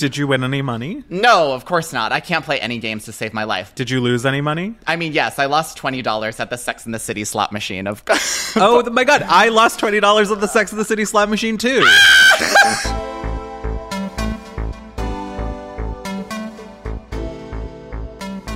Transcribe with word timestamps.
Did 0.00 0.16
you 0.16 0.26
win 0.26 0.42
any 0.42 0.62
money? 0.62 1.04
No, 1.10 1.52
of 1.52 1.66
course 1.66 1.92
not. 1.92 2.10
I 2.10 2.20
can't 2.20 2.42
play 2.42 2.58
any 2.58 2.78
games 2.78 3.04
to 3.04 3.12
save 3.12 3.34
my 3.34 3.44
life. 3.44 3.74
Did 3.74 3.90
you 3.90 4.00
lose 4.00 4.24
any 4.24 4.40
money? 4.40 4.74
I 4.86 4.96
mean, 4.96 5.12
yes, 5.12 5.38
I 5.38 5.44
lost 5.44 5.76
twenty 5.76 6.00
dollars 6.00 6.40
at 6.40 6.48
the 6.48 6.56
Sex 6.56 6.86
and 6.86 6.94
the 6.94 6.98
City 6.98 7.22
slot 7.22 7.52
machine. 7.52 7.86
Of 7.86 8.02
Oh 8.56 8.82
my 8.90 9.04
god, 9.04 9.20
I 9.28 9.50
lost 9.50 9.78
twenty 9.78 10.00
dollars 10.00 10.30
at 10.30 10.40
the 10.40 10.46
Sex 10.46 10.72
of 10.72 10.78
the 10.78 10.86
City 10.86 11.04
slot 11.04 11.28
machine 11.28 11.58
too. 11.58 11.80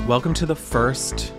Welcome 0.09 0.33
to 0.33 0.47
the 0.47 0.57
first 0.57 1.35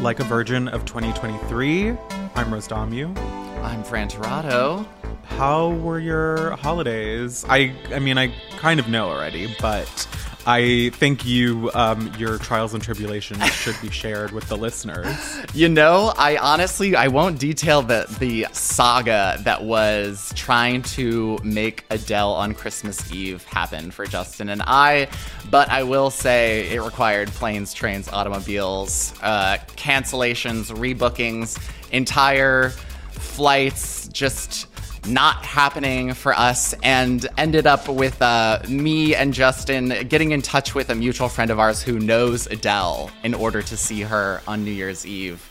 Like 0.00 0.20
a 0.20 0.24
Virgin 0.24 0.68
of 0.68 0.86
2023. 0.86 1.90
I'm 2.34 2.50
Rose 2.50 2.66
Dommu. 2.66 3.14
I'm 3.62 3.84
Fran 3.84 4.08
Tirado. 4.08 4.86
How 5.30 5.70
were 5.70 5.98
your 5.98 6.52
holidays? 6.56 7.44
I 7.48 7.72
I 7.92 7.98
mean 7.98 8.18
I 8.18 8.32
kind 8.58 8.78
of 8.78 8.88
know 8.88 9.08
already, 9.08 9.54
but 9.60 10.06
I 10.46 10.90
think 10.94 11.26
you 11.26 11.70
um, 11.74 12.12
your 12.18 12.38
trials 12.38 12.72
and 12.74 12.82
tribulations 12.82 13.44
should 13.52 13.76
be 13.80 13.90
shared 13.90 14.32
with 14.32 14.48
the 14.48 14.56
listeners. 14.56 15.06
You 15.52 15.68
know, 15.68 16.12
I 16.16 16.36
honestly 16.36 16.94
I 16.94 17.08
won't 17.08 17.40
detail 17.40 17.82
the 17.82 18.06
the 18.20 18.46
saga 18.52 19.38
that 19.42 19.64
was 19.64 20.32
trying 20.36 20.82
to 20.82 21.38
make 21.42 21.84
Adele 21.90 22.32
on 22.32 22.54
Christmas 22.54 23.12
Eve 23.12 23.42
happen 23.44 23.90
for 23.90 24.06
Justin 24.06 24.48
and 24.48 24.62
I, 24.64 25.08
but 25.50 25.68
I 25.70 25.82
will 25.82 26.10
say 26.10 26.70
it 26.72 26.80
required 26.80 27.28
planes, 27.30 27.74
trains, 27.74 28.08
automobiles, 28.08 29.12
uh, 29.22 29.56
cancellations, 29.76 30.70
rebookings, 30.70 31.58
entire 31.90 32.70
flights, 33.10 34.08
just 34.08 34.69
not 35.06 35.44
happening 35.44 36.14
for 36.14 36.32
us 36.32 36.74
and 36.82 37.26
ended 37.38 37.66
up 37.66 37.88
with 37.88 38.20
uh, 38.22 38.60
me 38.68 39.14
and 39.14 39.32
Justin 39.32 40.06
getting 40.08 40.32
in 40.32 40.42
touch 40.42 40.74
with 40.74 40.90
a 40.90 40.94
mutual 40.94 41.28
friend 41.28 41.50
of 41.50 41.58
ours 41.58 41.82
who 41.82 41.98
knows 41.98 42.46
Adele 42.46 43.10
in 43.22 43.34
order 43.34 43.62
to 43.62 43.76
see 43.76 44.02
her 44.02 44.42
on 44.46 44.64
New 44.64 44.70
Year's 44.70 45.06
Eve, 45.06 45.48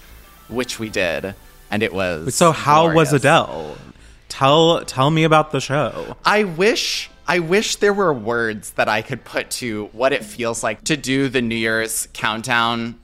which 0.47 0.79
we 0.79 0.89
did. 0.89 1.35
And 1.71 1.83
it 1.83 1.93
was 1.93 2.35
So 2.35 2.51
how 2.51 2.93
was. 2.93 3.13
Adele? 3.13 3.77
Tell 4.27 4.85
tell 4.85 5.09
me 5.09 5.23
about 5.23 5.51
the 5.51 5.59
show. 5.59 6.15
I 6.23 6.43
wish 6.43 7.09
I 7.27 7.39
wish 7.39 7.75
there 7.77 7.93
were 7.93 8.13
words 8.13 8.71
that 8.71 8.87
I 8.87 9.01
could 9.01 9.23
put 9.23 9.51
to 9.51 9.89
what 9.91 10.13
it 10.13 10.23
feels 10.23 10.63
like 10.63 10.83
to 10.85 10.97
do 10.97 11.29
the 11.29 11.41
New 11.41 11.55
Year's 11.55 12.07
countdown 12.13 12.99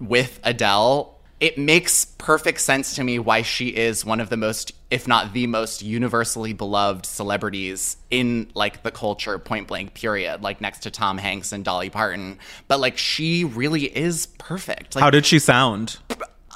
with 0.00 0.40
Adele. 0.42 1.16
It 1.40 1.58
makes 1.58 2.04
perfect 2.04 2.60
sense 2.60 2.96
to 2.96 3.04
me 3.04 3.18
why 3.18 3.42
she 3.42 3.68
is 3.68 4.04
one 4.04 4.20
of 4.20 4.30
the 4.30 4.36
most 4.36 4.72
if 4.90 5.06
not 5.06 5.32
the 5.32 5.46
most 5.46 5.82
universally 5.82 6.52
beloved 6.52 7.04
celebrities 7.04 7.96
in 8.10 8.50
like 8.54 8.82
the 8.82 8.90
culture 8.90 9.38
point 9.38 9.68
blank 9.68 9.94
period 9.94 10.42
like 10.42 10.60
next 10.60 10.80
to 10.80 10.90
Tom 10.90 11.18
Hanks 11.18 11.52
and 11.52 11.64
Dolly 11.64 11.90
Parton 11.90 12.38
but 12.68 12.80
like 12.80 12.96
she 12.96 13.44
really 13.44 13.84
is 13.96 14.26
perfect 14.38 14.94
like 14.94 15.02
How 15.02 15.10
did 15.10 15.26
she 15.26 15.38
sound? 15.38 15.98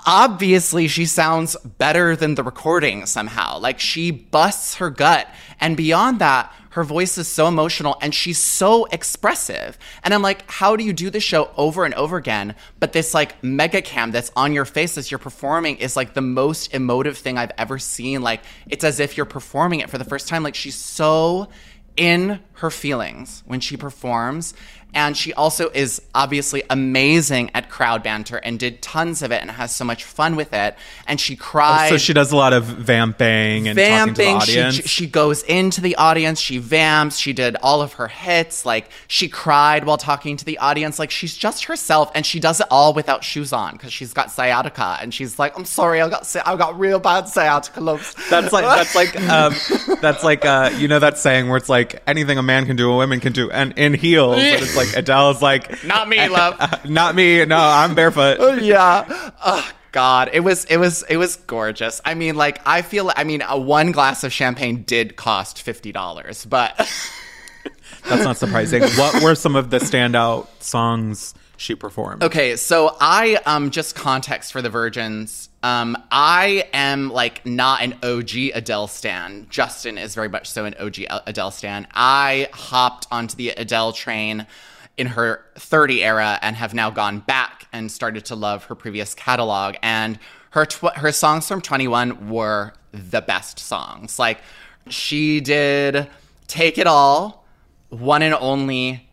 obviously 0.06 0.88
she 0.88 1.06
sounds 1.06 1.56
better 1.78 2.16
than 2.16 2.34
the 2.34 2.42
recording 2.42 3.06
somehow. 3.06 3.58
Like 3.58 3.78
she 3.80 4.10
busts 4.10 4.76
her 4.76 4.90
gut. 4.90 5.28
And 5.60 5.76
beyond 5.76 6.18
that, 6.18 6.52
her 6.72 6.84
voice 6.84 7.18
is 7.18 7.28
so 7.28 7.48
emotional 7.48 7.98
and 8.00 8.14
she's 8.14 8.38
so 8.38 8.86
expressive. 8.86 9.78
And 10.02 10.14
I'm 10.14 10.22
like, 10.22 10.50
how 10.50 10.74
do 10.74 10.84
you 10.84 10.94
do 10.94 11.10
this 11.10 11.22
show 11.22 11.50
over 11.56 11.84
and 11.84 11.92
over 11.94 12.16
again? 12.16 12.54
But 12.80 12.94
this 12.94 13.12
like 13.12 13.42
mega 13.44 13.82
cam 13.82 14.10
that's 14.10 14.32
on 14.34 14.54
your 14.54 14.64
face 14.64 14.96
as 14.96 15.10
you're 15.10 15.18
performing 15.18 15.76
is 15.76 15.96
like 15.96 16.14
the 16.14 16.22
most 16.22 16.72
emotive 16.72 17.18
thing 17.18 17.36
I've 17.36 17.52
ever 17.58 17.78
seen. 17.78 18.22
Like 18.22 18.40
it's 18.66 18.84
as 18.84 19.00
if 19.00 19.18
you're 19.18 19.26
performing 19.26 19.80
it 19.80 19.90
for 19.90 19.98
the 19.98 20.04
first 20.04 20.28
time. 20.28 20.42
Like 20.42 20.54
she's 20.54 20.74
so 20.74 21.48
in 21.96 22.40
her 22.54 22.70
feelings 22.70 23.42
when 23.46 23.60
she 23.60 23.76
performs. 23.76 24.54
And 24.94 25.16
she 25.16 25.32
also 25.32 25.70
is 25.70 26.02
obviously 26.14 26.62
amazing 26.68 27.50
at 27.54 27.70
crowd 27.70 28.02
banter 28.02 28.36
and 28.36 28.58
did 28.58 28.82
tons 28.82 29.22
of 29.22 29.32
it 29.32 29.40
and 29.40 29.50
has 29.50 29.74
so 29.74 29.84
much 29.84 30.04
fun 30.04 30.36
with 30.36 30.52
it. 30.52 30.76
And 31.06 31.18
she 31.18 31.34
cried. 31.34 31.88
So 31.88 31.98
she 31.98 32.12
does 32.12 32.30
a 32.30 32.36
lot 32.36 32.52
of 32.52 32.64
vamping 32.64 33.68
and 33.68 33.78
talking 33.78 34.14
to 34.14 34.20
the 34.20 34.24
vamping. 34.24 34.36
audience. 34.36 34.74
She, 34.74 34.82
she 34.82 35.06
goes 35.06 35.42
into 35.44 35.80
the 35.80 35.96
audience. 35.96 36.40
She 36.40 36.58
vamps. 36.58 37.16
She 37.16 37.32
did 37.32 37.56
all 37.56 37.80
of 37.80 37.94
her 37.94 38.08
hits. 38.08 38.66
Like 38.66 38.90
she 39.08 39.28
cried 39.28 39.84
while 39.84 39.96
talking 39.96 40.36
to 40.36 40.44
the 40.44 40.58
audience. 40.58 40.98
Like 40.98 41.10
she's 41.10 41.36
just 41.36 41.64
herself, 41.64 42.10
and 42.14 42.26
she 42.26 42.38
does 42.40 42.60
it 42.60 42.66
all 42.70 42.92
without 42.92 43.24
shoes 43.24 43.52
on 43.52 43.72
because 43.72 43.92
she's 43.92 44.12
got 44.12 44.30
sciatica. 44.30 44.98
And 45.00 45.14
she's 45.14 45.38
like, 45.38 45.56
"I'm 45.56 45.64
sorry, 45.64 46.00
I 46.00 46.08
got 46.08 46.36
I 46.46 46.56
got 46.56 46.78
real 46.78 46.98
bad 46.98 47.28
sciatica." 47.28 47.80
Lumps. 47.80 48.14
that's 48.28 48.52
like 48.52 48.64
that's 48.64 48.94
like 48.94 49.16
um, 49.30 49.54
that's 50.00 50.22
like 50.22 50.44
uh, 50.44 50.70
you 50.76 50.88
know 50.88 50.98
that 50.98 51.18
saying 51.18 51.48
where 51.48 51.56
it's 51.56 51.68
like 51.68 52.02
anything 52.06 52.38
a 52.38 52.42
man 52.42 52.66
can 52.66 52.76
do, 52.76 52.90
a 52.90 52.96
woman 52.96 53.20
can 53.20 53.32
do, 53.32 53.50
and 53.50 53.72
in 53.76 53.94
heels. 53.94 54.36
It's 54.38 54.76
like 54.76 54.81
Adele's 54.96 55.40
like 55.42 55.84
Not 55.84 56.08
me, 56.08 56.28
love. 56.28 56.84
not 56.88 57.14
me. 57.14 57.44
No, 57.44 57.58
I'm 57.58 57.94
barefoot. 57.94 58.38
yeah. 58.62 59.30
Oh 59.44 59.70
God, 59.92 60.30
it 60.32 60.40
was 60.40 60.64
it 60.66 60.78
was 60.78 61.04
it 61.08 61.16
was 61.16 61.36
gorgeous. 61.36 62.00
I 62.04 62.14
mean, 62.14 62.34
like 62.34 62.60
I 62.66 62.82
feel. 62.82 63.10
I 63.16 63.24
mean, 63.24 63.42
a 63.46 63.58
one 63.58 63.92
glass 63.92 64.24
of 64.24 64.32
champagne 64.32 64.82
did 64.84 65.16
cost 65.16 65.60
fifty 65.62 65.92
dollars, 65.92 66.44
but 66.46 66.76
That's 68.08 68.24
not 68.24 68.36
surprising. 68.36 68.82
What 68.82 69.22
were 69.22 69.34
some 69.34 69.54
of 69.54 69.70
the 69.70 69.78
standout 69.78 70.48
songs 70.60 71.34
she 71.56 71.74
performed? 71.76 72.22
okay. 72.24 72.56
So 72.56 72.96
I 73.00 73.38
um 73.46 73.70
just 73.70 73.94
context 73.94 74.52
for 74.52 74.62
the 74.62 74.70
virgins. 74.70 75.48
Um, 75.62 75.96
I 76.10 76.68
am 76.72 77.10
like 77.10 77.46
not 77.46 77.82
an 77.82 77.94
OG 78.02 78.30
Adele 78.54 78.88
stan. 78.88 79.46
Justin 79.48 79.96
is 79.96 80.14
very 80.16 80.28
much 80.28 80.50
so 80.50 80.64
an 80.64 80.74
OG 80.80 80.96
Adele 81.26 81.52
stan. 81.52 81.86
I 81.92 82.48
hopped 82.52 83.06
onto 83.12 83.36
the 83.36 83.50
Adele 83.50 83.92
train 83.92 84.46
in 84.96 85.06
her 85.08 85.44
30 85.56 86.04
era 86.04 86.38
and 86.42 86.56
have 86.56 86.74
now 86.74 86.90
gone 86.90 87.20
back 87.20 87.66
and 87.72 87.90
started 87.90 88.24
to 88.26 88.34
love 88.34 88.64
her 88.64 88.74
previous 88.74 89.14
catalog 89.14 89.74
and 89.82 90.18
her 90.50 90.66
tw- 90.66 90.94
her 90.96 91.10
songs 91.12 91.48
from 91.48 91.60
21 91.60 92.28
were 92.28 92.72
the 92.92 93.22
best 93.22 93.58
songs 93.58 94.18
like 94.18 94.38
she 94.88 95.40
did 95.40 96.06
take 96.46 96.76
it 96.76 96.86
all 96.86 97.46
one 97.88 98.20
and 98.22 98.34
only 98.34 99.08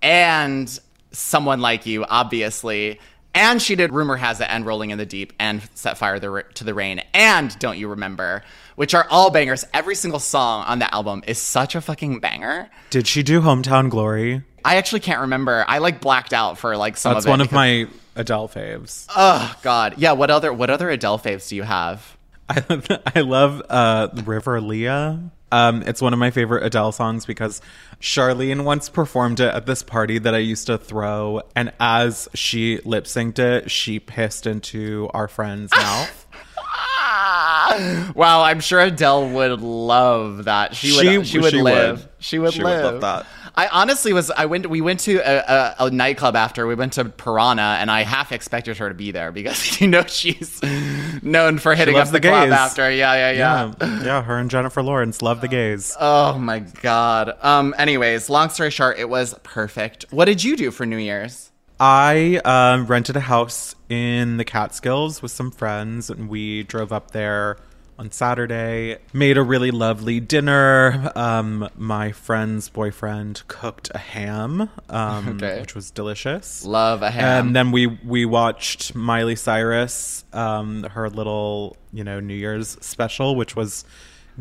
and 0.00 0.80
someone 1.10 1.60
like 1.60 1.84
you 1.86 2.04
obviously 2.04 2.98
And 3.34 3.60
she 3.60 3.76
did 3.76 3.92
Rumor 3.92 4.16
Has 4.16 4.40
It 4.40 4.48
and 4.50 4.64
Rolling 4.66 4.90
in 4.90 4.98
the 4.98 5.06
Deep 5.06 5.32
and 5.38 5.62
Set 5.74 5.98
Fire 5.98 6.18
to 6.42 6.64
the 6.64 6.74
Rain 6.74 7.02
and 7.14 7.56
Don't 7.58 7.78
You 7.78 7.88
Remember, 7.88 8.42
which 8.74 8.94
are 8.94 9.06
all 9.10 9.30
bangers. 9.30 9.64
Every 9.72 9.94
single 9.94 10.18
song 10.18 10.64
on 10.64 10.78
the 10.80 10.92
album 10.92 11.22
is 11.26 11.38
such 11.38 11.74
a 11.74 11.80
fucking 11.80 12.18
banger. 12.20 12.68
Did 12.90 13.06
she 13.06 13.22
do 13.22 13.40
Hometown 13.40 13.90
Glory? 13.90 14.42
I 14.64 14.76
actually 14.76 15.00
can't 15.00 15.20
remember. 15.22 15.64
I 15.66 15.78
like 15.78 16.00
blacked 16.00 16.32
out 16.32 16.58
for 16.58 16.76
like 16.76 16.96
some 16.96 17.14
That's 17.14 17.24
of 17.24 17.28
it. 17.28 17.30
one 17.30 17.40
of 17.40 17.52
my 17.52 17.86
Adele 18.16 18.48
faves. 18.48 19.06
Oh 19.14 19.54
God. 19.62 19.94
Yeah, 19.98 20.12
what 20.12 20.30
other 20.30 20.52
what 20.52 20.70
other 20.70 20.90
Adele 20.90 21.18
faves 21.18 21.48
do 21.48 21.56
you 21.56 21.62
have? 21.62 22.16
I, 22.48 22.98
I 23.14 23.20
love 23.20 23.62
uh, 23.68 24.08
River 24.24 24.60
Lea. 24.60 25.18
Um, 25.50 25.82
it's 25.86 26.02
one 26.02 26.12
of 26.12 26.18
my 26.18 26.30
favorite 26.30 26.64
Adele 26.64 26.92
songs 26.92 27.24
because 27.24 27.62
Charlene 28.00 28.64
once 28.64 28.88
performed 28.90 29.40
it 29.40 29.54
at 29.54 29.64
this 29.66 29.82
party 29.82 30.18
that 30.18 30.34
I 30.34 30.38
used 30.38 30.66
to 30.66 30.76
throw, 30.76 31.40
and 31.56 31.72
as 31.80 32.28
she 32.34 32.80
lip 32.84 33.04
synced 33.04 33.38
it, 33.38 33.70
she 33.70 33.98
pissed 33.98 34.46
into 34.46 35.08
our 35.14 35.26
friend's 35.26 35.72
mouth. 35.76 36.26
Wow, 38.14 38.42
I'm 38.42 38.60
sure 38.60 38.80
Adele 38.80 39.28
would 39.30 39.60
love 39.60 40.44
that. 40.44 40.74
She 40.74 40.92
would. 40.96 41.26
She- 41.26 41.32
She, 41.32 41.38
would 41.38 41.50
she 41.52 41.62
live. 41.62 41.98
would. 42.00 42.08
She 42.20 42.38
would 42.38 42.52
She 42.52 42.62
would 42.62 42.68
live. 42.70 42.84
love 42.84 43.00
that. 43.02 43.26
I 43.54 43.66
honestly 43.68 44.12
was. 44.12 44.30
I 44.30 44.46
went. 44.46 44.68
We 44.70 44.80
went 44.80 45.00
to 45.00 45.16
a, 45.18 45.38
a, 45.38 45.86
a 45.86 45.90
nightclub 45.90 46.36
after. 46.36 46.66
We 46.66 46.76
went 46.76 46.92
to 46.94 47.04
Piranha, 47.06 47.78
and 47.80 47.90
I 47.90 48.02
half 48.02 48.30
expected 48.30 48.76
her 48.78 48.88
to 48.88 48.94
be 48.94 49.10
there 49.10 49.32
because 49.32 49.80
you 49.80 49.88
know 49.88 50.02
she's 50.06 50.60
known 51.22 51.58
for 51.58 51.74
hitting 51.74 51.96
up 51.96 52.06
the, 52.06 52.12
the 52.12 52.20
club 52.20 52.44
gays. 52.50 52.52
after. 52.52 52.88
Yeah, 52.90 53.14
yeah, 53.14 53.30
yeah. 53.32 53.72
Yeah, 53.80 54.04
yeah. 54.04 54.22
Her 54.22 54.38
and 54.38 54.48
Jennifer 54.50 54.80
Lawrence 54.82 55.22
love 55.22 55.40
the 55.40 55.48
gays. 55.48 55.96
Oh 55.98 56.38
my 56.38 56.60
god. 56.60 57.36
Um. 57.42 57.74
Anyways, 57.78 58.30
long 58.30 58.48
story 58.50 58.70
short, 58.70 58.98
it 58.98 59.08
was 59.08 59.34
perfect. 59.42 60.06
What 60.10 60.26
did 60.26 60.44
you 60.44 60.56
do 60.56 60.70
for 60.70 60.86
New 60.86 60.98
Year's? 60.98 61.50
I 61.80 62.40
um, 62.44 62.86
rented 62.86 63.16
a 63.16 63.20
house 63.20 63.74
in 63.88 64.36
the 64.36 64.44
Catskills 64.44 65.22
with 65.22 65.30
some 65.30 65.50
friends, 65.50 66.10
and 66.10 66.28
we 66.28 66.64
drove 66.64 66.92
up 66.92 67.12
there 67.12 67.56
on 67.98 68.10
Saturday. 68.10 68.98
Made 69.12 69.36
a 69.38 69.42
really 69.42 69.70
lovely 69.70 70.20
dinner. 70.20 71.12
Um, 71.16 71.68
my 71.76 72.12
friend's 72.12 72.68
boyfriend 72.68 73.42
cooked 73.48 73.90
a 73.94 73.98
ham, 73.98 74.70
um, 74.88 75.28
Okay. 75.36 75.60
which 75.60 75.74
was 75.74 75.90
delicious. 75.90 76.64
Love 76.64 77.02
a 77.02 77.10
ham. 77.10 77.46
And 77.46 77.56
then 77.56 77.70
we 77.72 77.86
we 77.86 78.24
watched 78.24 78.94
Miley 78.94 79.36
Cyrus, 79.36 80.24
um, 80.32 80.84
her 80.84 81.08
little 81.10 81.76
you 81.92 82.04
know 82.04 82.20
New 82.20 82.34
Year's 82.34 82.76
special, 82.80 83.34
which 83.36 83.54
was 83.56 83.84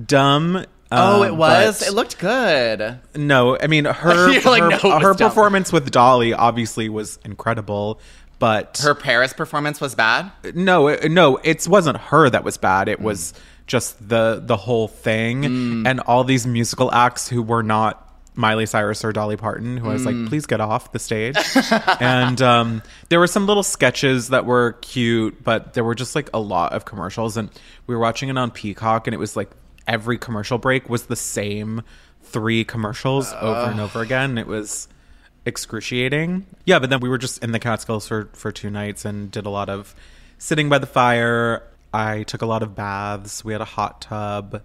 dumb. 0.05 0.65
Oh, 0.91 1.21
um, 1.23 1.27
it 1.27 1.35
was. 1.35 1.79
but- 1.79 1.87
It 1.87 1.91
looked 1.93 2.19
good. 2.19 2.99
no, 3.15 3.57
I 3.59 3.67
mean 3.67 3.85
her 3.85 4.41
like, 4.45 4.61
her, 4.63 4.69
no, 4.69 4.99
her 4.99 5.13
performance 5.13 5.71
with 5.71 5.91
Dolly 5.91 6.33
obviously 6.33 6.89
was 6.89 7.19
incredible, 7.25 7.99
but 8.39 8.79
Her 8.83 8.95
Paris 8.95 9.33
performance 9.33 9.81
was 9.81 9.95
bad. 9.95 10.31
no, 10.55 10.87
it, 10.87 11.11
no, 11.11 11.37
it 11.37 11.67
wasn't 11.67 11.97
her 11.97 12.29
that 12.29 12.43
was 12.43 12.57
bad. 12.57 12.87
Mm. 12.87 12.91
It 12.91 13.01
was 13.01 13.33
just 13.65 14.07
the 14.07 14.41
the 14.43 14.55
whole 14.57 14.87
thing 14.87 15.85
and 15.85 15.99
all 16.01 16.23
these 16.23 16.47
musical 16.47 16.89
acts 16.93 17.27
who 17.27 17.41
were 17.43 17.63
not 17.63 18.03
Miley 18.33 18.67
Cyrus 18.67 19.03
or 19.03 19.11
Dolly 19.11 19.35
Parton, 19.35 19.77
who 19.77 19.89
I 19.89 19.93
was 19.93 20.03
Mm. 20.03 20.21
like, 20.21 20.29
please 20.29 20.45
get 20.45 20.61
off 20.61 20.91
the 20.91 20.99
stage. 20.99 21.35
and 21.99 22.39
um, 22.41 22.83
there 23.09 23.19
were 23.19 23.25
some 23.27 23.47
little 23.47 23.63
sketches 23.63 24.29
that 24.29 24.45
were 24.45 24.73
cute, 24.81 25.43
but 25.43 25.73
there 25.73 25.83
were 25.83 25.95
just 25.95 26.13
like 26.15 26.29
a 26.35 26.39
lot 26.39 26.71
of 26.73 26.85
commercials. 26.85 27.35
And 27.35 27.49
we 27.87 27.95
were 27.95 27.99
watching 28.01 28.29
it 28.29 28.37
on 28.37 28.51
Peacock, 28.51 29.07
and 29.07 29.15
it 29.15 29.17
was 29.17 29.35
like 29.35 29.49
every 29.87 30.17
commercial 30.17 30.57
break 30.57 30.89
was 30.89 31.05
the 31.05 31.15
same 31.15 31.81
three 32.21 32.63
commercials 32.63 33.31
over 33.33 33.71
and 33.71 33.79
over 33.79 34.01
again. 34.01 34.37
It 34.37 34.47
was 34.47 34.87
excruciating. 35.45 36.45
Yeah, 36.65 36.79
but 36.79 36.89
then 36.89 36.99
we 36.99 37.09
were 37.09 37.17
just 37.17 37.43
in 37.43 37.51
the 37.51 37.59
Catskills 37.59 38.07
for 38.07 38.29
for 38.33 38.51
two 38.51 38.69
nights 38.69 39.05
and 39.05 39.31
did 39.31 39.45
a 39.45 39.49
lot 39.49 39.69
of 39.69 39.95
sitting 40.37 40.69
by 40.69 40.77
the 40.77 40.87
fire. 40.87 41.63
I 41.93 42.23
took 42.23 42.41
a 42.41 42.45
lot 42.45 42.63
of 42.63 42.75
baths. 42.75 43.43
We 43.45 43.53
had 43.53 43.61
a 43.61 43.65
hot 43.65 44.01
tub. 44.01 44.61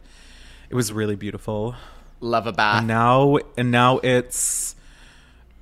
It 0.68 0.74
was 0.74 0.92
really 0.92 1.16
beautiful. 1.16 1.76
Love 2.20 2.46
a 2.46 2.52
bath. 2.52 2.78
And 2.78 2.88
now 2.88 3.38
and 3.56 3.70
now 3.70 3.98
it's 3.98 4.74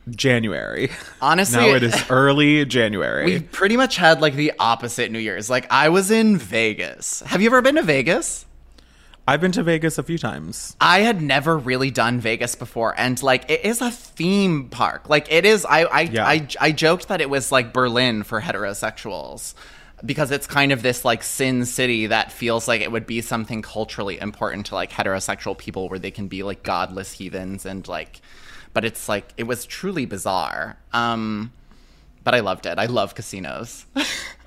January. 0.09 0.91
Honestly, 1.21 1.61
now 1.61 1.75
it 1.75 1.83
is 1.83 2.11
early 2.11 2.65
January. 2.65 3.25
We 3.25 3.41
pretty 3.41 3.77
much 3.77 3.97
had 3.97 4.21
like 4.21 4.35
the 4.35 4.53
opposite 4.59 5.11
New 5.11 5.19
Year's. 5.19 5.51
Like 5.51 5.67
I 5.71 5.91
was 5.91 6.11
in 6.11 6.39
Vegas. 6.39 7.21
Have 7.27 7.43
you 7.43 7.49
ever 7.49 7.63
been 7.63 7.77
to 7.77 7.83
Vegas? 7.83 8.47
I've 9.31 9.41
been 9.41 9.53
to 9.53 9.63
Vegas 9.63 9.97
a 9.97 10.03
few 10.03 10.19
times. 10.19 10.77
I 10.81 11.03
had 11.03 11.23
never 11.23 11.57
really 11.57 11.93
done 11.93 12.19
Vegas 12.19 12.57
before, 12.57 12.99
and 12.99 13.23
like 13.23 13.49
it 13.49 13.65
is 13.65 13.81
a 13.81 13.89
theme 13.89 14.69
park. 14.71 15.09
Like 15.09 15.31
it 15.31 15.45
is. 15.45 15.65
I 15.65 15.85
I 15.85 16.01
Yeah. 16.01 16.27
I, 16.27 16.49
I 16.59 16.73
joked 16.73 17.07
that 17.07 17.21
it 17.21 17.31
was 17.31 17.53
like 17.53 17.73
Berlin 17.73 18.25
for 18.25 18.41
heterosexuals 18.41 19.55
because 20.05 20.33
it's 20.33 20.49
kind 20.49 20.73
of 20.73 20.83
this 20.83 21.05
like 21.05 21.23
sin 21.23 21.65
city 21.65 22.09
that 22.09 22.33
feels 22.33 22.67
like 22.67 22.81
it 22.81 22.91
would 22.91 23.07
be 23.07 23.21
something 23.21 23.63
culturally 23.63 24.19
important 24.19 24.67
to 24.67 24.75
like 24.75 24.91
heterosexual 24.91 25.57
people 25.57 25.89
where 25.89 26.01
they 26.01 26.11
can 26.11 26.27
be 26.27 26.43
like 26.43 26.65
godless 26.65 27.13
heathens 27.13 27.65
and 27.65 27.87
like 27.87 28.21
but 28.73 28.85
it's 28.85 29.09
like 29.09 29.33
it 29.37 29.45
was 29.45 29.67
truly 29.67 30.07
bizarre 30.07 30.79
um 30.93 31.53
but 32.25 32.35
i 32.35 32.41
loved 32.41 32.65
it 32.65 32.79
i 32.79 32.87
love 32.87 33.15
casinos 33.15 33.85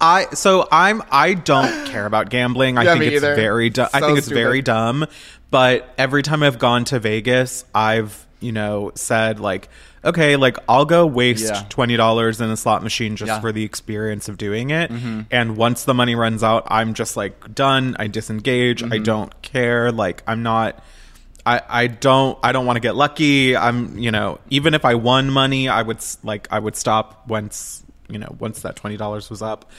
I 0.00 0.28
so 0.34 0.66
I'm 0.70 1.02
I 1.10 1.34
don't 1.34 1.86
care 1.88 2.06
about 2.06 2.30
gambling. 2.30 2.78
I 2.78 2.84
Yeah, 2.84 2.92
think 2.94 3.04
it's 3.04 3.16
either. 3.16 3.34
very 3.34 3.70
dumb. 3.70 3.88
I 3.92 4.00
think 4.00 4.18
it's 4.18 4.26
stupid. 4.26 4.40
very 4.42 4.62
dumb. 4.62 5.06
But 5.50 5.92
every 5.98 6.22
time 6.22 6.42
I've 6.42 6.58
gone 6.58 6.84
to 6.86 6.98
Vegas, 7.00 7.64
I've 7.74 8.26
you 8.40 8.52
know 8.52 8.92
said 8.94 9.40
like, 9.40 9.68
okay, 10.04 10.36
like 10.36 10.56
I'll 10.68 10.84
go 10.84 11.06
waste 11.06 11.44
Yeah. 11.52 11.64
twenty 11.68 11.96
dollars 11.96 12.40
in 12.40 12.48
a 12.50 12.56
slot 12.56 12.82
machine 12.82 13.16
just 13.16 13.28
Yeah. 13.28 13.34
Mm-hmm. 13.34 13.40
for 13.42 13.52
the 13.52 13.64
experience 13.64 14.28
of 14.28 14.38
doing 14.38 14.70
it. 14.70 14.90
And 15.30 15.56
once 15.56 15.84
the 15.84 15.94
money 15.94 16.14
runs 16.14 16.42
out, 16.42 16.66
I'm 16.68 16.94
just 16.94 17.16
like 17.16 17.54
done. 17.54 17.96
I 17.98 18.06
disengage. 18.06 18.82
Mm-hmm. 18.82 18.92
I 18.92 18.98
don't 18.98 19.42
care. 19.42 19.90
Like 19.92 20.22
I'm 20.26 20.42
not. 20.42 20.82
I, 21.46 21.62
I 21.68 21.86
don't 21.86 22.38
I 22.42 22.52
don't 22.52 22.66
want 22.66 22.76
to 22.76 22.80
get 22.80 22.94
lucky. 22.96 23.56
I'm 23.56 23.98
you 23.98 24.10
know 24.10 24.38
even 24.50 24.74
if 24.74 24.84
I 24.84 24.94
won 24.94 25.30
money, 25.30 25.68
I 25.68 25.80
would 25.82 25.98
like 26.22 26.46
I 26.50 26.58
would 26.58 26.76
stop 26.76 27.26
once 27.28 27.82
you 28.10 28.18
know 28.18 28.36
once 28.38 28.62
that 28.62 28.76
twenty 28.76 28.96
dollars 28.96 29.30
was 29.30 29.42
up. 29.42 29.70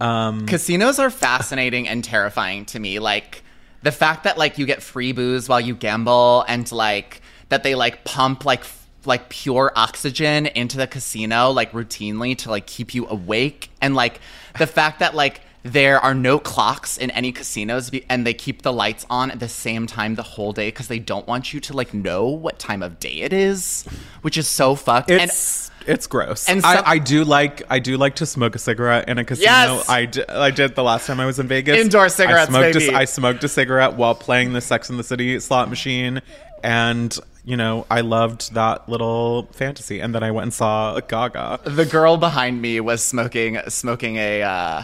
Um, 0.00 0.46
Casinos 0.46 0.98
are 0.98 1.10
fascinating 1.10 1.88
and 1.88 2.02
terrifying 2.02 2.64
to 2.66 2.78
me. 2.78 2.98
Like 2.98 3.42
the 3.82 3.92
fact 3.92 4.24
that 4.24 4.38
like 4.38 4.58
you 4.58 4.66
get 4.66 4.82
free 4.82 5.12
booze 5.12 5.48
while 5.48 5.60
you 5.60 5.74
gamble 5.74 6.44
and 6.48 6.70
like 6.72 7.20
that 7.50 7.62
they 7.62 7.74
like 7.74 8.04
pump 8.04 8.44
like 8.44 8.60
f- 8.60 8.88
like 9.04 9.28
pure 9.28 9.70
oxygen 9.76 10.46
into 10.46 10.78
the 10.78 10.86
casino 10.86 11.50
like 11.50 11.72
routinely 11.72 12.36
to 12.36 12.50
like 12.50 12.66
keep 12.66 12.94
you 12.94 13.06
awake 13.06 13.70
and 13.82 13.94
like 13.94 14.20
the 14.58 14.66
fact 14.66 15.00
that 15.00 15.14
like 15.14 15.42
there 15.64 15.98
are 15.98 16.14
no 16.14 16.38
clocks 16.38 16.98
in 16.98 17.10
any 17.12 17.32
casinos 17.32 17.90
and 18.10 18.26
they 18.26 18.34
keep 18.34 18.62
the 18.62 18.72
lights 18.72 19.06
on 19.08 19.30
at 19.30 19.40
the 19.40 19.48
same 19.48 19.86
time 19.86 20.14
the 20.14 20.22
whole 20.22 20.52
day 20.52 20.68
because 20.68 20.88
they 20.88 20.98
don't 20.98 21.26
want 21.26 21.54
you 21.54 21.58
to 21.58 21.72
like 21.72 21.94
know 21.94 22.26
what 22.26 22.58
time 22.58 22.82
of 22.82 23.00
day 23.00 23.22
it 23.22 23.32
is 23.32 23.84
which 24.20 24.36
is 24.36 24.46
so 24.46 24.74
fucked 24.74 25.10
and 25.10 25.22
it's 25.22 25.70
it's 25.86 26.06
gross. 26.06 26.48
and 26.48 26.64
I, 26.64 26.82
I 26.92 26.98
do 26.98 27.24
like 27.24 27.62
I 27.70 27.78
do 27.78 27.96
like 27.96 28.16
to 28.16 28.26
smoke 28.26 28.54
a 28.54 28.58
cigarette 28.58 29.08
in 29.08 29.18
a 29.18 29.24
casino. 29.24 29.50
Yes! 29.50 29.88
I, 29.88 30.06
d- 30.06 30.24
I 30.26 30.50
did 30.50 30.74
the 30.74 30.82
last 30.82 31.06
time 31.06 31.20
I 31.20 31.26
was 31.26 31.38
in 31.38 31.46
Vegas. 31.46 31.78
Indoor 31.78 32.08
cigarettes, 32.08 32.48
I 32.48 32.52
smoked 32.52 32.78
baby. 32.78 32.94
A, 32.94 32.98
I 32.98 33.04
smoked 33.04 33.44
a 33.44 33.48
cigarette 33.48 33.94
while 33.94 34.14
playing 34.14 34.54
the 34.54 34.62
Sex 34.62 34.88
in 34.88 34.96
the 34.96 35.04
City 35.04 35.38
slot 35.40 35.68
machine, 35.68 36.22
and 36.62 37.14
you 37.44 37.58
know 37.58 37.86
I 37.90 38.00
loved 38.00 38.54
that 38.54 38.88
little 38.88 39.46
fantasy. 39.52 40.00
And 40.00 40.14
then 40.14 40.22
I 40.22 40.30
went 40.30 40.44
and 40.44 40.54
saw 40.54 40.98
Gaga. 41.00 41.60
the 41.64 41.84
girl 41.84 42.16
behind 42.16 42.62
me 42.62 42.80
was 42.80 43.04
smoking 43.04 43.58
smoking 43.68 44.16
a 44.16 44.42
uh, 44.42 44.82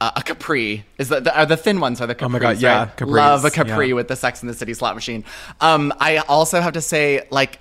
a 0.00 0.12
a 0.16 0.22
Capri. 0.22 0.84
Is 0.98 1.08
that 1.08 1.24
the, 1.24 1.38
are 1.38 1.46
the 1.46 1.56
thin 1.56 1.80
ones 1.80 2.00
are 2.00 2.06
the 2.06 2.14
Capris? 2.14 2.26
Oh 2.26 2.28
my 2.28 2.38
God, 2.38 2.58
yeah, 2.58 2.78
right? 2.78 2.96
Capris, 2.96 3.16
Love 3.16 3.44
a 3.44 3.50
Capri 3.50 3.88
yeah. 3.88 3.94
with 3.94 4.08
the 4.08 4.16
Sex 4.16 4.42
in 4.42 4.48
the 4.48 4.54
City 4.54 4.74
slot 4.74 4.94
machine. 4.94 5.24
Um, 5.60 5.92
I 5.98 6.18
also 6.18 6.60
have 6.60 6.74
to 6.74 6.80
say, 6.80 7.26
like, 7.30 7.58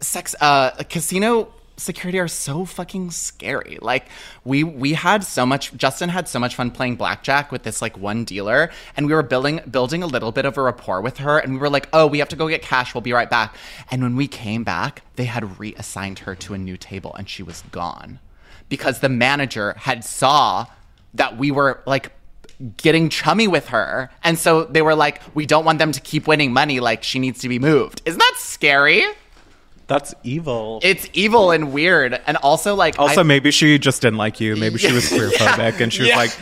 sex 0.00 0.34
uh 0.42 0.70
casino 0.90 1.48
security 1.76 2.18
are 2.18 2.28
so 2.28 2.64
fucking 2.64 3.10
scary. 3.10 3.78
Like 3.80 4.06
we 4.44 4.64
we 4.64 4.94
had 4.94 5.24
so 5.24 5.44
much 5.44 5.74
Justin 5.76 6.08
had 6.08 6.28
so 6.28 6.38
much 6.38 6.54
fun 6.54 6.70
playing 6.70 6.96
blackjack 6.96 7.52
with 7.52 7.62
this 7.62 7.82
like 7.82 7.96
one 7.98 8.24
dealer 8.24 8.70
and 8.96 9.06
we 9.06 9.14
were 9.14 9.22
building 9.22 9.60
building 9.70 10.02
a 10.02 10.06
little 10.06 10.32
bit 10.32 10.44
of 10.44 10.56
a 10.56 10.62
rapport 10.62 11.00
with 11.00 11.18
her 11.18 11.38
and 11.38 11.54
we 11.54 11.58
were 11.58 11.70
like, 11.70 11.88
"Oh, 11.92 12.06
we 12.06 12.18
have 12.18 12.28
to 12.30 12.36
go 12.36 12.48
get 12.48 12.62
cash. 12.62 12.94
We'll 12.94 13.02
be 13.02 13.12
right 13.12 13.30
back." 13.30 13.54
And 13.90 14.02
when 14.02 14.16
we 14.16 14.26
came 14.26 14.64
back, 14.64 15.02
they 15.16 15.24
had 15.24 15.58
reassigned 15.58 16.20
her 16.20 16.34
to 16.36 16.54
a 16.54 16.58
new 16.58 16.76
table 16.76 17.14
and 17.14 17.28
she 17.28 17.42
was 17.42 17.62
gone. 17.70 18.20
Because 18.68 18.98
the 19.00 19.08
manager 19.08 19.74
had 19.78 20.04
saw 20.04 20.66
that 21.16 21.36
we 21.36 21.50
were 21.50 21.82
like 21.86 22.12
getting 22.78 23.10
chummy 23.10 23.46
with 23.48 23.68
her. 23.68 24.10
And 24.24 24.38
so 24.38 24.64
they 24.64 24.80
were 24.82 24.94
like, 24.94 25.20
"We 25.34 25.44
don't 25.44 25.64
want 25.64 25.78
them 25.78 25.92
to 25.92 26.00
keep 26.00 26.26
winning 26.26 26.52
money 26.52 26.80
like 26.80 27.02
she 27.02 27.18
needs 27.18 27.40
to 27.40 27.48
be 27.48 27.58
moved." 27.58 28.00
Isn't 28.06 28.18
that 28.18 28.34
scary? 28.38 29.04
That's 29.88 30.14
evil. 30.24 30.80
It's 30.82 31.08
evil 31.12 31.52
and 31.52 31.72
weird, 31.72 32.20
and 32.26 32.36
also 32.38 32.74
like 32.74 32.98
also, 32.98 33.20
I- 33.20 33.22
maybe 33.22 33.52
she 33.52 33.78
just 33.78 34.02
didn't 34.02 34.18
like 34.18 34.40
you. 34.40 34.56
Maybe 34.56 34.78
she 34.78 34.90
was 34.92 35.04
queerphobic, 35.10 35.80
and 35.80 35.92
she 35.92 36.02
was 36.02 36.08
Yeah. 36.08 36.16
like, 36.16 36.36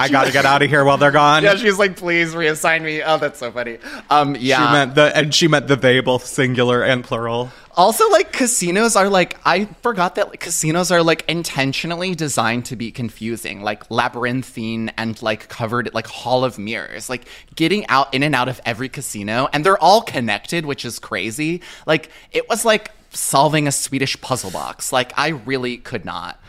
"I 0.00 0.08
got 0.08 0.26
to 0.26 0.32
get 0.32 0.44
out 0.44 0.62
of 0.62 0.68
here 0.68 0.84
while 0.84 0.96
they're 0.96 1.12
gone." 1.12 1.44
yeah, 1.44 1.54
she's 1.54 1.78
like, 1.78 1.96
please 1.96 2.34
reassign 2.34 2.82
me. 2.82 3.00
Oh, 3.02 3.18
that's 3.18 3.38
so 3.38 3.52
funny. 3.52 3.78
Um, 4.10 4.36
yeah. 4.40 4.66
She 4.66 4.72
meant 4.72 4.94
the, 4.96 5.16
and 5.16 5.32
she 5.32 5.46
meant 5.46 5.68
the 5.68 5.76
they, 5.76 6.00
both 6.00 6.26
singular 6.26 6.82
and 6.82 7.04
plural. 7.04 7.52
Also, 7.78 8.10
like 8.10 8.32
casinos 8.32 8.96
are 8.96 9.08
like 9.08 9.38
I 9.44 9.66
forgot 9.82 10.16
that 10.16 10.30
like, 10.30 10.40
casinos 10.40 10.90
are 10.90 11.00
like 11.00 11.24
intentionally 11.28 12.16
designed 12.16 12.64
to 12.66 12.76
be 12.76 12.90
confusing, 12.90 13.62
like 13.62 13.88
labyrinthine 13.88 14.88
and 14.98 15.22
like 15.22 15.48
covered 15.48 15.94
like 15.94 16.08
hall 16.08 16.44
of 16.44 16.58
mirrors. 16.58 17.08
Like 17.08 17.26
getting 17.54 17.86
out 17.86 18.12
in 18.12 18.24
and 18.24 18.34
out 18.34 18.48
of 18.48 18.60
every 18.66 18.88
casino, 18.88 19.48
and 19.52 19.64
they're 19.64 19.80
all 19.80 20.02
connected, 20.02 20.66
which 20.66 20.84
is 20.84 20.98
crazy. 20.98 21.62
Like 21.86 22.10
it 22.32 22.48
was 22.48 22.64
like 22.64 22.90
solving 23.10 23.68
a 23.68 23.72
Swedish 23.72 24.20
puzzle 24.20 24.50
box. 24.50 24.92
Like 24.92 25.16
I 25.16 25.28
really 25.28 25.76
could 25.76 26.04
not. 26.04 26.42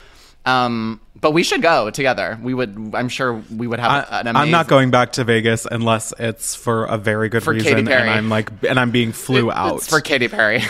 Um, 0.45 0.99
but 1.21 1.31
we 1.31 1.43
should 1.43 1.61
go 1.61 1.91
together. 1.91 2.39
We 2.41 2.55
would. 2.55 2.95
I'm 2.95 3.07
sure 3.07 3.35
we 3.55 3.67
would 3.67 3.79
have 3.79 4.07
I, 4.09 4.21
an 4.21 4.27
amazing. 4.29 4.35
I'm 4.35 4.51
not 4.51 4.67
going 4.67 4.89
back 4.89 5.11
to 5.11 5.23
Vegas 5.25 5.67
unless 5.69 6.11
it's 6.17 6.55
for 6.55 6.85
a 6.85 6.97
very 6.97 7.29
good 7.29 7.43
For 7.43 7.53
reason, 7.53 7.87
and 7.87 8.09
I'm 8.09 8.29
like, 8.29 8.49
and 8.67 8.79
I'm 8.79 8.89
being 8.89 9.11
flew 9.13 9.51
out. 9.51 9.75
It's 9.75 9.87
for 9.87 10.01
Katy 10.01 10.29
Perry. 10.29 10.63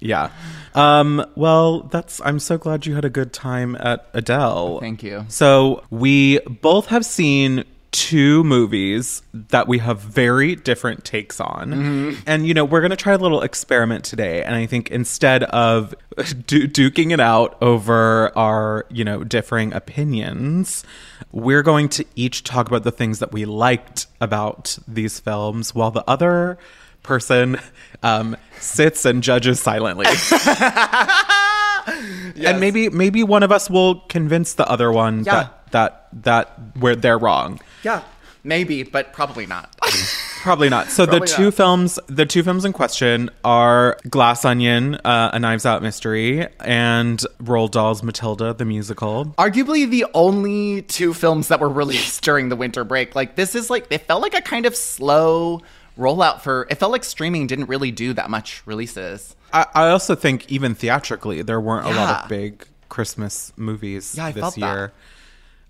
Yeah. 0.00 0.30
Um, 0.74 1.24
well, 1.36 1.80
that's. 1.82 2.20
I'm 2.24 2.38
so 2.38 2.58
glad 2.58 2.84
you 2.86 2.94
had 2.94 3.04
a 3.04 3.10
good 3.10 3.32
time 3.32 3.76
at 3.80 4.06
Adele. 4.12 4.78
Thank 4.80 5.02
you. 5.02 5.24
So 5.28 5.82
we 5.90 6.38
both 6.40 6.86
have 6.86 7.04
seen 7.06 7.64
two 7.92 8.44
movies 8.44 9.22
that 9.32 9.66
we 9.66 9.78
have 9.78 9.98
very 10.00 10.54
different 10.54 11.02
takes 11.02 11.40
on, 11.40 11.70
Mm-hmm. 11.70 12.20
and 12.26 12.46
you 12.46 12.52
know 12.52 12.62
we're 12.64 12.82
gonna 12.82 12.94
try 12.94 13.14
a 13.14 13.18
little 13.18 13.40
experiment 13.40 14.04
today. 14.04 14.42
And 14.42 14.54
I 14.54 14.66
think 14.66 14.90
instead 14.90 15.44
of 15.44 15.94
du- 16.46 16.68
duking 16.68 17.10
it 17.12 17.20
out 17.20 17.56
over 17.62 18.36
our 18.36 18.84
you 18.90 19.02
know 19.02 19.24
differing 19.24 19.72
opinions, 19.72 20.84
we're 21.32 21.62
going 21.62 21.88
to 21.90 22.04
each 22.16 22.44
talk 22.44 22.68
about 22.68 22.84
the 22.84 22.92
things 22.92 23.18
that 23.20 23.32
we 23.32 23.46
liked 23.46 24.08
about 24.20 24.78
these 24.86 25.18
films, 25.18 25.74
while 25.74 25.90
the 25.90 26.04
other 26.06 26.58
person 27.06 27.58
um, 28.02 28.36
sits 28.60 29.04
and 29.04 29.22
judges 29.22 29.60
silently. 29.60 30.06
And 32.44 32.60
maybe 32.60 32.88
maybe 32.90 33.22
one 33.22 33.42
of 33.42 33.52
us 33.52 33.70
will 33.70 34.00
convince 34.08 34.54
the 34.54 34.68
other 34.68 34.90
one 34.92 35.24
Yeah. 35.24 35.48
that 35.70 35.70
that 35.70 36.08
that 36.24 36.76
where 36.80 36.96
they're 36.96 37.18
wrong. 37.18 37.60
Yeah, 37.84 38.02
maybe, 38.44 38.82
but 38.82 39.12
probably 39.12 39.46
not. 39.46 39.74
Probably 40.42 40.68
not. 40.68 40.90
So 40.92 41.06
the 41.06 41.18
two 41.18 41.46
not. 41.46 41.54
films, 41.54 41.98
the 42.06 42.24
two 42.24 42.44
films 42.44 42.64
in 42.64 42.72
question 42.72 43.30
are 43.44 43.98
Glass 44.08 44.44
Onion, 44.44 44.94
uh, 45.04 45.30
A 45.32 45.40
Knives 45.40 45.66
Out 45.66 45.82
Mystery, 45.82 46.46
and 46.60 47.18
Roald 47.42 47.72
Dahl's 47.72 48.04
Matilda 48.04 48.54
the 48.54 48.64
musical. 48.64 49.24
arguably 49.38 49.90
the 49.90 50.06
only 50.14 50.82
two 50.82 51.14
films 51.14 51.48
that 51.48 51.58
were 51.58 51.68
released 51.68 52.22
during 52.28 52.48
the 52.48 52.54
winter 52.54 52.84
break. 52.84 53.16
Like 53.16 53.34
this 53.34 53.56
is 53.56 53.70
like 53.70 53.86
it 53.90 54.02
felt 54.06 54.22
like 54.22 54.34
a 54.34 54.40
kind 54.40 54.66
of 54.66 54.76
slow 54.76 55.62
rollout 55.96 56.40
for 56.40 56.66
it 56.70 56.76
felt 56.76 56.92
like 56.92 57.04
streaming 57.04 57.46
didn't 57.46 57.66
really 57.66 57.90
do 57.90 58.12
that 58.12 58.30
much 58.30 58.62
releases. 58.66 59.34
I, 59.52 59.66
I 59.74 59.88
also 59.88 60.14
think 60.14 60.50
even 60.50 60.74
theatrically 60.74 61.42
there 61.42 61.60
weren't 61.60 61.86
a 61.86 61.90
lot 61.90 62.24
of 62.24 62.28
big 62.28 62.66
Christmas 62.88 63.52
movies 63.56 64.14
Yeah, 64.16 64.26
I 64.26 64.32
this 64.32 64.40
felt 64.40 64.56
that. 64.56 64.92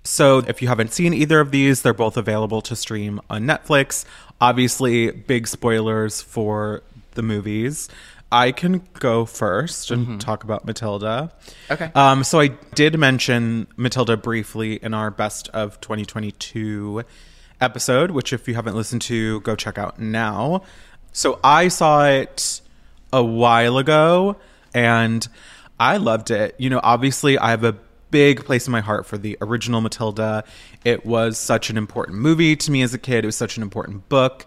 So 0.05 0.39
if 0.39 0.63
you 0.63 0.69
haven't 0.69 0.93
seen 0.93 1.13
either 1.13 1.41
of 1.41 1.51
these, 1.51 1.83
they're 1.83 1.93
both 1.93 2.17
available 2.17 2.63
to 2.63 2.77
stream 2.77 3.21
on 3.29 3.45
Netflix. 3.45 4.05
Obviously, 4.41 5.11
big 5.11 5.49
spoilers 5.49 6.23
for 6.23 6.83
the 7.15 7.23
movies. 7.23 7.89
I 8.31 8.53
can 8.53 8.87
go 8.95 9.25
first 9.25 9.91
and 9.91 10.21
talk 10.21 10.43
about 10.45 10.65
Matilda. 10.65 11.33
Mm-hmm. 11.33 11.73
Okay. 11.73 11.91
Um, 11.95 12.25
so 12.25 12.41
I 12.41 12.49
did 12.75 12.99
mention 12.99 13.67
Matilda 13.77 14.17
briefly 14.17 14.75
in 14.77 14.95
our 14.95 15.11
best 15.11 15.49
of 15.49 15.81
2022 15.81 17.05
episode, 17.61 18.11
which 18.11 18.33
if 18.33 18.49
you 18.49 18.55
haven't 18.55 18.77
listened 18.77 19.03
to, 19.03 19.41
go 19.41 19.57
check 19.57 19.79
out 19.79 19.99
now. 19.99 20.63
So 21.13 21.41
I 21.43 21.69
saw 21.69 22.07
it 22.07 22.61
a 23.13 23.25
while 23.25 23.79
ago 23.79 24.37
and 24.75 25.27
I 25.81 25.97
loved 25.97 26.31
it. 26.31 26.55
You 26.59 26.71
know, 26.71 26.81
obviously 26.83 27.39
I 27.39 27.51
have 27.51 27.65
a 27.65 27.77
big 28.11 28.45
place 28.45 28.67
in 28.67 28.73
my 28.73 28.81
heart 28.81 29.07
for 29.07 29.19
the 29.19 29.37
original 29.41 29.81
Matilda. 29.81 30.45
It 30.85 31.05
was 31.05 31.39
such 31.39 31.71
an 31.71 31.77
important 31.77 32.19
movie 32.19 32.57
to 32.57 32.71
me 32.71 32.83
as 32.83 32.95
a 32.95 32.99
kid. 32.99 33.25
It 33.25 33.27
was 33.27 33.37
such 33.37 33.57
an 33.57 33.63
important 33.63 34.09
book. 34.09 34.47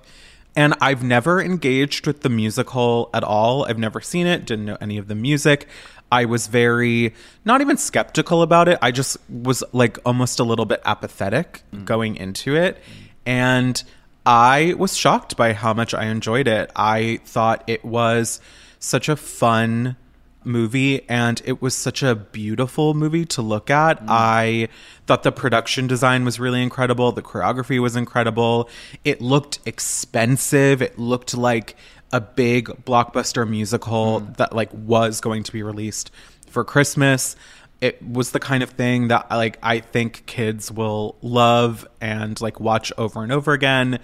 And 0.56 0.74
I've 0.82 1.04
never 1.04 1.42
engaged 1.42 2.08
with 2.08 2.22
the 2.22 2.30
musical 2.30 3.10
at 3.14 3.24
all. 3.24 3.66
I've 3.66 3.78
never 3.78 4.02
seen 4.02 4.28
it, 4.28 4.46
didn't 4.46 4.66
know 4.66 4.78
any 4.82 4.98
of 4.98 5.08
the 5.08 5.16
music. 5.16 5.68
I 6.12 6.26
was 6.26 6.48
very, 6.48 7.14
not 7.46 7.62
even 7.62 7.78
skeptical 7.78 8.42
about 8.42 8.68
it. 8.68 8.80
I 8.82 8.92
just 8.92 9.18
was 9.30 9.64
like 9.74 10.00
almost 10.06 10.40
a 10.40 10.44
little 10.44 10.66
bit 10.66 10.82
apathetic 10.86 11.62
mm. 11.74 11.86
going 11.86 12.16
into 12.16 12.56
it. 12.56 12.80
And 13.26 13.82
I 14.26 14.76
was 14.78 14.96
shocked 14.96 15.38
by 15.38 15.54
how 15.54 15.74
much 15.74 15.94
I 15.94 16.06
enjoyed 16.06 16.48
it. 16.48 16.72
I 16.76 17.20
thought 17.26 17.64
it 17.68 17.84
was 17.84 18.40
such 18.80 19.10
a 19.10 19.16
fun 19.16 19.96
movie 20.44 21.08
and 21.10 21.42
it 21.46 21.62
was 21.62 21.76
such 21.76 22.02
a 22.02 22.16
beautiful 22.16 22.94
movie 22.94 23.26
to 23.26 23.42
look 23.42 23.70
at. 23.70 23.98
Mm-hmm. 23.98 24.08
I 24.10 24.70
thought 25.06 25.24
the 25.24 25.32
production 25.32 25.88
design 25.88 26.26
was 26.26 26.40
really 26.40 26.62
incredible, 26.62 27.12
the 27.12 27.22
choreography 27.22 27.80
was 27.80 27.96
incredible. 27.96 28.70
It 29.04 29.22
looked 29.22 29.60
expensive. 29.66 30.82
It 30.82 30.98
looked 30.98 31.36
like 31.36 31.76
a 32.12 32.22
big 32.22 32.66
blockbuster 32.86 33.48
musical 33.48 34.22
mm-hmm. 34.22 34.34
that 34.34 34.54
like 34.54 34.70
was 34.74 35.22
going 35.22 35.44
to 35.44 35.52
be 35.52 35.64
released 35.64 36.12
for 36.48 36.64
Christmas. 36.64 37.36
It 37.82 38.06
was 38.06 38.32
the 38.32 38.40
kind 38.40 38.62
of 38.62 38.72
thing 38.72 39.08
that 39.08 39.30
like 39.30 39.58
I 39.64 39.80
think 39.80 40.26
kids 40.26 40.72
will 40.72 41.16
love 41.22 41.88
and 42.02 42.40
like 42.42 42.60
watch 42.60 42.92
over 42.98 43.24
and 43.24 43.32
over 43.32 43.54
again. 43.54 44.00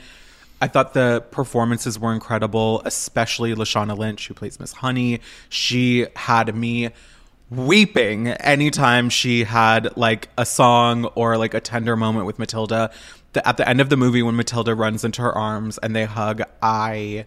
I 0.62 0.68
thought 0.68 0.94
the 0.94 1.24
performances 1.32 2.00
were 2.00 2.14
incredible, 2.14 2.82
especially 2.86 3.54
Lashana 3.54 3.98
Lynch, 3.98 4.28
who 4.28 4.34
plays 4.34 4.60
Miss 4.60 4.72
Honey. 4.74 5.20
She 5.50 6.08
had 6.16 6.56
me 6.56 6.92
weeping 7.50 8.30
anytime 8.30 9.10
she 9.10 9.44
had 9.44 9.96
like 9.98 10.30
a 10.38 10.46
song 10.46 11.06
or 11.16 11.38
like 11.38 11.54
a 11.54 11.60
tender 11.60 11.96
moment 11.96 12.26
with 12.26 12.40
Matilda. 12.40 12.92
The, 13.34 13.48
at 13.48 13.58
the 13.58 13.68
end 13.68 13.82
of 13.82 13.90
the 13.90 13.98
movie, 13.98 14.24
when 14.24 14.36
Matilda 14.36 14.74
runs 14.74 15.04
into 15.04 15.22
her 15.22 15.34
arms 15.38 15.78
and 15.80 15.96
they 15.96 16.06
hug, 16.06 16.42
I 16.62 17.26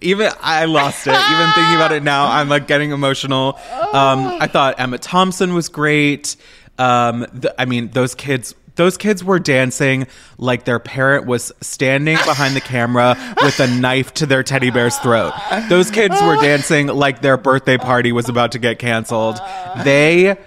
even 0.00 0.30
I 0.40 0.64
lost 0.66 1.06
it. 1.06 1.10
Even 1.10 1.52
thinking 1.52 1.74
about 1.74 1.92
it 1.92 2.02
now, 2.02 2.26
I'm 2.26 2.48
like 2.48 2.66
getting 2.66 2.90
emotional. 2.92 3.58
Um, 3.92 4.26
I 4.40 4.46
thought 4.46 4.78
Emma 4.78 4.98
Thompson 4.98 5.54
was 5.54 5.68
great. 5.68 6.36
Um, 6.78 7.26
th- 7.40 7.54
I 7.58 7.64
mean, 7.64 7.88
those 7.90 8.14
kids. 8.14 8.54
Those 8.76 8.96
kids 8.96 9.22
were 9.22 9.38
dancing 9.38 10.06
like 10.38 10.64
their 10.64 10.78
parent 10.78 11.26
was 11.26 11.52
standing 11.60 12.16
behind 12.24 12.56
the 12.56 12.62
camera 12.62 13.14
with 13.42 13.60
a 13.60 13.66
knife 13.66 14.14
to 14.14 14.26
their 14.26 14.42
teddy 14.42 14.70
bear's 14.70 14.96
throat. 14.98 15.34
Those 15.68 15.90
kids 15.90 16.14
were 16.22 16.36
dancing 16.40 16.86
like 16.86 17.20
their 17.20 17.36
birthday 17.36 17.76
party 17.76 18.10
was 18.12 18.30
about 18.30 18.52
to 18.52 18.58
get 18.58 18.78
canceled. 18.78 19.38
They 19.84 20.38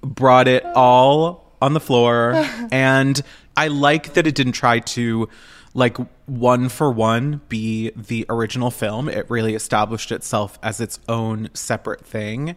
brought 0.00 0.48
it 0.48 0.64
all 0.74 1.52
on 1.60 1.74
the 1.74 1.80
floor 1.80 2.32
and 2.70 3.20
I 3.58 3.68
like 3.68 4.14
that 4.14 4.26
it 4.26 4.36
didn't 4.36 4.52
try 4.52 4.78
to 4.78 5.28
like 5.74 5.96
one 6.26 6.68
for 6.68 6.90
one 6.90 7.40
be 7.48 7.90
the 7.96 8.26
original 8.28 8.70
film. 8.70 9.08
It 9.08 9.28
really 9.30 9.54
established 9.54 10.12
itself 10.12 10.58
as 10.62 10.80
its 10.80 11.00
own 11.08 11.48
separate 11.54 12.04
thing. 12.04 12.56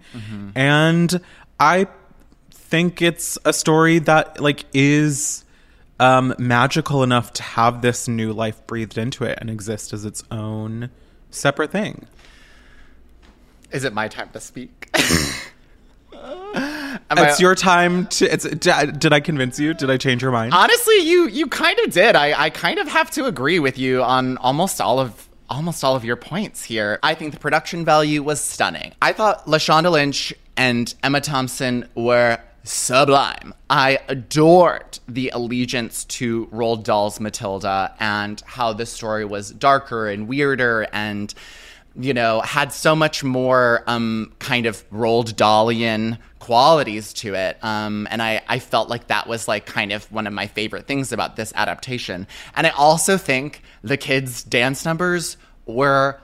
And 0.55 1.22
I 1.60 1.88
think 2.51 3.01
it's 3.01 3.38
a 3.45 3.53
story 3.53 4.00
that 4.00 4.41
like 4.41 4.65
is 4.74 5.45
um 6.00 6.34
magical 6.38 7.03
enough 7.03 7.31
to 7.34 7.43
have 7.43 7.81
this 7.81 8.07
new 8.07 8.34
life 8.34 8.65
breathed 8.67 8.98
into 8.98 9.24
it 9.24 9.38
and 9.39 9.50
exist 9.50 9.93
as 9.93 10.03
its 10.03 10.24
own 10.29 10.89
separate 11.31 11.72
thing. 11.72 12.05
Is 13.72 13.84
it 13.86 13.93
my 13.93 14.07
time 14.10 14.29
to 14.34 14.41
speak? 14.41 14.89
Am 17.12 17.19
I- 17.19 17.29
It's 17.29 17.39
your 17.39 17.55
time 17.55 18.07
to 18.07 18.25
it's 18.25 18.43
did 18.45 19.00
did 19.00 19.13
I 19.13 19.19
convince 19.19 19.59
you? 19.59 19.74
Did 19.74 19.89
I 19.89 19.97
change 19.97 20.21
your 20.21 20.31
mind? 20.31 20.53
Honestly, 20.53 20.97
you 21.00 21.27
you 21.27 21.47
kind 21.47 21.77
of 21.79 21.91
did. 21.91 22.15
I 22.15 22.45
I 22.45 22.50
kind 22.50 22.79
of 22.79 22.88
have 22.88 23.12
to 23.12 23.25
agree 23.25 23.59
with 23.59 23.77
you 23.77 24.03
on 24.03 24.38
almost 24.38 24.81
all 24.81 25.00
of 25.00 25.27
almost 25.50 25.83
all 25.83 25.95
of 25.95 26.03
your 26.03 26.15
points 26.15 26.63
here. 26.63 27.00
I 27.03 27.13
think 27.13 27.33
the 27.33 27.39
production 27.39 27.85
value 27.85 28.24
was 28.24 28.41
stunning. 28.41 28.93
I 29.01 29.13
thought 29.13 29.45
Lashana 29.45 29.91
Lynch 29.91 30.33
and 30.57 30.91
Emma 31.03 31.21
Thompson 31.21 31.88
were 31.93 32.39
sublime. 32.63 33.53
I 33.69 34.00
adored 34.09 34.97
the 35.07 35.29
allegiance 35.29 36.03
to 36.05 36.47
Roald 36.47 36.83
Dahl's 36.83 37.19
Matilda 37.19 37.93
and 38.00 38.41
how 38.47 38.74
the 38.74 38.88
story 38.88 39.24
was 39.24 39.51
darker 39.51 40.07
and 40.07 40.27
weirder 40.27 40.88
and 40.91 41.31
you 41.97 42.13
know, 42.13 42.41
had 42.41 42.73
so 42.73 42.95
much 42.95 43.23
more 43.23 43.83
um, 43.87 44.33
kind 44.39 44.65
of 44.65 44.87
Roald 44.89 45.33
Dahlian 45.33 46.17
qualities 46.39 47.13
to 47.13 47.33
it. 47.33 47.57
Um, 47.63 48.07
and 48.11 48.21
I, 48.21 48.41
I 48.47 48.59
felt 48.59 48.89
like 48.89 49.07
that 49.07 49.27
was 49.27 49.47
like 49.47 49.65
kind 49.65 49.91
of 49.91 50.11
one 50.11 50.27
of 50.27 50.33
my 50.33 50.47
favorite 50.47 50.87
things 50.87 51.11
about 51.11 51.35
this 51.35 51.53
adaptation. 51.55 52.27
And 52.55 52.67
I 52.67 52.71
also 52.71 53.17
think 53.17 53.61
the 53.81 53.97
kids' 53.97 54.43
dance 54.43 54.85
numbers 54.85 55.37
were 55.65 56.19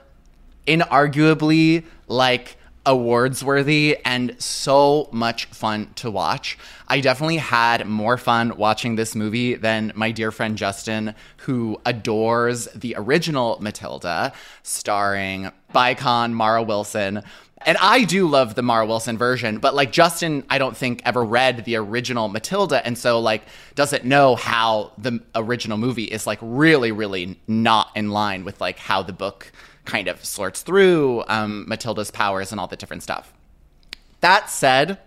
inarguably 0.66 1.84
like 2.06 2.56
awards 2.84 3.44
worthy 3.44 3.96
and 4.04 4.34
so 4.40 5.08
much 5.12 5.46
fun 5.46 5.92
to 5.94 6.10
watch. 6.10 6.58
I 6.88 7.00
definitely 7.00 7.36
had 7.36 7.86
more 7.86 8.18
fun 8.18 8.56
watching 8.56 8.96
this 8.96 9.14
movie 9.14 9.54
than 9.54 9.92
my 9.94 10.10
dear 10.10 10.30
friend 10.30 10.58
Justin, 10.58 11.14
who 11.38 11.80
adores 11.86 12.66
the 12.74 12.94
original 12.98 13.58
Matilda, 13.60 14.32
starring 14.62 15.50
Bicon 15.72 16.34
Mara 16.34 16.62
Wilson. 16.62 17.22
And 17.64 17.78
I 17.80 18.04
do 18.04 18.26
love 18.26 18.56
the 18.56 18.62
Mara 18.62 18.84
Wilson 18.84 19.16
version, 19.16 19.58
but 19.58 19.74
like 19.74 19.92
Justin, 19.92 20.44
I 20.50 20.58
don't 20.58 20.76
think 20.76 21.00
ever 21.04 21.24
read 21.24 21.64
the 21.64 21.76
original 21.76 22.28
Matilda, 22.28 22.84
and 22.84 22.98
so 22.98 23.20
like 23.20 23.42
doesn't 23.76 24.04
know 24.04 24.34
how 24.34 24.92
the 24.98 25.20
original 25.36 25.78
movie 25.78 26.04
is 26.04 26.26
like 26.26 26.40
really, 26.42 26.90
really 26.90 27.38
not 27.46 27.90
in 27.94 28.10
line 28.10 28.44
with 28.44 28.60
like 28.60 28.78
how 28.78 29.02
the 29.02 29.12
book 29.12 29.52
kind 29.84 30.08
of 30.08 30.24
sorts 30.24 30.62
through 30.62 31.24
um, 31.28 31.64
Matilda's 31.68 32.10
powers 32.10 32.52
and 32.52 32.60
all 32.60 32.66
the 32.66 32.76
different 32.76 33.02
stuff. 33.02 33.32
That 34.20 34.48
said, 34.50 34.98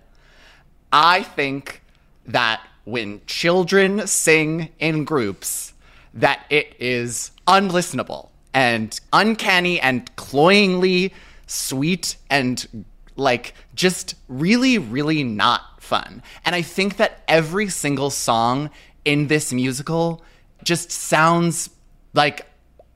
I 0.91 1.23
think 1.23 1.81
that 2.25 2.61
when 2.83 3.21
children 3.25 4.07
sing 4.07 4.69
in 4.79 5.05
groups, 5.05 5.73
that 6.13 6.45
it 6.49 6.75
is 6.79 7.31
unlistenable 7.47 8.29
and 8.53 8.99
uncanny 9.11 9.79
and 9.79 10.13
cloyingly 10.15 11.13
sweet 11.47 12.15
and 12.29 12.85
like 13.15 13.53
just 13.75 14.15
really, 14.27 14.77
really 14.77 15.23
not 15.23 15.81
fun. 15.81 16.21
And 16.45 16.55
I 16.55 16.61
think 16.61 16.97
that 16.97 17.23
every 17.27 17.69
single 17.69 18.09
song 18.09 18.69
in 19.03 19.27
this 19.27 19.53
musical 19.53 20.23
just 20.63 20.91
sounds 20.91 21.69
like 22.13 22.45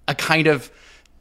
a 0.08 0.16
kind 0.16 0.48
of 0.48 0.72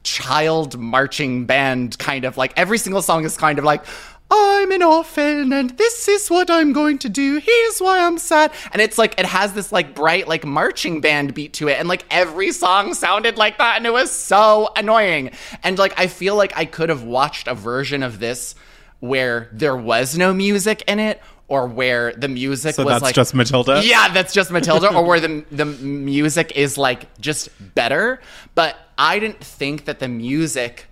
child 0.08 0.78
marching 0.78 1.44
band 1.44 1.98
kind 1.98 2.24
of 2.24 2.36
like 2.36 2.52
every 2.56 2.78
single 2.78 3.02
song 3.02 3.24
is 3.24 3.36
kind 3.36 3.58
of 3.58 3.64
like 3.64 3.84
I'm 4.30 4.72
an 4.72 4.82
orphan 4.82 5.52
and 5.52 5.70
this 5.70 6.06
is 6.08 6.28
what 6.28 6.50
I'm 6.50 6.72
going 6.72 6.98
to 6.98 7.08
do. 7.08 7.38
Here's 7.38 7.78
why 7.78 8.00
I'm 8.00 8.18
sad. 8.18 8.52
And 8.72 8.82
it's 8.82 8.98
like, 8.98 9.18
it 9.18 9.24
has 9.24 9.54
this 9.54 9.72
like 9.72 9.94
bright, 9.94 10.28
like 10.28 10.44
marching 10.44 11.00
band 11.00 11.32
beat 11.32 11.54
to 11.54 11.68
it. 11.68 11.78
And 11.78 11.88
like 11.88 12.04
every 12.10 12.52
song 12.52 12.92
sounded 12.92 13.38
like 13.38 13.56
that. 13.56 13.78
And 13.78 13.86
it 13.86 13.92
was 13.92 14.10
so 14.10 14.70
annoying. 14.76 15.30
And 15.62 15.78
like, 15.78 15.98
I 15.98 16.08
feel 16.08 16.36
like 16.36 16.52
I 16.56 16.66
could 16.66 16.90
have 16.90 17.04
watched 17.04 17.48
a 17.48 17.54
version 17.54 18.02
of 18.02 18.18
this 18.18 18.54
where 19.00 19.48
there 19.52 19.76
was 19.76 20.18
no 20.18 20.34
music 20.34 20.82
in 20.86 20.98
it 20.98 21.22
or 21.46 21.66
where 21.66 22.12
the 22.12 22.28
music 22.28 22.74
So 22.74 22.84
was 22.84 22.92
that's 22.92 23.02
like 23.02 23.14
just 23.14 23.34
Matilda? 23.34 23.80
Yeah, 23.82 24.12
that's 24.12 24.34
just 24.34 24.50
Matilda, 24.50 24.94
or 24.94 25.04
where 25.04 25.20
the 25.20 25.44
the 25.50 25.64
music 25.64 26.52
is 26.54 26.76
like 26.76 27.18
just 27.18 27.48
better. 27.74 28.20
But 28.54 28.76
I 28.98 29.18
didn't 29.20 29.42
think 29.42 29.84
that 29.84 30.00
the 30.00 30.08
music 30.08 30.86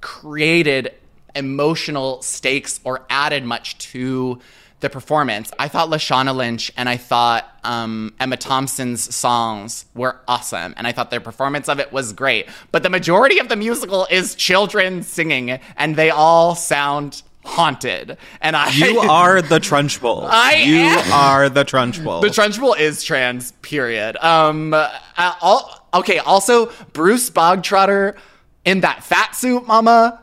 created 0.00 0.92
emotional 1.34 2.20
stakes 2.22 2.78
or 2.84 3.06
added 3.08 3.44
much 3.44 3.78
to 3.78 4.38
the 4.80 4.90
performance. 4.90 5.50
I 5.58 5.68
thought 5.68 5.88
Lashana 5.88 6.34
Lynch 6.34 6.72
and 6.76 6.88
I 6.88 6.96
thought 6.96 7.48
um, 7.64 8.12
Emma 8.20 8.36
Thompson's 8.36 9.14
songs 9.14 9.86
were 9.94 10.16
awesome, 10.26 10.74
and 10.76 10.86
I 10.86 10.92
thought 10.92 11.10
their 11.10 11.20
performance 11.20 11.68
of 11.68 11.78
it 11.78 11.92
was 11.92 12.12
great. 12.12 12.48
But 12.72 12.82
the 12.82 12.90
majority 12.90 13.38
of 13.38 13.48
the 13.48 13.56
musical 13.56 14.06
is 14.10 14.34
children 14.34 15.02
singing, 15.04 15.58
and 15.76 15.94
they 15.96 16.10
all 16.10 16.56
sound 16.56 17.22
haunted. 17.44 18.18
And 18.40 18.56
I 18.56 18.70
You 18.70 18.98
are 19.08 19.40
the 19.40 19.60
Trunchbull. 19.60 20.26
I 20.28 20.56
you 20.56 20.76
am. 20.76 21.12
are 21.12 21.48
the 21.48 21.64
Trunchbull. 21.64 22.20
The 22.20 22.28
Trunchbull 22.28 22.78
is 22.78 23.04
trans, 23.04 23.52
period. 23.62 24.16
Um, 24.16 24.74
uh, 24.74 24.90
all, 25.40 25.81
okay, 25.94 26.18
also, 26.18 26.72
Bruce 26.92 27.30
Bogtrotter 27.30 28.16
in 28.64 28.80
that 28.80 29.04
fat 29.04 29.34
suit, 29.34 29.66
mama. 29.66 30.22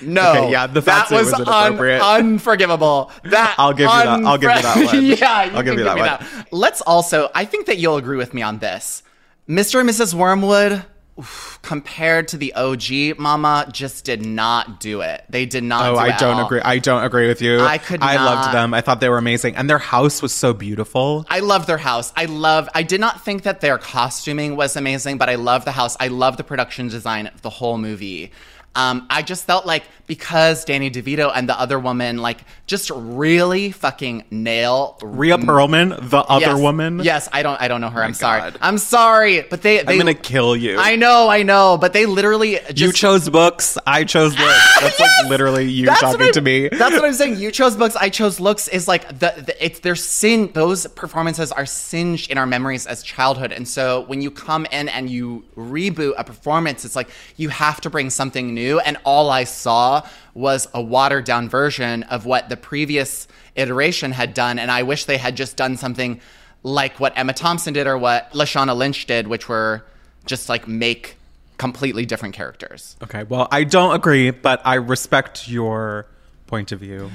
No, 0.00 0.30
Okay, 0.30 0.52
yeah, 0.52 0.66
the 0.68 0.80
fat 0.80 1.08
that 1.08 1.08
suit 1.08 1.14
was, 1.16 1.30
was 1.32 1.40
inappropriate. 1.40 2.00
unforgivable. 2.00 3.10
That 3.24 3.56
I'll 3.58 3.72
give 3.72 3.80
you 3.80 3.86
that. 3.86 4.24
I'll 4.24 4.38
give 4.38 4.50
you 4.50 4.62
that 4.62 4.76
one. 4.76 5.04
yeah, 5.04 5.44
you 5.44 5.56
I'll 5.56 5.62
give 5.62 5.74
you 5.74 5.84
that 5.84 6.20
one. 6.20 6.46
Let's 6.52 6.80
also. 6.82 7.30
I 7.34 7.44
think 7.44 7.66
that 7.66 7.78
you'll 7.78 7.96
agree 7.96 8.16
with 8.16 8.32
me 8.32 8.42
on 8.42 8.58
this. 8.58 9.02
Mr. 9.48 9.80
and 9.80 9.88
Mrs. 9.88 10.14
Wormwood, 10.14 10.84
oof, 11.18 11.58
compared 11.62 12.28
to 12.28 12.36
the 12.36 12.52
OG, 12.54 13.18
Mama, 13.18 13.68
just 13.72 14.04
did 14.04 14.24
not 14.24 14.80
do 14.80 15.00
it. 15.00 15.24
They 15.28 15.46
did 15.46 15.64
not. 15.64 15.86
Oh, 15.90 15.94
do 15.94 16.00
I 16.00 16.16
don't 16.16 16.36
all. 16.38 16.46
agree. 16.46 16.60
I 16.60 16.78
don't 16.78 17.02
agree 17.04 17.28
with 17.28 17.42
you. 17.42 17.60
I 17.60 17.78
could 17.78 18.02
I 18.02 18.14
not- 18.14 18.24
loved 18.24 18.54
them. 18.54 18.74
I 18.74 18.80
thought 18.80 19.00
they 19.00 19.08
were 19.08 19.18
amazing, 19.18 19.56
and 19.56 19.68
their 19.68 19.78
house 19.78 20.22
was 20.22 20.32
so 20.32 20.52
beautiful. 20.52 21.26
I 21.28 21.40
love 21.40 21.66
their 21.66 21.78
house. 21.78 22.12
I 22.16 22.26
love. 22.26 22.68
I 22.74 22.82
did 22.82 23.00
not 23.00 23.24
think 23.24 23.42
that 23.42 23.60
their 23.60 23.78
costuming 23.78 24.56
was 24.56 24.76
amazing, 24.76 25.18
but 25.18 25.28
I 25.28 25.34
love 25.34 25.64
the 25.64 25.72
house. 25.72 25.96
I 26.00 26.08
love 26.08 26.36
the 26.36 26.44
production 26.44 26.88
design 26.88 27.26
of 27.26 27.42
the 27.42 27.50
whole 27.50 27.78
movie. 27.78 28.32
Um, 28.74 29.06
I 29.10 29.22
just 29.22 29.44
felt 29.44 29.66
like 29.66 29.84
because 30.08 30.64
Danny 30.64 30.90
DeVito 30.90 31.30
and 31.32 31.48
the 31.48 31.58
other 31.58 31.78
woman 31.78 32.18
like 32.18 32.38
just 32.66 32.90
really 32.92 33.70
fucking 33.70 34.24
nail 34.32 34.98
Rhea 35.02 35.38
Perlman, 35.38 36.10
the 36.10 36.18
other 36.18 36.46
Yes. 36.46 36.58
woman. 36.60 36.98
Yes, 37.04 37.28
I 37.32 37.42
don't. 37.42 37.60
I 37.60 37.68
don't 37.68 37.80
know 37.80 37.90
her. 37.90 38.02
Oh 38.02 38.06
I'm 38.06 38.14
sorry. 38.14 38.40
God. 38.40 38.58
I'm 38.60 38.78
sorry, 38.78 39.42
but 39.42 39.62
they. 39.62 39.82
they 39.82 39.92
I'm 39.92 39.98
gonna 39.98 40.14
kill 40.14 40.56
you. 40.56 40.76
I 40.78 40.96
know. 40.96 41.28
I 41.28 41.42
know. 41.44 41.76
But 41.78 41.92
they 41.92 42.06
literally 42.06 42.58
just. 42.72 42.78
you 42.80 42.92
chose 42.92 43.28
books. 43.28 43.78
I 43.86 44.02
chose 44.04 44.32
looks. 44.38 44.80
That's 44.80 44.98
Yes! 44.98 45.20
like 45.22 45.30
literally 45.30 45.68
you 45.70 45.86
That's 45.86 46.00
talking 46.00 46.32
to 46.32 46.40
me. 46.40 46.68
That's 46.68 46.94
what 46.94 47.04
I'm 47.04 47.12
saying. 47.12 47.38
You 47.38 47.50
chose 47.52 47.76
books. 47.76 47.94
I 47.94 48.08
chose 48.08 48.40
looks. 48.40 48.66
Is 48.68 48.88
like 48.88 49.06
the, 49.08 49.34
the 49.46 49.54
it's 49.64 49.80
their 49.80 49.94
sin. 49.96 50.50
Those 50.54 50.86
performances 50.88 51.52
are 51.52 51.66
singed 51.66 52.30
in 52.30 52.38
our 52.38 52.46
memories 52.46 52.86
as 52.86 53.02
childhood, 53.02 53.52
and 53.52 53.68
so 53.68 54.00
when 54.06 54.22
you 54.22 54.30
come 54.30 54.66
in 54.72 54.88
and 54.88 55.10
you 55.10 55.44
reboot 55.56 56.14
a 56.16 56.24
performance, 56.24 56.84
it's 56.84 56.96
like 56.96 57.08
you 57.36 57.50
have 57.50 57.80
to 57.82 57.90
bring 57.90 58.08
something 58.10 58.54
new. 58.54 58.78
And 58.80 58.96
all 59.04 59.30
I 59.30 59.44
saw 59.44 59.97
was 60.34 60.68
a 60.74 60.82
watered 60.82 61.24
down 61.24 61.48
version 61.48 62.02
of 62.04 62.26
what 62.26 62.48
the 62.48 62.56
previous 62.56 63.28
iteration 63.56 64.12
had 64.12 64.34
done, 64.34 64.58
and 64.58 64.70
I 64.70 64.82
wish 64.82 65.04
they 65.04 65.18
had 65.18 65.36
just 65.36 65.56
done 65.56 65.76
something 65.76 66.20
like 66.62 66.98
what 67.00 67.12
Emma 67.16 67.32
Thompson 67.32 67.74
did 67.74 67.86
or 67.86 67.96
what 67.96 68.32
Lashana 68.32 68.76
Lynch 68.76 69.06
did, 69.06 69.26
which 69.26 69.48
were 69.48 69.84
just 70.26 70.48
like 70.48 70.66
make 70.68 71.16
completely 71.56 72.06
different 72.06 72.34
characters. 72.34 72.96
Okay, 73.02 73.24
well, 73.24 73.48
I 73.50 73.64
don't 73.64 73.94
agree, 73.94 74.30
but 74.30 74.60
I 74.64 74.74
respect 74.74 75.48
your 75.48 76.06
point 76.46 76.72
of 76.72 76.80
view. 76.80 77.10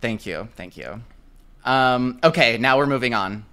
Thank 0.00 0.26
you. 0.26 0.48
Thank 0.56 0.76
you. 0.76 1.02
Um, 1.64 2.18
okay, 2.24 2.56
now 2.58 2.78
we're 2.78 2.86
moving 2.86 3.14
on. 3.14 3.44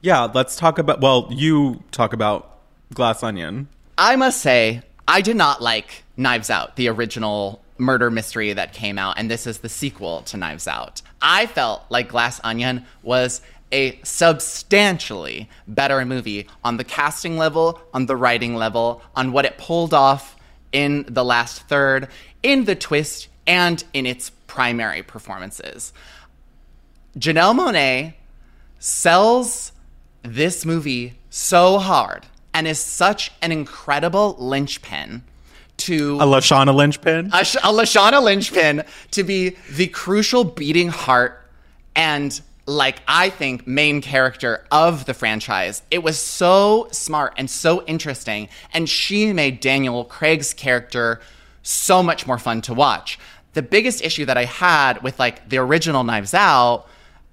Yeah, 0.00 0.28
let's 0.32 0.56
talk 0.56 0.78
about. 0.78 1.00
Well, 1.00 1.28
you 1.30 1.82
talk 1.90 2.12
about 2.12 2.58
Glass 2.94 3.22
Onion. 3.22 3.68
I 3.98 4.16
must 4.16 4.40
say, 4.40 4.82
I 5.06 5.20
did 5.20 5.36
not 5.36 5.60
like 5.60 6.04
Knives 6.16 6.48
Out, 6.48 6.76
the 6.76 6.88
original 6.88 7.60
murder 7.80 8.10
mystery 8.10 8.52
that 8.52 8.72
came 8.72 8.98
out, 8.98 9.18
and 9.18 9.30
this 9.30 9.46
is 9.46 9.58
the 9.58 9.68
sequel 9.68 10.22
to 10.22 10.36
Knives 10.36 10.68
Out. 10.68 11.02
I 11.20 11.46
felt 11.46 11.82
like 11.88 12.08
Glass 12.08 12.40
Onion 12.44 12.84
was 13.02 13.40
a 13.72 14.00
substantially 14.02 15.48
better 15.66 16.04
movie 16.04 16.46
on 16.64 16.76
the 16.76 16.84
casting 16.84 17.36
level, 17.36 17.80
on 17.94 18.06
the 18.06 18.16
writing 18.16 18.54
level, 18.54 19.02
on 19.14 19.32
what 19.32 19.44
it 19.44 19.58
pulled 19.58 19.94
off 19.94 20.36
in 20.72 21.04
the 21.08 21.24
last 21.24 21.62
third, 21.62 22.08
in 22.42 22.64
the 22.64 22.74
twist, 22.74 23.28
and 23.46 23.82
in 23.92 24.06
its 24.06 24.30
primary 24.46 25.02
performances. 25.02 25.92
Janelle 27.18 27.56
Monáe 27.56 28.14
sells 28.78 29.72
this 30.22 30.64
movie 30.64 31.14
so 31.28 31.78
hard 31.78 32.26
and 32.52 32.66
is 32.66 32.78
such 32.78 33.32
an 33.42 33.52
incredible 33.52 34.36
linchpin 34.38 35.22
to 35.80 36.16
A 36.16 36.24
Lashana 36.24 36.74
Lynchpin. 36.74 37.26
a, 37.32 37.68
a 37.68 37.72
Lashana 37.72 38.22
linchpin 38.22 38.84
to 39.12 39.24
be 39.24 39.56
the 39.70 39.86
crucial 39.88 40.44
beating 40.44 40.88
heart 40.88 41.40
and 41.96 42.40
like 42.66 43.02
I 43.08 43.30
think 43.30 43.66
main 43.66 44.00
character 44.00 44.64
of 44.70 45.04
the 45.06 45.14
franchise. 45.14 45.82
It 45.90 46.02
was 46.02 46.18
so 46.18 46.88
smart 46.92 47.34
and 47.36 47.50
so 47.50 47.82
interesting 47.86 48.48
and 48.72 48.88
she 48.88 49.32
made 49.32 49.60
Daniel 49.60 50.04
Craig's 50.04 50.54
character 50.54 51.20
so 51.62 52.02
much 52.02 52.26
more 52.26 52.38
fun 52.38 52.60
to 52.62 52.74
watch. 52.74 53.18
The 53.54 53.62
biggest 53.62 54.04
issue 54.04 54.24
that 54.26 54.38
I 54.38 54.44
had 54.44 55.02
with 55.02 55.18
like 55.18 55.48
the 55.48 55.58
original 55.58 56.04
Knives 56.04 56.34
Out 56.34 56.86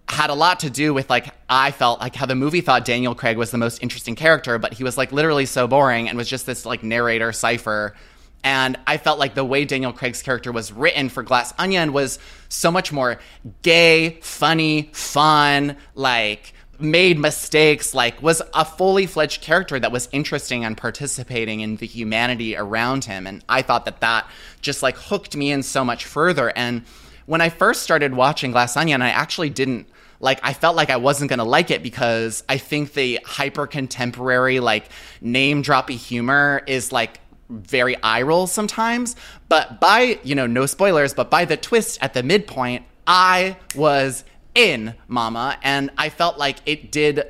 had 0.10 0.30
a 0.30 0.34
lot 0.34 0.62
to 0.62 0.70
do 0.70 0.94
with 0.94 1.10
like 1.10 1.34
I 1.50 1.72
felt 1.72 2.00
like 2.00 2.16
how 2.16 2.26
the 2.26 2.36
movie 2.36 2.62
thought 2.62 2.86
Daniel 2.86 3.14
Craig 3.14 3.38
was 3.38 3.52
the 3.52 3.58
most 3.58 3.84
interesting 3.84 4.16
character, 4.16 4.58
but 4.58 4.74
he 4.74 4.84
was 4.84 4.98
like 4.98 5.12
literally 5.12 5.46
so 5.46 5.68
boring 5.68 6.08
and 6.10 6.18
was 6.18 6.30
just 6.30 6.46
this 6.46 6.66
like 6.66 6.82
narrator 6.82 7.32
cipher. 7.32 7.94
And 8.44 8.78
I 8.88 8.98
felt 8.98 9.20
like 9.20 9.36
the 9.36 9.44
way 9.44 9.66
Daniel 9.66 9.92
Craig's 9.92 10.22
character 10.22 10.52
was 10.52 10.72
written 10.72 11.10
for 11.10 11.24
Glass 11.24 11.54
Onion 11.58 11.92
was 11.92 12.20
so 12.50 12.72
much 12.72 12.92
more 12.92 13.20
gay, 13.62 14.20
funny, 14.22 14.90
fun, 14.94 15.76
like 15.96 16.54
made 16.80 17.18
mistakes, 17.18 17.94
like 17.94 18.22
was 18.22 18.42
a 18.54 18.64
fully 18.64 19.06
fledged 19.06 19.42
character 19.42 19.80
that 19.80 19.92
was 19.92 20.08
interesting 20.12 20.64
and 20.64 20.78
participating 20.78 21.62
in 21.62 21.78
the 21.78 21.88
humanity 21.88 22.56
around 22.56 23.06
him. 23.06 23.28
And 23.28 23.44
I 23.50 23.62
thought 23.62 23.86
that 23.86 24.02
that 24.02 24.30
just 24.62 24.84
like 24.84 24.96
hooked 24.98 25.36
me 25.36 25.52
in 25.52 25.64
so 25.64 25.84
much 25.84 26.06
further. 26.06 26.52
And 26.56 26.84
when 27.26 27.42
I 27.42 27.50
first 27.50 27.84
started 27.84 28.14
watching 28.14 28.52
Glass 28.52 28.78
Onion, 28.78 29.02
I 29.02 29.10
actually 29.10 29.50
didn't 29.50 29.88
like 30.20 30.40
I 30.44 30.54
felt 30.54 30.76
like 30.76 30.90
I 30.90 30.98
wasn't 30.98 31.30
gonna 31.30 31.44
like 31.44 31.72
it 31.72 31.84
because 31.84 32.44
I 32.50 32.58
think 32.58 32.94
the 32.94 33.20
hyper 33.24 33.68
contemporary 33.68 34.60
like 34.60 34.90
name 35.22 35.62
droppy 35.64 35.96
humor 35.96 36.64
is 36.68 36.92
like 36.92 37.20
very 37.50 38.02
eye 38.04 38.22
roll 38.22 38.48
sometimes. 38.48 39.16
But 39.50 39.80
by, 39.80 40.20
you 40.24 40.36
know, 40.36 40.48
no 40.48 40.66
spoilers, 40.66 41.14
but 41.14 41.30
by 41.30 41.46
the 41.46 41.58
twist 41.58 41.98
at 42.02 42.14
the 42.14 42.24
midpoint, 42.24 42.86
I 43.06 43.58
was 43.76 44.24
in 44.56 44.96
Mama. 45.08 45.58
And 45.64 45.92
I 45.98 46.10
felt 46.10 46.38
like 46.38 46.58
it 46.66 46.92
did 46.92 47.24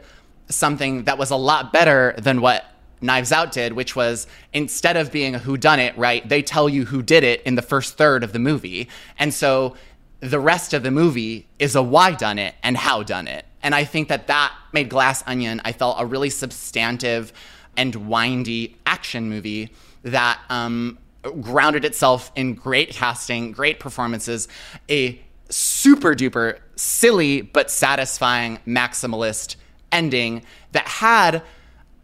something 0.49 1.03
that 1.03 1.17
was 1.17 1.29
a 1.29 1.35
lot 1.35 1.73
better 1.73 2.15
than 2.17 2.41
what 2.41 2.65
Knives 3.01 3.31
Out 3.31 3.51
did, 3.51 3.73
which 3.73 3.95
was 3.95 4.27
instead 4.53 4.97
of 4.97 5.11
being 5.11 5.35
a 5.35 5.39
who 5.39 5.57
done 5.57 5.79
it, 5.79 5.95
right? 5.97 6.27
They 6.27 6.41
tell 6.41 6.67
you 6.67 6.85
who 6.85 7.03
did 7.03 7.23
it 7.23 7.43
in 7.43 7.55
the 7.55 7.61
first 7.61 7.97
third 7.97 8.23
of 8.23 8.33
the 8.33 8.39
movie. 8.39 8.89
And 9.19 9.33
so 9.33 9.75
the 10.19 10.39
rest 10.39 10.73
of 10.73 10.81
the 10.83 10.89
movie 10.89 11.47
is 11.59 11.75
a 11.75 11.83
why 11.83 12.13
done 12.13 12.39
it 12.39 12.55
and 12.63 12.75
how 12.75 13.03
done 13.03 13.27
it. 13.27 13.45
And 13.61 13.75
I 13.75 13.83
think 13.83 14.07
that 14.07 14.27
that 14.27 14.53
made 14.71 14.89
Glass 14.89 15.23
Onion, 15.27 15.61
I 15.63 15.73
felt, 15.73 15.97
a 15.99 16.05
really 16.05 16.29
substantive 16.29 17.33
and 17.75 18.09
windy 18.09 18.77
action 18.85 19.29
movie 19.29 19.71
that 20.11 20.39
um, 20.49 20.97
grounded 21.41 21.85
itself 21.85 22.31
in 22.35 22.53
great 22.53 22.89
casting, 22.89 23.51
great 23.51 23.79
performances, 23.79 24.47
a 24.89 25.19
super 25.49 26.13
duper 26.13 26.59
silly 26.75 27.41
but 27.41 27.71
satisfying 27.71 28.59
maximalist 28.67 29.55
ending 29.91 30.43
that 30.73 30.87
had 30.87 31.41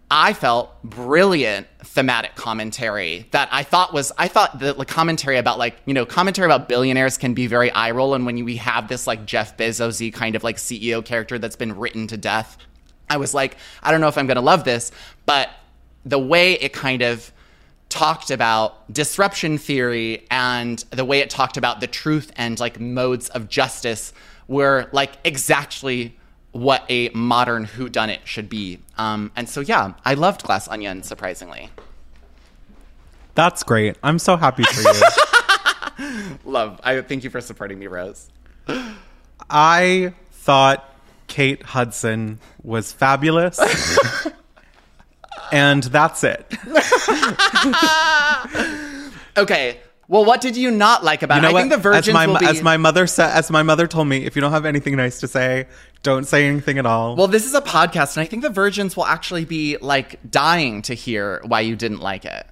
I 0.09 0.33
felt 0.33 0.81
brilliant 0.83 1.67
thematic 1.79 2.35
commentary 2.35 3.27
that 3.31 3.49
I 3.51 3.63
thought 3.63 3.93
was 3.93 4.11
I 4.17 4.27
thought 4.27 4.59
the, 4.59 4.73
the 4.73 4.85
commentary 4.85 5.37
about 5.37 5.57
like 5.57 5.75
you 5.85 5.93
know 5.93 6.05
commentary 6.05 6.45
about 6.45 6.69
billionaires 6.69 7.17
can 7.17 7.33
be 7.33 7.47
very 7.47 7.71
eye 7.71 7.91
roll 7.91 8.13
and 8.13 8.25
when 8.25 8.43
we 8.45 8.57
have 8.57 8.87
this 8.87 9.07
like 9.07 9.25
Jeff 9.25 9.57
Bezosy 9.57 10.13
kind 10.13 10.35
of 10.35 10.43
like 10.43 10.57
CEO 10.57 11.03
character 11.03 11.39
that's 11.39 11.55
been 11.55 11.77
written 11.77 12.07
to 12.07 12.17
death, 12.17 12.57
I 13.09 13.17
was 13.17 13.33
like 13.33 13.57
I 13.81 13.91
don't 13.91 14.01
know 14.01 14.07
if 14.07 14.17
I'm 14.17 14.27
gonna 14.27 14.41
love 14.41 14.63
this, 14.63 14.91
but 15.25 15.49
the 16.05 16.19
way 16.19 16.53
it 16.53 16.73
kind 16.73 17.01
of 17.01 17.31
talked 17.93 18.32
about 18.32 18.91
disruption 18.91 19.60
theory 19.60 20.25
and 20.32 20.84
the 20.89 21.06
way 21.06 21.19
it 21.19 21.29
talked 21.29 21.58
about 21.58 21.79
the 21.79 21.86
truth 21.86 22.32
and 22.36 22.60
like 22.60 22.79
modes 22.79 23.29
of 23.29 23.47
justice 23.47 24.13
were 24.47 24.89
like 24.91 25.12
exactly 25.23 26.17
what 26.53 26.84
a 26.89 27.10
modern 27.10 27.67
whodunit 27.67 28.25
should 28.25 28.49
be. 28.49 28.79
Um, 28.97 29.32
and 29.36 29.47
so, 29.47 29.62
yeah, 29.62 29.93
I 30.03 30.15
loved 30.15 30.41
Glass 30.41 30.67
Onion, 30.67 31.03
surprisingly. 31.03 31.69
That's 33.36 33.62
great. 33.62 33.95
I'm 34.01 34.17
so 34.17 34.38
happy 34.38 34.63
for 34.63 34.82
you. 34.82 36.38
Love. 36.45 36.82
I 36.84 36.99
thank 37.01 37.23
you 37.23 37.29
for 37.29 37.41
supporting 37.41 37.77
me, 37.77 37.86
Rose. 37.86 38.29
I 39.49 40.13
thought 40.32 40.95
Kate 41.27 41.62
Hudson 41.62 42.39
was 42.63 42.91
fabulous. 42.91 43.60
and 45.53 45.83
that's 45.83 46.23
it. 46.23 46.45
Okay. 49.35 49.79
Well, 50.07 50.25
what 50.25 50.41
did 50.41 50.55
you 50.55 50.69
not 50.69 51.03
like 51.03 51.23
about 51.23 51.37
You 51.37 51.41
know 51.41 51.47
it? 51.47 51.51
I 51.51 51.53
what? 51.53 51.59
think 51.61 51.71
the 51.71 51.77
virgins 51.77 52.09
as 52.09 52.13
my, 52.13 52.27
will 52.27 52.37
be. 52.37 52.45
as 52.45 52.61
my 52.61 52.77
mother 52.77 53.07
said, 53.07 53.31
as 53.31 53.49
my 53.49 53.63
mother 53.63 53.87
told 53.87 54.07
me, 54.07 54.25
if 54.25 54.35
you 54.35 54.43
don't 54.43 54.51
have 54.51 54.65
anything 54.65 54.95
nice 54.95 55.19
to 55.21 55.27
say, 55.27 55.65
don't 56.03 56.27
say 56.27 56.45
anything 56.45 56.77
at 56.77 56.85
all. 56.85 57.15
well, 57.15 57.27
this 57.27 57.45
is 57.45 57.55
a 57.55 57.61
podcast, 57.61 58.15
and 58.15 58.21
I 58.23 58.27
think 58.27 58.43
the 58.43 58.51
virgins 58.51 58.95
will 58.95 59.07
actually 59.07 59.45
be 59.45 59.77
like 59.77 60.19
dying 60.29 60.83
to 60.83 60.93
hear 60.93 61.41
why 61.47 61.61
you 61.61 61.75
didn't 61.75 62.01
like 62.01 62.25
it. 62.25 62.45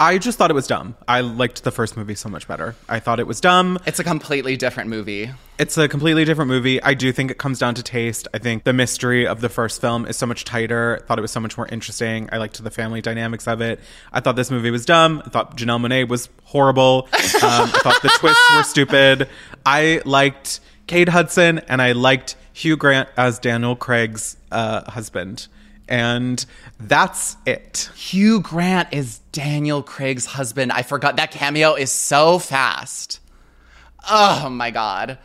I 0.00 0.18
just 0.18 0.36
thought 0.36 0.50
it 0.50 0.54
was 0.54 0.66
dumb. 0.66 0.96
I 1.06 1.20
liked 1.20 1.62
the 1.62 1.70
first 1.70 1.96
movie 1.96 2.16
so 2.16 2.28
much 2.28 2.48
better. 2.48 2.74
I 2.88 2.98
thought 2.98 3.20
it 3.20 3.26
was 3.26 3.40
dumb. 3.40 3.78
It's 3.86 4.00
a 4.00 4.04
completely 4.04 4.56
different 4.56 4.90
movie. 4.90 5.30
It's 5.58 5.78
a 5.78 5.86
completely 5.88 6.24
different 6.24 6.48
movie. 6.48 6.82
I 6.82 6.94
do 6.94 7.12
think 7.12 7.30
it 7.30 7.38
comes 7.38 7.60
down 7.60 7.74
to 7.76 7.84
taste. 7.84 8.26
I 8.34 8.38
think 8.38 8.64
the 8.64 8.72
mystery 8.72 9.28
of 9.28 9.40
the 9.40 9.48
first 9.48 9.80
film 9.80 10.06
is 10.06 10.16
so 10.16 10.26
much 10.26 10.44
tighter. 10.44 10.98
I 11.00 11.06
thought 11.06 11.18
it 11.18 11.22
was 11.22 11.30
so 11.30 11.38
much 11.38 11.56
more 11.56 11.68
interesting. 11.68 12.28
I 12.32 12.38
liked 12.38 12.62
the 12.62 12.70
family 12.70 13.00
dynamics 13.00 13.46
of 13.46 13.60
it. 13.60 13.78
I 14.12 14.18
thought 14.18 14.34
this 14.34 14.50
movie 14.50 14.72
was 14.72 14.84
dumb. 14.84 15.22
I 15.24 15.28
thought 15.28 15.56
Janelle 15.56 15.80
Monáe 15.80 16.08
was 16.08 16.28
horrible. 16.44 17.08
Um, 17.42 17.70
I 17.74 17.78
thought 17.82 18.02
the 18.02 18.08
twists 18.20 18.54
were 18.54 18.62
stupid. 18.62 19.28
I 19.66 20.00
liked 20.04 20.60
Kate 20.86 21.08
Hudson 21.08 21.58
and 21.60 21.82
I 21.82 21.90
liked 21.90 22.36
Hugh 22.52 22.76
Grant 22.76 23.08
as 23.16 23.40
Daniel 23.40 23.74
Craig's 23.74 24.36
uh, 24.52 24.88
husband. 24.88 25.48
And 25.92 26.44
that's 26.80 27.36
it. 27.44 27.90
Hugh 27.94 28.40
Grant 28.40 28.88
is 28.92 29.18
Daniel 29.30 29.82
Craig's 29.82 30.24
husband. 30.24 30.72
I 30.72 30.80
forgot 30.80 31.16
that 31.16 31.32
cameo 31.32 31.74
is 31.74 31.92
so 31.92 32.38
fast. 32.38 33.20
Oh 34.10 34.48
my 34.48 34.70
god. 34.70 35.18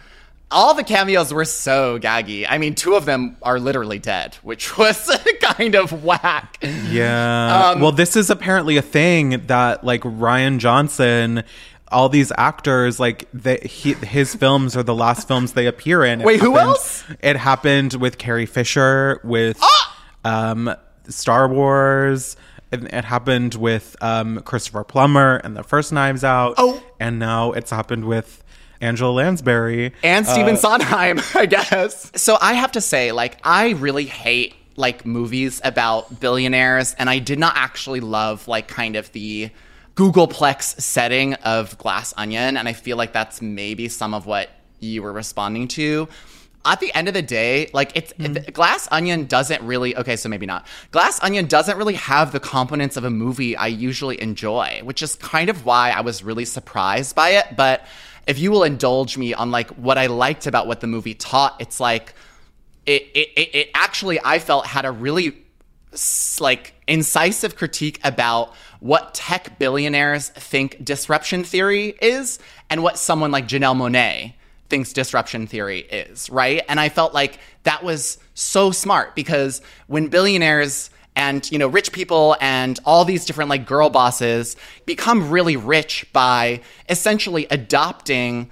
All 0.52 0.74
the 0.74 0.84
cameos 0.84 1.34
were 1.34 1.46
so 1.46 2.00
gaggy. 2.00 2.46
I 2.50 2.58
mean, 2.58 2.76
two 2.76 2.96
of 2.96 3.06
them 3.06 3.38
are 3.44 3.60
literally 3.62 3.98
dead, 4.00 4.36
which 4.44 4.78
was 4.78 5.10
kind 5.42 5.74
of 5.76 6.04
whack. 6.04 6.58
Yeah. 6.62 7.72
Um, 7.76 7.80
well, 7.80 7.94
this 7.94 8.18
is 8.18 8.30
apparently 8.30 8.76
a 8.76 8.82
thing 8.82 9.46
that 9.48 9.86
like 9.86 10.02
Rian 10.02 10.58
Johnson, 10.60 11.44
all 11.90 12.10
these 12.10 12.34
actors, 12.38 13.00
like 13.00 13.30
they, 13.34 13.58
he, 13.60 13.94
his 13.94 14.36
films 14.36 14.76
are 14.76 14.84
the 14.84 14.96
last 14.96 15.30
films 15.30 15.54
they 15.54 15.66
appear 15.66 16.04
in. 16.04 16.20
It 16.20 16.26
Wait, 16.26 16.42
who 16.42 16.56
happened- 16.56 16.70
else? 16.72 17.04
It 17.22 17.38
happened 17.38 17.94
with 17.94 18.18
Carrie 18.18 18.46
Fisher, 18.46 19.22
with 19.24 19.58
Ah! 19.62 19.94
Um, 20.28 20.76
Star 21.08 21.48
Wars. 21.48 22.36
It, 22.72 22.84
it 22.84 23.06
happened 23.06 23.56
with 23.56 23.96
um, 24.02 24.42
Christopher 24.42 24.84
Plummer 24.84 25.38
and 25.38 25.56
the 25.56 25.64
first 25.64 25.94
Knives 25.94 26.24
Out. 26.24 26.56
Oh. 26.58 26.84
and 27.00 27.18
now 27.18 27.54
it's 27.54 27.72
happened 27.72 28.06
with 28.06 28.44
Angela 28.82 29.12
Lansbury. 29.12 29.94
and 30.04 30.28
Stephen 30.28 30.58
Sondheim, 30.58 31.20
I 31.36 31.46
guess. 31.46 32.12
So 32.16 32.38
I 32.42 32.54
have 32.54 32.74
to 32.74 32.82
say, 32.82 33.12
like, 33.12 33.40
I 33.44 33.72
really 33.72 34.06
hate 34.06 34.54
like 34.76 35.06
movies 35.06 35.60
about 35.64 36.20
billionaires, 36.20 36.94
and 37.00 37.10
I 37.10 37.20
did 37.20 37.40
not 37.40 37.54
actually 37.56 38.00
love 38.00 38.48
like 38.48 38.68
kind 38.68 38.96
of 38.96 39.12
the 39.12 39.50
Googleplex 39.96 40.80
setting 40.80 41.34
of 41.36 41.76
Glass 41.80 42.14
Onion, 42.16 42.58
and 42.58 42.68
I 42.68 42.74
feel 42.74 42.98
like 42.98 43.14
that's 43.14 43.42
maybe 43.42 43.90
some 43.90 44.14
of 44.14 44.28
what 44.28 44.50
you 44.80 45.02
were 45.02 45.14
responding 45.14 45.68
to. 45.70 46.08
At 46.68 46.82
the 46.82 46.94
end 46.94 47.08
of 47.08 47.14
the 47.14 47.22
day, 47.22 47.70
like 47.74 47.94
it's 47.96 48.12
it- 48.20 48.34
mm. 48.34 48.54
Glass 48.54 48.90
Onion 48.92 49.26
doesn't 49.26 49.62
really 49.64 49.96
okay, 49.96 50.18
so 50.18 50.28
maybe 50.28 50.46
not. 50.46 50.68
Glass 50.92 51.18
Onion 51.24 51.46
doesn't 51.48 51.78
really 51.78 51.94
have 51.94 52.34
the 52.34 52.42
components 52.42 52.98
of 52.98 53.06
a 53.06 53.10
movie 53.10 53.56
I 53.56 53.68
usually 53.68 54.22
enjoy, 54.22 54.82
which 54.84 55.02
is 55.02 55.16
kind 55.16 55.50
of 55.50 55.66
why 55.66 55.92
I 55.92 56.02
was 56.02 56.24
really 56.24 56.44
surprised 56.44 57.16
by 57.16 57.30
it. 57.30 57.56
But 57.56 57.86
if 58.28 58.38
you 58.38 58.52
will 58.52 58.64
indulge 58.64 59.18
me 59.18 59.34
on 59.34 59.50
like 59.50 59.70
what 59.72 59.98
I 59.98 60.08
liked 60.08 60.46
about 60.46 60.68
what 60.68 60.82
the 60.82 60.88
movie 60.88 61.14
taught, 61.14 61.56
it's 61.60 61.80
like 61.80 62.14
it 62.86 63.04
it, 63.14 63.30
it, 63.38 63.56
it 63.56 63.70
actually 63.74 64.20
I 64.24 64.40
felt 64.40 64.66
had 64.66 64.84
a 64.84 64.92
really 64.92 65.38
like 66.42 66.74
incisive 66.86 67.56
critique 67.56 68.00
about 68.04 68.54
what 68.82 69.14
tech 69.14 69.58
billionaires 69.58 70.30
think 70.30 70.84
disruption 70.84 71.44
theory 71.44 71.96
is 72.02 72.40
and 72.70 72.84
what 72.84 72.98
someone 73.00 73.32
like 73.32 73.48
Janelle 73.48 73.76
Monáe 73.76 74.34
thinks 74.70 74.94
disruption 74.94 75.48
theory 75.48 75.80
is, 75.80 76.30
right? 76.30 76.64
And 76.68 76.80
I 76.80 76.90
felt 76.90 77.14
like 77.14 77.40
that 77.64 77.84
was 77.84 78.18
so 78.34 78.72
smart 78.72 79.16
because 79.16 79.62
when 79.88 80.08
billionaires 80.08 80.90
and 81.16 81.52
you 81.52 81.58
know 81.58 81.68
rich 81.68 81.92
people 81.92 82.38
and 82.40 82.80
all 82.86 83.04
these 83.04 83.26
different 83.26 83.50
like 83.50 83.66
girl 83.66 83.90
bosses 83.90 84.56
become 84.86 85.32
really 85.32 85.58
rich 85.58 86.06
by 86.14 86.62
essentially 86.90 87.48
adopting 87.50 88.50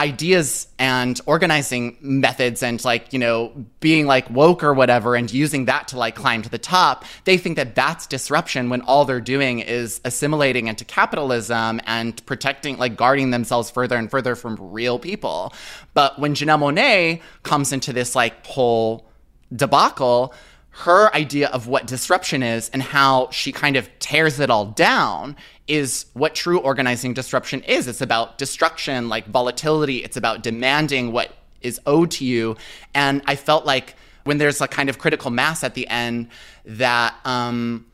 ideas 0.00 0.66
and 0.78 1.20
organizing 1.26 1.96
methods 2.00 2.62
and 2.62 2.82
like 2.84 3.12
you 3.12 3.18
know 3.18 3.52
being 3.80 4.06
like 4.06 4.28
woke 4.30 4.64
or 4.64 4.72
whatever 4.72 5.14
and 5.14 5.30
using 5.30 5.66
that 5.66 5.86
to 5.88 5.98
like 5.98 6.14
climb 6.14 6.40
to 6.40 6.48
the 6.48 6.58
top 6.58 7.04
they 7.24 7.36
think 7.36 7.56
that 7.56 7.74
that's 7.74 8.06
disruption 8.06 8.70
when 8.70 8.80
all 8.82 9.04
they're 9.04 9.20
doing 9.20 9.58
is 9.58 10.00
assimilating 10.04 10.68
into 10.68 10.86
capitalism 10.86 11.80
and 11.86 12.24
protecting 12.26 12.78
like 12.78 12.96
guarding 12.96 13.30
themselves 13.30 13.70
further 13.70 13.96
and 13.96 14.10
further 14.10 14.34
from 14.34 14.56
real 14.58 14.98
people. 14.98 15.52
But 15.94 16.18
when 16.18 16.34
Janelle 16.34 16.60
Monáe 16.60 17.20
comes 17.42 17.72
into 17.72 17.92
this 17.92 18.14
like 18.14 18.46
whole 18.46 19.06
debacle 19.54 20.34
her 20.72 21.12
idea 21.14 21.48
of 21.48 21.66
what 21.66 21.86
disruption 21.86 22.42
is 22.42 22.70
and 22.72 22.80
how 22.80 23.28
she 23.30 23.50
kind 23.52 23.76
of 23.76 23.90
tears 23.98 24.38
it 24.38 24.50
all 24.50 24.66
down 24.66 25.36
is 25.70 26.06
what 26.14 26.34
true 26.34 26.58
organizing 26.58 27.14
disruption 27.14 27.62
is. 27.62 27.86
It's 27.86 28.00
about 28.00 28.38
destruction, 28.38 29.08
like 29.08 29.26
volatility. 29.26 29.98
It's 29.98 30.16
about 30.16 30.42
demanding 30.42 31.12
what 31.12 31.30
is 31.60 31.80
owed 31.86 32.10
to 32.12 32.24
you. 32.24 32.56
And 32.92 33.22
I 33.26 33.36
felt 33.36 33.64
like 33.64 33.94
when 34.24 34.38
there's 34.38 34.60
a 34.60 34.66
kind 34.66 34.90
of 34.90 34.98
critical 34.98 35.30
mass 35.30 35.62
at 35.62 35.74
the 35.74 35.86
end 35.86 36.28
that, 36.64 37.14
um, 37.24 37.86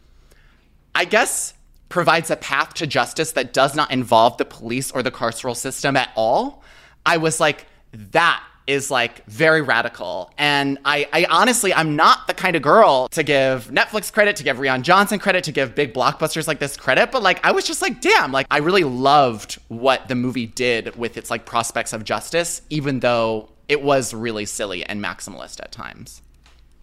I 0.94 1.04
guess, 1.04 1.52
provides 1.90 2.30
a 2.30 2.36
path 2.36 2.72
to 2.74 2.86
justice 2.86 3.32
that 3.32 3.52
does 3.52 3.74
not 3.74 3.90
involve 3.90 4.38
the 4.38 4.46
police 4.46 4.90
or 4.90 5.02
the 5.02 5.10
carceral 5.10 5.54
system 5.54 5.96
at 5.96 6.10
all, 6.16 6.62
I 7.04 7.18
was 7.18 7.40
like, 7.40 7.66
that 7.92 8.42
is 8.66 8.90
like 8.90 9.24
very 9.26 9.62
radical. 9.62 10.30
And 10.38 10.78
I, 10.84 11.08
I 11.12 11.26
honestly, 11.30 11.72
I'm 11.72 11.96
not 11.96 12.26
the 12.26 12.34
kind 12.34 12.56
of 12.56 12.62
girl 12.62 13.08
to 13.08 13.22
give 13.22 13.68
Netflix 13.68 14.12
credit, 14.12 14.36
to 14.36 14.44
give 14.44 14.58
Rian 14.58 14.82
Johnson 14.82 15.18
credit, 15.18 15.44
to 15.44 15.52
give 15.52 15.74
big 15.74 15.94
blockbusters 15.94 16.46
like 16.46 16.58
this 16.58 16.76
credit. 16.76 17.12
But 17.12 17.22
like, 17.22 17.44
I 17.44 17.52
was 17.52 17.64
just 17.66 17.82
like, 17.82 18.00
damn, 18.00 18.32
like, 18.32 18.46
I 18.50 18.58
really 18.58 18.84
loved 18.84 19.58
what 19.68 20.08
the 20.08 20.14
movie 20.14 20.46
did 20.46 20.96
with 20.96 21.16
its 21.16 21.30
like 21.30 21.46
prospects 21.46 21.92
of 21.92 22.04
justice, 22.04 22.62
even 22.70 23.00
though 23.00 23.48
it 23.68 23.82
was 23.82 24.14
really 24.14 24.46
silly 24.46 24.84
and 24.84 25.02
maximalist 25.02 25.60
at 25.60 25.72
times. 25.72 26.22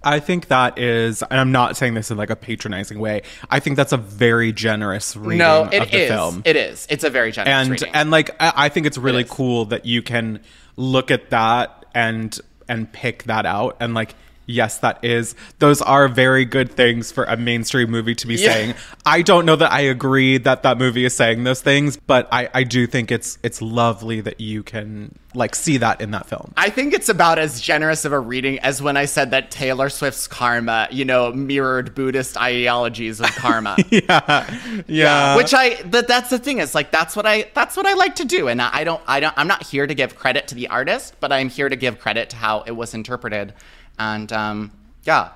I 0.04 0.20
think 0.20 0.48
that 0.48 0.78
is, 0.78 1.22
and 1.24 1.40
I'm 1.40 1.52
not 1.52 1.78
saying 1.78 1.94
this 1.94 2.12
in 2.12 2.18
like 2.18 2.30
a 2.30 2.36
patronizing 2.36 3.00
way. 3.00 3.22
I 3.50 3.60
think 3.60 3.78
that's 3.78 3.94
a 3.94 3.98
very 3.98 4.52
generous 4.52 5.16
reading 5.16 5.40
no, 5.40 5.64
of 5.64 5.72
the 5.72 6.02
is. 6.04 6.10
film. 6.10 6.42
It 6.46 6.56
is. 6.56 6.86
It's 6.90 7.04
It's 7.04 7.04
a 7.04 7.10
very 7.10 7.32
generous 7.32 7.54
and 7.54 7.72
reading. 7.72 7.92
and 7.94 8.12
like 8.12 8.32
I, 8.40 8.54
I 8.56 8.70
think 8.70 8.86
it's 8.88 8.98
really 8.98 9.24
is. 9.24 9.30
cool 9.30 9.66
that 9.66 9.86
you 9.86 10.02
can 10.02 10.40
look 10.76 11.12
at 11.12 11.30
that 11.30 11.86
and 11.94 12.40
and 12.68 12.92
pick 12.92 13.24
that 13.24 13.46
out 13.46 13.78
and 13.80 13.94
like 13.94 14.16
yes 14.46 14.80
that 14.80 15.04
is 15.04 15.36
those 15.60 15.82
are 15.82 16.08
very 16.08 16.46
good 16.46 16.72
things 16.72 17.12
for 17.12 17.24
a 17.26 17.38
mainstream 17.38 17.90
movie 17.90 18.16
to 18.16 18.28
be 18.28 18.36
Yeah. 18.36 18.52
saying 18.54 18.74
i 19.06 19.22
don't 19.22 19.46
know 19.46 19.56
that 19.56 19.72
i 19.72 19.82
agree 19.82 20.38
that 20.40 20.64
that 20.64 20.78
movie 20.78 21.06
is 21.06 21.16
saying 21.16 21.44
those 21.44 21.62
things 21.62 21.98
but 21.98 22.28
i 22.32 22.50
i 22.54 22.64
do 22.64 22.86
think 22.88 23.12
it's 23.12 23.38
it's 23.44 23.62
lovely 23.62 24.22
that 24.22 24.40
you 24.42 24.64
can 24.64 25.16
like 25.36 25.56
see 25.56 25.78
that 25.78 26.00
in 26.00 26.12
that 26.12 26.28
film 26.28 26.54
I 26.56 26.70
think 26.70 26.94
it's 26.94 27.10
about 27.10 27.40
as 27.40 27.60
generous 27.60 28.06
of 28.06 28.12
a 28.12 28.20
reading 28.20 28.60
as 28.60 28.84
when 28.84 28.96
I 28.98 29.06
said 29.06 29.32
that 29.32 29.50
Taylor 29.50 29.90
Swift's 29.90 30.28
karma, 30.28 30.88
you 30.92 31.06
know, 31.06 31.32
mirrored 31.34 31.96
Buddhist 31.96 32.38
ideologies 32.40 33.20
of 33.20 33.26
karma. 33.36 33.76
yeah 33.90 34.84
yeah 34.88 35.36
Which 35.36 35.52
I 35.56 35.82
that 35.86 36.08
that's 36.08 36.30
the 36.30 36.38
thing 36.38 36.60
is 36.60 36.76
like 36.76 36.92
that's 36.92 37.16
what 37.16 37.26
I 37.26 37.50
that's 37.56 37.76
what 37.76 37.88
I 37.88 37.96
like 37.96 38.14
to 38.18 38.26
do 38.26 38.48
and 38.48 38.62
I 38.62 38.84
don't 38.84 39.02
I 39.08 39.20
don't 39.20 39.34
I'm 39.36 39.48
not 39.48 39.66
here 39.66 39.88
to 39.88 39.96
give 39.96 40.16
credit 40.16 40.48
to 40.50 40.56
the 40.56 40.68
artist, 40.68 41.16
but 41.20 41.32
I'm 41.32 41.50
here 41.50 41.68
to 41.68 41.76
give 41.76 42.00
credit 42.00 42.30
to 42.30 42.36
how 42.36 42.62
it 42.62 42.72
was 42.74 42.94
interpreted. 42.94 43.54
And 44.00 44.32
um 44.34 44.72
yeah. 45.04 45.30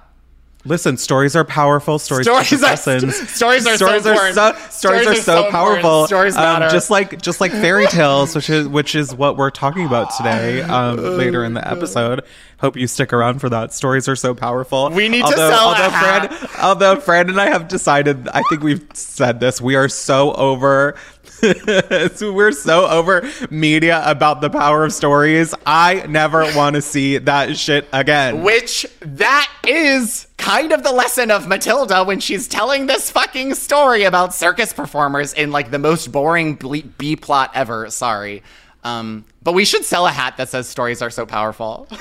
Listen, 0.65 0.97
stories 0.97 1.33
are 1.33 1.45
powerful. 1.45 1.97
Stories, 1.97 2.25
Stories 2.25 2.51
are- 2.51 2.57
lessons. 2.65 3.29
stories 3.33 3.65
are 3.65 3.77
so 3.77 3.95
important. 3.95 4.35
so, 4.35 4.51
stories, 4.69 4.73
Stories 4.73 5.07
are 5.07 5.11
are 5.11 5.15
so, 5.15 5.43
so 5.45 5.51
powerful. 5.51 6.07
Stories 6.07 6.35
Um, 6.35 6.41
matter. 6.43 6.69
just 6.69 6.89
like 6.89 7.21
just 7.21 7.39
like 7.39 7.51
fairy 7.51 7.87
tales, 7.87 8.35
which 8.35 8.49
is 8.49 8.67
which 8.67 8.93
is 8.93 9.15
what 9.15 9.37
we're 9.37 9.49
talking 9.51 9.85
about 9.85 10.09
today. 10.17 10.61
Um, 10.63 10.97
later 10.97 11.45
in 11.45 11.53
the 11.53 11.65
episode. 11.65 12.23
Hope 12.59 12.75
you 12.75 12.87
stick 12.87 13.13
around 13.13 13.39
for 13.39 13.49
that. 13.49 13.71
Stories 13.71 14.09
are 14.09 14.15
so 14.15 14.33
powerful. 14.33 14.89
We 14.89 15.07
need 15.09 15.23
to 15.25 15.31
sell 15.31 15.49
a 15.49 15.75
although 15.75 15.89
hat. 15.91 16.33
Fran, 16.33 16.49
although 16.65 16.95
Fran 16.99 17.29
and 17.29 17.39
I 17.39 17.45
have 17.49 17.67
decided, 17.67 18.27
I 18.29 18.41
think 18.49 18.63
we've 18.63 18.83
said 18.93 19.39
this. 19.39 19.61
We 19.61 19.75
are 19.75 19.87
so 19.87 20.33
over. 20.33 20.95
so 22.15 22.32
we're 22.34 22.52
so 22.52 22.88
over 22.88 23.28
media 23.50 24.02
about 24.06 24.41
the 24.41 24.50
power 24.50 24.86
of 24.86 24.93
stories. 24.93 25.54
I 25.65 26.06
never 26.08 26.41
want 26.56 26.76
to 26.76 26.82
see 26.82 27.17
that 27.19 27.58
shit 27.58 27.88
again. 27.93 28.43
Which 28.43 28.86
that 29.02 29.52
is 29.67 30.28
kind 30.38 30.71
of 30.71 30.84
the 30.84 30.91
lesson 30.91 31.32
of 31.32 31.47
Matilda 31.47 32.04
when 32.04 32.19
she's 32.19 32.47
telling 32.47 32.86
this 32.88 33.12
fucking 33.12 33.56
story 33.56 34.04
about 34.04 34.34
circus 34.34 34.73
performers 34.73 35.34
in 35.34 35.52
like 35.52 35.71
the 35.71 35.80
most 35.80 36.12
boring 36.12 36.56
B 36.97 37.15
plot 37.15 37.52
ever. 37.54 37.89
Sorry. 37.89 38.43
Um, 38.84 39.26
but 39.43 39.54
we 39.54 39.65
should 39.65 39.84
sell 39.86 40.08
a 40.08 40.12
hat 40.12 40.38
that 40.38 40.50
says 40.50 40.67
stories 40.67 41.02
are 41.02 41.10
so 41.10 41.26
powerful. 41.26 41.88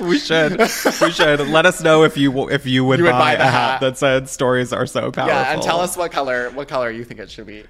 We 0.00 0.18
should. 0.18 0.58
We 0.58 1.10
should. 1.10 1.40
Let 1.48 1.66
us 1.66 1.82
know 1.82 2.04
if 2.04 2.16
you 2.16 2.48
if 2.50 2.66
you 2.66 2.84
would, 2.84 2.98
You 2.98 3.04
would 3.04 3.10
buy, 3.10 3.34
buy 3.34 3.36
the 3.36 3.42
a 3.42 3.50
hat 3.50 3.70
hat. 3.72 3.80
that 3.80 3.98
said 3.98 4.28
stories 4.28 4.72
are 4.72 4.86
so 4.86 5.10
powerful. 5.10 5.34
yeah, 5.36 5.52
and 5.52 5.62
tell 5.62 5.80
us 5.80 5.96
what 5.96 6.12
color 6.12 6.50
what 6.50 6.68
color 6.68 6.90
you 6.90 7.04
think 7.04 7.18
it 7.20 7.30
should 7.30 7.46
be. 7.46 7.64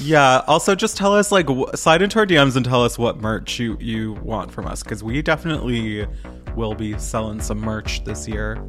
Yeah. 0.00 0.42
Also, 0.46 0.74
just 0.74 0.96
tell 0.96 1.14
us 1.14 1.30
like 1.30 1.46
slide 1.74 2.02
into 2.02 2.18
our 2.18 2.26
DMs 2.26 2.56
and 2.56 2.64
tell 2.64 2.84
us 2.84 2.98
what 2.98 3.20
merch 3.20 3.58
you 3.58 3.76
you 3.80 4.14
want 4.14 4.50
from 4.50 4.66
us 4.66 4.82
because 4.82 5.04
we 5.04 5.22
definitely 5.22 6.06
will 6.56 6.74
be 6.74 6.98
selling 6.98 7.40
some 7.40 7.58
merch 7.58 8.04
this 8.04 8.26
year. 8.28 8.62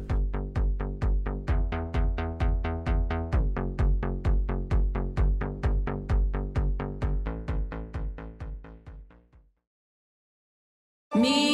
Me. 11.14 11.53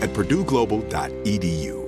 at 0.00 0.10
purdueglobal.edu. 0.10 1.86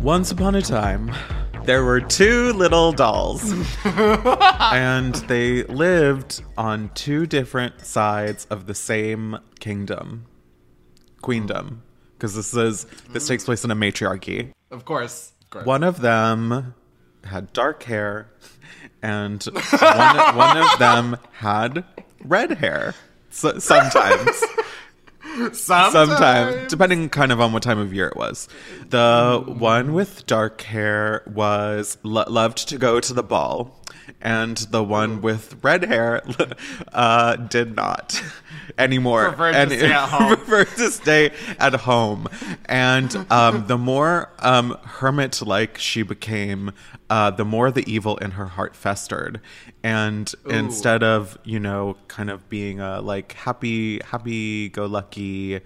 Once 0.00 0.30
upon 0.30 0.54
a 0.54 0.62
time, 0.62 1.12
there 1.64 1.84
were 1.84 2.00
two 2.00 2.54
little 2.54 2.90
dolls, 2.90 3.52
and 3.84 5.14
they 5.28 5.62
lived 5.64 6.42
on 6.56 6.90
two 6.94 7.26
different 7.26 7.84
sides 7.84 8.46
of 8.48 8.66
the 8.66 8.74
same 8.74 9.38
kingdom, 9.58 10.26
queendom, 11.20 11.82
because 12.14 12.34
this 12.34 12.54
is 12.54 12.86
this 13.10 13.28
takes 13.28 13.44
place 13.44 13.62
in 13.62 13.70
a 13.70 13.74
matriarchy. 13.74 14.52
Of 14.70 14.86
course. 14.86 15.32
of 15.42 15.50
course. 15.50 15.66
One 15.66 15.84
of 15.84 16.00
them 16.00 16.74
had 17.24 17.52
dark 17.52 17.82
hair, 17.82 18.30
and 19.02 19.42
one, 19.44 20.36
one 20.36 20.56
of 20.56 20.78
them 20.78 21.16
had 21.32 21.84
red 22.24 22.52
hair. 22.52 22.94
So, 23.30 23.58
sometimes. 23.58 24.42
Sometimes. 25.52 25.92
Sometime, 25.92 26.66
depending 26.66 27.08
kind 27.08 27.30
of 27.30 27.40
on 27.40 27.52
what 27.52 27.62
time 27.62 27.78
of 27.78 27.94
year 27.94 28.08
it 28.08 28.16
was. 28.16 28.48
The 28.88 29.42
one 29.46 29.92
with 29.92 30.26
dark 30.26 30.60
hair 30.62 31.22
was 31.32 31.96
lo- 32.02 32.24
loved 32.26 32.68
to 32.70 32.78
go 32.78 32.98
to 32.98 33.14
the 33.14 33.22
ball, 33.22 33.79
and 34.20 34.56
the 34.56 34.82
one 34.82 35.20
with 35.20 35.56
red 35.62 35.84
hair 35.84 36.22
uh, 36.92 37.36
did 37.36 37.76
not 37.76 38.22
anymore. 38.78 39.28
Preferred 39.28 39.52
to 39.52 39.58
and 39.58 39.70
stay 39.70 39.92
at 39.92 40.08
home. 40.08 40.36
preferred 40.36 40.76
to 40.76 40.90
stay 40.90 41.32
at 41.58 41.74
home. 41.74 42.28
And 42.66 43.26
um, 43.30 43.66
the 43.66 43.78
more 43.78 44.30
um, 44.38 44.76
hermit-like 44.84 45.78
she 45.78 46.02
became, 46.02 46.72
uh, 47.08 47.30
the 47.30 47.44
more 47.44 47.70
the 47.70 47.90
evil 47.90 48.16
in 48.18 48.32
her 48.32 48.46
heart 48.46 48.76
festered. 48.76 49.40
And 49.82 50.32
instead 50.48 51.02
of 51.02 51.38
you 51.44 51.58
know, 51.58 51.96
kind 52.08 52.30
of 52.30 52.48
being 52.48 52.80
a 52.80 53.00
like 53.00 53.32
happy, 53.32 54.00
happy-go-lucky 54.04 55.60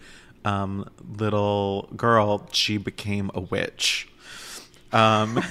um, 0.45 0.88
little 1.19 1.88
girl, 1.97 2.49
she 2.53 2.77
became 2.77 3.31
a 3.35 3.40
witch. 3.40 4.09
Um, 4.95 5.43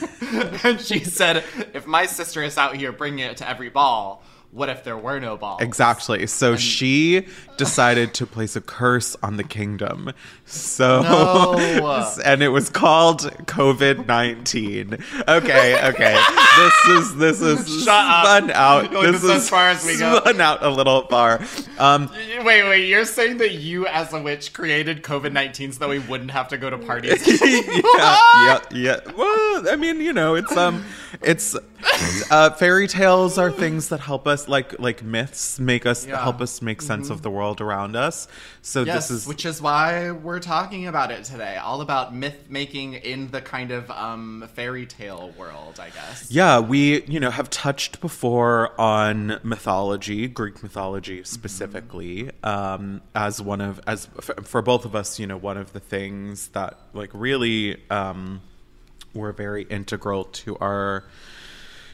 and 0.64 0.80
she 0.82 1.04
said, 1.04 1.44
if 1.74 1.86
my 1.86 2.06
sister 2.06 2.42
is 2.42 2.58
out 2.58 2.78
here 2.78 2.94
bringing 2.94 3.26
it 3.26 3.38
to 3.38 3.48
every 3.48 3.70
ball, 3.70 4.24
what 4.54 4.70
if 4.70 4.84
there 4.84 4.98
were 4.98 5.20
no 5.20 5.36
balls? 5.36 5.62
Exactly. 5.62 6.28
So 6.28 6.56
she 6.56 7.26
decided 7.58 8.14
to 8.16 8.28
place 8.28 8.56
a 8.56 8.62
curse 8.62 9.16
on 9.24 9.38
the 9.38 9.44
kingdom. 9.44 10.12
So 10.46 11.02
No. 11.02 12.14
and 12.26 12.44
it 12.44 12.50
was 12.50 12.70
called 12.70 13.22
COVID 13.46 14.06
nineteen. 14.08 14.98
Okay, 15.28 15.88
okay. 15.90 16.24
This 16.58 16.88
is 16.88 17.16
this 17.16 17.42
is 17.42 17.84
Shut 17.84 17.90
up. 17.90 18.50
out. 18.52 18.92
This 18.92 19.14
this 19.14 19.24
is 19.24 19.30
as 19.30 19.50
far 19.50 19.70
as 19.70 19.84
we 19.86 19.98
go. 19.98 20.18
Spun 20.18 20.40
out 20.40 20.64
a 20.64 20.70
little 20.70 21.08
far. 21.08 21.42
Um, 21.80 22.10
Wait, 22.44 22.64
wait, 22.64 22.88
you're 22.88 23.06
saying 23.06 23.38
that 23.38 23.54
you 23.54 23.88
as 23.88 24.14
a 24.14 24.22
witch 24.22 24.54
created 24.54 25.02
COVID 25.02 25.32
19 25.32 25.72
so 25.72 25.80
that 25.80 25.90
we 25.90 26.00
wouldn't 26.00 26.32
have 26.32 26.48
to 26.50 26.58
go 26.58 26.70
to 26.70 26.78
parties? 26.78 27.26
yeah, 27.42 27.80
yeah, 27.96 28.60
yeah. 28.72 29.00
Well, 29.16 29.70
I 29.70 29.76
mean, 29.78 30.00
you 30.02 30.14
know, 30.14 30.36
it's 30.36 30.56
um, 30.56 30.84
it's 31.22 31.56
uh, 32.32 32.50
fairy 32.52 32.88
tales 32.88 33.38
are 33.38 33.52
things 33.52 33.90
that 33.90 34.00
help 34.00 34.28
us, 34.28 34.48
like 34.48 34.80
like 34.80 35.04
myths, 35.04 35.60
make 35.60 35.86
us 35.86 36.06
Yeah. 36.06 36.22
help 36.22 36.42
us 36.42 36.62
make 36.62 36.82
sense 36.82 37.10
of 37.10 37.22
the 37.22 37.30
world 37.30 37.62
around 37.62 37.96
us. 37.96 38.28
So 38.62 38.84
yes, 38.84 39.10
this 39.10 39.22
is 39.22 39.28
which 39.28 39.46
is 39.46 39.62
why 39.62 40.12
we're 40.12 40.40
talking 40.40 40.88
about 40.88 41.12
it 41.12 41.24
today. 41.24 41.58
All 41.58 41.82
about 41.82 42.14
myth 42.16 42.46
making 42.50 42.94
in 42.96 43.32
the 43.32 43.42
kind 43.42 43.72
of 43.72 43.90
um, 43.92 44.50
fairy 44.54 44.86
tale 44.86 45.34
world, 45.38 45.80
I 45.80 45.90
guess. 45.90 46.28
Yeah, 46.32 46.60
we, 46.60 47.04
you 47.04 47.20
know, 47.20 47.32
have 47.32 47.50
touched 47.50 48.02
before 48.02 48.80
on 48.80 49.40
mythology, 49.44 50.28
Greek 50.28 50.62
mythology 50.64 51.24
specifically, 51.24 52.32
um, 52.44 53.02
as 53.16 53.42
one 53.42 53.62
of, 53.62 53.80
as 53.88 54.06
for, 54.22 54.36
for 54.44 54.62
both 54.62 54.86
of 54.86 54.96
us, 54.96 55.20
you 55.20 55.28
know, 55.28 55.38
one 55.38 55.58
of 55.58 55.74
the 55.74 55.80
things 55.80 56.50
that 56.50 56.78
like 56.94 57.10
really 57.14 57.82
um, 57.90 58.42
were 59.14 59.32
very 59.32 59.64
integral 59.64 60.24
to 60.26 60.58
our, 60.58 61.04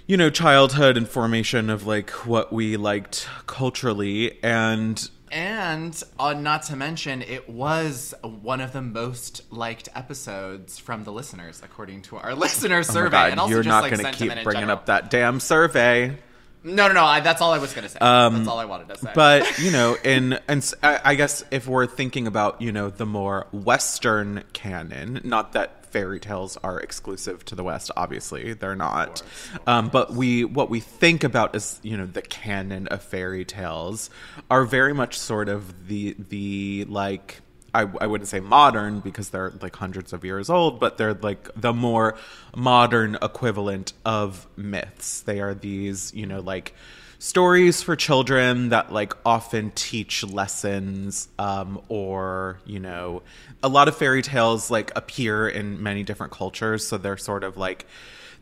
you 0.10 0.18
know, 0.18 0.32
childhood 0.32 0.98
and 0.98 1.08
formation 1.08 1.70
of 1.70 1.86
like 1.86 2.10
what 2.26 2.52
we 2.52 2.78
liked 2.78 3.30
culturally. 3.46 4.44
And 4.44 5.08
And 5.32 6.02
uh, 6.18 6.34
not 6.34 6.64
to 6.64 6.76
mention, 6.76 7.22
it 7.22 7.48
was 7.48 8.16
one 8.24 8.60
of 8.60 8.74
the 8.74 8.82
most 8.82 9.44
liked 9.54 9.88
episodes 9.94 10.80
from 10.80 11.04
the 11.04 11.12
listeners, 11.12 11.62
according 11.64 12.02
to 12.04 12.18
our 12.18 12.34
listener 12.46 12.80
oh 12.80 12.82
survey. 12.82 13.04
my 13.04 13.10
God, 13.10 13.32
and 13.32 13.40
also 13.40 13.54
you're 13.54 13.62
just, 13.62 13.70
not 13.72 13.84
like, 13.84 13.92
going 13.92 14.04
to 14.04 14.18
keep 14.18 14.34
bringing 14.44 14.62
general. 14.62 14.72
up 14.72 14.88
that 14.88 15.12
damn 15.12 15.40
survey. 15.40 16.18
No, 16.64 16.88
no, 16.88 16.94
no. 16.96 17.06
I, 17.06 17.20
that's 17.20 17.40
all 17.40 17.54
I 17.54 17.60
was 17.60 17.74
going 17.74 17.84
to 17.84 17.90
say. 17.90 18.00
that's 18.02 18.48
all 18.48 18.58
I 18.58 18.66
wanted 18.66 18.90
to 18.90 18.98
say. 18.98 19.10
Um, 19.10 19.14
But 19.14 19.60
you 19.60 19.70
know, 19.70 19.96
in 20.04 20.40
and 20.48 20.74
I 20.82 21.14
guess 21.14 21.44
if 21.52 21.68
we're 21.68 21.86
thinking 21.86 22.26
about 22.26 22.64
you 22.64 22.72
know 22.72 22.90
the 22.90 23.06
more 23.06 23.46
Western 23.52 24.44
canon, 24.54 25.22
not 25.24 25.54
that 25.54 25.79
fairy 25.92 26.20
tales 26.20 26.58
are 26.64 26.80
exclusive 26.80 27.46
to 27.46 27.56
the 27.56 27.64
West, 27.64 27.92
obviously 27.96 28.54
they're 28.54 28.76
not. 28.76 29.22
Um, 29.68 29.90
but 29.90 30.14
we 30.14 30.44
what 30.46 30.70
we 30.70 30.80
think 30.80 31.24
about 31.24 31.56
as 31.56 31.80
you 31.84 31.98
know 31.98 32.06
the 32.06 32.22
canon 32.22 32.88
of 32.88 33.02
fairy 33.02 33.46
tales 33.46 34.10
are 34.50 34.66
very 34.66 34.94
much 34.94 35.18
sort 35.18 35.50
of 35.50 35.88
the 35.88 36.16
the 36.18 36.86
like. 36.88 37.42
I, 37.72 37.82
I 37.82 38.08
wouldn't 38.08 38.28
say 38.28 38.40
modern 38.40 39.00
because 39.00 39.30
they're 39.30 39.54
like 39.62 39.76
hundreds 39.76 40.12
of 40.12 40.26
years 40.26 40.50
old, 40.50 40.80
but 40.80 40.98
they're 40.98 41.14
like 41.14 41.50
the 41.56 41.72
more 41.72 42.18
modern 42.56 43.16
equivalent 43.22 43.94
of 44.04 44.48
myths. 44.58 45.22
They 45.22 45.40
are 45.40 45.54
these, 45.54 46.12
you 46.16 46.26
know, 46.26 46.40
like 46.40 46.74
stories 47.20 47.84
for 47.84 47.98
children 47.98 48.70
that 48.70 48.92
like 48.92 49.14
often 49.26 49.72
teach 49.76 50.24
lessons 50.24 51.28
um, 51.38 51.82
or 51.90 52.60
you 52.66 52.80
know 52.80 53.22
a 53.62 53.68
lot 53.68 53.90
of 53.90 53.96
fairy 53.96 54.22
tales 54.22 54.72
like 54.72 54.92
appear 54.96 55.48
in 55.48 55.84
many 55.84 56.04
different 56.04 56.32
cultures. 56.32 56.88
So 56.88 56.98
they're 56.98 57.18
sort 57.18 57.44
of 57.44 57.58
like 57.58 57.86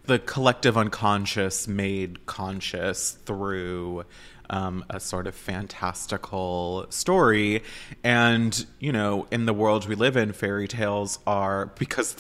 the 0.06 0.20
collective 0.20 0.78
unconscious 0.78 1.68
made 1.68 2.26
conscious 2.26 3.18
through 3.26 4.06
um, 4.50 4.84
a 4.90 5.00
sort 5.00 5.28
of 5.28 5.36
fantastical 5.36 6.86
story. 6.90 7.64
And 8.04 8.66
you 8.80 8.92
know 8.92 9.28
in 9.32 9.46
the 9.46 9.54
world 9.54 9.88
we 9.88 9.96
live 9.96 10.18
in 10.18 10.34
fairy 10.34 10.68
tales 10.68 11.20
are 11.26 11.68
because 11.80 12.16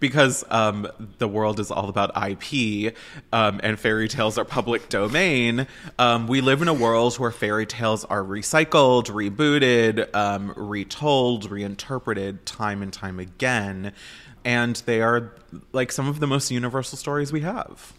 because 0.00 0.44
um, 0.50 0.88
the 1.18 1.28
world 1.28 1.60
is 1.60 1.70
all 1.70 1.88
about 1.88 2.10
ip 2.30 2.94
um, 3.32 3.60
and 3.62 3.78
fairy 3.78 4.08
tales 4.08 4.38
are 4.38 4.44
public 4.44 4.88
domain 4.88 5.66
um, 5.98 6.26
we 6.26 6.40
live 6.40 6.62
in 6.62 6.68
a 6.68 6.74
world 6.74 7.18
where 7.18 7.30
fairy 7.30 7.66
tales 7.66 8.04
are 8.04 8.22
recycled 8.22 9.06
rebooted 9.06 10.14
um, 10.14 10.52
retold 10.56 11.50
reinterpreted 11.50 12.44
time 12.46 12.82
and 12.82 12.92
time 12.92 13.18
again. 13.18 13.92
And 14.44 14.76
they 14.86 15.00
are 15.00 15.32
like 15.72 15.92
some 15.92 16.08
of 16.08 16.20
the 16.20 16.26
most 16.26 16.50
universal 16.50 16.98
stories 16.98 17.32
we 17.32 17.40
have 17.42 17.92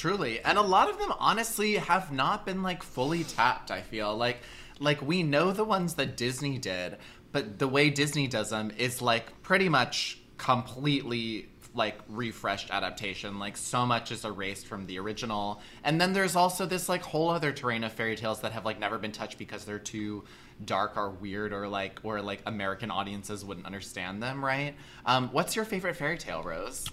Truly. 0.00 0.40
And 0.40 0.56
a 0.56 0.62
lot 0.62 0.88
of 0.88 0.98
them 0.98 1.12
honestly 1.18 1.74
have 1.74 2.10
not 2.10 2.46
been 2.46 2.62
like 2.62 2.82
fully 2.82 3.22
tapped, 3.22 3.70
I 3.70 3.82
feel. 3.82 4.16
Like 4.16 4.38
like 4.78 5.02
we 5.02 5.22
know 5.22 5.52
the 5.52 5.62
ones 5.62 5.96
that 5.96 6.16
Disney 6.16 6.56
did, 6.56 6.96
but 7.32 7.58
the 7.58 7.68
way 7.68 7.90
Disney 7.90 8.26
does 8.26 8.48
them 8.48 8.72
is 8.78 9.02
like 9.02 9.42
pretty 9.42 9.68
much 9.68 10.18
completely 10.38 11.50
like 11.74 11.98
refreshed 12.08 12.70
adaptation. 12.70 13.38
Like 13.38 13.58
so 13.58 13.84
much 13.84 14.10
is 14.10 14.24
erased 14.24 14.66
from 14.66 14.86
the 14.86 14.98
original. 14.98 15.60
And 15.84 16.00
then 16.00 16.14
there's 16.14 16.34
also 16.34 16.64
this 16.64 16.88
like 16.88 17.02
whole 17.02 17.28
other 17.28 17.52
terrain 17.52 17.84
of 17.84 17.92
fairy 17.92 18.16
tales 18.16 18.40
that 18.40 18.52
have 18.52 18.64
like 18.64 18.80
never 18.80 18.96
been 18.96 19.12
touched 19.12 19.36
because 19.36 19.66
they're 19.66 19.78
too 19.78 20.24
dark 20.64 20.96
or 20.96 21.10
weird 21.10 21.52
or 21.52 21.68
like 21.68 22.00
or 22.04 22.22
like 22.22 22.40
American 22.46 22.90
audiences 22.90 23.44
wouldn't 23.44 23.66
understand 23.66 24.22
them, 24.22 24.42
right? 24.42 24.76
Um, 25.04 25.28
what's 25.32 25.56
your 25.56 25.66
favorite 25.66 25.96
fairy 25.96 26.16
tale, 26.16 26.42
Rose? 26.42 26.86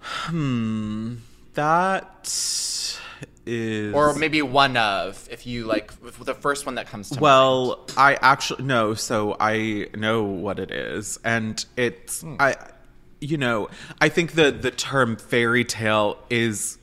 Hmm. 0.00 1.16
That 1.56 2.30
is 3.46 3.94
Or 3.94 4.14
maybe 4.14 4.42
one 4.42 4.76
of, 4.76 5.28
if 5.30 5.46
you 5.46 5.64
like, 5.66 5.92
the 6.24 6.34
first 6.34 6.66
one 6.66 6.76
that 6.76 6.86
comes 6.88 7.08
to 7.10 7.14
mind. 7.14 7.22
Well, 7.22 7.86
I 7.96 8.14
actually 8.20 8.64
no, 8.64 8.94
so 8.94 9.36
I 9.38 9.88
know 9.96 10.22
what 10.24 10.58
it 10.58 10.70
is, 10.70 11.18
and 11.24 11.64
it's 11.76 12.20
Hmm. 12.20 12.36
I, 12.38 12.56
you 13.20 13.36
know, 13.38 13.68
I 14.00 14.08
think 14.08 14.32
the 14.32 14.50
the 14.50 14.70
term 14.70 15.16
fairy 15.16 15.64
tale 15.64 16.18
is 16.30 16.78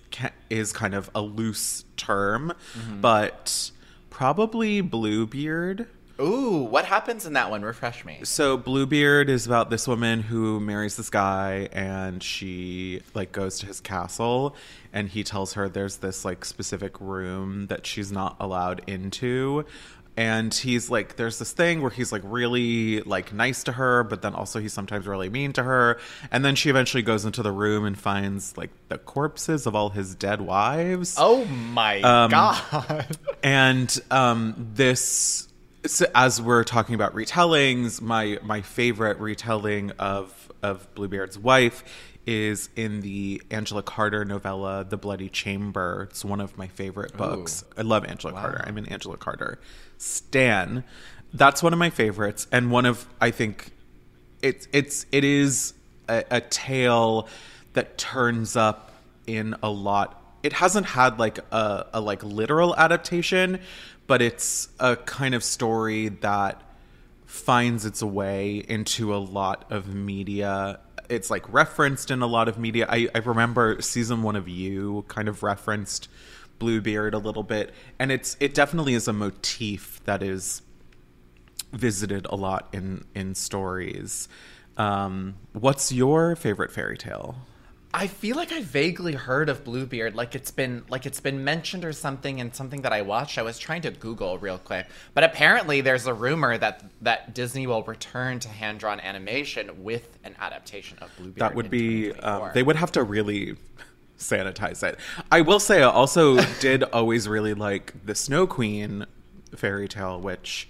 is 0.50 0.74
kind 0.74 0.94
of 0.96 1.10
a 1.16 1.22
loose 1.22 1.86
term, 1.98 2.54
Mm-hmm. 2.78 3.02
but 3.02 3.72
probably 4.10 4.82
Bluebeard. 4.82 5.88
Ooh, 6.22 6.60
what 6.70 6.86
happens 6.86 7.26
in 7.26 7.34
that 7.34 7.50
one? 7.50 7.64
Refresh 7.64 8.06
me. 8.06 8.20
So 8.24 8.56
Bluebeard 8.56 9.30
is 9.30 9.48
about 9.48 9.70
this 9.70 9.88
woman 9.88 10.22
who 10.22 10.60
marries 10.60 10.96
this 10.96 11.10
guy 11.10 11.70
and 11.72 12.22
she 12.22 13.02
like 13.14 13.32
goes 13.32 13.60
to 13.60 13.66
his 13.66 13.80
castle 13.82 14.56
and 14.94 15.10
he 15.10 15.24
tells 15.24 15.54
her 15.54 15.68
there's 15.68 15.98
this 15.98 16.24
like 16.24 16.46
specific 16.46 17.02
room 17.02 17.68
that 17.68 17.86
she's 17.88 18.12
not 18.12 18.36
allowed 18.40 18.82
into 18.86 19.66
and 20.16 20.54
he's 20.54 20.92
like 20.92 21.16
there's 21.16 21.40
this 21.40 21.52
thing 21.54 21.82
where 21.82 21.90
he's 21.90 22.12
like 22.12 22.22
really 22.24 23.02
like 23.02 23.34
nice 23.34 23.64
to 23.64 23.72
her 23.72 24.04
but 24.04 24.22
then 24.22 24.36
also 24.36 24.60
he's 24.60 24.72
sometimes 24.72 25.08
really 25.08 25.28
mean 25.30 25.52
to 25.54 25.64
her 25.64 25.98
and 26.32 26.46
then 26.46 26.54
she 26.54 26.70
eventually 26.70 27.02
goes 27.02 27.26
into 27.26 27.42
the 27.42 27.52
room 27.52 27.84
and 27.86 27.98
finds 27.98 28.56
like 28.56 28.70
the 28.90 28.98
corpses 29.00 29.66
of 29.66 29.76
all 29.76 29.90
his 29.90 30.14
dead 30.14 30.40
wives 30.40 31.16
Oh 31.18 31.44
my 31.46 32.00
Um, 32.02 32.30
god. 32.30 33.18
and 33.44 34.00
um, 34.12 34.54
this 34.76 35.48
so 35.86 36.06
as 36.16 36.42
we're 36.42 36.64
talking 36.64 36.96
about 36.96 37.14
retellings 37.14 38.02
my 38.02 38.40
my 38.44 38.62
favorite 38.62 39.20
retelling 39.20 39.92
of 39.92 40.52
of 40.62 40.94
bluebeard's 40.96 41.38
wife 41.38 41.84
is 42.26 42.70
in 42.76 43.02
the 43.02 43.42
angela 43.52 43.84
carter 43.84 44.24
novella 44.24 44.86
the 44.86 44.96
bloody 44.98 45.28
chamber. 45.28 46.08
It's 46.10 46.24
one 46.24 46.40
of 46.40 46.58
my 46.58 46.68
favorite 46.68 47.18
books. 47.18 47.66
I 47.78 47.82
love 47.82 48.06
angela 48.06 48.32
carter. 48.34 48.64
I'm 48.66 48.78
an 48.78 48.86
angela 48.86 49.18
carter 49.18 49.60
stan. 49.98 50.86
That's 51.34 51.62
one 51.62 51.74
of 51.74 51.80
my 51.80 51.90
favorites 51.90 52.48
and 52.52 52.72
one 52.72 52.86
of 52.86 53.08
i 53.20 53.32
think 53.32 53.72
it's 54.42 54.68
it's 54.72 55.06
it 55.12 55.24
is 55.24 55.74
a, 56.08 56.24
a 56.30 56.42
tale 56.42 57.28
that 57.74 57.98
turns 57.98 58.56
up 58.56 58.92
in 59.26 59.56
a 59.64 59.70
lot. 59.70 60.20
It 60.44 60.54
hasn't 60.54 60.86
had 60.86 61.20
like 61.20 61.40
a, 61.52 61.88
a 61.94 62.02
like 62.02 62.24
literal 62.24 62.76
adaptation 62.76 63.60
but 64.08 64.22
it's 64.22 64.70
a 64.80 64.96
kind 64.96 65.36
of 65.36 65.44
story 65.44 66.10
that 66.10 66.62
finds 67.26 67.86
its 67.86 68.04
way 68.04 68.64
into 68.68 69.14
a 69.16 69.18
lot 69.18 69.66
of 69.72 69.94
media. 69.94 70.80
It's 71.10 71.30
like 71.30 71.52
referenced 71.52 72.12
in 72.12 72.22
a 72.22 72.28
lot 72.28 72.48
of 72.48 72.58
media. 72.58 72.86
I, 72.90 73.10
I 73.16 73.20
remember 73.20 73.82
season 73.82 74.24
one 74.24 74.36
of 74.36 74.48
You 74.48 75.06
kind 75.08 75.28
of 75.28 75.42
referenced 75.42 76.10
Bluebeard 76.60 77.14
a 77.14 77.18
little 77.18 77.44
bit, 77.44 77.74
and 78.00 78.12
it's 78.12 78.38
it 78.40 78.54
definitely 78.54 78.94
is 78.94 79.08
a 79.08 79.14
motif 79.14 80.04
that 80.06 80.22
is 80.22 80.62
visited 81.72 82.26
a 82.30 82.36
lot 82.36 82.70
in 82.72 83.04
in 83.16 83.36
stories. 83.36 84.28
Um, 84.78 85.36
what's 85.54 85.92
your 85.92 86.36
favorite 86.36 86.72
fairy 86.72 86.98
tale? 86.98 87.36
I 87.96 88.08
feel 88.08 88.36
like 88.36 88.52
I 88.52 88.62
vaguely 88.62 89.14
heard 89.14 89.50
of 89.50 89.64
Bluebeard, 89.64 90.16
like 90.16 90.34
it's 90.34 90.50
been 90.50 90.84
like 90.90 91.06
it's 91.06 91.20
been 91.20 91.44
mentioned 91.44 91.86
or 91.86 91.94
something 91.94 92.40
in 92.40 92.52
something 92.52 92.82
that 92.82 92.92
I 92.92 93.04
watched. 93.04 93.38
I 93.38 93.44
was 93.44 93.60
trying 93.60 93.84
to 93.84 93.92
Google 93.92 94.40
real 94.40 94.58
quick, 94.58 94.88
but 95.14 95.24
apparently 95.24 95.82
there's 95.82 96.08
a 96.08 96.14
rumor 96.14 96.58
that 96.58 96.84
that 97.02 97.36
Disney 97.36 97.68
will 97.68 97.84
return 97.84 98.40
to 98.40 98.50
hand 98.50 98.80
drawn 98.80 99.00
animation 99.00 99.84
with 99.84 100.18
an 100.24 100.36
adaptation 100.40 100.98
of 101.02 101.16
Bluebeard. 101.18 101.36
That 101.36 101.54
would 101.54 101.70
be. 101.70 102.12
Um, 102.14 102.50
they 102.56 102.64
would 102.64 102.78
have 102.78 102.92
to 102.94 103.04
really 103.04 103.58
sanitize 104.18 104.82
it. 104.82 104.98
I 105.32 105.42
will 105.42 105.60
say, 105.60 105.84
I 105.84 105.90
also 105.90 106.42
did 106.60 106.82
always 106.84 107.28
really 107.28 107.54
like 107.54 107.94
the 108.06 108.16
Snow 108.16 108.48
Queen 108.48 109.06
fairy 109.56 109.88
tale, 109.88 110.20
which 110.20 110.68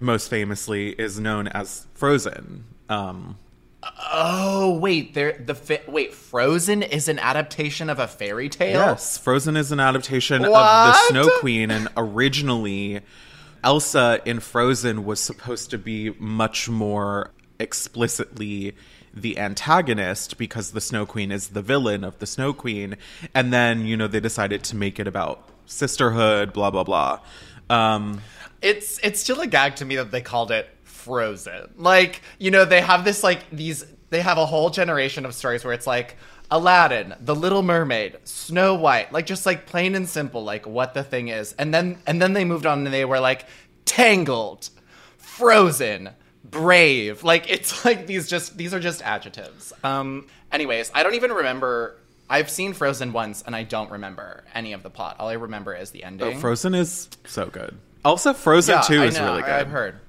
most 0.00 0.28
famously 0.28 0.90
is 0.90 1.18
known 1.18 1.48
as 1.48 1.88
Frozen. 1.94 2.64
Um, 2.88 3.38
Oh 4.12 4.78
wait, 4.78 5.14
there 5.14 5.32
the 5.44 5.54
fi- 5.54 5.82
wait 5.86 6.12
Frozen 6.12 6.82
is 6.82 7.08
an 7.08 7.18
adaptation 7.18 7.88
of 7.88 7.98
a 7.98 8.06
fairy 8.06 8.48
tale. 8.48 8.74
Yes, 8.80 9.16
Frozen 9.16 9.56
is 9.56 9.72
an 9.72 9.80
adaptation 9.80 10.44
of 10.44 10.52
the 10.52 10.92
Snow 11.08 11.28
Queen, 11.38 11.70
and 11.70 11.88
originally 11.96 13.00
Elsa 13.64 14.20
in 14.24 14.40
Frozen 14.40 15.04
was 15.04 15.20
supposed 15.20 15.70
to 15.70 15.78
be 15.78 16.10
much 16.18 16.68
more 16.68 17.30
explicitly 17.58 18.74
the 19.14 19.38
antagonist 19.38 20.36
because 20.38 20.70
the 20.72 20.80
Snow 20.80 21.06
Queen 21.06 21.32
is 21.32 21.48
the 21.48 21.62
villain 21.62 22.04
of 22.04 22.18
the 22.18 22.26
Snow 22.26 22.52
Queen, 22.52 22.96
and 23.34 23.52
then 23.52 23.86
you 23.86 23.96
know 23.96 24.06
they 24.06 24.20
decided 24.20 24.62
to 24.64 24.76
make 24.76 25.00
it 25.00 25.06
about 25.06 25.48
sisterhood, 25.66 26.52
blah 26.52 26.70
blah 26.70 26.84
blah. 26.84 27.20
Um, 27.70 28.20
It's 28.60 28.98
it's 29.02 29.20
still 29.20 29.40
a 29.40 29.46
gag 29.46 29.76
to 29.76 29.84
me 29.86 29.96
that 29.96 30.10
they 30.10 30.20
called 30.20 30.50
it 30.50 30.68
Frozen. 31.00 31.74
Like, 31.76 32.22
you 32.38 32.50
know, 32.50 32.64
they 32.64 32.80
have 32.80 33.04
this 33.04 33.22
like 33.22 33.48
these 33.50 33.84
they 34.10 34.20
have 34.20 34.38
a 34.38 34.46
whole 34.46 34.70
generation 34.70 35.24
of 35.24 35.34
stories 35.34 35.64
where 35.64 35.72
it's 35.72 35.86
like 35.86 36.16
Aladdin, 36.50 37.14
The 37.20 37.34
Little 37.34 37.62
Mermaid, 37.62 38.18
Snow 38.24 38.74
White, 38.74 39.12
like 39.12 39.24
just 39.26 39.46
like 39.46 39.66
plain 39.66 39.94
and 39.94 40.08
simple 40.08 40.42
like 40.44 40.66
what 40.66 40.94
the 40.94 41.02
thing 41.04 41.28
is. 41.28 41.52
And 41.54 41.72
then 41.72 41.98
and 42.06 42.20
then 42.20 42.32
they 42.32 42.44
moved 42.44 42.66
on 42.66 42.84
and 42.84 42.92
they 42.92 43.04
were 43.04 43.20
like 43.20 43.46
Tangled, 43.84 44.68
Frozen, 45.18 46.10
Brave. 46.44 47.22
Like 47.24 47.50
it's 47.50 47.84
like 47.84 48.06
these 48.06 48.28
just 48.28 48.56
these 48.56 48.74
are 48.74 48.80
just 48.80 49.02
adjectives. 49.02 49.72
Um 49.84 50.26
anyways, 50.52 50.90
I 50.94 51.02
don't 51.02 51.14
even 51.14 51.32
remember 51.32 51.96
I've 52.28 52.50
seen 52.50 52.74
Frozen 52.74 53.12
once 53.12 53.42
and 53.42 53.56
I 53.56 53.64
don't 53.64 53.90
remember 53.90 54.44
any 54.54 54.72
of 54.72 54.82
the 54.82 54.90
plot. 54.90 55.16
All 55.18 55.28
I 55.28 55.32
remember 55.34 55.74
is 55.74 55.90
the 55.90 56.04
ending. 56.04 56.38
Frozen 56.38 56.74
is 56.74 57.08
so 57.26 57.46
good. 57.46 57.76
Also, 58.04 58.32
Frozen 58.32 58.76
Yeah, 58.76 58.80
Two 58.82 59.02
I 59.02 59.06
is 59.06 59.18
know, 59.18 59.26
really 59.32 59.42
good. 59.42 59.50
I've 59.50 59.68
heard. 59.68 60.00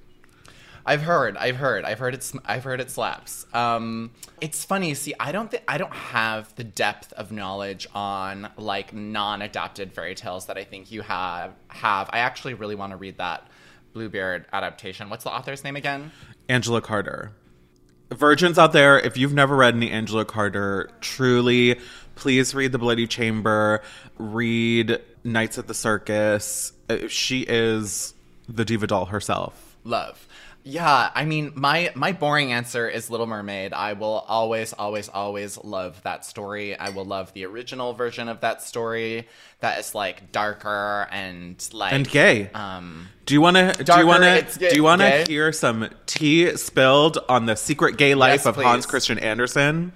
I've 0.85 1.01
heard. 1.01 1.37
I've 1.37 1.55
heard. 1.57 1.85
I've 1.85 1.99
heard 1.99 2.13
it's. 2.13 2.33
I've 2.45 2.63
heard 2.63 2.81
it 2.81 2.89
slaps. 2.89 3.45
Um, 3.53 4.11
it's 4.39 4.65
funny. 4.65 4.93
See, 4.93 5.13
I 5.19 5.31
don't 5.31 5.51
think 5.51 5.63
I 5.67 5.77
don't 5.77 5.93
have 5.93 6.53
the 6.55 6.63
depth 6.63 7.13
of 7.13 7.31
knowledge 7.31 7.87
on 7.93 8.49
like 8.57 8.93
non-adapted 8.93 9.93
fairy 9.93 10.15
tales 10.15 10.47
that 10.47 10.57
I 10.57 10.63
think 10.63 10.91
you 10.91 11.01
have. 11.01 11.53
Have 11.67 12.09
I 12.11 12.19
actually 12.19 12.55
really 12.55 12.75
want 12.75 12.91
to 12.91 12.97
read 12.97 13.17
that 13.17 13.47
Bluebeard 13.93 14.45
adaptation? 14.53 15.09
What's 15.09 15.23
the 15.23 15.31
author's 15.31 15.63
name 15.63 15.75
again? 15.75 16.11
Angela 16.49 16.81
Carter. 16.81 17.31
Virgins 18.11 18.59
out 18.59 18.73
there, 18.73 18.99
if 18.99 19.17
you've 19.17 19.33
never 19.33 19.55
read 19.55 19.73
any 19.73 19.89
Angela 19.89 20.25
Carter, 20.25 20.89
truly, 20.99 21.79
please 22.15 22.53
read 22.53 22.73
The 22.73 22.77
Bloody 22.77 23.07
Chamber, 23.07 23.81
read 24.17 25.01
Nights 25.23 25.57
at 25.57 25.67
the 25.67 25.73
Circus. 25.73 26.73
Uh, 26.89 27.07
She 27.07 27.45
is 27.47 28.13
the 28.49 28.65
diva 28.65 28.85
doll 28.85 29.05
herself. 29.05 29.77
Love. 29.85 30.27
Yeah, 30.63 31.09
I 31.15 31.25
mean, 31.25 31.53
my 31.55 31.91
my 31.95 32.11
boring 32.11 32.53
answer 32.53 32.87
is 32.87 33.09
Little 33.09 33.25
Mermaid. 33.25 33.73
I 33.73 33.93
will 33.93 34.23
always, 34.27 34.73
always, 34.73 35.09
always 35.09 35.57
love 35.63 36.01
that 36.03 36.23
story. 36.25 36.77
I 36.77 36.89
will 36.91 37.05
love 37.05 37.33
the 37.33 37.45
original 37.45 37.93
version 37.93 38.27
of 38.29 38.41
that 38.41 38.61
story. 38.61 39.27
That 39.61 39.79
is 39.79 39.95
like 39.95 40.31
darker 40.31 41.07
and 41.11 41.55
like 41.73 41.93
And 41.93 42.07
gay. 42.07 42.51
Um, 42.53 43.07
Do 43.25 43.33
you 43.33 43.41
want 43.41 43.57
to? 43.57 43.83
Do 43.83 43.97
you 43.97 44.05
want 44.05 44.23
to 44.23 44.69
Do 44.69 44.75
you 44.75 44.83
want 44.83 45.01
to 45.01 45.23
hear 45.27 45.51
some 45.51 45.89
tea 46.05 46.55
spilled 46.57 47.17
on 47.27 47.47
the 47.47 47.55
secret 47.55 47.97
gay 47.97 48.13
life 48.13 48.41
Yes, 48.41 48.45
of 48.45 48.55
Hans. 48.57 48.85
Christian 48.85 49.17
Andersen? 49.17 49.93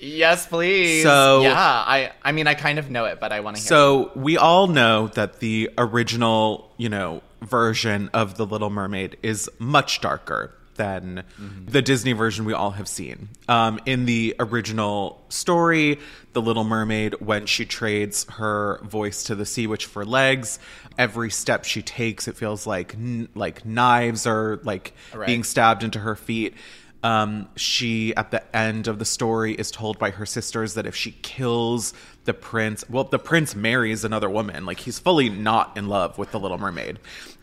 yes, 0.00 0.46
please. 0.46 1.02
So- 1.02 1.42
yeah, 1.42 1.54
I 1.56 2.12
I 2.22 2.32
mean, 2.32 2.46
I 2.48 2.54
kind 2.54 2.78
of 2.78 2.90
know 2.90 3.04
it, 3.04 3.20
but 3.20 3.32
I 3.32 3.40
want 3.40 3.56
to 3.56 3.62
hear. 3.62 3.68
So 3.68 4.10
we 4.16 4.36
all 4.36 4.66
know 4.66 5.08
that 5.14 5.38
the 5.40 5.70
original, 5.78 6.72
you 6.76 6.88
know, 6.88 7.22
version 7.42 8.10
of 8.12 8.36
The 8.36 8.46
Little 8.46 8.70
Mermaid 8.70 9.16
is 9.22 9.50
much 9.58 10.00
darker 10.00 10.54
than 10.76 11.24
the 11.66 11.82
Disney 11.82 12.12
version 12.12 12.44
we 12.44 12.52
all 12.52 12.70
have 12.70 12.86
seen. 12.86 13.28
Um, 13.48 13.80
in 13.84 14.04
the 14.06 14.36
original 14.38 15.20
story, 15.28 15.98
The 16.34 16.40
Little 16.40 16.62
Mermaid, 16.62 17.14
when 17.20 17.46
she 17.46 17.64
trades 17.66 18.24
her 18.34 18.80
voice 18.84 19.24
to 19.24 19.34
the 19.34 19.44
sea 19.44 19.66
witch 19.66 19.86
for 19.86 20.04
legs, 20.04 20.60
every 20.96 21.30
step 21.32 21.64
she 21.64 21.82
takes, 21.82 22.28
it 22.28 22.36
feels 22.36 22.64
like 22.64 22.94
n- 22.94 23.28
like 23.34 23.64
knives 23.66 24.24
are 24.24 24.60
like 24.62 24.92
Right. 25.12 25.26
being 25.26 25.42
stabbed 25.42 25.82
into 25.82 25.98
her 25.98 26.14
feet. 26.14 26.54
Um, 27.02 27.48
she, 27.54 28.12
at 28.16 28.32
the 28.32 28.56
end 28.56 28.88
of 28.88 28.98
the 28.98 29.04
story, 29.04 29.54
is 29.54 29.70
told 29.70 29.98
by 30.00 30.10
her 30.10 30.26
sisters 30.26 30.74
that 30.74 30.84
if 30.84 30.96
she 30.96 31.12
kills 31.22 31.94
the 32.24 32.34
prince, 32.34 32.84
well, 32.90 33.04
the 33.04 33.20
prince 33.20 33.54
marries 33.54 34.04
another 34.04 34.28
woman. 34.28 34.66
Like 34.66 34.80
he's 34.80 34.98
fully 34.98 35.28
not 35.28 35.76
in 35.76 35.88
love 35.88 36.18
with 36.18 36.32
the 36.32 36.40
Little 36.40 36.58
Mermaid, 36.58 36.98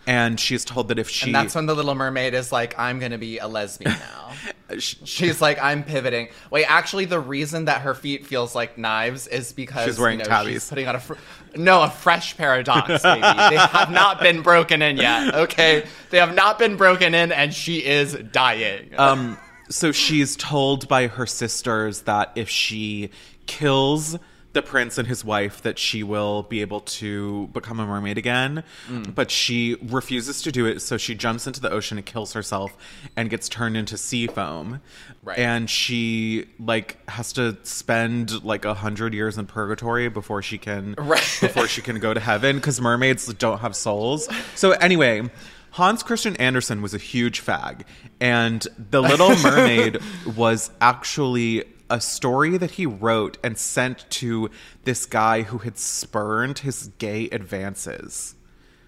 and 0.05 0.37
she's 0.39 0.65
told 0.65 0.89
that 0.89 0.99
if 0.99 1.09
she, 1.09 1.27
and 1.27 1.35
that's 1.35 1.55
when 1.55 1.67
the 1.67 1.73
Little 1.73 1.95
Mermaid 1.95 2.33
is 2.33 2.51
like, 2.51 2.77
I'm 2.77 2.99
gonna 2.99 3.17
be 3.17 3.37
a 3.37 3.47
lesbian 3.47 3.91
now. 4.69 4.77
She's 4.77 5.41
like, 5.41 5.57
I'm 5.61 5.83
pivoting. 5.83 6.27
Wait, 6.51 6.65
actually, 6.65 7.05
the 7.05 7.19
reason 7.19 7.65
that 7.65 7.81
her 7.81 7.93
feet 7.93 8.25
feels 8.25 8.55
like 8.55 8.77
knives 8.77 9.25
is 9.27 9.53
because 9.53 9.85
She's 9.85 9.97
wearing 9.99 10.19
you 10.19 10.25
know, 10.25 10.29
tabbies. 10.29 10.53
She's 10.53 10.69
putting 10.69 10.87
on 10.87 10.95
a 10.95 10.99
fr- 10.99 11.13
no, 11.55 11.81
a 11.83 11.89
fresh 11.89 12.35
pair 12.35 12.59
of 12.59 12.65
Docs, 12.65 13.01
baby. 13.03 13.21
they 13.21 13.57
have 13.57 13.89
not 13.91 14.19
been 14.19 14.41
broken 14.41 14.81
in 14.81 14.97
yet. 14.97 15.33
Okay, 15.33 15.85
they 16.09 16.17
have 16.17 16.35
not 16.35 16.59
been 16.59 16.75
broken 16.75 17.15
in, 17.15 17.31
and 17.31 17.53
she 17.53 17.85
is 17.85 18.13
dying. 18.33 18.91
um, 18.97 19.37
so 19.69 19.91
she's 19.91 20.35
told 20.35 20.87
by 20.87 21.07
her 21.07 21.25
sisters 21.25 22.01
that 22.03 22.31
if 22.35 22.49
she 22.49 23.09
kills 23.47 24.17
the 24.53 24.61
prince 24.61 24.97
and 24.97 25.05
his 25.05 25.25
wife 25.25 25.61
that 25.63 25.77
she 25.77 26.01
will 26.01 26.43
be 26.43 26.61
able 26.61 26.79
to 26.79 27.47
become 27.47 27.77
a 27.77 27.85
mermaid 27.85 28.17
again 28.17 28.63
mm. 28.87 29.13
but 29.13 29.29
she 29.29 29.75
refuses 29.83 30.41
to 30.41 30.49
do 30.49 30.65
it 30.65 30.81
so 30.81 30.95
she 30.95 31.13
jumps 31.13 31.45
into 31.45 31.59
the 31.59 31.69
ocean 31.69 31.97
and 31.97 32.05
kills 32.05 32.31
herself 32.31 32.77
and 33.17 33.29
gets 33.29 33.49
turned 33.49 33.75
into 33.75 33.97
sea 33.97 34.27
foam 34.27 34.79
Right. 35.23 35.39
and 35.39 35.69
she 35.69 36.45
like 36.57 36.97
has 37.09 37.33
to 37.33 37.57
spend 37.63 38.45
like 38.45 38.63
a 38.63 38.73
hundred 38.75 39.13
years 39.13 39.37
in 39.37 39.45
purgatory 39.45 40.07
before 40.07 40.41
she 40.41 40.57
can 40.57 40.93
Right. 40.97 41.37
before 41.41 41.67
she 41.67 41.81
can 41.81 41.99
go 41.99 42.13
to 42.13 42.19
heaven 42.21 42.55
because 42.55 42.79
mermaids 42.79 43.25
don't 43.33 43.59
have 43.59 43.75
souls 43.75 44.29
so 44.55 44.71
anyway 44.71 45.29
Hans 45.75 46.03
Christian 46.03 46.37
Andersen 46.37 46.81
was 46.81 46.93
a 46.93 46.97
huge 46.97 47.43
fag, 47.43 47.81
and 48.21 48.65
The 48.77 49.01
Little 49.01 49.35
Mermaid 49.43 49.99
was 50.37 50.71
actually 50.79 51.65
a 51.89 51.99
story 51.99 52.57
that 52.57 52.71
he 52.71 52.85
wrote 52.85 53.37
and 53.43 53.57
sent 53.57 54.09
to 54.11 54.49
this 54.85 55.05
guy 55.05 55.41
who 55.41 55.57
had 55.57 55.77
spurned 55.77 56.59
his 56.59 56.91
gay 56.97 57.27
advances. 57.29 58.35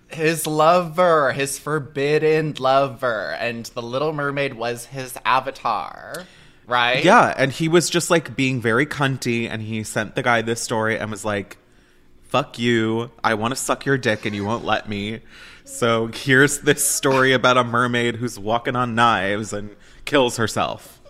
his 0.08 0.48
lover, 0.48 1.34
his 1.34 1.60
forbidden 1.60 2.54
lover, 2.58 3.36
and 3.38 3.66
the 3.66 3.82
Little 3.82 4.14
Mermaid 4.14 4.54
was 4.54 4.86
his 4.86 5.18
avatar, 5.26 6.24
right? 6.68 7.04
Yeah, 7.04 7.34
and 7.38 7.52
he 7.52 7.68
was 7.68 7.90
just 7.90 8.10
like 8.10 8.34
being 8.34 8.62
very 8.62 8.86
cunty, 8.86 9.50
and 9.50 9.62
he 9.62 9.84
sent 9.84 10.16
the 10.16 10.24
guy 10.24 10.42
this 10.42 10.62
story 10.62 10.98
and 10.98 11.12
was 11.12 11.26
like, 11.26 11.58
fuck 12.30 12.58
you, 12.58 13.12
I 13.24 13.34
want 13.34 13.52
to 13.52 13.56
suck 13.58 13.86
your 13.86 13.98
dick 13.98 14.26
and 14.26 14.36
you 14.36 14.46
won't 14.46 14.66
let 14.66 14.88
me. 14.88 15.20
So 15.68 16.08
here's 16.08 16.60
this 16.60 16.88
story 16.88 17.34
about 17.34 17.58
a 17.58 17.64
mermaid 17.64 18.16
who's 18.16 18.40
walking 18.40 18.78
on 18.78 18.96
knives 18.96 19.52
and 19.52 19.76
kills 20.06 20.38
herself. 20.38 21.02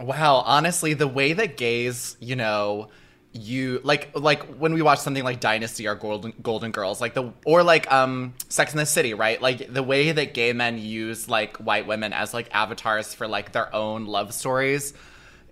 Wow, 0.00 0.42
honestly, 0.44 0.92
the 0.94 1.06
way 1.06 1.34
that 1.34 1.56
gays, 1.56 2.16
you 2.18 2.34
know, 2.34 2.88
you 3.32 3.80
like 3.84 4.10
like 4.14 4.42
when 4.56 4.74
we 4.74 4.82
watch 4.82 4.98
something 4.98 5.22
like 5.22 5.38
Dynasty 5.38 5.86
or 5.86 5.94
Golden 5.94 6.34
Golden 6.42 6.72
Girls, 6.72 7.00
like 7.00 7.14
the 7.14 7.32
or 7.46 7.62
like 7.62 7.90
um 7.92 8.34
Sex 8.48 8.72
in 8.72 8.78
the 8.78 8.86
City, 8.86 9.14
right? 9.14 9.40
Like 9.40 9.72
the 9.72 9.84
way 9.84 10.10
that 10.10 10.34
gay 10.34 10.52
men 10.52 10.76
use 10.76 11.28
like 11.28 11.56
white 11.58 11.86
women 11.86 12.12
as 12.12 12.34
like 12.34 12.48
avatars 12.52 13.14
for 13.14 13.28
like 13.28 13.52
their 13.52 13.72
own 13.72 14.04
love 14.06 14.34
stories 14.34 14.94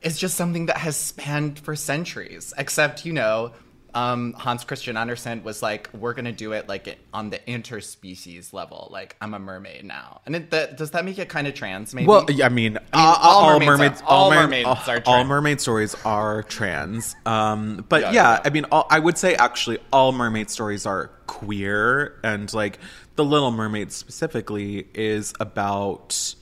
is 0.02 0.18
just 0.18 0.36
something 0.36 0.66
that 0.66 0.78
has 0.78 0.96
spanned 0.96 1.60
for 1.60 1.76
centuries. 1.76 2.52
Except, 2.58 3.06
you 3.06 3.12
know, 3.12 3.52
um, 3.98 4.32
Hans 4.34 4.64
Christian 4.64 4.96
Andersen 4.96 5.42
was 5.42 5.62
like, 5.62 5.90
"We're 5.92 6.14
gonna 6.14 6.32
do 6.32 6.52
it 6.52 6.68
like 6.68 6.98
on 7.12 7.30
the 7.30 7.38
interspecies 7.40 8.52
level. 8.52 8.88
Like 8.90 9.16
I'm 9.20 9.34
a 9.34 9.38
mermaid 9.38 9.84
now." 9.84 10.20
And 10.26 10.36
it, 10.36 10.50
does 10.50 10.92
that 10.92 11.04
make 11.04 11.18
it 11.18 11.28
kind 11.28 11.46
of 11.46 11.54
trans? 11.54 11.94
Maybe. 11.94 12.06
Well, 12.06 12.26
yeah, 12.28 12.46
I 12.46 12.48
mean, 12.48 12.76
I 12.76 12.80
mean, 12.80 12.88
uh, 12.92 13.18
all 13.20 13.44
all, 13.44 13.60
mermaids 13.60 13.66
mermaids, 13.68 14.02
are- 14.02 14.08
all 14.08 14.30
mermaids 14.30 14.66
all, 14.66 14.78
are 14.88 15.02
all 15.06 15.24
mermaid 15.24 15.60
stories 15.60 15.96
are 16.04 16.42
trans. 16.44 17.16
Um, 17.26 17.84
but 17.88 18.02
Yeah, 18.02 18.12
yeah, 18.12 18.32
yeah. 18.32 18.40
I 18.44 18.50
mean, 18.50 18.66
all, 18.70 18.86
I 18.90 18.98
would 18.98 19.18
say 19.18 19.34
actually 19.34 19.78
all 19.92 20.12
mermaid 20.12 20.50
stories 20.50 20.86
are 20.86 21.08
queer, 21.26 22.18
and 22.22 22.52
like 22.54 22.78
the 23.16 23.24
Little 23.24 23.50
Mermaid 23.50 23.92
specifically 23.92 24.86
is 24.94 25.34
about 25.40 26.34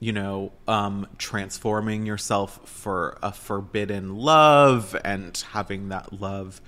you 0.00 0.12
know 0.12 0.52
um 0.66 1.06
transforming 1.18 2.06
yourself 2.06 2.68
for 2.68 3.18
a 3.22 3.32
forbidden 3.32 4.16
love 4.16 4.96
and 5.04 5.44
having 5.52 5.90
that 5.90 6.12
love 6.20 6.60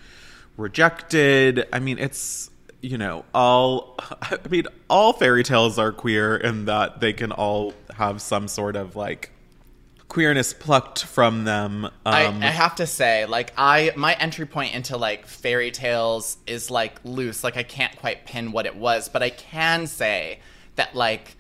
rejected 0.57 1.67
i 1.73 1.79
mean 1.79 1.99
it's 1.99 2.51
you 2.81 2.99
know 2.99 3.25
all 3.35 3.97
i 4.23 4.39
mean 4.49 4.65
all 4.89 5.13
fairy 5.13 5.43
tales 5.43 5.79
are 5.79 5.93
queer 5.93 6.37
in 6.37 6.67
that 6.67 7.01
they 7.01 7.13
can 7.13 7.33
all 7.33 7.73
have 7.97 8.21
some 8.21 8.47
sort 8.49 8.77
of 8.77 8.97
like 8.97 9.31
queerness 10.09 10.53
plucked 10.53 11.05
from 11.05 11.45
them 11.45 11.87
um 11.87 11.93
I, 12.07 12.27
I 12.27 12.51
have 12.51 12.77
to 12.77 12.87
say, 12.87 13.27
like 13.27 13.53
I 13.57 13.91
my 13.97 14.15
entry 14.15 14.47
point 14.47 14.75
into 14.75 14.97
like 14.97 15.27
fairy 15.27 15.73
tales 15.73 16.37
is 16.47 16.71
like 16.71 17.01
loose. 17.03 17.43
Like 17.43 17.57
I 17.57 17.65
can't 17.65 17.97
quite 17.97 18.25
pin 18.25 18.53
what 18.53 18.67
it 18.67 18.77
was, 18.77 19.09
but 19.09 19.25
I 19.25 19.31
can 19.31 19.89
say 19.89 20.39
that 20.77 20.95
like 20.95 21.37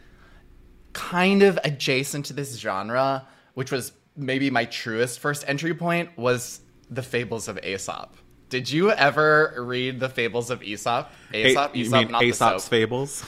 kind 0.93 1.43
of 1.43 1.59
adjacent 1.63 2.27
to 2.27 2.33
this 2.33 2.57
genre, 2.57 3.29
which 3.55 3.71
was 3.71 3.93
maybe 4.17 4.51
my 4.51 4.65
truest 4.65 5.21
first 5.21 5.45
entry 5.47 5.75
point, 5.75 6.09
was 6.17 6.61
the 6.91 7.03
Fables 7.03 7.47
of 7.47 7.59
Aesop. 7.59 8.17
Did 8.51 8.71
you 8.71 8.91
ever 8.91 9.55
read 9.59 10.01
the 10.01 10.09
Fables 10.09 10.51
of 10.51 10.63
Aesop? 10.63 11.11
Aesop, 11.33 11.75
A- 11.75 11.79
you 11.79 11.85
Aesop, 11.85 11.99
mean 12.03 12.13
not 12.13 12.21
the 12.21 12.27
aesop's 12.29 12.69
fables 12.69 13.25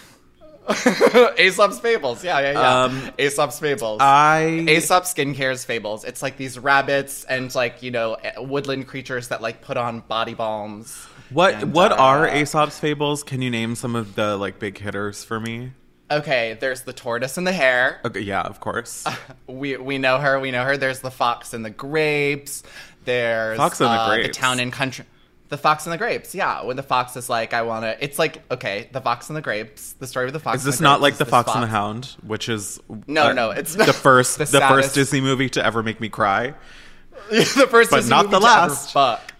Aesop's 1.39 1.79
Fables. 1.79 2.25
Yeah, 2.25 2.41
yeah, 2.41 2.53
yeah. 2.53 2.83
Um, 2.85 3.11
Aesop's 3.19 3.61
Fables. 3.61 3.99
i 4.01 4.65
Aesop 4.69 5.05
Skincare's 5.05 5.65
Fables. 5.65 6.05
It's 6.05 6.23
like 6.23 6.37
these 6.37 6.59
rabbits 6.59 7.25
and 7.25 7.55
like 7.55 7.83
you 7.83 7.91
know 7.93 8.17
woodland 8.39 8.89
creatures 8.89 9.29
that 9.29 9.41
like 9.41 9.63
put 9.63 9.77
on 9.77 10.01
body 10.01 10.35
balms. 10.35 11.07
what 11.31 11.55
And, 11.55 11.73
what 11.73 11.93
uh, 11.93 11.97
are 11.97 12.29
aesop's 12.29 12.79
fables 12.79 13.23
can 13.25 13.43
you 13.43 13.51
name 13.51 13.75
some 13.75 13.97
of 13.97 14.15
the 14.15 14.37
like 14.37 14.59
big 14.61 14.79
hitters 14.79 15.25
for 15.25 15.41
me 15.41 15.73
Okay, 16.09 16.57
there's 16.61 16.83
the 16.83 16.93
tortoise 16.93 17.37
and 17.37 17.45
the 17.45 17.53
hare. 17.53 18.01
okay 18.05 18.21
yeah 18.21 18.43
of 18.43 18.61
course 18.61 19.05
We 19.49 19.77
we 19.77 19.99
know 19.99 20.19
her. 20.19 20.39
We 20.41 20.51
know 20.51 20.65
her. 20.65 20.77
There's 20.77 21.01
the 21.01 21.11
fox 21.11 21.53
and 21.55 21.65
the 21.65 21.71
grapes. 21.71 22.63
There's 23.07 23.57
Fox 23.57 23.81
and 23.81 23.89
the 23.89 23.93
uh, 23.93 24.15
Grapes. 24.15 24.37
town 24.37 24.61
and 24.61 24.73
country. 24.73 25.07
The 25.49 25.57
fox 25.57 25.87
and 25.87 25.93
the 25.93 25.97
grapes. 25.99 26.35
Yeah, 26.35 26.65
when 26.65 26.77
the 26.77 26.83
fox 26.83 27.17
is 27.17 27.29
like, 27.31 27.55
I 27.55 27.63
want 27.63 27.85
to. 27.85 27.97
It's 28.03 28.19
like 28.19 28.43
okay, 28.51 28.89
the 28.91 29.01
fox 29.01 29.31
and 29.31 29.37
the 29.37 29.41
grapes. 29.41 29.93
The 29.93 30.09
story 30.09 30.27
of 30.27 30.33
the 30.33 30.41
fox. 30.41 30.59
Is 30.59 30.65
this 30.65 30.79
the 30.79 30.83
not 30.83 31.01
like 31.01 31.19
the 31.19 31.25
this 31.25 31.31
Fox 31.31 31.55
and 31.55 31.63
the 31.63 31.69
Hound, 31.69 32.17
which 32.27 32.49
is 32.49 32.81
No, 33.07 33.29
uh, 33.29 33.33
no, 33.33 33.51
it's 33.51 33.75
the 33.77 33.93
first 33.93 34.39
The 34.39 34.45
the, 34.45 34.61
first 34.61 34.95
Disney 34.95 35.21
movie 35.21 35.49
to 35.51 35.65
ever 35.65 35.85
make 35.85 36.01
me 36.01 36.09
cry. 36.09 36.55
the 37.31 37.69
first, 37.71 37.91
But 37.91 37.99
Disney 37.99 38.11
not 38.11 38.25
movie 38.27 38.35
the 38.35 38.41
last. 38.41 38.93
Fuck. 38.93 39.33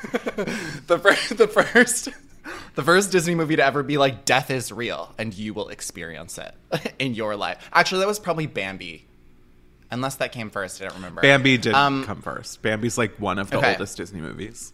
the 0.86 0.98
first, 0.98 1.36
the 1.36 1.46
first, 1.46 2.08
the 2.74 2.82
first 2.82 3.12
Disney 3.12 3.34
movie 3.34 3.56
to 3.56 3.64
ever 3.64 3.82
be 3.82 3.98
like, 3.98 4.24
death 4.24 4.50
is 4.50 4.72
real, 4.72 5.14
and 5.18 5.34
you 5.34 5.52
will 5.52 5.68
experience 5.68 6.38
it 6.38 6.54
in 6.98 7.14
your 7.14 7.36
life. 7.36 7.68
Actually, 7.72 8.00
that 8.00 8.08
was 8.08 8.18
probably 8.18 8.46
Bambi, 8.46 9.06
unless 9.90 10.16
that 10.16 10.32
came 10.32 10.50
first. 10.50 10.80
I 10.80 10.86
don't 10.86 10.96
remember. 10.96 11.20
Bambi 11.22 11.58
did 11.58 11.74
Um, 11.74 12.04
come 12.04 12.22
first. 12.22 12.62
Bambi's 12.62 12.98
like 12.98 13.18
one 13.20 13.38
of 13.38 13.50
the 13.50 13.58
okay. 13.58 13.72
oldest 13.72 13.96
Disney 13.96 14.20
movies. 14.20 14.72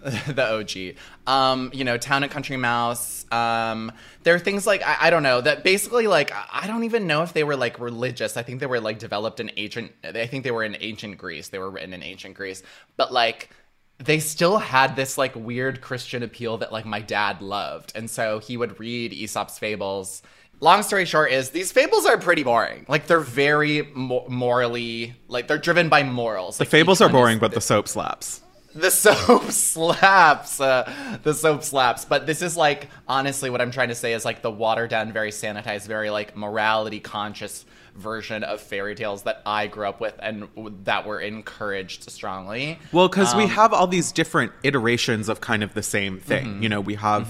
the 0.02 0.42
OG. 0.42 0.96
Um, 1.26 1.70
you 1.74 1.84
know, 1.84 1.98
Town 1.98 2.22
and 2.22 2.32
Country 2.32 2.56
Mouse. 2.56 3.26
Um, 3.30 3.92
there 4.22 4.34
are 4.34 4.38
things 4.38 4.66
like 4.66 4.82
I, 4.82 4.96
I 5.02 5.10
don't 5.10 5.22
know 5.22 5.40
that 5.42 5.62
basically 5.62 6.06
like 6.06 6.32
I 6.32 6.60
I 6.62 6.66
don't 6.66 6.84
even 6.84 7.06
know 7.06 7.22
if 7.22 7.32
they 7.34 7.44
were 7.44 7.56
like 7.56 7.78
religious. 7.78 8.36
I 8.36 8.42
think 8.42 8.60
they 8.60 8.66
were 8.66 8.80
like 8.80 8.98
developed 8.98 9.40
in 9.40 9.50
ancient. 9.56 9.92
I 10.02 10.26
think 10.26 10.44
they 10.44 10.50
were 10.50 10.64
in 10.64 10.76
ancient 10.80 11.18
Greece. 11.18 11.48
They 11.48 11.58
were 11.58 11.70
written 11.70 11.92
in 11.92 12.02
ancient 12.02 12.34
Greece, 12.34 12.62
but 12.96 13.12
like 13.12 13.50
they 13.98 14.20
still 14.20 14.56
had 14.56 14.96
this 14.96 15.18
like 15.18 15.36
weird 15.36 15.82
Christian 15.82 16.22
appeal 16.22 16.56
that 16.58 16.72
like 16.72 16.86
my 16.86 17.00
dad 17.00 17.42
loved, 17.42 17.92
and 17.94 18.08
so 18.08 18.38
he 18.38 18.56
would 18.56 18.80
read 18.80 19.12
Aesop's 19.12 19.58
fables. 19.58 20.22
Long 20.60 20.82
story 20.82 21.06
short 21.06 21.32
is 21.32 21.50
these 21.50 21.72
fables 21.72 22.04
are 22.06 22.18
pretty 22.18 22.42
boring. 22.42 22.84
Like 22.88 23.06
they're 23.06 23.20
very 23.20 23.88
mo- 23.94 24.26
morally 24.28 25.14
like 25.28 25.48
they're 25.48 25.58
driven 25.58 25.88
by 25.88 26.02
morals. 26.02 26.58
The 26.58 26.64
Like, 26.64 26.68
fables 26.70 27.00
are 27.00 27.04
one 27.06 27.10
is- 27.14 27.18
boring, 27.20 27.38
but 27.38 27.52
the 27.52 27.60
soap 27.60 27.88
slaps. 27.88 28.42
the 28.74 28.90
soap 28.90 29.44
slaps 29.50 30.60
uh, 30.60 31.18
the 31.24 31.34
soap 31.34 31.64
slaps 31.64 32.04
but 32.04 32.24
this 32.26 32.40
is 32.40 32.56
like 32.56 32.88
honestly 33.08 33.50
what 33.50 33.60
i'm 33.60 33.72
trying 33.72 33.88
to 33.88 33.96
say 33.96 34.12
is 34.12 34.24
like 34.24 34.42
the 34.42 34.50
watered 34.50 34.88
down 34.90 35.12
very 35.12 35.32
sanitized 35.32 35.88
very 35.88 36.08
like 36.08 36.36
morality 36.36 37.00
conscious 37.00 37.64
version 37.96 38.44
of 38.44 38.60
fairy 38.60 38.94
tales 38.94 39.24
that 39.24 39.42
i 39.44 39.66
grew 39.66 39.88
up 39.88 40.00
with 40.00 40.14
and 40.22 40.42
w- 40.54 40.72
that 40.84 41.04
were 41.04 41.18
encouraged 41.18 42.08
strongly 42.08 42.78
Well, 42.92 43.08
because 43.08 43.34
we 43.34 43.42
Um, 43.44 43.50
have 43.50 43.72
all 43.72 43.88
these 43.88 44.12
different 44.12 44.52
iterations 44.62 45.28
of 45.28 45.40
kind 45.40 45.64
of 45.64 45.74
the 45.74 45.82
same 45.82 46.20
thing. 46.20 46.46
Mm-hmm. 46.46 46.62
You 46.62 46.68
know, 46.68 46.80
we 46.80 46.94
have 46.94 47.26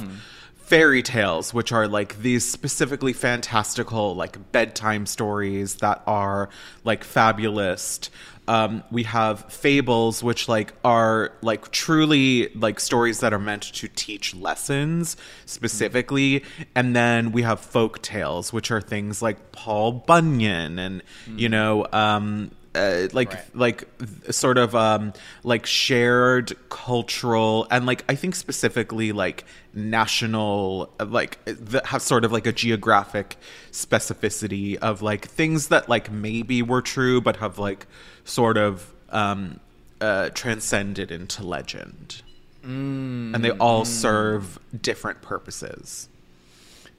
fairy 0.70 1.02
tales, 1.02 1.52
which 1.52 1.72
are 1.72 1.88
like 1.88 2.16
these 2.22 2.48
specifically 2.48 3.12
fantastical, 3.12 4.14
like 4.14 4.52
bedtime 4.52 5.04
stories 5.04 5.74
that 5.76 6.00
are 6.06 6.48
like 6.84 7.02
fabulous. 7.02 8.08
Um, 8.46 8.84
we 8.88 9.02
have 9.02 9.52
fables, 9.52 10.22
which 10.22 10.48
like 10.48 10.72
are 10.84 11.32
like 11.42 11.72
truly 11.72 12.52
like 12.54 12.78
stories 12.78 13.18
that 13.18 13.32
are 13.32 13.38
meant 13.40 13.64
to 13.64 13.88
teach 13.88 14.32
lessons 14.32 15.16
specifically, 15.44 16.44
and 16.76 16.94
then 16.94 17.32
we 17.32 17.42
have 17.42 17.58
folk 17.58 18.00
tales, 18.00 18.52
which 18.52 18.70
are 18.70 18.80
things 18.80 19.20
like 19.20 19.50
Paul 19.50 19.90
Bunyan 19.90 20.78
and 20.78 21.02
you 21.34 21.48
know 21.48 21.84
um, 21.92 22.52
uh, 22.74 23.08
like 23.12 23.32
Right. 23.34 23.56
like 23.56 23.88
sort 24.30 24.56
of 24.56 24.74
um 24.76 25.12
like 25.42 25.66
shared 25.66 26.52
cultural 26.68 27.66
and 27.70 27.84
like 27.84 28.04
i 28.08 28.14
think 28.14 28.36
specifically 28.36 29.10
like 29.10 29.44
national 29.74 30.88
like 31.04 31.44
that 31.46 31.86
have 31.86 32.00
sort 32.02 32.24
of 32.24 32.30
like 32.30 32.46
a 32.46 32.52
geographic 32.52 33.36
specificity 33.72 34.76
of 34.76 35.02
like 35.02 35.26
things 35.26 35.68
that 35.68 35.88
like 35.88 36.10
maybe 36.12 36.62
were 36.62 36.82
true 36.82 37.20
but 37.20 37.36
have 37.36 37.58
like 37.58 37.86
sort 38.24 38.56
of 38.56 38.92
um 39.10 39.58
uh 40.00 40.28
transcended 40.30 41.10
into 41.10 41.42
legend. 41.44 42.22
And 42.62 43.42
they 43.42 43.52
all 43.52 43.86
serve 43.86 44.58
different 44.82 45.22
purposes 45.22 46.09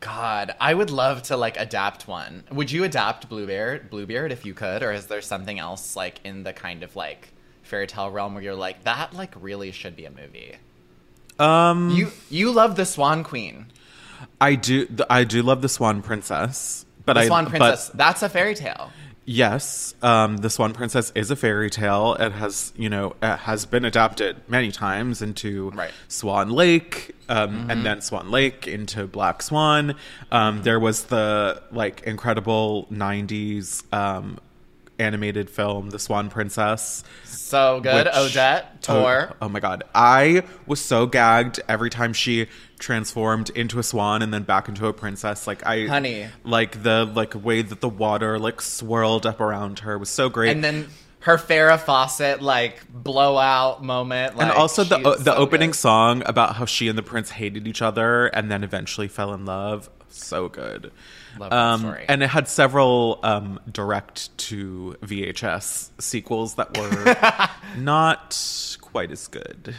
god 0.02 0.54
i 0.60 0.74
would 0.74 0.90
love 0.90 1.22
to 1.24 1.38
like 1.38 1.58
adapt 1.58 2.08
one. 2.08 2.44
Would 2.52 2.72
you 2.72 2.84
adapt 2.84 3.30
bluebeard 3.30 3.90
bluebeard 3.90 4.32
if 4.32 4.46
you 4.46 4.54
could? 4.54 4.84
Or 4.84 4.92
is 4.92 5.06
there 5.08 5.22
something 5.22 5.58
else 5.60 5.96
like 5.96 6.20
in 6.26 6.44
the 6.44 6.52
kind 6.52 6.84
of 6.84 6.96
like 6.96 7.30
fairy 7.64 7.88
tale 7.88 8.10
realm 8.12 8.34
where 8.34 8.44
you're 8.44 8.56
like 8.56 8.84
that 8.84 9.14
like 9.14 9.34
really 9.40 9.72
should 9.72 9.96
be 9.96 10.06
a 10.06 10.12
movie? 10.12 10.56
Um 11.40 11.92
you 11.92 12.12
you 12.30 12.52
love 12.52 12.76
the 12.76 12.86
swan 12.86 13.24
queen. 13.24 13.68
I 14.42 14.56
do 14.56 14.88
i 15.10 15.24
do 15.24 15.42
love 15.42 15.62
the 15.62 15.70
swan 15.70 16.02
princess 16.02 16.86
but 17.06 17.14
the 17.14 17.22
i 17.22 17.28
swan 17.28 17.46
but- 17.46 17.50
princess 17.52 17.90
that's 17.94 18.22
a 18.24 18.30
fairy 18.30 18.56
tale 18.56 18.92
Yes, 19.24 19.94
um, 20.02 20.38
the 20.38 20.50
Swan 20.50 20.74
Princess 20.74 21.12
is 21.14 21.30
a 21.30 21.36
fairy 21.36 21.70
tale. 21.70 22.16
It 22.20 22.32
has, 22.32 22.74
you 22.76 22.90
know, 22.90 23.16
it 23.22 23.38
has 23.38 23.66
been 23.68 23.86
adapted 23.86 24.38
many 24.48 24.72
times 24.72 25.22
into 25.22 25.70
Right. 25.72 25.92
Swan 26.08 26.50
Lake, 26.50 27.16
um, 27.30 27.70
and 27.70 27.86
then 27.86 28.02
Swan 28.02 28.32
Lake 28.32 28.68
into 28.68 29.06
Black 29.06 29.44
Swan. 29.44 29.96
Um, 30.32 30.64
there 30.64 30.80
was 30.80 31.06
the 31.06 31.62
like 31.72 32.02
incredible 32.02 32.88
'90s 32.92 33.84
um, 33.94 34.40
animated 35.02 35.50
film, 35.50 35.90
The 35.90 36.00
Swan 36.00 36.30
Princess. 36.30 37.04
So 37.26 37.82
good. 37.82 38.06
which- 38.06 38.16
Odette, 38.16 38.82
Tor. 38.82 39.30
Oh, 39.34 39.36
oh 39.42 39.50
my 39.50 39.60
god, 39.60 39.84
I 39.94 40.44
was 40.66 40.80
so 40.80 41.06
gagged 41.06 41.60
every 41.68 41.90
time 41.90 42.14
she 42.14 42.48
transformed 42.80 43.50
into 43.52 43.78
a 43.80 43.84
swan 43.84 44.22
and 44.22 44.34
then 44.34 44.44
back 44.44 44.68
into 44.70 44.88
a 44.88 44.94
princess. 44.94 45.46
Like 45.48 45.66
I, 45.66 45.86
Honey. 45.88 46.28
like 46.44 46.82
the 46.84 47.06
like 47.06 47.36
way 47.36 47.62
that 47.62 47.82
the 47.82 47.90
water 47.90 48.40
like 48.40 48.62
swirled 48.62 49.26
up 49.26 49.40
around 49.42 49.80
her 49.80 49.98
was 49.98 50.10
so 50.10 50.30
great. 50.30 50.52
and 50.52 50.64
then 50.64 50.88
her 51.20 51.38
Farrah 51.38 51.80
Fawcett 51.80 52.42
like 52.42 52.82
blowout 52.92 53.84
moment. 53.84 54.34
and 54.40 54.50
also 54.52 54.84
the 54.84 54.98
o- 54.98 55.16
the 55.18 55.26
so 55.26 55.36
opening 55.36 55.70
good. 55.72 55.76
song 55.78 56.24
about 56.26 56.56
how 56.56 56.66
she 56.66 56.88
and 56.88 56.98
the 56.98 57.04
prince 57.04 57.30
hated 57.32 57.68
each 57.68 57.82
other 57.82 58.28
and 58.28 58.50
then 58.50 58.64
eventually 58.64 59.08
fell 59.08 59.34
in 59.34 59.46
love. 59.46 59.90
So 60.10 60.50
good. 60.50 60.92
Love 61.40 61.50
that 61.52 61.56
Um, 61.58 61.80
story. 61.82 62.06
and 62.10 62.24
it 62.24 62.28
had 62.30 62.48
several 62.48 63.20
um, 63.24 63.60
direct 63.72 64.38
to 64.50 64.96
VHS 65.04 65.92
sequels 66.00 66.56
that 66.56 66.78
were 66.78 67.50
not 67.82 68.38
quite 68.82 69.12
as 69.12 69.28
good. 69.28 69.76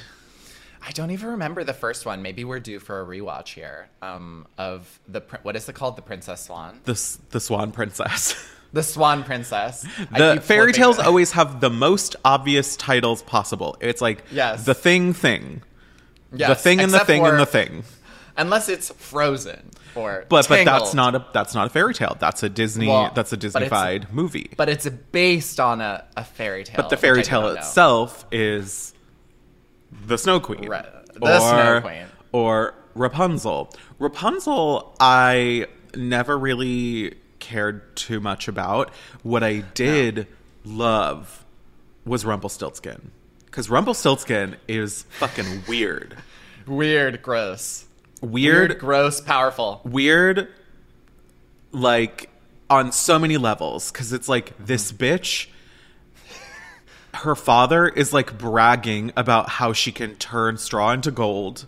I 0.85 0.91
don't 0.91 1.11
even 1.13 1.29
remember 1.31 1.63
the 1.63 1.73
first 1.75 2.07
one. 2.07 2.23
Maybe 2.23 2.45
we're 2.45 2.59
due 2.59 2.81
for 2.81 3.01
a 3.01 3.05
rewatch 3.07 3.49
here. 3.55 3.89
Um, 4.03 4.47
of 4.59 4.99
the 5.07 5.21
what 5.43 5.55
is 5.55 5.69
it 5.69 5.75
called? 5.75 5.97
The 5.97 6.03
Princess 6.03 6.43
Swan. 6.47 6.81
The 6.85 7.19
the 7.31 7.41
Swan 7.41 7.73
Princess. 7.73 8.35
The 8.75 8.83
Swan 8.83 9.23
Princess. 9.23 9.85
The 10.17 10.41
fairy 10.43 10.73
tales 10.73 10.99
it. 10.99 11.05
always 11.05 11.33
have 11.33 11.61
the 11.61 11.69
most 11.69 12.17
obvious 12.25 12.75
titles 12.75 13.21
possible. 13.23 13.77
It's 13.83 14.01
like 14.01 14.25
Yes. 14.33 14.65
the 14.65 14.73
thing 14.73 15.13
thing, 15.13 15.61
the 16.31 16.39
Yes, 16.39 16.63
thing 16.63 16.81
and 16.81 16.91
the 16.91 17.01
thing 17.01 17.27
and 17.27 17.39
the 17.39 17.45
thing. 17.45 17.85
Unless 18.35 18.71
it's 18.71 18.89
Frozen 18.97 19.72
or 19.95 20.25
But 20.29 20.49
but 20.49 20.65
that's 20.65 20.95
not 20.95 21.15
a 21.15 21.27
that's 21.33 21.55
not 21.55 21.67
a 21.67 21.71
fairy 21.71 21.95
tale. 21.95 22.17
That's 22.19 22.43
a 22.43 22.49
Disney 22.49 22.89
Well, 22.89 23.11
that's 23.15 23.33
a 23.33 23.37
but 23.37 23.47
Disneyfied 23.47 24.13
movie. 24.13 24.51
But 24.57 24.69
it's 24.69 24.89
based 24.89 25.61
on 25.61 25.81
a, 25.81 26.05
a 26.17 26.25
fairy 26.25 26.65
tale. 26.65 26.77
But 26.77 26.91
the 26.91 26.97
fairy 26.97 27.23
tale 27.23 27.49
itself 27.49 28.27
is 28.33 28.95
the 30.07 30.19
Snow 30.19 30.41
Queen. 30.41 30.69
Right. 30.69 30.87
The 31.15 31.41
Snow 31.41 31.81
Queen. 31.83 32.07
Or 32.33 32.75
Rapunzel. 32.95 33.73
Rapunzel, 33.99 34.95
I 35.01 35.67
never 35.95 36.39
really 36.39 37.15
cared 37.39 37.95
too 37.97 38.21
much 38.21 38.49
about. 38.49 38.91
What 39.23 39.43
I 39.43 39.61
did 39.75 40.27
love 40.65 41.45
was 42.05 42.25
Rumpelstiltskin. 42.25 43.11
Because 43.47 43.69
Rumpelstiltskin 43.69 44.57
is 44.67 45.03
fucking 45.19 45.65
weird. 45.69 46.17
Weird, 46.67 47.23
gross. 47.23 47.87
Weird, 48.23 48.79
gross, 48.79 49.21
powerful. 49.21 49.81
weird 49.85 50.49
like 51.73 52.31
on 52.71 52.93
so 52.93 53.19
many 53.19 53.37
levels 53.37 53.91
because 53.91 54.13
it's 54.13 54.29
like 54.29 54.53
this 54.65 54.93
mm-hmm. 54.93 55.05
bitch 55.05 55.49
her 57.15 57.35
father 57.35 57.89
is 57.89 58.13
like 58.13 58.39
bragging 58.39 59.13
about 59.17 59.49
how 59.49 59.73
she 59.73 59.93
can 59.93 60.15
turn 60.17 60.57
straw 60.57 60.91
into 60.93 61.11
gold 61.11 61.67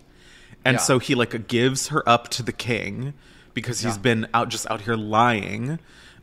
and 0.63 0.75
Yeah. 0.75 0.79
so 0.81 0.97
he 0.99 1.13
like 1.13 1.47
gives 1.47 1.89
her 1.89 2.07
up 2.09 2.29
to 2.29 2.43
the 2.43 2.51
king 2.51 3.13
because 3.53 3.81
he's 3.81 3.95
Yeah. 3.97 4.01
been 4.01 4.27
out 4.33 4.49
just 4.49 4.69
out 4.71 4.81
here 4.81 4.95
lying 4.95 5.79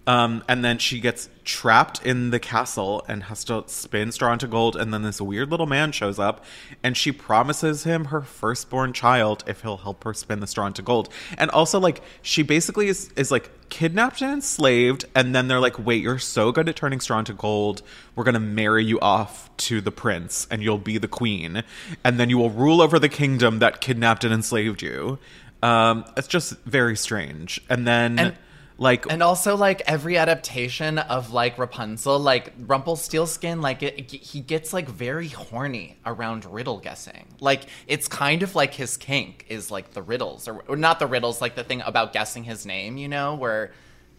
um, 0.07 0.43
and 0.49 0.65
then 0.65 0.79
she 0.79 0.99
gets 0.99 1.29
trapped 1.45 2.05
in 2.05 2.31
the 2.31 2.41
castle 2.41 3.05
and 3.07 3.25
has 3.25 3.45
to 3.45 3.63
spin 3.67 4.11
straw 4.11 4.33
into 4.33 4.49
gold. 4.49 4.77
And 4.77 4.93
then 4.93 5.03
this 5.03 5.21
weird 5.21 5.51
little 5.51 5.67
man 5.67 5.93
shows 5.93 6.19
up 6.19 6.45
and 6.83 6.97
she 6.97 7.13
promises 7.13 7.85
him 7.85 8.07
her 8.07 8.21
firstborn 8.21 8.93
child 8.93 9.45
if 9.47 9.63
he'll 9.63 9.79
help 9.79 10.03
her 10.05 10.15
spin 10.15 10.41
the 10.41 10.47
straw 10.47 10.67
into 10.67 10.83
gold. 10.83 11.09
And 11.39 11.51
also 11.51 11.79
like 11.79 12.03
she 12.21 12.43
basically 12.43 12.89
is, 12.89 13.11
is 13.17 13.31
like 13.31 13.51
kidnapped 13.69 14.23
and 14.23 14.33
enslaved. 14.33 15.05
And 15.15 15.35
then 15.35 15.47
they're 15.49 15.61
like 15.61 15.79
wait 15.79 16.03
you're 16.03 16.19
so 16.19 16.51
good 16.51 16.69
at 16.69 16.77
turning 16.77 17.01
straw 17.01 17.21
into 17.21 17.35
gold. 17.35 17.83
We're 18.17 18.25
gonna 18.25 18.41
marry 18.41 18.85
you 18.85 18.99
off 19.01 19.57
to 19.59 19.81
the 19.81 19.93
prince 19.93 20.49
and 20.51 20.63
you'll 20.63 20.79
be 20.79 20.99
the 20.99 21.09
queen. 21.09 21.63
And 22.03 22.19
then 22.19 22.29
you 22.29 22.39
will 22.39 22.51
rule 22.51 22.83
over 22.83 22.99
the 22.99 23.09
kingdom 23.09 23.61
that 23.61 23.81
kidnapped 23.81 24.25
and 24.25 24.35
enslaved 24.35 24.83
you. 24.83 25.19
Um, 25.63 26.05
it's 26.17 26.27
just 26.27 26.55
very 26.65 26.97
strange. 26.97 27.61
And 27.69 27.87
then 27.87 28.19
And- 28.19 28.37
like 28.79 29.11
And 29.11 29.23
also, 29.23 29.57
like 29.57 29.83
every 29.87 30.17
adaptation 30.17 30.99
of 30.99 31.33
like 31.33 31.59
Rapunzel, 31.59 32.19
like 32.19 32.53
Rumpelstiltskin, 32.59 33.61
like 33.61 33.83
it, 33.83 34.11
he 34.11 34.41
gets 34.41 34.73
like 34.73 34.89
very 34.89 35.29
horny 35.29 35.99
around 36.05 36.45
riddle 36.45 36.79
guessing. 36.79 37.27
Like 37.41 37.63
it's 37.87 38.09
kind 38.09 38.43
of 38.43 38.55
like 38.55 38.75
his 38.75 38.97
kink 38.97 39.47
is 39.49 39.71
like 39.71 39.93
the 39.93 40.03
riddles, 40.03 40.49
or, 40.49 40.63
or 40.69 40.77
not 40.77 40.99
the 40.99 41.07
riddles, 41.07 41.41
like 41.41 41.55
the 41.55 41.65
thing 41.65 41.83
about 41.83 42.13
guessing 42.13 42.45
his 42.45 42.67
name. 42.67 42.97
You 42.97 43.09
know, 43.09 43.35
where 43.35 43.73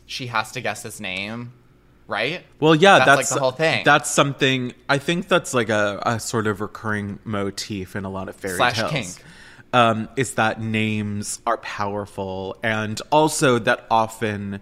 she 0.05 0.27
has 0.27 0.51
to 0.53 0.61
guess 0.61 0.83
his 0.83 1.01
name, 1.01 1.53
right? 2.07 2.43
Well, 2.59 2.75
yeah, 2.75 2.99
that's, 2.99 3.05
that's, 3.05 3.31
like 3.31 3.35
the 3.35 3.41
whole 3.41 3.51
thing. 3.51 3.83
That's 3.83 4.09
something 4.09 4.73
I 4.87 4.97
think 4.97 5.27
that's 5.27 5.53
like 5.53 5.69
a, 5.69 6.01
a 6.05 6.19
sort 6.19 6.47
of 6.47 6.61
recurring 6.61 7.19
motif 7.23 7.95
in 7.95 8.05
a 8.05 8.09
lot 8.09 8.29
of 8.29 8.35
fairy 8.35 8.57
Slash 8.57 8.77
tales. 8.77 8.91
kink. 8.91 9.23
Um, 9.73 10.07
is 10.15 10.35
that 10.35 10.61
names 10.61 11.41
are 11.47 11.57
powerful, 11.57 12.57
and 12.61 13.01
also 13.11 13.57
that 13.59 13.85
often 13.89 14.61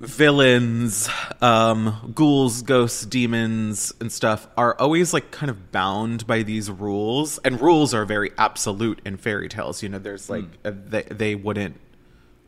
villains, 0.00 1.08
um, 1.40 2.12
ghouls, 2.14 2.62
ghosts, 2.62 3.04
demons, 3.04 3.92
and 4.00 4.10
stuff 4.12 4.46
are 4.56 4.76
always 4.78 5.12
like 5.12 5.30
kind 5.30 5.50
of 5.50 5.72
bound 5.72 6.26
by 6.26 6.42
these 6.42 6.70
rules, 6.70 7.38
and 7.38 7.60
rules 7.60 7.92
are 7.92 8.04
very 8.04 8.30
absolute 8.38 9.00
in 9.04 9.16
fairy 9.16 9.48
tales. 9.48 9.82
You 9.82 9.88
know, 9.88 9.98
there's 9.98 10.30
like 10.30 10.44
Hmm. 10.62 10.68
uh 10.68 10.72
they 10.86 11.02
they 11.02 11.34
wouldn't 11.34 11.80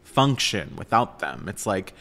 function 0.03 0.75
without 0.77 1.19
them. 1.19 1.47
It's 1.49 1.67
like, 1.67 1.93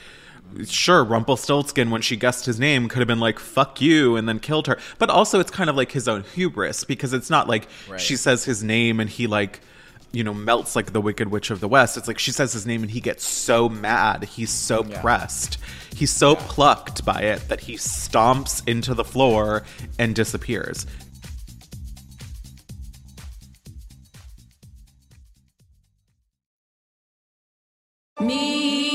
sure, 0.67 1.03
Rumpelstiltskin, 1.03 1.89
when 1.91 2.01
she 2.01 2.15
guessed 2.15 2.45
his 2.45 2.59
name, 2.59 2.87
could 2.87 2.99
have 2.99 3.07
been 3.07 3.19
like, 3.19 3.39
fuck 3.39 3.81
you, 3.81 4.15
and 4.15 4.27
then 4.27 4.39
killed 4.39 4.67
her. 4.67 4.77
But 4.97 5.09
also, 5.09 5.39
it's 5.39 5.51
kind 5.51 5.69
of 5.69 5.75
like 5.75 5.91
his 5.91 6.07
own 6.07 6.23
hubris 6.33 6.83
because 6.83 7.13
it's 7.13 7.29
not 7.29 7.47
like 7.47 7.67
Right. 7.89 7.99
she 7.99 8.15
says 8.15 8.45
his 8.45 8.63
name 8.63 8.99
and 8.99 9.09
he, 9.09 9.27
like, 9.27 9.59
you 10.11 10.23
know, 10.23 10.33
melts 10.33 10.75
like 10.77 10.93
the 10.93 11.01
Wicked 11.01 11.29
Witch 11.29 11.51
of 11.51 11.59
the 11.59 11.67
West. 11.67 11.97
It's 11.97 12.07
like 12.07 12.19
she 12.19 12.31
says 12.31 12.53
his 12.53 12.65
name 12.65 12.83
and 12.83 12.91
he 12.91 13.01
gets 13.01 13.25
so 13.25 13.67
mad. 13.67 14.23
He's 14.23 14.49
so 14.49 14.85
Yeah. 14.85 15.01
pressed. 15.01 15.57
He's 15.93 16.11
so 16.11 16.35
plucked 16.37 17.03
by 17.03 17.21
it 17.21 17.49
that 17.49 17.59
he 17.61 17.73
stomps 17.75 18.65
into 18.67 18.93
the 18.93 19.03
floor 19.03 19.63
and 19.99 20.15
disappears. 20.15 20.85
Me. 28.21 28.94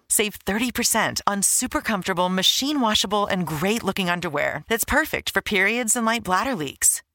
Save 0.11 0.43
30% 0.43 1.21
on 1.25 1.41
super 1.41 1.79
comfortable, 1.79 2.27
machine 2.27 2.81
washable, 2.81 3.27
and 3.27 3.47
great 3.47 3.81
looking 3.81 4.09
underwear 4.09 4.65
that's 4.67 4.83
perfect 4.83 5.29
for 5.29 5.41
periods 5.41 5.95
and 5.95 6.05
light 6.05 6.23
bladder 6.23 6.53
leaks. 6.53 7.01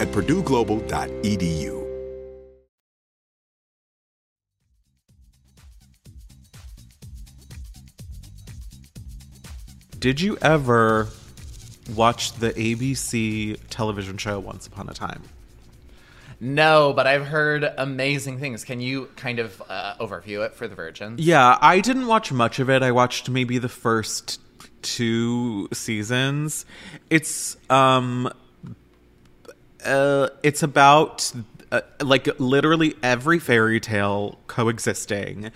at 0.00 0.08
purdueglobal.edu. 0.08 1.80
Did 10.00 10.18
you 10.22 10.38
ever 10.40 11.08
watch 11.94 12.32
the 12.32 12.52
ABC 12.52 13.58
television 13.68 14.16
show 14.16 14.38
Once 14.38 14.66
Upon 14.66 14.88
a 14.88 14.94
Time? 14.94 15.22
No, 16.40 16.94
but 16.94 17.06
I've 17.06 17.26
heard 17.26 17.70
amazing 17.76 18.38
things. 18.38 18.64
Can 18.64 18.80
you 18.80 19.10
kind 19.16 19.38
of 19.38 19.62
uh, 19.68 19.96
overview 20.00 20.46
it 20.46 20.54
for 20.54 20.66
the 20.66 20.74
virgins? 20.74 21.20
Yeah, 21.20 21.58
I 21.60 21.80
didn't 21.80 22.06
watch 22.06 22.32
much 22.32 22.58
of 22.60 22.70
it. 22.70 22.82
I 22.82 22.92
watched 22.92 23.28
maybe 23.28 23.58
the 23.58 23.68
first 23.68 24.40
two 24.80 25.68
seasons. 25.74 26.64
It's 27.10 27.58
um 27.68 28.32
uh 29.84 30.28
it's 30.42 30.62
about 30.62 31.32
uh, 31.72 31.80
like 32.00 32.28
literally 32.40 32.96
every 33.02 33.38
fairy 33.38 33.78
tale 33.78 34.38
coexisting 34.46 35.50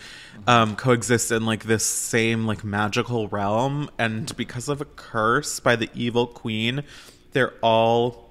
um 0.47 0.77
coexists 0.77 1.31
in 1.31 1.45
like 1.45 1.65
this 1.65 1.85
same 1.85 2.47
like 2.47 2.63
magical 2.63 3.29
realm 3.29 3.91
and 3.99 4.37
because 4.37 4.69
of 4.69 4.81
a 4.81 4.85
curse 4.85 5.61
by 5.61 5.75
the 5.75 5.89
evil 5.95 6.27
queen 6.27 6.85
they're 7.33 7.55
all 7.63 8.31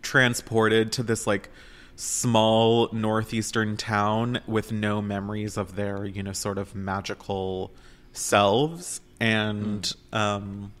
transported 0.00 0.90
to 0.92 1.02
this 1.02 1.26
like 1.26 1.50
small 1.96 2.88
northeastern 2.92 3.76
town 3.76 4.40
with 4.46 4.72
no 4.72 5.02
memories 5.02 5.56
of 5.56 5.76
their 5.76 6.04
you 6.04 6.22
know 6.22 6.32
sort 6.32 6.58
of 6.58 6.74
magical 6.74 7.70
selves 8.12 9.00
and 9.20 9.94
um 10.12 10.72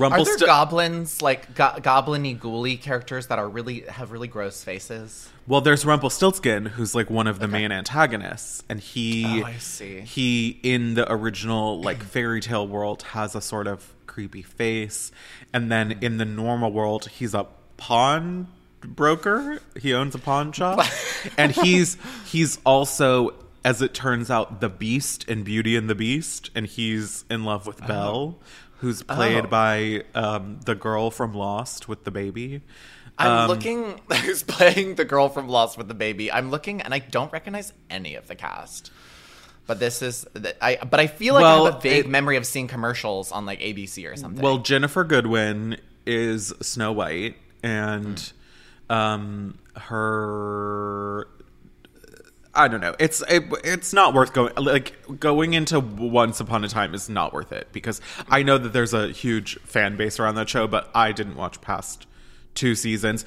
Are 0.00 0.24
there 0.24 0.38
goblins 0.38 1.22
like 1.22 1.54
go- 1.54 1.78
goblin-y 1.82 2.34
ghouly 2.34 2.80
characters 2.80 3.28
that 3.28 3.38
are 3.38 3.48
really 3.48 3.80
have 3.82 4.12
really 4.12 4.28
gross 4.28 4.62
faces? 4.62 5.28
Well, 5.46 5.60
there's 5.60 5.86
Rumpelstiltskin, 5.86 6.66
who's 6.66 6.94
like 6.94 7.08
one 7.08 7.26
of 7.26 7.38
the 7.38 7.46
main 7.46 7.70
antagonists, 7.70 8.64
and 8.68 8.80
he, 8.80 9.42
Oh, 9.44 9.44
he 9.44 10.58
in 10.62 10.94
the 10.94 11.10
original 11.10 11.80
like 11.80 12.02
fairy 12.02 12.40
tale 12.40 12.66
world 12.66 13.02
has 13.02 13.34
a 13.34 13.40
sort 13.40 13.66
of 13.66 13.92
creepy 14.06 14.42
face, 14.42 15.12
and 15.52 15.70
then 15.70 15.98
in 16.00 16.18
the 16.18 16.24
normal 16.24 16.72
world 16.72 17.06
he's 17.06 17.34
a 17.34 17.46
pawn 17.76 18.48
broker. 18.80 19.60
He 19.80 19.94
owns 19.94 20.14
a 20.14 20.18
pawn 20.18 20.52
shop, 20.52 20.84
and 21.38 21.52
he's 21.52 21.96
he's 22.26 22.58
also, 22.64 23.34
as 23.64 23.82
it 23.82 23.94
turns 23.94 24.30
out, 24.30 24.60
the 24.60 24.68
Beast 24.68 25.28
in 25.28 25.42
Beauty 25.44 25.76
and 25.76 25.88
the 25.88 25.94
Beast, 25.94 26.50
and 26.54 26.66
he's 26.66 27.24
in 27.30 27.44
love 27.44 27.66
with 27.66 27.78
uh-huh. 27.82 27.88
Belle, 27.88 28.38
who's 28.78 29.02
played 29.02 29.44
Oh. 29.46 29.48
by 29.48 30.02
um, 30.14 30.60
the 30.64 30.74
girl 30.74 31.10
from 31.10 31.32
Lost 31.34 31.88
with 31.88 32.04
the 32.04 32.10
baby. 32.10 32.62
I'm 33.18 33.30
Um, 33.30 33.48
looking 33.48 34.00
who's 34.24 34.42
playing 34.42 34.96
the 34.96 35.04
girl 35.04 35.28
from 35.30 35.48
Lost 35.48 35.78
with 35.78 35.88
the 35.88 35.94
baby. 35.94 36.30
I'm 36.30 36.50
looking 36.50 36.82
and 36.82 36.92
I 36.92 36.98
don't 36.98 37.32
recognize 37.32 37.72
any 37.88 38.14
of 38.16 38.26
the 38.28 38.34
cast. 38.34 38.90
But 39.66 39.80
this 39.80 40.00
is 40.02 40.26
I 40.62 40.76
but 40.88 41.00
I 41.00 41.06
feel 41.08 41.34
like 41.34 41.44
I 41.44 41.56
have 41.64 41.74
a 41.76 41.80
vague 41.80 42.04
it- 42.04 42.08
memory 42.08 42.36
of 42.36 42.46
seeing 42.46 42.68
commercials 42.68 43.32
on 43.32 43.46
like 43.46 43.60
ABC 43.60 44.10
or 44.10 44.14
something. 44.16 44.40
Well, 44.42 44.58
Ginnifer 44.60 45.08
Goodwin 45.08 45.78
is 46.06 46.52
Snow 46.60 46.92
White, 46.92 47.34
and 47.64 48.32
um, 48.88 49.58
her. 49.76 51.26
I 52.56 52.68
don't 52.68 52.80
know. 52.80 52.94
It's 52.98 53.22
it, 53.28 53.44
it's 53.64 53.92
not 53.92 54.14
worth 54.14 54.32
going 54.32 54.54
like 54.56 55.20
going 55.20 55.54
into 55.54 55.78
Once 55.78 56.40
Upon 56.40 56.64
a 56.64 56.68
Time 56.68 56.94
is 56.94 57.08
not 57.08 57.32
worth 57.32 57.52
it 57.52 57.68
because 57.72 58.00
I 58.28 58.42
know 58.42 58.58
that 58.58 58.72
there's 58.72 58.94
a 58.94 59.08
huge 59.08 59.58
fan 59.60 59.96
base 59.96 60.18
around 60.18 60.36
that 60.36 60.48
show, 60.48 60.66
but 60.66 60.90
I 60.94 61.12
didn't 61.12 61.36
watch 61.36 61.60
past 61.60 62.06
two 62.54 62.74
seasons. 62.74 63.24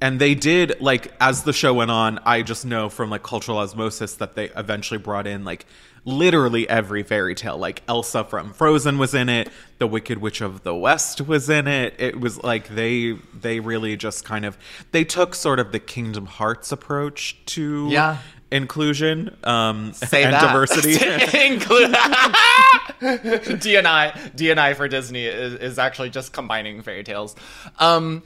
And 0.00 0.20
they 0.20 0.34
did 0.34 0.80
like 0.80 1.12
as 1.20 1.44
the 1.44 1.52
show 1.52 1.72
went 1.74 1.90
on, 1.90 2.18
I 2.26 2.42
just 2.42 2.66
know 2.66 2.88
from 2.90 3.10
like 3.10 3.22
cultural 3.22 3.58
osmosis 3.58 4.14
that 4.16 4.34
they 4.34 4.50
eventually 4.50 4.98
brought 4.98 5.26
in 5.26 5.44
like 5.44 5.66
literally 6.04 6.68
every 6.68 7.02
fairy 7.02 7.34
tale. 7.34 7.56
Like 7.56 7.82
Elsa 7.88 8.24
from 8.24 8.52
Frozen 8.52 8.98
was 8.98 9.14
in 9.14 9.28
it, 9.28 9.48
The 9.78 9.86
Wicked 9.86 10.18
Witch 10.18 10.40
of 10.40 10.62
the 10.62 10.74
West 10.74 11.20
was 11.22 11.48
in 11.48 11.66
it. 11.66 11.94
It 11.98 12.20
was 12.20 12.42
like 12.42 12.68
they 12.68 13.12
they 13.32 13.60
really 13.60 13.96
just 13.96 14.24
kind 14.24 14.44
of 14.44 14.58
they 14.92 15.04
took 15.04 15.34
sort 15.34 15.58
of 15.58 15.72
the 15.72 15.80
Kingdom 15.80 16.26
Hearts 16.26 16.72
approach 16.72 17.36
to 17.46 17.88
Yeah. 17.90 18.18
Inclusion 18.50 19.36
um 19.44 19.92
Say 19.94 20.22
and 20.24 20.34
that. 20.34 20.42
diversity. 20.42 20.92
Include 21.46 21.90
DNI 23.00 24.34
DNI 24.36 24.76
for 24.76 24.88
Disney 24.88 25.24
is, 25.26 25.54
is 25.54 25.78
actually 25.78 26.10
just 26.10 26.32
combining 26.32 26.82
fairy 26.82 27.04
tales. 27.04 27.34
Um, 27.78 28.22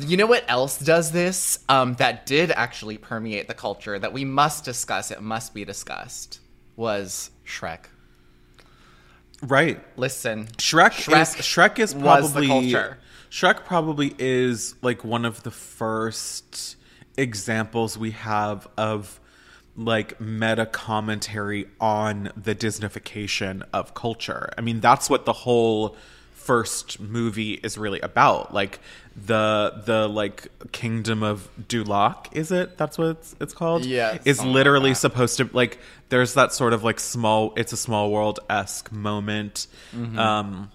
you 0.00 0.16
know 0.16 0.26
what 0.26 0.44
else 0.48 0.78
does 0.78 1.12
this? 1.12 1.58
Um, 1.68 1.94
that 1.94 2.26
did 2.26 2.50
actually 2.50 2.98
permeate 2.98 3.48
the 3.48 3.54
culture 3.54 3.98
that 3.98 4.12
we 4.12 4.24
must 4.24 4.64
discuss. 4.64 5.10
It 5.10 5.20
must 5.22 5.54
be 5.54 5.64
discussed. 5.64 6.40
Was 6.76 7.30
Shrek? 7.46 7.84
right. 9.42 9.80
Listen, 9.98 10.46
Shrek, 10.58 10.92
Shrek 10.92 11.20
is 11.20 11.28
Shrek 11.36 11.78
is 11.78 11.94
was 11.94 12.32
the 12.32 12.46
probably 12.46 12.72
culture. 12.72 12.98
Shrek 13.30 13.64
probably 13.64 14.14
is 14.18 14.74
like 14.82 15.04
one 15.04 15.24
of 15.24 15.42
the 15.42 15.50
first 15.50 16.76
examples 17.16 17.98
we 17.98 18.12
have 18.12 18.68
of 18.76 19.20
like 19.76 20.20
meta 20.20 20.66
commentary 20.66 21.66
on 21.80 22.30
the 22.36 22.54
Disneyfication 22.54 23.62
of 23.72 23.94
culture. 23.94 24.50
I 24.56 24.60
mean, 24.60 24.80
that's 24.80 25.08
what 25.08 25.24
the 25.24 25.32
whole 25.32 25.96
first 26.32 26.98
movie 27.00 27.54
is 27.54 27.78
really 27.78 28.00
about. 28.00 28.52
Like 28.52 28.80
the 29.16 29.82
the 29.84 30.08
like 30.08 30.48
kingdom 30.72 31.22
of 31.22 31.48
Duloc, 31.68 32.26
is 32.32 32.50
it? 32.50 32.76
That's 32.76 32.98
what 32.98 33.08
it's, 33.08 33.36
it's 33.40 33.54
called. 33.54 33.84
Yeah, 33.84 34.18
is 34.24 34.38
something 34.38 34.52
like 34.52 34.54
literally 34.54 34.94
supposed 34.94 35.38
to 35.38 35.48
like. 35.52 35.78
There's 36.08 36.34
that 36.34 36.52
sort 36.52 36.72
of 36.72 36.84
like 36.84 37.00
small. 37.00 37.54
It's 37.56 37.72
a 37.72 37.76
small 37.76 38.10
world 38.10 38.40
esque 38.50 38.92
moment. 38.92 39.66
Mm-hmm. 39.94 40.18
Um, 40.18 40.70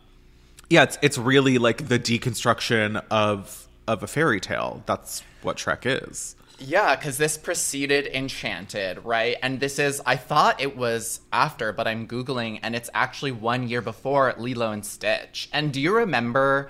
yeah, 0.70 0.84
it's 0.84 0.98
it's 1.02 1.18
really 1.18 1.58
like 1.58 1.88
the 1.88 2.00
deconstruction 2.00 3.04
of 3.12 3.68
of 3.88 4.04
a 4.04 4.08
fairy 4.08 4.40
tale. 4.40 4.84
That's 4.86 5.24
what 5.42 5.58
Shrek 5.58 5.82
is. 5.86 6.36
Yeah, 6.60 6.96
because 6.96 7.18
this 7.18 7.38
preceded 7.38 8.08
Enchanted, 8.08 9.06
right? 9.06 9.38
And 9.44 9.60
this 9.60 9.78
is, 9.78 10.02
I 10.06 10.16
thought 10.16 10.60
it 10.60 10.76
was 10.76 11.22
after, 11.32 11.72
but 11.72 11.88
I'm 11.88 12.08
Googling, 12.08 12.60
and 12.64 12.76
it's 12.76 12.90
actually 12.94 13.32
one 13.32 13.68
year 13.68 13.82
before 13.82 14.34
Lilo 14.38 14.72
and 14.72 14.84
Stitch. 14.84 15.50
And 15.54 15.72
do 15.72 15.80
you 15.80 15.96
remember 15.96 16.70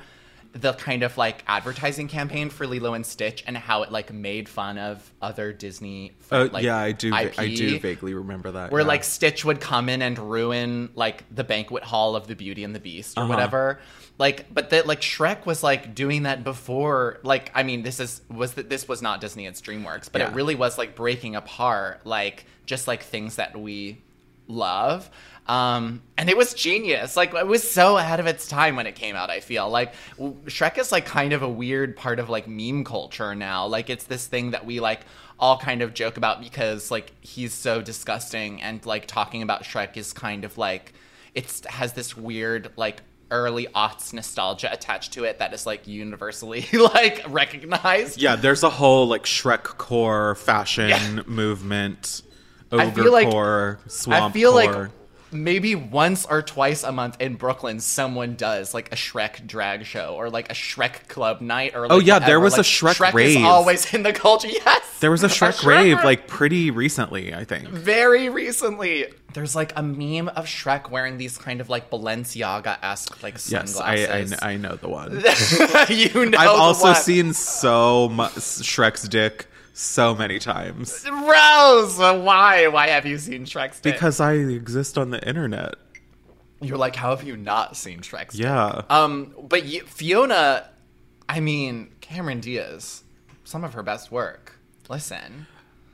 the 0.59 0.73
kind 0.73 1.03
of 1.03 1.17
like 1.17 1.43
advertising 1.47 2.07
campaign 2.07 2.49
for 2.49 2.65
Lilo 2.67 2.93
and 2.93 3.05
Stitch 3.05 3.43
and 3.45 3.55
how 3.55 3.83
it 3.83 3.91
like 3.91 4.11
made 4.11 4.49
fun 4.49 4.77
of 4.77 5.11
other 5.21 5.53
Disney? 5.53 6.13
Uh, 6.31 6.49
like, 6.51 6.63
yeah, 6.63 6.77
I 6.77 6.91
do. 6.91 7.13
I 7.13 7.27
do 7.47 7.79
vaguely 7.79 8.13
remember 8.13 8.51
that. 8.51 8.71
where 8.71 8.81
yeah. 8.81 8.87
like 8.87 9.03
Stitch 9.03 9.45
would 9.45 9.59
come 9.61 9.89
in 9.89 10.01
and 10.01 10.17
ruin 10.17 10.89
like 10.95 11.23
the 11.33 11.43
banquet 11.43 11.83
hall 11.83 12.15
of 12.15 12.27
the 12.27 12.35
Beauty 12.35 12.63
and 12.63 12.73
the 12.73 12.79
Beast 12.79 13.17
or 13.17 13.21
Uh-huh. 13.21 13.29
whatever. 13.29 13.79
Like, 14.19 14.51
but 14.51 14.71
that 14.71 14.87
like 14.87 15.01
Shrek 15.01 15.45
was 15.45 15.61
like 15.61 15.93
doing 15.93 16.23
that 16.23 16.43
before. 16.43 17.19
Like, 17.23 17.51
I 17.53 17.63
mean, 17.63 17.83
this 17.83 17.99
is 17.99 18.21
was 18.29 18.53
that 18.55 18.69
this 18.69 18.87
was 18.87 19.01
not 19.01 19.21
Disney; 19.21 19.45
it's 19.45 19.61
DreamWorks, 19.61 20.11
but 20.11 20.21
Yeah. 20.21 20.29
it 20.29 20.33
really 20.33 20.55
was 20.55 20.77
like 20.77 20.95
breaking 20.95 21.35
apart 21.35 22.05
like 22.05 22.45
just 22.65 22.87
like 22.87 23.03
things 23.03 23.35
that 23.35 23.55
we 23.59 24.01
love. 24.47 25.09
Um, 25.47 26.01
and 26.17 26.29
it 26.29 26.35
was 26.35 26.53
genius. 26.53 27.15
Like 27.15 27.33
it 27.33 27.47
was 27.47 27.69
so 27.69 27.97
ahead 27.97 28.19
of 28.19 28.27
its 28.27 28.47
time 28.47 28.75
when 28.75 28.85
it 28.87 28.95
came 28.95 29.15
out. 29.15 29.29
I 29.29 29.39
feel 29.39 29.69
like 29.69 29.93
Shrek 30.19 30.77
is 30.77 30.91
like 30.91 31.05
kind 31.05 31.31
of 31.33 31.41
a 31.41 31.49
weird 31.49 31.95
part 31.95 32.19
of 32.19 32.29
like 32.29 32.47
meme 32.47 32.83
culture 32.83 33.33
now. 33.33 33.65
Like 33.67 33.89
it's 33.89 34.05
this 34.05 34.27
thing 34.27 34.51
that 34.51 34.65
we 34.65 34.79
like 34.79 35.01
all 35.39 35.57
kind 35.57 35.81
of 35.81 35.93
joke 35.93 36.17
about 36.17 36.41
because 36.41 36.91
like 36.91 37.13
he's 37.21 37.53
so 37.53 37.81
disgusting 37.81 38.61
and 38.61 38.85
like 38.85 39.05
talking 39.07 39.41
about 39.41 39.63
Shrek 39.63 39.95
is 39.95 40.11
kind 40.11 40.43
of 40.43 40.57
like 40.57 40.93
it's 41.33 41.65
has 41.67 41.93
this 41.93 42.17
weird 42.17 42.71
like 42.75 43.01
early 43.29 43.67
aughts 43.75 44.13
nostalgia 44.13 44.71
attached 44.71 45.13
to 45.13 45.25
it 45.25 45.39
that 45.39 45.53
is 45.53 45.65
like 45.65 45.85
universally 45.87 46.65
like 46.73 47.23
recognized. 47.29 48.21
yeah, 48.21 48.35
there's 48.35 48.63
a 48.63 48.69
whole 48.69 49.07
like 49.07 49.23
Shrek 49.23 49.63
core 49.63 50.35
fashion 50.35 50.89
Yeah. 50.89 51.21
movement, 51.25 52.21
I 52.71 52.85
ogre 52.87 53.03
feel 53.03 53.11
like- 53.13 53.29
core, 53.29 53.79
swamp 53.87 54.25
I 54.25 54.31
feel 54.33 54.51
core. 54.53 54.81
like 54.83 54.91
maybe 55.31 55.75
once 55.75 56.25
or 56.25 56.41
twice 56.41 56.83
a 56.83 56.91
month 56.91 57.17
in 57.19 57.35
Brooklyn, 57.35 57.79
someone 57.79 58.35
does 58.35 58.73
like 58.73 58.91
a 58.91 58.95
Shrek 58.95 59.45
drag 59.47 59.85
show 59.85 60.15
or 60.15 60.29
like 60.29 60.49
a 60.49 60.53
Shrek 60.53 61.07
club 61.07 61.41
night 61.41 61.75
or. 61.75 61.79
Oh, 61.85 61.87
like, 61.87 61.91
Oh, 61.91 61.99
yeah, 61.99 62.19
there 62.19 62.39
whatever. 62.39 62.43
was 62.43 62.57
a 62.57 62.61
Shrek 62.61 62.95
Shrek 62.95 63.13
rave. 63.13 63.37
is 63.37 63.43
always 63.43 63.93
in 63.93 64.03
the 64.03 64.13
culture. 64.13 64.47
Yes, 64.67 64.99
there 64.99 65.11
was 65.11 65.23
a 65.23 65.27
Shrek, 65.27 65.59
Shrek 65.61 65.65
rave 65.67 65.97
ra- 65.97 66.03
like 66.03 66.27
pretty 66.27 66.71
recently, 66.71 67.33
I 67.33 67.43
think. 67.43 67.67
very 67.67 68.29
recently. 68.29 69.05
There's 69.33 69.55
like 69.55 69.71
a 69.75 69.83
meme 69.83 70.29
of 70.29 70.45
Shrek 70.45 70.89
wearing 70.89 71.17
these 71.17 71.37
kind 71.37 71.61
of 71.61 71.69
like 71.69 71.91
Balenciaga 71.91 72.77
esque 72.81 73.21
like 73.21 73.35
Yes, 73.47 73.77
I, 73.79 73.93
I 73.93 73.95
sunglasses. 74.25 74.39
I 74.41 74.55
know 74.57 74.75
the 74.75 74.89
one. 74.89 75.11
you 75.89 76.25
know, 76.29 76.37
I've 76.39 76.49
also 76.49 76.85
one. 76.87 76.95
seen 76.95 77.33
so 77.33 78.09
much 78.09 78.33
Shrek's 78.33 79.07
dick 79.07 79.45
so 79.77 80.15
many 80.15 80.39
times 80.39 81.05
Rose. 81.09 81.97
Why? 81.97 82.67
Why 82.67 82.87
have 82.89 83.05
you 83.05 83.17
seen 83.17 83.45
Shrek's? 83.45 83.79
dick? 83.79 83.93
because 83.93 84.19
I 84.19 84.33
exist 84.33 84.97
on 84.97 85.11
the 85.11 85.25
internet. 85.27 85.75
you're 86.61 86.77
like, 86.77 86.95
how 86.95 87.15
have 87.15 87.27
you 87.27 87.37
not 87.37 87.77
seen 87.77 87.99
Shrek's? 87.99 88.35
dick? 88.35 88.43
Yeah. 88.45 88.81
Um, 88.89 89.33
but 89.49 89.63
y- 89.63 89.81
Fiona 89.85 90.69
I 91.29 91.39
mean, 91.39 91.89
Cameron 92.01 92.39
Diaz, 92.39 93.03
some 93.43 93.63
of 93.63 93.73
her 93.73 93.83
best 93.83 94.11
work. 94.11 94.59
Listen. 94.89 95.47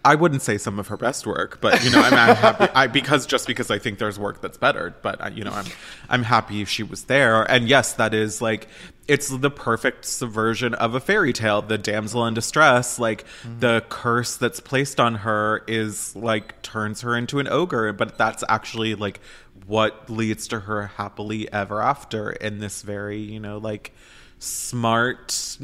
I 0.06 0.16
wouldn't 0.16 0.42
say 0.42 0.58
some 0.58 0.80
of 0.80 0.90
her 0.90 0.98
best 0.98 1.26
work, 1.26 1.62
but 1.62 1.82
you 1.84 1.90
know, 1.90 2.02
I'm, 2.02 2.14
I'm 2.14 2.36
happy 2.36 2.68
I, 2.76 2.88
because 2.88 3.26
just 3.26 3.48
because 3.48 3.72
I 3.72 3.80
think 3.80 4.00
there's 4.00 4.20
work 4.20 4.42
that's 4.42 4.58
better. 4.58 4.94
But 5.02 5.36
you 5.36 5.46
know, 5.46 5.52
I'm 5.54 5.66
I'm 6.10 6.24
happy 6.24 6.62
if 6.62 6.68
she 6.68 6.84
was 6.84 7.06
there. 7.06 7.50
And 7.50 7.70
yes, 7.70 7.94
that 7.94 8.14
is 8.14 8.42
like 8.42 8.68
it's 9.08 9.28
the 9.28 9.50
perfect 9.50 10.06
subversion 10.06 10.74
of 10.76 10.96
a 10.96 11.00
fairy 11.00 11.34
tale. 11.34 11.62
The 11.62 11.78
damsel 11.78 12.26
in 12.26 12.34
distress, 12.34 13.00
like 13.00 13.26
mm-hmm. 13.44 13.60
the 13.60 13.84
curse 13.90 14.38
that's 14.38 14.60
placed 14.60 15.00
on 15.00 15.16
her, 15.16 15.64
is 15.68 16.16
like 16.16 16.62
turns 16.62 17.02
her 17.02 17.16
into 17.16 17.40
an 17.40 17.48
ogre. 17.48 17.92
But 17.94 18.18
that's 18.18 18.44
actually 18.48 18.96
like 18.96 19.20
what 19.66 20.10
leads 20.10 20.48
to 20.50 20.62
her 20.62 20.88
happily 20.88 21.52
ever 21.52 21.82
after 21.82 22.32
in 22.32 22.60
this 22.60 22.82
very 22.82 23.20
you 23.20 23.40
know 23.40 23.58
like 23.58 23.94
smart 24.40 25.58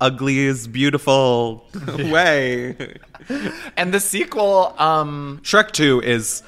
ugly 0.00 0.40
is 0.40 0.66
beautiful 0.68 1.66
way. 1.98 2.96
and 3.76 3.92
the 3.92 4.00
sequel, 4.00 4.74
um 4.78 5.40
Shrek 5.42 5.72
2 5.72 6.00
is 6.02 6.42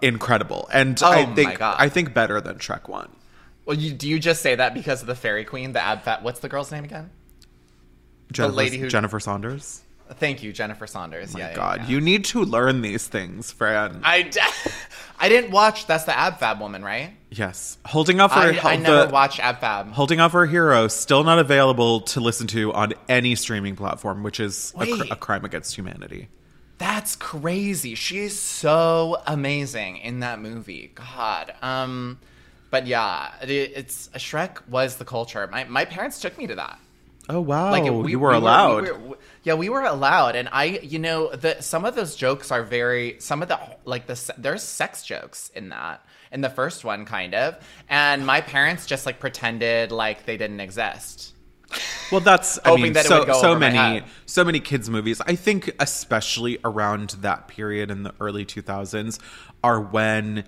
incredible. 0.00 0.68
And 0.72 1.00
oh 1.02 1.10
I 1.10 1.26
think 1.34 1.60
I 1.60 1.88
think 1.88 2.14
better 2.14 2.40
than 2.40 2.58
Shrek 2.58 2.88
1. 2.88 3.08
Well, 3.64 3.76
you, 3.76 3.92
do 3.92 4.08
you 4.08 4.18
just 4.18 4.42
say 4.42 4.54
that 4.54 4.74
because 4.74 5.02
of 5.02 5.06
the 5.06 5.14
fairy 5.14 5.44
queen, 5.44 5.72
the 5.72 5.80
Ab 5.80 6.02
Fab? 6.02 6.24
What's 6.24 6.40
the 6.40 6.48
girl's 6.48 6.72
name 6.72 6.84
again? 6.84 7.10
Jennifer, 8.32 8.50
the 8.50 8.56
lady 8.56 8.78
who 8.78 8.88
Jennifer 8.88 9.20
Saunders. 9.20 9.82
Thank 10.14 10.42
you, 10.42 10.52
Jennifer 10.52 10.86
Saunders. 10.86 11.34
Oh 11.34 11.38
my 11.38 11.44
yeah, 11.50 11.54
God, 11.54 11.80
yeah. 11.82 11.88
you 11.88 12.00
need 12.00 12.24
to 12.26 12.44
learn 12.44 12.82
these 12.82 13.06
things, 13.06 13.50
Fran. 13.50 14.00
I, 14.04 14.22
d- 14.22 14.40
I 15.18 15.28
didn't 15.28 15.52
watch. 15.52 15.86
That's 15.86 16.04
the 16.04 16.16
Ab 16.16 16.38
Fab 16.38 16.60
woman, 16.60 16.84
right? 16.84 17.14
Yes, 17.30 17.78
holding 17.86 18.20
off 18.20 18.32
her. 18.32 18.52
I, 18.52 18.72
I 18.72 18.76
never 18.76 19.10
watched 19.10 19.40
Ab 19.40 19.60
Fab. 19.60 19.92
Holding 19.92 20.20
Out 20.20 20.32
for 20.32 20.44
a 20.44 20.48
Hero 20.48 20.88
still 20.88 21.24
not 21.24 21.38
available 21.38 22.00
to 22.02 22.20
listen 22.20 22.46
to 22.48 22.72
on 22.72 22.94
any 23.08 23.34
streaming 23.34 23.76
platform, 23.76 24.22
which 24.22 24.40
is 24.40 24.74
a, 24.78 24.86
cr- 24.86 25.12
a 25.12 25.16
crime 25.16 25.44
against 25.44 25.74
humanity. 25.76 26.28
That's 26.78 27.16
crazy. 27.16 27.94
She's 27.94 28.38
so 28.38 29.22
amazing 29.26 29.98
in 29.98 30.20
that 30.20 30.40
movie. 30.40 30.90
God. 30.94 31.54
Um, 31.62 32.18
but 32.72 32.86
yeah, 32.86 33.34
it, 33.42 33.50
it's 33.50 34.08
Shrek 34.14 34.66
was 34.66 34.96
the 34.96 35.04
culture. 35.04 35.46
My 35.46 35.64
my 35.64 35.84
parents 35.84 36.18
took 36.20 36.36
me 36.38 36.46
to 36.46 36.54
that. 36.56 36.80
Oh 37.28 37.40
wow! 37.40 37.70
Like 37.70 37.84
we, 37.84 38.12
you 38.12 38.18
were 38.18 38.30
we 38.30 38.36
allowed. 38.36 38.84
Were, 38.88 38.94
we 38.98 39.08
were, 39.10 39.18
yeah, 39.42 39.54
we 39.54 39.68
were 39.68 39.82
allowed, 39.82 40.36
and 40.36 40.48
I, 40.50 40.80
you 40.82 40.98
know, 40.98 41.28
the 41.36 41.60
some 41.60 41.84
of 41.84 41.94
those 41.94 42.16
jokes 42.16 42.50
are 42.50 42.62
very 42.62 43.16
some 43.20 43.42
of 43.42 43.48
the 43.48 43.60
like 43.84 44.06
the 44.06 44.34
there's 44.38 44.62
sex 44.62 45.04
jokes 45.04 45.50
in 45.54 45.68
that 45.68 46.04
in 46.32 46.40
the 46.40 46.48
first 46.48 46.82
one, 46.82 47.04
kind 47.04 47.34
of, 47.34 47.62
and 47.90 48.24
my 48.26 48.40
parents 48.40 48.86
just 48.86 49.04
like 49.04 49.20
pretended 49.20 49.92
like 49.92 50.24
they 50.24 50.38
didn't 50.38 50.60
exist. 50.60 51.34
Well, 52.10 52.22
that's 52.22 52.58
I 52.64 52.74
mean, 52.76 52.94
that 52.94 53.04
so 53.04 53.30
so 53.34 53.54
many 53.54 54.02
so 54.24 54.44
many 54.44 54.60
kids 54.60 54.88
movies. 54.88 55.20
I 55.20 55.36
think 55.36 55.70
especially 55.78 56.58
around 56.64 57.10
that 57.20 57.48
period 57.48 57.90
in 57.90 58.02
the 58.02 58.14
early 58.18 58.46
two 58.46 58.62
thousands 58.62 59.20
are 59.62 59.80
when 59.80 60.44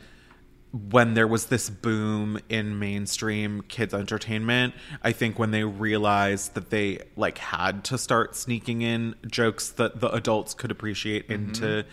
when 0.90 1.14
there 1.14 1.28
was 1.28 1.46
this 1.46 1.70
boom 1.70 2.38
in 2.48 2.78
mainstream 2.78 3.62
kids 3.68 3.94
entertainment 3.94 4.74
i 5.02 5.12
think 5.12 5.38
when 5.38 5.52
they 5.52 5.62
realized 5.62 6.54
that 6.54 6.70
they 6.70 6.98
like 7.16 7.38
had 7.38 7.84
to 7.84 7.96
start 7.96 8.34
sneaking 8.34 8.82
in 8.82 9.14
jokes 9.30 9.70
that 9.70 10.00
the 10.00 10.10
adults 10.10 10.52
could 10.52 10.70
appreciate 10.70 11.28
mm-hmm. 11.28 11.44
into 11.44 11.84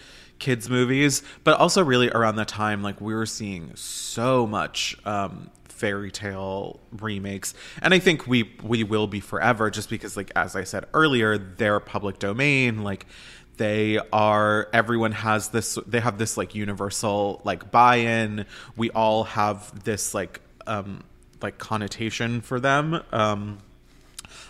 kids 0.42 0.70
movies. 0.70 1.24
But 1.46 1.58
also 1.58 1.82
really 1.84 2.10
around 2.10 2.36
that 2.36 2.50
time 2.50 2.82
like 2.84 3.00
we 3.00 3.14
were 3.14 3.26
seeing 3.26 3.74
so 3.76 4.46
much 4.46 4.98
um, 5.06 5.52
fairy 5.64 6.12
tale 6.12 6.82
remakes. 6.92 7.54
And 7.82 7.94
i 7.94 8.00
think 8.00 8.28
we 8.28 8.52
we 8.62 8.84
will 8.84 9.08
be 9.08 9.22
forever 9.22 9.70
just 9.72 9.90
because 9.90 10.18
like 10.18 10.32
as 10.36 10.56
i 10.56 10.64
said 10.64 10.86
earlier 10.94 11.38
they're 11.38 11.80
public 11.80 12.20
domain. 12.20 12.84
Like 12.84 13.06
they 13.62 14.00
are 14.12 14.68
everyone 14.74 15.12
has 15.12 15.50
this 15.50 15.78
they 15.86 16.00
have 16.00 16.18
this 16.18 16.36
like 16.36 16.56
universal 16.56 17.40
like 17.44 17.70
buy-in 17.70 18.48
we 18.76 18.90
all 18.90 19.24
have 19.24 19.84
this 19.84 20.16
like 20.16 20.42
um 20.66 21.04
like 21.44 21.60
connotation 21.60 22.42
for 22.42 22.60
them 22.60 23.04
um 23.12 23.60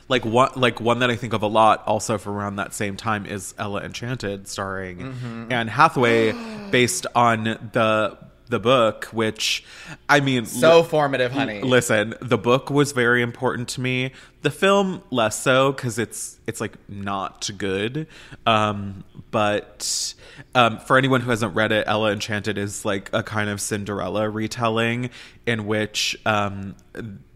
like 0.07 0.24
one 0.24 0.51
like 0.55 0.80
one 0.80 0.99
that 0.99 1.09
I 1.09 1.18
think 1.18 1.34
of 1.34 1.43
a 1.43 1.47
lot 1.47 1.84
also 1.88 2.18
from 2.18 2.38
around 2.38 2.55
that 2.55 2.74
same 2.74 2.95
time 2.95 3.26
is 3.26 3.53
Ella 3.57 3.82
Enchanted 3.82 4.47
starring 4.47 4.99
mm-hmm. 4.99 5.51
Anne 5.51 5.68
Hathaway 5.68 6.32
based 6.72 7.05
on 7.14 7.43
the 7.74 8.18
the 8.52 8.60
book, 8.60 9.06
which 9.06 9.64
I 10.08 10.20
mean, 10.20 10.45
so 10.45 10.82
li- 10.82 10.88
formative, 10.88 11.32
honey. 11.32 11.62
Listen, 11.62 12.14
the 12.22 12.38
book 12.38 12.70
was 12.70 12.91
very 12.91 13.22
important 13.22 13.68
to 13.70 13.82
me. 13.82 14.12
The 14.43 14.52
film 14.52 15.02
less 15.10 15.39
so 15.39 15.72
because 15.72 15.97
it's 15.97 16.39
it's 16.45 16.62
like 16.62 16.78
not 16.88 17.49
good. 17.58 18.06
Um, 18.45 19.04
but 19.32 20.14
um, 20.54 20.80
for 20.80 20.97
anyone 20.97 21.22
who 21.22 21.30
hasn't 21.32 21.56
read 21.56 21.72
it, 21.72 21.86
Ella 21.88 22.12
Enchanted 22.12 22.58
is 22.58 22.86
like 22.86 23.10
a 23.14 23.24
kind 23.24 23.49
of 23.49 23.60
Cinderella 23.60 24.30
retelling 24.30 25.10
in 25.45 25.66
which 25.66 26.16
um, 26.26 26.76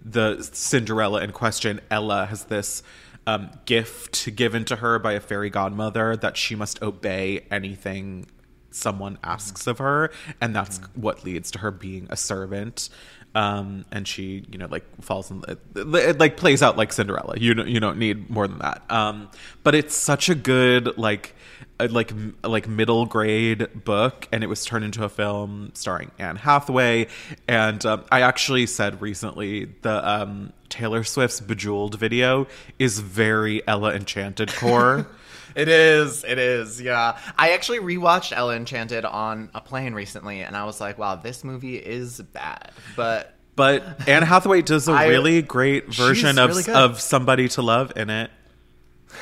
the 0.03 0.41
Cinderella 0.43 1.24
in 1.24 1.32
question, 1.32 1.82
Ella, 1.89 2.28
has 2.28 2.45
this. 2.45 2.84
Um, 3.28 3.49
gift 3.66 4.36
given 4.36 4.66
to 4.66 4.76
her 4.76 4.99
by 4.99 5.13
a 5.13 5.20
fairy 5.20 5.49
godmother 5.49 6.16
that 6.16 6.38
she 6.38 6.53
must 6.53 6.80
obey 6.84 7.43
anything 7.49 8.28
someone 8.76 9.17
asks 9.23 9.67
of 9.67 9.80
her 9.80 10.11
and 10.41 10.55
that's 10.55 10.80
mm-hmm. 10.80 11.01
what 11.01 11.23
leads 11.23 11.51
to 11.51 11.59
her 11.59 11.71
being 11.71 12.07
a 12.09 12.17
servant. 12.17 12.89
Um, 13.34 13.84
and 13.91 14.07
she 14.07 14.45
you 14.49 14.57
know 14.57 14.67
like 14.67 14.86
falls 15.01 15.30
in 15.30 15.43
it, 15.47 15.59
it, 15.76 16.19
like 16.19 16.38
plays 16.38 16.63
out 16.63 16.78
like 16.78 16.93
cinderella. 16.93 17.36
You 17.38 17.53
don't 17.53 17.67
you 17.67 17.82
don't 17.82 17.97
need 17.97 18.30
more 18.30 18.47
than 18.47 18.59
that. 18.59 18.89
Um, 18.89 19.30
but 19.63 19.76
it's 19.76 19.95
such 19.95 20.30
a 20.30 20.36
good 20.36 20.97
like 20.97 21.36
like 21.80 22.13
like 22.43 22.67
middle 22.67 23.05
grade 23.05 23.67
book 23.84 24.28
and 24.32 24.43
it 24.43 24.47
was 24.47 24.63
turned 24.63 24.86
into 24.86 25.03
a 25.03 25.09
film 25.09 25.71
starring 25.73 26.11
anne 26.17 26.38
hathaway. 26.38 27.07
And 27.47 27.86
um, 27.86 28.05
i 28.11 28.21
actually 28.21 28.65
said 28.67 29.01
recently 29.01 29.65
the 29.82 30.09
um, 30.09 30.53
taylor 30.69 31.03
swift's 31.03 31.41
bejeweled 31.41 31.99
video 31.99 32.47
is 32.80 32.99
very 32.99 33.65
ella 33.67 33.93
enchanted 33.93 34.53
core 34.53 35.07
It 35.56 35.70
is. 35.70 36.24
It 36.24 36.38
is. 36.38 36.82
Yeah. 36.82 37.18
I 37.38 37.51
actually 37.53 37.80
rewatched 37.80 38.34
Ella 38.36 38.56
Enchanted 38.56 39.06
on 39.06 39.49
a 39.56 39.62
plane 39.62 39.93
recently, 39.93 40.41
and 40.41 40.56
I 40.56 40.66
was 40.66 40.82
like, 40.82 40.97
"Wow, 40.97 41.16
this 41.16 41.43
movie 41.43 41.78
is 41.78 42.20
bad." 42.22 42.72
But 42.95 43.36
but 43.56 44.08
Anne 44.08 44.24
Hathaway 44.24 44.62
does 44.62 44.88
a 44.88 44.91
I, 44.91 45.08
really 45.08 45.41
great 45.41 45.93
version 45.93 46.38
of 46.38 46.49
really 46.49 46.74
of 46.74 46.99
somebody 46.99 47.47
to 47.49 47.62
love 47.62 47.93
in 47.95 48.10
it. 48.10 48.32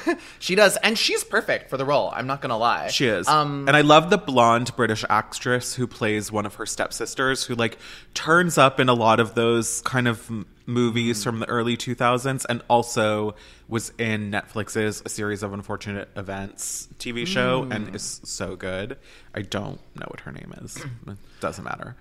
she 0.39 0.55
does, 0.55 0.77
and 0.77 0.97
she's 0.97 1.23
perfect 1.23 1.69
for 1.69 1.77
the 1.77 1.85
role. 1.85 2.11
I'm 2.15 2.25
not 2.25 2.41
gonna 2.41 2.57
lie. 2.57 2.87
She 2.87 3.05
is. 3.05 3.27
Um, 3.27 3.67
and 3.67 3.77
I 3.77 3.81
love 3.81 4.09
the 4.09 4.17
blonde 4.17 4.75
British 4.75 5.05
actress 5.09 5.75
who 5.75 5.85
plays 5.87 6.31
one 6.31 6.45
of 6.45 6.55
her 6.55 6.65
stepsisters, 6.65 7.43
who 7.43 7.55
like 7.55 7.77
turns 8.13 8.57
up 8.57 8.79
in 8.79 8.89
a 8.89 8.93
lot 8.93 9.19
of 9.19 9.35
those 9.35 9.81
kind 9.81 10.07
of 10.07 10.31
movies 10.65 11.19
mm. 11.19 11.23
from 11.23 11.39
the 11.39 11.49
early 11.49 11.77
2000s, 11.77 12.45
and 12.49 12.61
also 12.69 13.35
was 13.67 13.91
in 13.97 14.31
Netflix's 14.31 15.01
A 15.05 15.09
Series 15.09 15.43
of 15.43 15.53
Unfortunate 15.53 16.09
Events 16.15 16.87
TV 16.99 17.25
show, 17.25 17.63
mm. 17.63 17.75
and 17.75 17.95
is 17.95 18.21
so 18.23 18.55
good. 18.55 18.97
I 19.33 19.41
don't 19.41 19.79
know 19.95 20.05
what 20.07 20.21
her 20.21 20.31
name 20.31 20.53
is. 20.61 20.77
it 21.07 21.17
doesn't 21.39 21.63
matter. 21.63 21.95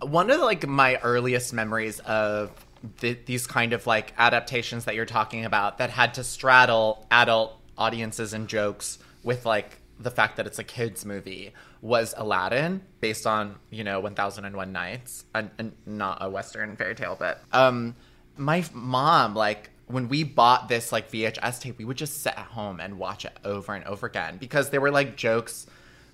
One 0.00 0.30
of 0.30 0.38
the, 0.38 0.44
like 0.44 0.66
my 0.66 0.96
earliest 0.96 1.52
memories 1.52 2.00
of 2.00 2.50
th- 2.98 3.20
these 3.26 3.46
kind 3.46 3.72
of 3.72 3.86
like 3.86 4.12
adaptations 4.18 4.84
that 4.84 4.94
you're 4.94 5.06
talking 5.06 5.44
about 5.44 5.78
that 5.78 5.90
had 5.90 6.14
to 6.14 6.24
straddle 6.24 7.06
adult 7.10 7.58
audiences 7.76 8.32
and 8.32 8.48
jokes 8.48 8.98
with 9.22 9.46
like 9.46 9.78
the 9.98 10.10
fact 10.10 10.36
that 10.36 10.46
it's 10.46 10.58
a 10.58 10.64
kids 10.64 11.04
movie 11.04 11.52
was 11.80 12.14
Aladdin 12.16 12.82
based 13.00 13.26
on 13.26 13.56
you 13.70 13.84
know 13.84 14.00
1001 14.00 14.72
Nights 14.72 15.24
and, 15.34 15.72
not 15.86 16.18
a 16.20 16.28
western 16.28 16.76
fairy 16.76 16.94
tale 16.94 17.16
but 17.18 17.42
um 17.52 17.94
my 18.36 18.64
mom 18.72 19.34
like 19.34 19.70
when 19.86 20.08
we 20.08 20.22
bought 20.22 20.68
this 20.68 20.92
like 20.92 21.10
VHS 21.10 21.60
tape 21.60 21.78
we 21.78 21.84
would 21.84 21.96
just 21.96 22.22
sit 22.22 22.32
at 22.36 22.46
home 22.46 22.80
and 22.80 22.98
watch 22.98 23.24
it 23.24 23.36
over 23.44 23.74
and 23.74 23.84
over 23.84 24.06
again 24.06 24.36
because 24.38 24.70
there 24.70 24.80
were 24.80 24.90
like 24.90 25.16
jokes 25.16 25.66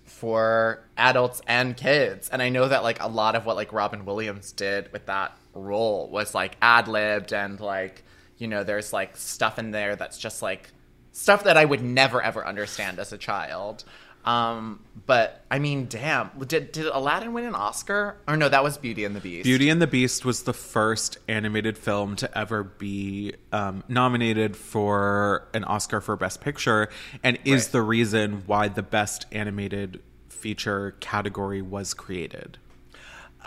for 0.05 0.85
adults 0.99 1.41
and 1.47 1.77
kids 1.77 2.29
and 2.29 2.43
I 2.43 2.51
know 2.51 2.69
that 2.69 2.83
like 2.83 3.03
a 3.03 3.09
lot 3.09 3.35
of 3.35 3.47
what 3.47 3.57
like 3.57 3.73
Robin 3.73 4.05
Williams 4.05 4.53
did 4.53 4.93
with 4.93 5.07
that 5.07 5.37
role 5.55 6.09
was 6.11 6.35
like 6.35 6.57
ad 6.61 6.89
libbed 6.89 7.33
and 7.33 7.59
like 7.59 8.05
you 8.37 8.49
know 8.49 8.65
there's 8.65 8.93
like 8.93 9.17
stuff 9.17 9.59
in 9.59 9.71
there 9.71 9.97
that's 9.97 10.19
just 10.19 10.43
like 10.43 10.71
stuff 11.15 11.45
that 11.45 11.57
I 11.57 11.65
would 11.65 11.83
never 11.83 12.21
ever 12.21 12.47
understand 12.47 12.99
as 12.99 13.12
a 13.12 13.19
child. 13.19 13.85
Um, 14.25 14.81
but 15.07 15.45
I 15.51 15.59
mean, 15.59 15.87
damn, 15.87 16.31
did 16.47 16.72
did 16.72 16.87
Aladdin 16.87 17.33
win 17.35 17.45
an 17.45 17.55
Oscar? 17.55 18.16
Or 18.27 18.37
no, 18.37 18.49
that 18.49 18.64
was 18.64 18.79
Beauty 18.79 19.05
and 19.05 19.14
the 19.14 19.20
Beast. 19.20 19.45
Beauty 19.45 19.68
and 19.68 19.83
the 19.83 19.87
Beast 19.87 20.25
was 20.25 20.45
the 20.45 20.55
first 20.55 21.18
animated 21.29 21.77
film 21.77 22.16
to 22.16 22.39
ever 22.39 22.62
be 22.62 23.35
um, 23.53 23.85
nominated 23.89 24.57
for 24.57 25.47
an 25.53 25.64
Oscar 25.64 26.01
for 26.01 26.16
Best 26.16 26.41
Picture, 26.41 26.89
and 27.22 27.39
is 27.45 27.64
right. 27.64 27.72
the 27.72 27.83
reason 27.83 28.43
why 28.47 28.68
the 28.68 28.83
Best 28.83 29.27
Animated 29.31 30.01
Feature 30.29 30.93
category 31.01 31.62
was 31.62 31.93
created. 31.95 32.59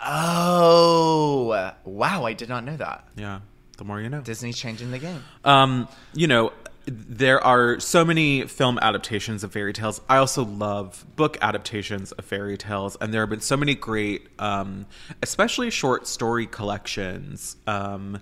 Oh, 0.04 1.72
wow! 1.84 2.24
I 2.24 2.32
did 2.32 2.48
not 2.48 2.64
know 2.64 2.76
that. 2.76 3.08
Yeah. 3.16 3.40
the 3.78 3.84
more 3.84 4.00
you 4.00 4.08
know. 4.08 4.20
Disney's 4.20 4.56
changing 4.58 4.92
the 4.92 4.98
game. 4.98 5.24
Um, 5.44 5.88
you 6.14 6.28
know, 6.28 6.52
there 6.90 7.42
are 7.44 7.78
so 7.80 8.04
many 8.04 8.46
film 8.46 8.78
adaptations 8.80 9.44
of 9.44 9.52
fairy 9.52 9.72
tales. 9.72 10.00
I 10.08 10.16
also 10.16 10.44
love 10.44 11.04
book 11.16 11.36
adaptations 11.42 12.12
of 12.12 12.24
fairy 12.24 12.56
tales, 12.56 12.96
and 13.00 13.12
there 13.12 13.20
have 13.20 13.30
been 13.30 13.40
so 13.40 13.56
many 13.56 13.74
great, 13.74 14.28
um, 14.38 14.86
especially 15.22 15.70
short 15.70 16.06
story 16.06 16.46
collections. 16.46 17.56
Um, 17.66 18.20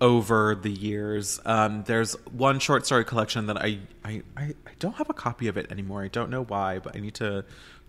over 0.00 0.54
the 0.56 0.70
years, 0.70 1.40
um, 1.44 1.84
there's 1.84 2.14
one 2.30 2.58
short 2.58 2.84
story 2.84 3.04
collection 3.04 3.46
that 3.46 3.56
I, 3.56 3.78
I 4.04 4.22
I 4.36 4.42
I 4.42 4.72
don't 4.78 4.96
have 4.96 5.08
a 5.08 5.14
copy 5.14 5.46
of 5.46 5.56
it 5.56 5.70
anymore. 5.70 6.02
I 6.02 6.08
don't 6.08 6.30
know 6.30 6.44
why, 6.44 6.80
but 6.80 6.96
I 6.96 7.00
need 7.00 7.14
to 7.14 7.44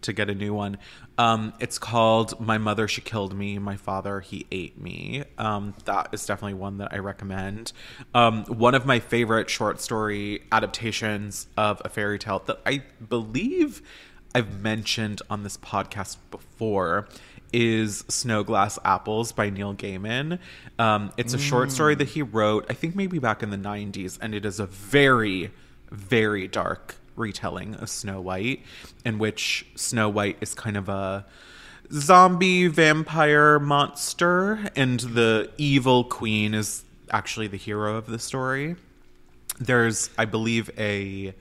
to 0.06 0.14
get 0.14 0.30
a 0.30 0.36
new 0.36 0.54
one. 0.54 0.78
Um, 1.18 1.54
it's 1.60 1.78
called 1.78 2.40
My 2.40 2.58
Mother 2.58 2.88
She 2.88 3.02
Killed 3.02 3.36
Me, 3.36 3.60
My 3.60 3.76
Father 3.76 4.22
He 4.22 4.46
Ate 4.52 4.80
Me. 4.80 5.24
Um, 5.38 5.74
that 5.86 6.10
is 6.12 6.26
definitely 6.26 6.56
one 6.56 6.78
that 6.78 6.94
I 6.94 6.98
recommend. 6.98 7.74
Um, 8.14 8.46
one 8.46 8.76
of 8.76 8.86
my 8.86 9.00
favorite 9.00 9.50
short 9.50 9.82
story 9.82 10.44
adaptations 10.52 11.48
of 11.58 11.82
a 11.86 11.90
fairy 11.90 12.20
tale 12.20 12.42
that 12.46 12.60
I 12.66 12.84
believe 13.08 13.82
I've 14.34 14.62
mentioned 14.62 15.22
on 15.30 15.44
this 15.44 15.58
podcast 15.58 16.18
before 16.32 17.08
is 17.54 18.04
Snow 18.10 18.44
Glass 18.44 18.78
Apples 18.84 19.32
by 19.32 19.50
Neil 19.50 19.74
Gaiman. 19.74 20.40
Um, 20.78 21.14
it's 21.16 21.34
a 21.34 21.38
short 21.38 21.72
story 21.72 21.96
that 21.96 22.10
he 22.10 22.22
wrote, 22.22 22.66
I 22.70 22.74
think 22.74 22.96
maybe 22.96 23.18
back 23.18 23.42
in 23.44 23.50
the 23.50 23.58
90s, 23.58 24.18
and 24.22 24.36
it 24.36 24.46
is 24.46 24.60
a 24.60 24.66
very, 24.66 25.52
very 25.90 26.50
dark 26.50 26.98
retelling 27.16 27.76
of 27.76 27.90
Snow 27.90 28.22
White, 28.22 28.64
in 29.04 29.20
which 29.20 29.66
Snow 29.76 30.10
White 30.10 30.38
is 30.42 30.54
kind 30.54 30.78
of 30.78 30.90
a 30.90 31.26
zombie 31.92 32.68
vampire 32.68 33.60
monster, 33.60 34.70
and 34.76 35.00
the 35.00 35.52
evil 35.58 36.04
queen 36.04 36.54
is 36.54 36.84
actually 37.12 37.48
the 37.48 37.58
hero 37.58 37.96
of 37.96 38.08
the 38.08 38.20
story. 38.20 38.76
There's, 39.60 40.10
I 40.18 40.26
believe, 40.26 40.70
a 40.78 41.34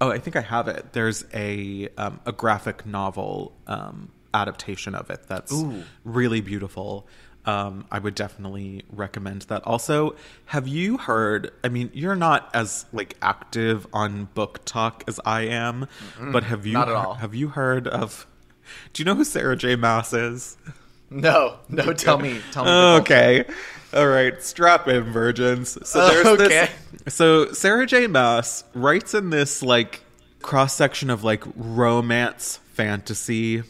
oh, 0.00 0.10
I 0.10 0.18
think 0.18 0.36
I 0.36 0.40
have 0.40 0.68
it. 0.68 0.92
There's 0.92 1.24
a 1.32 1.88
um, 1.96 2.20
a 2.26 2.32
graphic 2.32 2.84
novel 2.84 3.52
um, 3.66 4.10
adaptation 4.34 4.94
of 4.94 5.10
it 5.10 5.26
that's 5.28 5.52
Ooh. 5.52 5.84
really 6.04 6.40
beautiful. 6.40 7.06
Um, 7.44 7.86
I 7.90 7.98
would 7.98 8.14
definitely 8.14 8.84
recommend 8.92 9.42
that. 9.42 9.62
Also, 9.66 10.14
have 10.46 10.68
you 10.68 10.96
heard? 10.98 11.50
I 11.64 11.68
mean, 11.68 11.90
you're 11.92 12.14
not 12.14 12.48
as 12.54 12.86
like 12.92 13.16
active 13.20 13.86
on 13.92 14.28
BookTok 14.36 15.02
as 15.08 15.18
I 15.24 15.42
am, 15.42 15.88
but 16.32 16.44
have 16.44 16.66
you 16.66 16.74
not 16.74 16.88
at 16.88 16.94
all. 16.94 17.14
have 17.14 17.34
you 17.34 17.48
heard 17.48 17.88
of? 17.88 18.26
Do 18.92 19.02
you 19.02 19.04
know 19.04 19.16
who 19.16 19.24
Sarah 19.24 19.56
J. 19.56 19.74
Maas 19.76 20.12
is? 20.12 20.56
No, 21.10 21.56
no. 21.68 21.92
Tell 21.92 22.18
me. 22.18 22.40
Tell 22.52 22.64
me. 22.64 22.70
okay. 23.00 23.44
All 23.92 24.06
right, 24.06 24.40
strap 24.42 24.88
in, 24.88 25.02
virgins. 25.12 25.76
So 25.86 26.08
there's 26.08 26.26
Okay. 26.40 26.70
this. 27.04 27.14
So 27.14 27.52
Sarah 27.52 27.84
J. 27.86 28.06
Maas 28.06 28.64
writes 28.72 29.12
in 29.14 29.30
this 29.30 29.62
like 29.62 30.00
cross 30.40 30.74
section 30.74 31.10
of 31.10 31.22
like 31.24 31.42
romance 31.56 32.60
fantasy, 32.72 33.62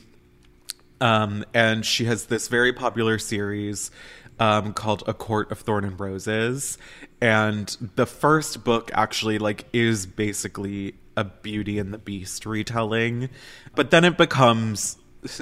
um, 1.02 1.44
and 1.52 1.84
she 1.84 2.04
has 2.04 2.26
this 2.26 2.46
very 2.46 2.72
popular 2.72 3.18
series 3.18 3.90
um, 4.38 4.72
called 4.72 5.02
A 5.08 5.12
Court 5.12 5.50
of 5.50 5.58
Thorn 5.58 5.84
and 5.84 5.98
Roses, 5.98 6.78
and 7.20 7.76
the 7.96 8.06
first 8.06 8.62
book 8.62 8.90
actually 8.94 9.38
like 9.38 9.66
is 9.72 10.06
basically 10.06 10.94
a 11.16 11.24
Beauty 11.24 11.80
and 11.80 11.92
the 11.92 11.98
Beast 11.98 12.46
retelling, 12.46 13.30
but 13.74 13.90
then 13.90 14.04
it 14.04 14.16
becomes 14.16 14.96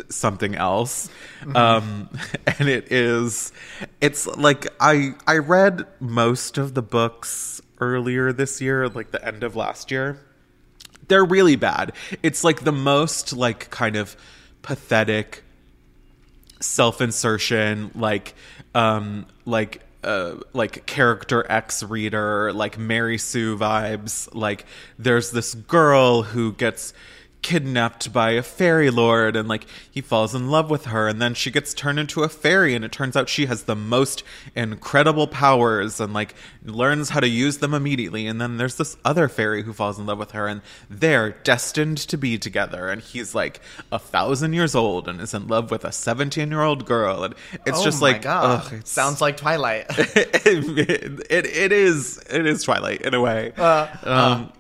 something 0.09 0.55
else. 0.55 1.11
Um 1.55 2.11
and 2.59 2.69
it 2.69 2.93
is 2.93 3.51
it's 4.03 4.27
like 4.27 4.67
i 4.79 5.15
i 5.27 5.39
read 5.39 5.87
most 6.01 6.59
of 6.59 6.75
the 6.75 6.83
books 6.83 7.63
earlier 7.81 8.31
this 8.31 8.61
year 8.61 8.91
like 8.91 9.11
the 9.11 9.27
end 9.27 9.43
of 9.43 9.57
last 9.57 9.91
year. 9.91 10.21
They're 11.09 11.25
really 11.25 11.57
bad. 11.57 11.93
It's 12.23 12.45
like 12.45 12.65
the 12.65 12.73
most 12.73 13.33
like 13.33 13.71
kind 13.71 13.97
of 13.97 14.17
pathetic 14.61 15.45
self-insertion 16.61 17.91
like 17.95 18.35
um 18.75 19.27
like 19.45 19.83
uh, 20.03 20.37
like 20.53 20.87
character 20.87 21.45
X 21.51 21.83
reader, 21.83 22.53
like 22.53 22.79
Mary 22.79 23.19
Sue 23.19 23.57
vibes. 23.57 24.29
Like 24.35 24.65
there's 24.99 25.31
this 25.31 25.55
girl 25.55 26.23
who 26.23 26.53
gets 26.53 26.93
kidnapped 27.43 28.13
by 28.13 28.33
a 28.33 28.43
fairy 28.43 28.91
lord 28.91 29.35
and 29.35 29.49
like 29.49 29.65
he 29.91 30.01
falls 30.03 30.35
in 30.35 30.51
love 30.51 30.69
with 30.69 30.85
her 30.87 31.09
and 31.09 31.23
then 31.23 31.33
she 31.33 31.51
gets 31.51 31.73
turned 31.73 31.99
into 31.99 32.23
a 32.23 32.29
fairy 32.29 32.75
and 32.75 32.85
it 32.85 32.93
turns 32.93 33.17
out 33.17 33.29
she 33.31 33.47
has 33.47 33.63
the 33.63 33.75
most 33.75 34.23
incredible 34.55 35.27
powers 35.27 36.01
and 36.01 36.13
like 36.13 36.35
learns 36.65 37.09
how 37.11 37.21
to 37.21 37.29
use 37.29 37.59
them 37.59 37.73
immediately 37.73 38.27
and 38.27 38.41
then 38.41 38.59
there's 38.59 38.77
this 38.77 38.97
other 39.07 39.27
fairy 39.27 39.63
who 39.63 39.73
falls 39.73 39.99
in 39.99 40.05
love 40.05 40.19
with 40.19 40.33
her 40.33 40.47
and 40.47 40.61
they're 40.91 41.31
destined 41.31 41.97
to 41.97 42.19
be 42.19 42.37
together 42.37 42.91
and 42.91 43.01
he's 43.01 43.35
like 43.35 43.61
a 43.91 43.99
thousand 43.99 44.53
years 44.53 44.75
old 44.75 45.09
and 45.09 45.21
is 45.21 45.33
in 45.33 45.49
love 45.49 45.71
with 45.71 45.85
a 45.85 45.93
17 45.93 46.51
year 46.51 46.61
old 46.63 46.85
girl 46.85 47.25
and 47.25 47.35
it's 47.67 47.81
Oh 47.81 47.85
just 47.85 48.03
my 48.03 48.13
like 48.13 48.23
God. 48.23 48.61
ugh, 48.67 48.73
it's- 48.75 48.91
sounds 48.91 49.21
like 49.23 49.39
Twilight. 49.39 49.87
it, 49.89 51.27
it, 51.31 51.47
it 51.47 51.73
is 51.73 52.19
it 52.31 52.45
is 52.47 52.63
Twilight 52.63 53.01
in 53.03 53.15
a 53.15 53.21
way. 53.21 53.53
Uh, 53.57 53.87
um, 54.03 54.53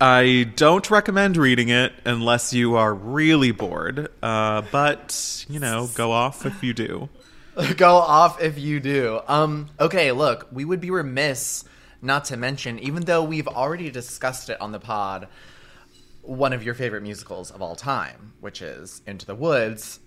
I 0.00 0.50
don't 0.56 0.90
recommend 0.90 1.38
reading 1.38 1.70
it 1.70 1.92
unless 2.04 2.52
you 2.52 2.76
are 2.76 2.92
really 2.92 3.50
bored. 3.50 4.08
Uh, 4.22 4.62
but 4.70 5.46
you 5.48 5.58
know, 5.58 5.88
go 5.94 6.12
off 6.12 6.44
if 6.44 6.62
you 6.62 6.74
do. 6.74 7.08
Go 7.78 7.94
off 7.94 8.42
if 8.42 8.58
you 8.58 8.80
do. 8.80 9.18
Um, 9.26 9.70
okay, 9.80 10.12
look, 10.12 10.46
we 10.52 10.66
would 10.66 10.78
be 10.78 10.90
remiss 10.90 11.64
not 12.02 12.26
to 12.26 12.36
mention, 12.36 12.78
even 12.78 13.04
though 13.04 13.24
we've 13.24 13.48
already 13.48 13.90
discussed 13.90 14.50
it 14.50 14.60
on 14.60 14.72
the 14.72 14.78
pod, 14.78 15.28
one 16.20 16.52
of 16.52 16.62
your 16.62 16.74
favorite 16.74 17.02
musicals 17.02 17.50
of 17.50 17.62
all 17.62 17.74
time, 17.74 18.34
which 18.40 18.60
is 18.60 19.00
Into 19.06 19.24
the 19.24 19.34
Woods, 19.34 20.00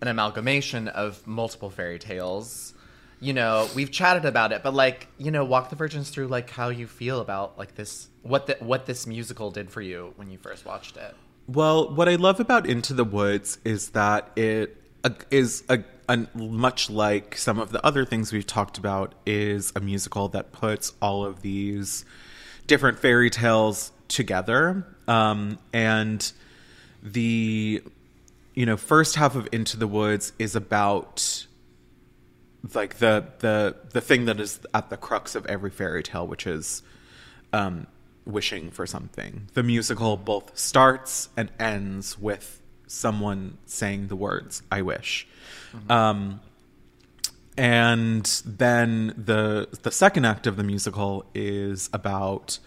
an 0.00 0.08
amalgamation 0.08 0.88
of 0.88 1.24
multiple 1.24 1.70
fairy 1.70 2.00
tales. 2.00 2.74
You 3.20 3.32
know, 3.32 3.68
we've 3.74 3.90
chatted 3.90 4.24
about 4.24 4.52
it, 4.52 4.62
but 4.62 4.74
like, 4.74 5.08
you 5.18 5.30
know, 5.30 5.44
walk 5.44 5.70
the 5.70 5.76
virgins 5.76 6.10
through 6.10 6.28
like 6.28 6.50
how 6.50 6.68
you 6.68 6.86
feel 6.86 7.20
about 7.20 7.58
like 7.58 7.74
this 7.74 8.08
what 8.22 8.46
the, 8.46 8.56
what 8.60 8.86
this 8.86 9.06
musical 9.06 9.50
did 9.50 9.70
for 9.70 9.80
you 9.80 10.12
when 10.16 10.30
you 10.30 10.38
first 10.38 10.64
watched 10.64 10.96
it. 10.96 11.14
Well, 11.48 11.94
what 11.94 12.08
I 12.08 12.16
love 12.16 12.40
about 12.40 12.66
Into 12.66 12.92
the 12.92 13.04
Woods 13.04 13.58
is 13.64 13.90
that 13.90 14.30
it 14.36 14.76
uh, 15.02 15.10
is 15.30 15.64
a, 15.68 15.82
a 16.08 16.26
much 16.34 16.90
like 16.90 17.36
some 17.36 17.58
of 17.58 17.72
the 17.72 17.84
other 17.84 18.04
things 18.04 18.32
we've 18.32 18.46
talked 18.46 18.78
about 18.78 19.14
is 19.24 19.72
a 19.74 19.80
musical 19.80 20.28
that 20.28 20.52
puts 20.52 20.92
all 21.00 21.24
of 21.24 21.40
these 21.42 22.04
different 22.66 22.98
fairy 22.98 23.30
tales 23.30 23.92
together. 24.08 24.84
Um, 25.06 25.58
and 25.72 26.30
the 27.02 27.82
you 28.54 28.66
know 28.66 28.76
first 28.76 29.16
half 29.16 29.34
of 29.34 29.48
Into 29.52 29.76
the 29.76 29.86
Woods 29.86 30.32
is 30.38 30.54
about 30.54 31.46
like 32.74 32.98
the 32.98 33.26
the 33.38 33.76
the 33.92 34.00
thing 34.00 34.24
that 34.26 34.40
is 34.40 34.60
at 34.74 34.90
the 34.90 34.96
crux 34.96 35.34
of 35.34 35.46
every 35.46 35.70
fairy 35.70 36.02
tale, 36.02 36.26
which 36.26 36.46
is 36.46 36.82
um, 37.52 37.86
wishing 38.24 38.70
for 38.70 38.86
something. 38.86 39.48
The 39.54 39.62
musical 39.62 40.16
both 40.16 40.56
starts 40.58 41.28
and 41.36 41.50
ends 41.58 42.18
with 42.18 42.60
someone 42.86 43.58
saying 43.66 44.08
the 44.08 44.16
words 44.16 44.62
"I 44.70 44.82
wish," 44.82 45.26
um, 45.88 46.40
and 47.56 48.24
then 48.44 49.14
the 49.16 49.68
the 49.82 49.90
second 49.90 50.24
act 50.24 50.46
of 50.46 50.56
the 50.56 50.64
musical 50.64 51.24
is 51.34 51.88
about 51.92 52.58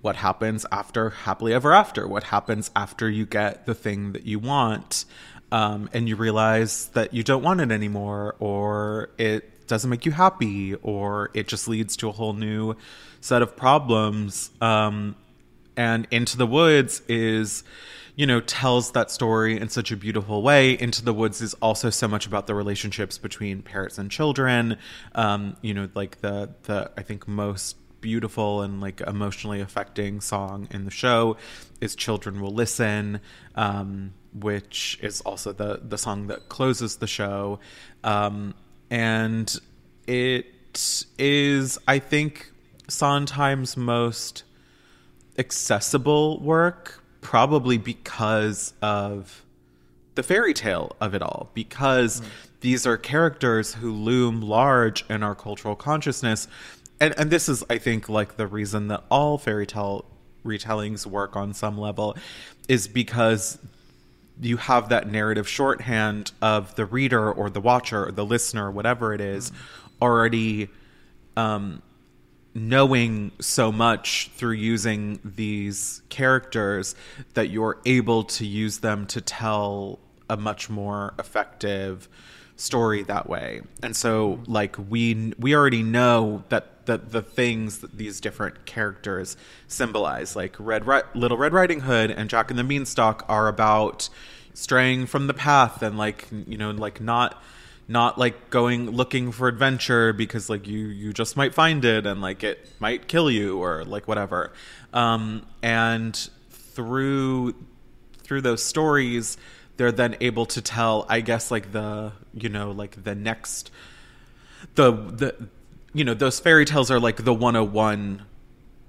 what 0.00 0.16
happens 0.16 0.64
after 0.70 1.10
happily 1.10 1.52
ever 1.52 1.72
after. 1.72 2.06
What 2.06 2.24
happens 2.24 2.70
after 2.76 3.10
you 3.10 3.26
get 3.26 3.66
the 3.66 3.74
thing 3.74 4.12
that 4.12 4.24
you 4.24 4.38
want, 4.38 5.04
um, 5.50 5.88
and 5.92 6.08
you 6.08 6.16
realize 6.16 6.88
that 6.88 7.14
you 7.14 7.22
don't 7.22 7.42
want 7.42 7.60
it 7.60 7.70
anymore, 7.70 8.36
or 8.38 9.10
it 9.18 9.66
doesn't 9.66 9.90
make 9.90 10.06
you 10.06 10.12
happy, 10.12 10.74
or 10.76 11.30
it 11.34 11.48
just 11.48 11.68
leads 11.68 11.96
to 11.98 12.08
a 12.08 12.12
whole 12.12 12.32
new 12.32 12.74
set 13.20 13.42
of 13.42 13.56
problems. 13.56 14.50
Um, 14.60 15.16
and 15.76 16.08
Into 16.10 16.36
the 16.36 16.46
Woods 16.46 17.02
is, 17.08 17.62
you 18.16 18.26
know, 18.26 18.40
tells 18.40 18.92
that 18.92 19.10
story 19.10 19.60
in 19.60 19.68
such 19.68 19.92
a 19.92 19.96
beautiful 19.96 20.42
way. 20.42 20.72
Into 20.72 21.04
the 21.04 21.14
Woods 21.14 21.40
is 21.40 21.54
also 21.54 21.88
so 21.88 22.08
much 22.08 22.26
about 22.26 22.46
the 22.46 22.54
relationships 22.54 23.16
between 23.16 23.62
parents 23.62 23.96
and 23.96 24.10
children. 24.10 24.76
Um, 25.14 25.56
you 25.62 25.72
know, 25.74 25.88
like 25.94 26.20
the 26.20 26.50
the 26.64 26.90
I 26.96 27.02
think 27.02 27.28
most 27.28 27.76
beautiful 28.00 28.62
and 28.62 28.80
like 28.80 29.00
emotionally 29.00 29.60
affecting 29.60 30.20
song 30.20 30.68
in 30.70 30.84
the 30.84 30.90
show 30.90 31.36
is 31.80 31.94
"Children 31.94 32.40
Will 32.40 32.54
Listen," 32.54 33.20
um, 33.54 34.14
which 34.32 34.98
is 35.02 35.20
also 35.22 35.52
the 35.52 35.80
the 35.82 35.98
song 35.98 36.26
that 36.28 36.48
closes 36.48 36.96
the 36.96 37.06
show, 37.06 37.58
um, 38.04 38.54
and 38.90 39.58
it 40.06 40.46
is 41.18 41.78
I 41.86 41.98
think 41.98 42.52
Sondheim's 42.88 43.76
most 43.76 44.44
accessible 45.38 46.40
work 46.40 47.02
probably 47.20 47.78
because 47.78 48.74
of 48.82 49.44
the 50.14 50.22
fairy 50.22 50.54
tale 50.54 50.96
of 51.00 51.14
it 51.14 51.22
all 51.22 51.50
because 51.54 52.22
these 52.60 52.86
are 52.86 52.96
characters 52.96 53.74
who 53.74 53.92
loom 53.92 54.40
large 54.40 55.04
in 55.08 55.22
our 55.22 55.34
cultural 55.34 55.76
consciousness. 55.76 56.48
And 57.00 57.14
and 57.18 57.30
this 57.30 57.48
is 57.48 57.62
I 57.70 57.78
think 57.78 58.08
like 58.08 58.36
the 58.36 58.46
reason 58.46 58.88
that 58.88 59.04
all 59.10 59.38
fairy 59.38 59.66
tale 59.66 60.04
retellings 60.44 61.06
work 61.06 61.36
on 61.36 61.54
some 61.54 61.78
level 61.78 62.16
is 62.68 62.88
because 62.88 63.58
you 64.40 64.56
have 64.56 64.88
that 64.90 65.10
narrative 65.10 65.48
shorthand 65.48 66.32
of 66.40 66.74
the 66.76 66.86
reader 66.86 67.30
or 67.30 67.50
the 67.50 67.60
watcher 67.60 68.06
or 68.06 68.12
the 68.12 68.24
listener, 68.24 68.70
whatever 68.70 69.12
it 69.12 69.20
is, 69.20 69.52
already 70.00 70.68
um, 71.36 71.82
knowing 72.54 73.32
so 73.40 73.70
much 73.70 74.30
through 74.34 74.52
using 74.52 75.20
these 75.24 76.02
characters 76.08 76.94
that 77.34 77.50
you're 77.50 77.78
able 77.84 78.24
to 78.24 78.46
use 78.46 78.78
them 78.78 79.06
to 79.06 79.20
tell 79.20 79.98
a 80.30 80.36
much 80.36 80.68
more 80.68 81.14
effective 81.18 82.08
story 82.56 83.02
that 83.04 83.28
way. 83.28 83.60
And 83.82 83.94
so 83.94 84.40
like 84.46 84.76
we 84.88 85.32
we 85.38 85.54
already 85.54 85.82
know 85.82 86.42
that 86.48 86.77
that 86.88 87.12
the 87.12 87.22
things 87.22 87.78
that 87.78 87.96
these 87.96 88.20
different 88.20 88.66
characters 88.66 89.36
symbolize. 89.68 90.34
Like 90.34 90.56
Red 90.58 90.86
Ri- 90.86 91.02
Little 91.14 91.36
Red 91.36 91.52
Riding 91.52 91.80
Hood 91.80 92.10
and 92.10 92.28
Jack 92.28 92.50
and 92.50 92.58
the 92.58 92.64
Beanstalk 92.64 93.24
are 93.28 93.46
about 93.46 94.08
straying 94.54 95.06
from 95.06 95.28
the 95.28 95.34
path 95.34 95.82
and 95.82 95.96
like 95.96 96.26
you 96.32 96.58
know 96.58 96.72
like 96.72 97.00
not 97.00 97.40
not 97.86 98.18
like 98.18 98.50
going 98.50 98.90
looking 98.90 99.30
for 99.30 99.46
adventure 99.46 100.12
because 100.12 100.50
like 100.50 100.66
you 100.66 100.88
you 100.88 101.12
just 101.12 101.36
might 101.36 101.54
find 101.54 101.84
it 101.84 102.06
and 102.06 102.20
like 102.20 102.42
it 102.42 102.68
might 102.80 103.06
kill 103.06 103.30
you 103.30 103.62
or 103.62 103.84
like 103.84 104.08
whatever. 104.08 104.52
Um 104.92 105.46
and 105.62 106.16
through 106.50 107.54
through 108.22 108.40
those 108.40 108.64
stories 108.64 109.36
they're 109.76 109.92
then 109.92 110.16
able 110.20 110.44
to 110.44 110.60
tell 110.60 111.06
i 111.08 111.20
guess 111.20 111.50
like 111.50 111.72
the 111.72 112.12
you 112.34 112.48
know 112.48 112.70
like 112.70 113.02
the 113.04 113.14
next 113.14 113.70
the 114.74 114.92
the 114.92 115.48
you 115.94 116.04
know 116.04 116.14
those 116.14 116.38
fairy 116.40 116.64
tales 116.64 116.90
are 116.90 117.00
like 117.00 117.24
the 117.24 117.32
101 117.34 118.22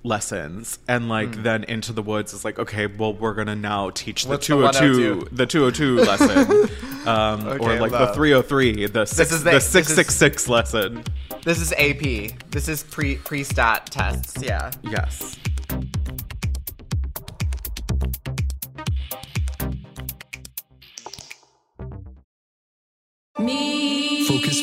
lessons 0.04 0.80
and 0.88 1.10
like 1.10 1.36
Hmm. 1.36 1.44
then 1.44 1.64
into 1.66 1.92
the 1.92 2.02
woods 2.02 2.34
is 2.34 2.46
like 2.46 2.58
okay 2.58 2.88
well 2.88 3.14
we're 3.14 3.34
gonna 3.34 3.56
now 3.56 3.90
teach 3.90 4.24
the 4.24 4.30
What's 4.30 4.48
the 4.48 4.54
202 4.54 5.16
102? 5.18 5.36
the 5.36 5.46
202 5.46 5.96
lesson 6.06 7.08
um 7.08 7.48
or 7.48 7.52
Okay, 7.56 7.80
like 7.80 7.92
the 7.92 8.00
love. 8.00 8.16
303 8.16 8.88
the 8.88 9.06
six, 9.06 9.32
is 9.32 9.44
the, 9.44 9.50
the- 9.52 9.56
this 9.58 9.66
is- 9.66 9.72
666 9.72 10.48
lesson 10.50 11.04
This 11.44 11.60
is 11.60 11.72
AP. 11.74 12.40
This 12.52 12.68
is 12.70 12.84
pre 12.84 13.16
pre 13.16 13.44
stat 13.44 13.88
tests. 13.92 14.42
Yeah. 14.42 14.72
yes 14.84 15.38
Me. 23.38 23.79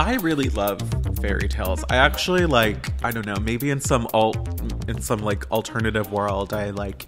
I 0.00 0.14
really 0.22 0.48
love 0.48 0.80
fairy 1.20 1.46
tales. 1.46 1.84
I 1.90 1.96
actually 1.96 2.46
like 2.46 2.90
I 3.04 3.10
don't 3.10 3.26
know, 3.26 3.36
maybe 3.36 3.68
in 3.68 3.80
some 3.82 4.08
alt 4.14 4.38
in 4.88 5.02
some 5.02 5.20
like 5.20 5.48
alternative 5.50 6.10
world 6.10 6.54
I 6.54 6.70
like 6.70 7.06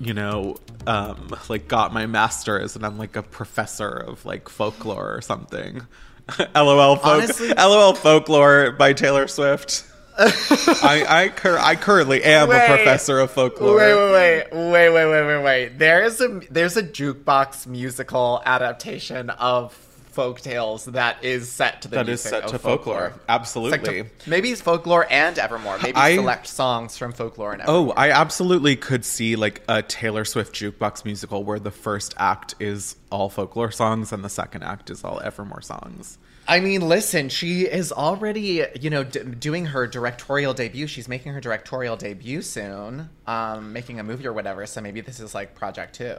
you 0.00 0.14
know, 0.14 0.56
um 0.86 1.28
like 1.50 1.68
got 1.68 1.92
my 1.92 2.06
masters 2.06 2.76
and 2.76 2.86
I'm 2.86 2.96
like 2.96 3.14
a 3.16 3.22
professor 3.22 3.90
of 3.90 4.24
like 4.24 4.48
folklore 4.48 5.14
or 5.16 5.20
something. 5.20 5.82
LOL 6.54 6.96
folk 6.96 7.04
Honestly- 7.06 7.52
LOL 7.52 7.92
folklore 7.92 8.72
by 8.72 8.94
Taylor 8.94 9.28
Swift. 9.28 9.84
I 10.18 11.04
I, 11.08 11.28
cur- 11.28 11.58
I 11.60 11.76
currently 11.76 12.24
am 12.24 12.50
a 12.50 12.66
professor 12.66 13.20
of 13.20 13.30
folklore. 13.32 13.76
Wait, 13.76 13.94
wait, 13.94 14.46
wait, 14.50 14.72
wait, 14.72 14.90
wait, 14.90 15.10
wait, 15.10 15.26
wait, 15.26 15.44
wait. 15.44 15.78
There's 15.78 16.22
a 16.22 16.40
there's 16.50 16.78
a 16.78 16.82
jukebox 16.82 17.66
musical 17.66 18.40
adaptation 18.46 19.28
of 19.28 19.78
folk 20.18 20.40
tales 20.40 20.84
that 20.86 21.22
is 21.22 21.48
set 21.48 21.82
to 21.82 21.86
the 21.86 21.94
That 21.94 22.08
is 22.08 22.20
set 22.20 22.48
to 22.48 22.58
folklore. 22.58 23.12
Absolutely. 23.28 24.00
It's 24.00 24.24
to- 24.24 24.28
maybe 24.28 24.50
it's 24.50 24.60
folklore 24.60 25.06
and 25.08 25.38
Evermore. 25.38 25.78
Maybe 25.80 25.94
I- 25.96 26.16
select 26.16 26.48
songs 26.48 26.98
from 26.98 27.12
folklore 27.12 27.52
and 27.52 27.62
Evermore. 27.62 27.90
Oh, 27.90 27.94
I 27.96 28.10
absolutely 28.10 28.74
could 28.74 29.04
see 29.04 29.36
like 29.36 29.62
a 29.68 29.80
Taylor 29.82 30.24
Swift 30.24 30.52
jukebox 30.56 31.04
musical 31.04 31.44
where 31.44 31.60
the 31.60 31.70
first 31.70 32.14
act 32.16 32.56
is 32.58 32.96
all 33.12 33.28
folklore 33.28 33.70
songs 33.70 34.12
and 34.12 34.24
the 34.24 34.28
second 34.28 34.64
act 34.64 34.90
is 34.90 35.04
all 35.04 35.20
Evermore 35.20 35.62
songs. 35.62 36.18
I 36.48 36.58
mean, 36.58 36.80
listen, 36.88 37.28
she 37.28 37.60
is 37.62 37.92
already, 37.92 38.64
you 38.80 38.90
know, 38.90 39.04
d- 39.04 39.20
doing 39.22 39.66
her 39.66 39.86
directorial 39.86 40.52
debut. 40.52 40.88
She's 40.88 41.06
making 41.06 41.32
her 41.32 41.40
directorial 41.40 41.96
debut 41.96 42.42
soon, 42.42 43.08
um, 43.28 43.72
making 43.72 44.00
a 44.00 44.02
movie 44.02 44.26
or 44.26 44.32
whatever. 44.32 44.66
So 44.66 44.80
maybe 44.80 45.00
this 45.00 45.20
is 45.20 45.32
like 45.32 45.54
project 45.54 45.94
two. 45.94 46.16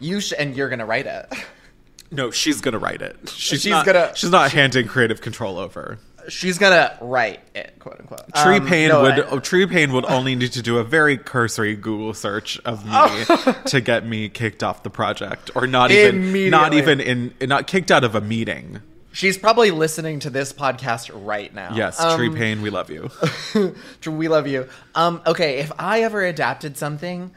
You 0.00 0.20
sh- 0.20 0.32
and 0.36 0.56
you're 0.56 0.68
gonna 0.70 0.86
write 0.86 1.06
it. 1.06 1.26
No, 2.12 2.30
she's 2.30 2.60
gonna 2.60 2.78
write 2.78 3.02
it. 3.02 3.16
She's, 3.28 3.62
She's 3.62 3.70
not, 3.70 3.86
gonna- 3.86 4.12
She's 4.14 4.30
not 4.30 4.52
handing 4.52 4.86
creative 4.86 5.20
control 5.20 5.58
over. 5.58 5.98
She's 6.28 6.56
gonna 6.56 6.96
write 7.00 7.40
it, 7.54 7.74
quote 7.80 7.98
unquote. 7.98 8.32
Tree 8.34 8.56
Um, 8.58 8.66
Payne 8.68 8.88
no, 8.90 9.02
would 9.02 9.14
I- 9.18 9.22
oh, 9.22 9.40
Tree 9.40 9.66
Paine 9.66 9.92
would 9.92 10.04
only 10.04 10.36
need 10.36 10.52
to 10.52 10.62
do 10.62 10.78
a 10.78 10.84
very 10.84 11.16
cursory 11.16 11.74
Google 11.74 12.14
search 12.14 12.60
of 12.64 12.84
me 12.86 13.52
to 13.66 13.80
get 13.80 14.06
me 14.06 14.28
kicked 14.28 14.62
off 14.62 14.84
the 14.84 14.90
project, 14.90 15.50
or 15.56 15.66
not 15.66 15.90
even 15.90 16.50
not 16.50 16.74
even 16.74 17.00
in 17.00 17.34
not 17.40 17.66
kicked 17.66 17.90
out 17.90 18.04
of 18.04 18.14
a 18.14 18.20
meeting. 18.20 18.80
She's 19.14 19.36
probably 19.36 19.70
listening 19.72 20.20
to 20.20 20.30
this 20.30 20.52
podcast 20.54 21.10
right 21.12 21.52
now. 21.52 21.74
Yes, 21.74 22.00
Um, 22.00 22.16
Tree 22.16 22.30
Paine, 22.30 22.62
we 22.62 22.70
love 22.70 22.88
you. 22.90 23.10
We 24.06 24.28
love 24.28 24.46
you. 24.46 24.68
Um, 24.94 25.20
okay, 25.26 25.58
if 25.58 25.70
I 25.78 26.02
ever 26.02 26.22
adapted 26.24 26.78
something, 26.78 27.30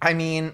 I 0.00 0.14
mean, 0.14 0.52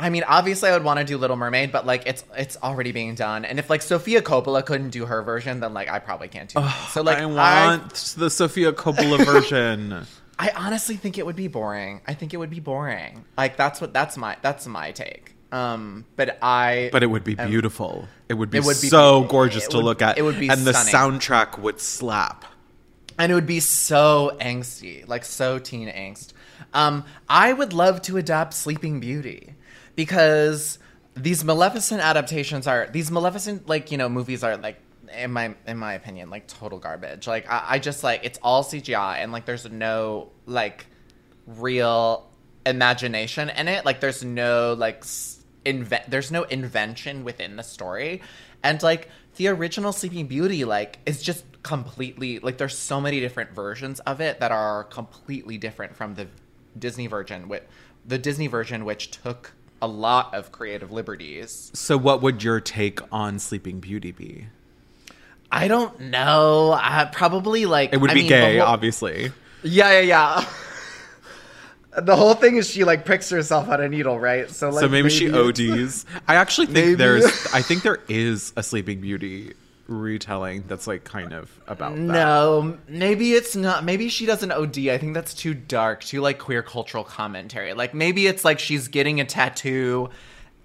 I 0.00 0.10
mean, 0.10 0.22
obviously 0.28 0.70
I 0.70 0.72
would 0.74 0.84
want 0.84 0.98
to 1.00 1.04
do 1.04 1.18
Little 1.18 1.36
Mermaid, 1.36 1.72
but 1.72 1.84
like 1.84 2.06
it's 2.06 2.24
it's 2.36 2.56
already 2.62 2.92
being 2.92 3.14
done. 3.16 3.44
And 3.44 3.58
if 3.58 3.68
like 3.68 3.82
Sofia 3.82 4.22
Coppola 4.22 4.64
couldn't 4.64 4.90
do 4.90 5.06
her 5.06 5.22
version, 5.22 5.60
then 5.60 5.74
like 5.74 5.88
I 5.88 5.98
probably 5.98 6.28
can't 6.28 6.48
do. 6.48 6.60
that. 6.60 6.88
So 6.90 7.02
like 7.02 7.18
I 7.18 7.22
I, 7.22 7.26
want 7.26 8.14
the 8.16 8.30
Sofia 8.30 8.72
Coppola 8.72 9.24
version. 9.32 10.06
I 10.38 10.50
honestly 10.54 10.94
think 10.96 11.18
it 11.18 11.26
would 11.26 11.34
be 11.34 11.48
boring. 11.48 12.00
I 12.06 12.14
think 12.14 12.32
it 12.32 12.36
would 12.36 12.50
be 12.50 12.60
boring. 12.60 13.24
Like 13.36 13.56
that's 13.56 13.80
what 13.80 13.92
that's 13.92 14.16
my 14.16 14.36
that's 14.40 14.66
my 14.68 14.92
take. 14.92 15.34
Um, 15.50 16.04
but 16.14 16.38
I 16.42 16.90
But 16.92 17.02
it 17.02 17.06
would 17.06 17.24
be 17.24 17.36
am- 17.38 17.48
beautiful. 17.50 18.06
It 18.28 18.34
would 18.34 18.50
be, 18.50 18.58
It 18.58 18.64
would 18.64 18.80
be 18.80 18.88
so 18.88 19.24
gorgeous 19.24 19.64
it 19.64 19.70
to 19.70 19.78
would- 19.78 19.84
look 19.86 20.02
at. 20.02 20.18
it 20.18 20.22
would 20.22 20.38
be 20.38 20.48
and 20.48 20.64
the 20.66 20.72
soundtrack 20.72 21.58
would 21.58 21.80
slap. 21.80 22.44
and 23.18 23.32
it 23.32 23.34
would 23.34 23.46
be 23.46 23.58
so 23.58 24.36
angsty, 24.40 25.08
like 25.08 25.24
so 25.24 25.58
teen 25.58 25.88
angst. 25.88 26.34
Um, 26.74 27.04
I 27.28 27.52
would 27.52 27.72
love 27.72 28.02
to 28.02 28.16
adapt 28.18 28.52
Sleeping 28.54 29.00
Beauty 29.00 29.54
because 29.98 30.78
these 31.16 31.42
Maleficent 31.42 32.00
adaptations 32.00 32.68
are 32.68 32.88
these 32.92 33.10
Maleficent 33.10 33.68
like 33.68 33.90
you 33.90 33.98
know 33.98 34.08
movies 34.08 34.44
are 34.44 34.56
like 34.56 34.80
in 35.12 35.32
my 35.32 35.56
in 35.66 35.76
my 35.76 35.94
opinion 35.94 36.30
like 36.30 36.46
total 36.46 36.78
garbage. 36.78 37.26
Like 37.26 37.50
I, 37.50 37.64
I 37.70 37.78
just 37.80 38.04
like 38.04 38.20
it's 38.22 38.38
all 38.40 38.62
CGI 38.62 39.16
and 39.16 39.32
like 39.32 39.44
there's 39.44 39.68
no 39.68 40.30
like 40.46 40.86
real 41.48 42.30
imagination 42.64 43.50
in 43.50 43.66
it. 43.66 43.84
Like 43.84 43.98
there's 43.98 44.22
no 44.22 44.74
like 44.74 45.02
invent 45.64 46.08
there's 46.08 46.30
no 46.30 46.44
invention 46.44 47.24
within 47.24 47.56
the 47.56 47.64
story. 47.64 48.22
And 48.62 48.80
like 48.84 49.08
the 49.34 49.48
original 49.48 49.90
Sleeping 49.90 50.28
Beauty 50.28 50.64
like 50.64 51.00
is 51.06 51.20
just 51.20 51.44
completely 51.64 52.38
like 52.38 52.56
there's 52.56 52.78
so 52.78 53.00
many 53.00 53.18
different 53.18 53.50
versions 53.50 53.98
of 54.00 54.20
it 54.20 54.38
that 54.38 54.52
are 54.52 54.84
completely 54.84 55.58
different 55.58 55.96
from 55.96 56.14
the 56.14 56.28
Disney 56.78 57.08
version 57.08 57.48
with 57.48 57.64
the 58.06 58.16
Disney 58.16 58.46
version 58.46 58.84
which 58.84 59.10
took 59.10 59.54
a 59.80 59.86
lot 59.86 60.34
of 60.34 60.52
creative 60.52 60.90
liberties. 60.92 61.70
So, 61.74 61.96
what 61.96 62.22
would 62.22 62.42
your 62.42 62.60
take 62.60 63.00
on 63.12 63.38
Sleeping 63.38 63.80
Beauty 63.80 64.12
be? 64.12 64.46
I 65.50 65.68
don't 65.68 65.98
know. 66.00 66.72
I 66.72 67.08
probably 67.12 67.64
like 67.66 67.92
It 67.92 68.00
would 68.00 68.10
I 68.10 68.14
be 68.14 68.20
mean, 68.20 68.28
gay, 68.28 68.58
whole- 68.58 68.66
obviously. 68.68 69.32
Yeah, 69.62 70.00
yeah, 70.00 70.40
yeah. 70.40 70.44
the 72.00 72.14
whole 72.16 72.34
thing 72.34 72.56
is 72.56 72.68
she 72.68 72.84
like 72.84 73.04
pricks 73.04 73.30
herself 73.30 73.68
on 73.68 73.80
a 73.80 73.88
needle, 73.88 74.18
right? 74.20 74.48
So 74.50 74.68
like 74.70 74.80
so 74.80 74.88
maybe, 74.88 75.08
she 75.10 75.30
ODs. 75.32 76.04
I 76.28 76.34
actually 76.36 76.66
think 76.66 76.76
Maybe. 76.86 76.94
there's. 76.96 77.24
I 77.54 77.62
think 77.62 77.82
there 77.82 77.98
is 78.08 78.52
a 78.56 78.62
Sleeping 78.62 79.00
Beauty 79.00 79.54
retelling 79.88 80.62
that's 80.68 80.86
like 80.86 81.02
kind 81.04 81.32
of 81.32 81.50
about 81.66 81.94
that. 81.94 82.00
No, 82.00 82.78
maybe 82.88 83.32
it's 83.32 83.56
not. 83.56 83.84
Maybe 83.84 84.08
she 84.08 84.26
doesn't 84.26 84.52
OD. 84.52 84.78
I 84.88 84.98
think 84.98 85.14
that's 85.14 85.34
too 85.34 85.54
dark, 85.54 86.04
too 86.04 86.20
like 86.20 86.38
queer 86.38 86.62
cultural 86.62 87.02
commentary. 87.04 87.72
Like 87.74 87.94
maybe 87.94 88.26
it's 88.26 88.44
like 88.44 88.58
she's 88.58 88.88
getting 88.88 89.20
a 89.20 89.24
tattoo 89.24 90.10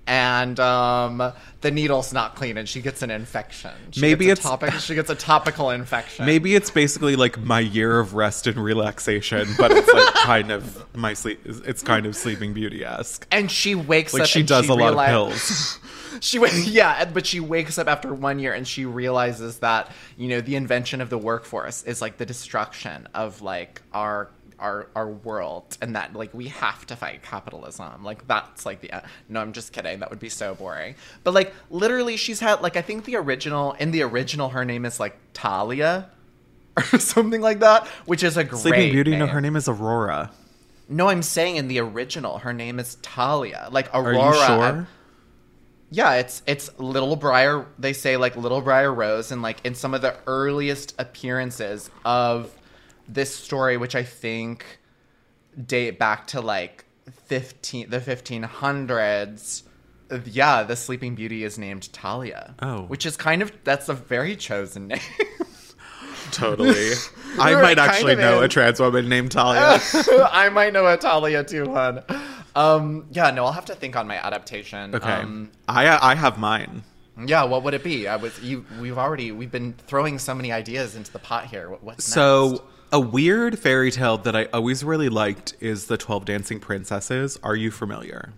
and 0.05 0.59
um 0.59 1.31
the 1.61 1.71
needle's 1.71 2.11
not 2.11 2.35
clean 2.35 2.57
and 2.57 2.67
she 2.67 2.81
gets 2.81 3.01
an 3.01 3.09
infection. 3.09 3.71
She 3.91 4.01
Maybe 4.01 4.29
it's- 4.29 4.43
topic 4.45 4.73
she 4.73 4.95
gets 4.95 5.09
a 5.09 5.15
topical 5.15 5.69
infection. 5.69 6.25
Maybe 6.25 6.55
it's 6.55 6.69
basically 6.69 7.15
like 7.15 7.39
my 7.39 7.61
year 7.61 8.01
of 8.01 8.13
rest 8.13 8.45
and 8.45 8.57
relaxation, 8.61 9.47
but 9.57 9.71
it's 9.71 9.87
like 9.93 10.13
kind 10.15 10.51
of 10.51 10.85
my 10.93 11.13
sleep. 11.13 11.39
It's 11.45 11.81
kind 11.81 12.05
of 12.05 12.17
Sleeping 12.17 12.53
Beauty 12.53 12.83
esque. 12.83 13.25
and 13.31 13.49
she 13.49 13.75
wakes 13.75 14.13
Like 14.13 14.23
up 14.23 14.27
she 14.27 14.43
does 14.43 14.65
she 14.65 14.71
a 14.71 14.75
lot 14.75 14.93
of 14.93 15.05
pills. 15.07 15.79
she 16.21 16.39
yeah, 16.65 17.05
but 17.05 17.25
she 17.25 17.39
wakes 17.39 17.77
up 17.77 17.87
after 17.87 18.13
one 18.13 18.39
year 18.39 18.53
and 18.53 18.67
she 18.67 18.85
realizes 18.85 19.59
that 19.59 19.91
you 20.17 20.27
know 20.29 20.41
the 20.41 20.55
invention 20.55 21.01
of 21.01 21.09
the 21.09 21.17
workforce 21.17 21.83
is 21.83 22.01
like 22.01 22.17
the 22.17 22.25
destruction 22.25 23.07
of 23.13 23.41
like 23.41 23.81
our 23.93 24.29
our 24.59 24.87
our 24.95 25.09
world, 25.09 25.77
and 25.81 25.95
that 25.95 26.15
like 26.15 26.33
we 26.33 26.47
have 26.47 26.85
to 26.87 26.95
fight 26.95 27.21
capitalism. 27.21 28.03
Like 28.03 28.27
that's 28.27 28.65
like 28.65 28.81
the 28.81 28.91
uh, 28.91 29.01
no, 29.29 29.41
I'm 29.41 29.53
just 29.53 29.73
kidding. 29.73 29.99
That 29.99 30.09
would 30.09 30.19
be 30.19 30.29
so 30.29 30.55
boring. 30.55 30.95
But 31.23 31.33
like 31.33 31.53
literally, 31.69 32.17
she's 32.17 32.39
had 32.39 32.61
like 32.61 32.77
I 32.77 32.81
think 32.81 33.05
the 33.05 33.17
original 33.17 33.73
in 33.73 33.91
the 33.91 34.01
original 34.03 34.49
her 34.49 34.65
name 34.65 34.85
is 34.85 34.99
like 34.99 35.17
Talia. 35.33 36.09
Or 36.91 36.97
something 36.97 37.39
like 37.39 37.59
that, 37.59 37.85
which 38.07 38.23
is 38.23 38.35
a 38.35 38.43
great 38.43 38.59
Sleeping 38.59 38.91
Beauty. 38.91 39.15
No, 39.15 39.27
her 39.27 39.39
name 39.39 39.55
is 39.55 39.69
Aurora. 39.69 40.31
No, 40.89 41.07
I'm 41.07 41.21
saying 41.21 41.57
in 41.57 41.67
the 41.67 41.77
original, 41.79 42.39
her 42.39 42.51
name 42.51 42.79
is 42.79 42.95
Talia. 43.03 43.67
Like 43.71 43.93
Are 43.93 44.01
Aurora. 44.01 44.35
you 44.35 44.45
sure? 44.45 44.87
Yeah, 45.93 46.15
it's 46.15 46.41
it's 46.47 46.71
Little 46.79 47.15
Briar. 47.15 47.67
They 47.77 47.93
say 47.93 48.17
like 48.17 48.35
Little 48.35 48.61
Briar 48.61 48.91
Rose, 48.91 49.31
and 49.31 49.43
like 49.43 49.63
in 49.63 49.75
some 49.75 49.93
of 49.93 50.01
the 50.01 50.15
earliest 50.25 50.95
appearances 50.97 51.91
of 52.03 52.51
this 53.07 53.33
story, 53.35 53.77
which 53.77 53.95
I 53.95 54.01
think 54.03 54.65
date 55.67 55.99
back 55.99 56.25
to 56.27 56.41
like 56.41 56.85
fifteen 57.25 57.91
the 57.91 58.01
fifteen 58.01 58.41
hundreds. 58.41 59.63
Yeah, 60.25 60.63
the 60.63 60.75
Sleeping 60.75 61.13
Beauty 61.13 61.43
is 61.43 61.57
named 61.59 61.91
Talia. 61.93 62.55
Oh. 62.59 62.83
which 62.83 63.05
is 63.05 63.15
kind 63.15 63.41
of 63.43 63.51
that's 63.63 63.87
a 63.87 63.93
very 63.93 64.35
chosen 64.35 64.87
name. 64.89 64.99
Totally. 66.31 66.91
I 67.39 67.59
might 67.61 67.79
actually 67.79 68.13
of 68.13 68.19
know 68.19 68.41
a 68.41 68.47
trans 68.47 68.79
woman 68.79 69.09
named 69.09 69.31
Talia. 69.31 69.79
I 70.31 70.49
might 70.49 70.73
know 70.73 70.85
a 70.87 70.97
Talia 70.97 71.43
too, 71.43 71.65
hon. 71.73 72.03
Um, 72.55 73.07
yeah, 73.11 73.31
no, 73.31 73.45
I'll 73.45 73.51
have 73.51 73.65
to 73.65 73.75
think 73.75 73.95
on 73.95 74.07
my 74.07 74.15
adaptation. 74.23 74.93
Okay. 74.95 75.11
Um, 75.11 75.51
I 75.67 76.11
I 76.11 76.15
have 76.15 76.37
mine. 76.37 76.83
Yeah, 77.25 77.43
what 77.43 77.63
would 77.63 77.73
it 77.73 77.83
be? 77.83 78.07
I 78.07 78.15
was 78.15 78.39
you. 78.41 78.65
We've 78.79 78.97
already 78.97 79.31
we've 79.31 79.51
been 79.51 79.73
throwing 79.87 80.19
so 80.19 80.33
many 80.35 80.51
ideas 80.51 80.95
into 80.95 81.11
the 81.11 81.19
pot 81.19 81.45
here. 81.47 81.69
What, 81.69 81.83
what's 81.83 82.05
So 82.05 82.49
next? 82.49 82.63
a 82.91 82.99
weird 82.99 83.57
fairy 83.59 83.91
tale 83.91 84.17
that 84.19 84.35
I 84.35 84.45
always 84.45 84.83
really 84.83 85.09
liked 85.09 85.55
is 85.59 85.85
the 85.87 85.97
Twelve 85.97 86.25
Dancing 86.25 86.59
Princesses. 86.59 87.39
Are 87.43 87.55
you 87.55 87.71
familiar? 87.71 88.33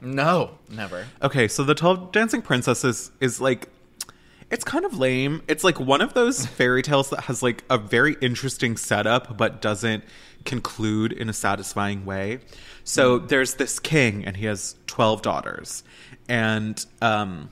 No, 0.00 0.58
never. 0.70 1.06
Okay, 1.22 1.48
so 1.48 1.64
the 1.64 1.74
Twelve 1.74 2.12
Dancing 2.12 2.42
Princesses 2.42 3.10
is 3.20 3.40
like 3.40 3.68
it's 4.50 4.64
kind 4.64 4.84
of 4.84 4.98
lame. 4.98 5.42
It's 5.48 5.64
like 5.64 5.80
one 5.80 6.00
of 6.00 6.14
those 6.14 6.46
fairy 6.58 6.82
tales 6.82 7.10
that 7.10 7.24
has 7.24 7.42
like 7.42 7.64
a 7.68 7.78
very 7.78 8.16
interesting 8.20 8.76
setup 8.76 9.36
but 9.36 9.60
doesn't 9.60 10.04
conclude 10.44 11.12
in 11.12 11.28
a 11.28 11.32
satisfying 11.32 12.04
way. 12.04 12.40
So 12.84 13.18
there's 13.18 13.54
this 13.54 13.78
king 13.78 14.24
and 14.24 14.36
he 14.36 14.46
has 14.46 14.76
12 14.86 15.22
daughters. 15.22 15.82
And 16.28 16.84
um 17.02 17.50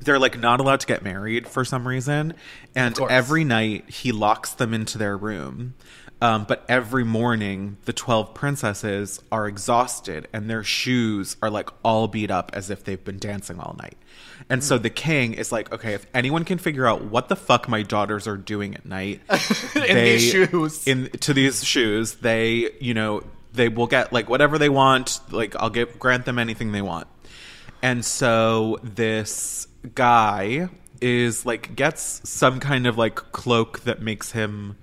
they're 0.00 0.18
like 0.18 0.38
not 0.38 0.60
allowed 0.60 0.80
to 0.80 0.86
get 0.86 1.02
married 1.02 1.46
for 1.46 1.64
some 1.64 1.86
reason. 1.86 2.34
And 2.74 2.98
every 3.08 3.44
night 3.44 3.88
he 3.88 4.12
locks 4.12 4.52
them 4.52 4.74
into 4.74 4.98
their 4.98 5.16
room. 5.16 5.74
Um, 6.20 6.44
but 6.44 6.64
every 6.68 7.04
morning 7.04 7.76
the 7.84 7.92
12 7.92 8.34
princesses 8.34 9.20
are 9.30 9.46
exhausted 9.46 10.26
and 10.32 10.48
their 10.48 10.64
shoes 10.64 11.36
are 11.42 11.50
like 11.50 11.70
all 11.84 12.08
beat 12.08 12.30
up 12.30 12.50
as 12.54 12.70
if 12.70 12.84
they've 12.84 13.02
been 13.02 13.18
dancing 13.18 13.58
all 13.58 13.76
night 13.78 13.96
and 14.50 14.62
so 14.62 14.78
the 14.78 14.90
king 14.90 15.34
is 15.34 15.50
like 15.52 15.72
okay 15.72 15.94
if 15.94 16.06
anyone 16.14 16.44
can 16.44 16.58
figure 16.58 16.86
out 16.86 17.04
what 17.04 17.28
the 17.28 17.36
fuck 17.36 17.68
my 17.68 17.82
daughters 17.82 18.26
are 18.26 18.36
doing 18.36 18.74
at 18.74 18.84
night 18.84 19.20
In 19.74 19.96
these 19.96 20.22
shoes. 20.22 20.86
in 20.86 21.10
to 21.20 21.34
these 21.34 21.64
shoes 21.64 22.14
they 22.16 22.70
you 22.80 22.94
know 22.94 23.22
they 23.52 23.68
will 23.68 23.86
get 23.86 24.12
like 24.12 24.28
whatever 24.28 24.58
they 24.58 24.68
want 24.68 25.20
like 25.30 25.54
i'll 25.56 25.70
give 25.70 25.98
grant 25.98 26.24
them 26.24 26.38
anything 26.38 26.72
they 26.72 26.82
want 26.82 27.06
and 27.82 28.04
so 28.04 28.78
this 28.82 29.68
guy 29.94 30.68
is 31.00 31.44
like 31.44 31.76
gets 31.76 32.26
some 32.28 32.60
kind 32.60 32.86
of 32.86 32.96
like 32.96 33.16
cloak 33.32 33.80
that 33.80 34.00
makes 34.00 34.32
him 34.32 34.76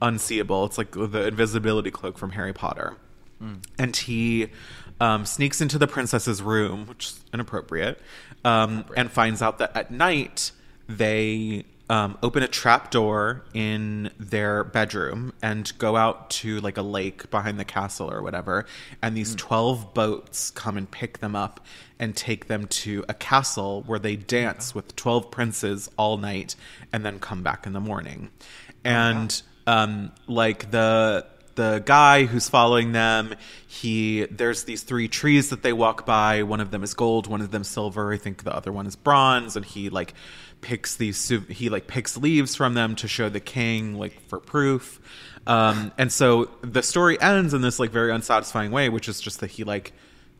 unseeable. 0.00 0.64
It's 0.66 0.78
like 0.78 0.92
the 0.92 1.26
invisibility 1.26 1.90
cloak 1.90 2.18
from 2.18 2.30
Harry 2.30 2.52
Potter. 2.52 2.96
And 3.78 3.96
he 3.96 4.48
um, 5.00 5.24
sneaks 5.24 5.60
into 5.60 5.78
the 5.78 5.86
princess's 5.86 6.42
room, 6.42 6.86
which 6.86 7.06
is 7.06 7.20
inappropriate, 7.32 8.00
um, 8.44 8.84
and 8.96 9.10
finds 9.10 9.42
out 9.42 9.58
that 9.58 9.76
at 9.76 9.90
night 9.90 10.52
they 10.88 11.64
um, 11.90 12.18
open 12.22 12.42
a 12.42 12.48
trap 12.48 12.90
door 12.90 13.44
in 13.54 14.10
their 14.18 14.62
bedroom 14.62 15.32
and 15.42 15.72
go 15.78 15.96
out 15.96 16.28
to 16.30 16.60
like 16.60 16.76
a 16.76 16.82
lake 16.82 17.30
behind 17.30 17.58
the 17.58 17.64
castle 17.64 18.10
or 18.10 18.22
whatever. 18.22 18.66
And 19.00 19.16
these 19.16 19.34
12 19.34 19.94
boats 19.94 20.50
come 20.50 20.76
and 20.76 20.90
pick 20.90 21.18
them 21.18 21.34
up 21.34 21.64
and 21.98 22.14
take 22.14 22.46
them 22.46 22.66
to 22.66 23.04
a 23.08 23.14
castle 23.14 23.82
where 23.86 23.98
they 23.98 24.16
dance 24.16 24.74
with 24.74 24.94
12 24.96 25.30
princes 25.30 25.90
all 25.96 26.18
night 26.18 26.54
and 26.92 27.04
then 27.04 27.18
come 27.18 27.42
back 27.42 27.66
in 27.66 27.72
the 27.72 27.80
morning. 27.80 28.30
And 28.84 29.40
um, 29.66 30.12
like 30.26 30.70
the 30.70 31.26
the 31.58 31.82
guy 31.84 32.24
who's 32.24 32.48
following 32.48 32.92
them. 32.92 33.34
He 33.66 34.26
there's 34.26 34.62
these 34.62 34.84
three 34.84 35.08
trees 35.08 35.50
that 35.50 35.62
they 35.62 35.72
walk 35.72 36.06
by. 36.06 36.44
One 36.44 36.60
of 36.60 36.70
them 36.70 36.84
is 36.84 36.94
gold, 36.94 37.26
one 37.26 37.40
of 37.40 37.50
them 37.50 37.64
silver. 37.64 38.12
I 38.12 38.16
think 38.16 38.44
the 38.44 38.54
other 38.54 38.70
one 38.70 38.86
is 38.86 38.94
bronze, 38.94 39.56
and 39.56 39.66
he 39.66 39.90
like 39.90 40.14
picks 40.60 40.94
these 40.94 41.28
he 41.48 41.68
like 41.68 41.88
picks 41.88 42.16
leaves 42.16 42.54
from 42.54 42.74
them 42.74 42.94
to 42.96 43.08
show 43.08 43.28
the 43.28 43.40
king 43.40 43.96
like 43.96 44.20
for 44.28 44.38
proof. 44.38 45.00
Um, 45.48 45.90
and 45.98 46.12
so 46.12 46.48
the 46.62 46.82
story 46.82 47.20
ends 47.20 47.52
in 47.52 47.60
this 47.60 47.80
like 47.80 47.90
very 47.90 48.12
unsatisfying 48.12 48.70
way, 48.70 48.88
which 48.88 49.08
is 49.08 49.20
just 49.20 49.40
that 49.40 49.50
he 49.50 49.64
like 49.64 49.92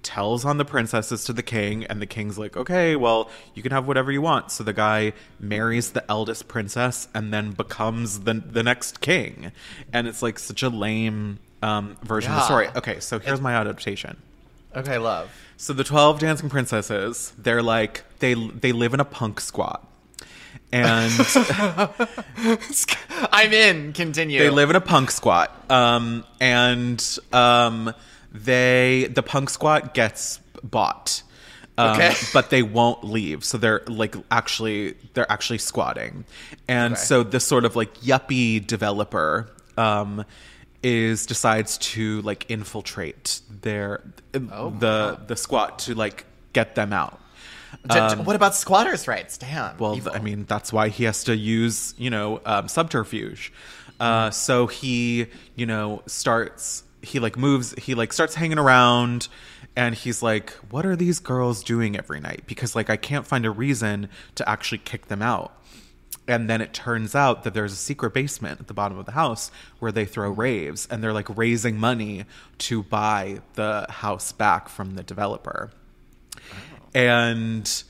tells 0.08 0.42
on 0.42 0.56
the 0.56 0.64
princesses 0.64 1.22
to 1.24 1.34
the 1.34 1.42
king 1.42 1.84
and 1.84 2.00
the 2.00 2.06
king's 2.06 2.38
like 2.38 2.56
okay 2.56 2.96
well 2.96 3.30
you 3.52 3.62
can 3.62 3.72
have 3.72 3.86
whatever 3.86 4.10
you 4.10 4.22
want. 4.22 4.50
So 4.50 4.64
the 4.64 4.72
guy 4.72 5.12
marries 5.38 5.90
the 5.90 6.02
eldest 6.10 6.48
princess 6.48 7.08
and 7.12 7.30
then 7.30 7.50
becomes 7.50 8.20
the 8.20 8.32
the 8.32 8.62
next 8.62 9.02
king. 9.02 9.52
And 9.92 10.08
it's 10.08 10.22
like 10.22 10.38
such 10.38 10.62
a 10.62 10.70
lame 10.70 11.40
um, 11.62 11.98
version 12.02 12.32
of 12.32 12.38
the 12.38 12.44
story. 12.46 12.68
Okay 12.74 13.00
so 13.00 13.18
here's 13.18 13.42
my 13.42 13.52
adaptation. 13.52 14.16
Okay, 14.74 14.96
love. 14.96 15.30
so 15.58 15.74
the 15.74 15.84
12 15.84 16.20
dancing 16.20 16.48
princesses 16.48 17.34
they're 17.36 17.62
like 17.62 18.04
they 18.20 18.32
they 18.32 18.72
live 18.72 18.94
in 18.94 19.00
a 19.00 19.04
punk 19.04 19.40
squat 19.40 19.86
and 20.72 21.12
I'm 23.32 23.52
in. 23.52 23.92
Continue. 23.92 24.38
They 24.38 24.50
live 24.50 24.70
in 24.70 24.76
a 24.76 24.80
punk 24.80 25.10
squat, 25.10 25.50
um, 25.70 26.24
and 26.40 27.02
um, 27.32 27.94
they 28.32 29.08
the 29.12 29.22
punk 29.22 29.50
squat 29.50 29.94
gets 29.94 30.40
bought, 30.62 31.22
um, 31.76 31.90
Okay. 31.94 32.14
but 32.32 32.50
they 32.50 32.62
won't 32.62 33.04
leave. 33.04 33.44
So 33.44 33.58
they're 33.58 33.82
like 33.86 34.14
actually 34.30 34.94
they're 35.14 35.30
actually 35.30 35.58
squatting, 35.58 36.24
and 36.66 36.94
Okay. 36.94 37.00
so 37.02 37.22
this 37.22 37.44
sort 37.44 37.64
of 37.64 37.76
like 37.76 37.94
yuppie 37.98 38.64
developer 38.66 39.48
um, 39.76 40.24
is 40.82 41.26
decides 41.26 41.78
to 41.78 42.20
like 42.22 42.46
infiltrate 42.50 43.40
their 43.62 44.02
Oh, 44.52 44.70
the 44.70 45.18
the 45.26 45.36
squat 45.36 45.78
to 45.80 45.94
like 45.94 46.24
get 46.52 46.74
them 46.74 46.92
out. 46.92 47.20
Um, 47.90 48.24
what 48.24 48.34
about 48.34 48.54
squatters' 48.54 49.06
rights? 49.06 49.36
Damn. 49.36 49.76
well, 49.76 49.94
evil. 49.94 50.12
I 50.14 50.20
mean, 50.20 50.46
that's 50.48 50.72
why 50.72 50.88
he 50.88 51.04
has 51.04 51.22
to 51.24 51.36
use, 51.36 51.94
you 51.98 52.08
know, 52.08 52.40
um, 52.46 52.66
subterfuge. 52.66 53.52
Uh, 54.00 54.30
so 54.30 54.66
he, 54.66 55.26
you 55.54 55.66
know, 55.66 56.02
starts, 56.06 56.82
he 57.02 57.18
like 57.18 57.36
moves, 57.36 57.74
he 57.78 57.94
like 57.94 58.12
starts 58.12 58.34
hanging 58.34 58.58
around 58.58 59.28
and 59.76 59.94
he's 59.94 60.22
like, 60.22 60.50
what 60.70 60.84
are 60.84 60.96
these 60.96 61.20
girls 61.20 61.62
doing 61.62 61.96
every 61.96 62.20
night? 62.20 62.42
Because 62.46 62.74
like, 62.74 62.90
I 62.90 62.96
can't 62.96 63.26
find 63.26 63.46
a 63.46 63.50
reason 63.50 64.08
to 64.34 64.48
actually 64.48 64.78
kick 64.78 65.06
them 65.06 65.22
out. 65.22 65.54
And 66.26 66.50
then 66.50 66.60
it 66.60 66.74
turns 66.74 67.14
out 67.14 67.44
that 67.44 67.54
there's 67.54 67.72
a 67.72 67.76
secret 67.76 68.12
basement 68.12 68.60
at 68.60 68.66
the 68.66 68.74
bottom 68.74 68.98
of 68.98 69.06
the 69.06 69.12
house 69.12 69.50
where 69.78 69.92
they 69.92 70.04
throw 70.04 70.30
raves 70.30 70.86
and 70.90 71.02
they're 71.02 71.12
like 71.12 71.34
raising 71.36 71.78
money 71.78 72.24
to 72.58 72.82
buy 72.82 73.40
the 73.54 73.86
house 73.88 74.32
back 74.32 74.68
from 74.68 74.94
the 74.94 75.02
developer 75.02 75.70
and 76.94 77.82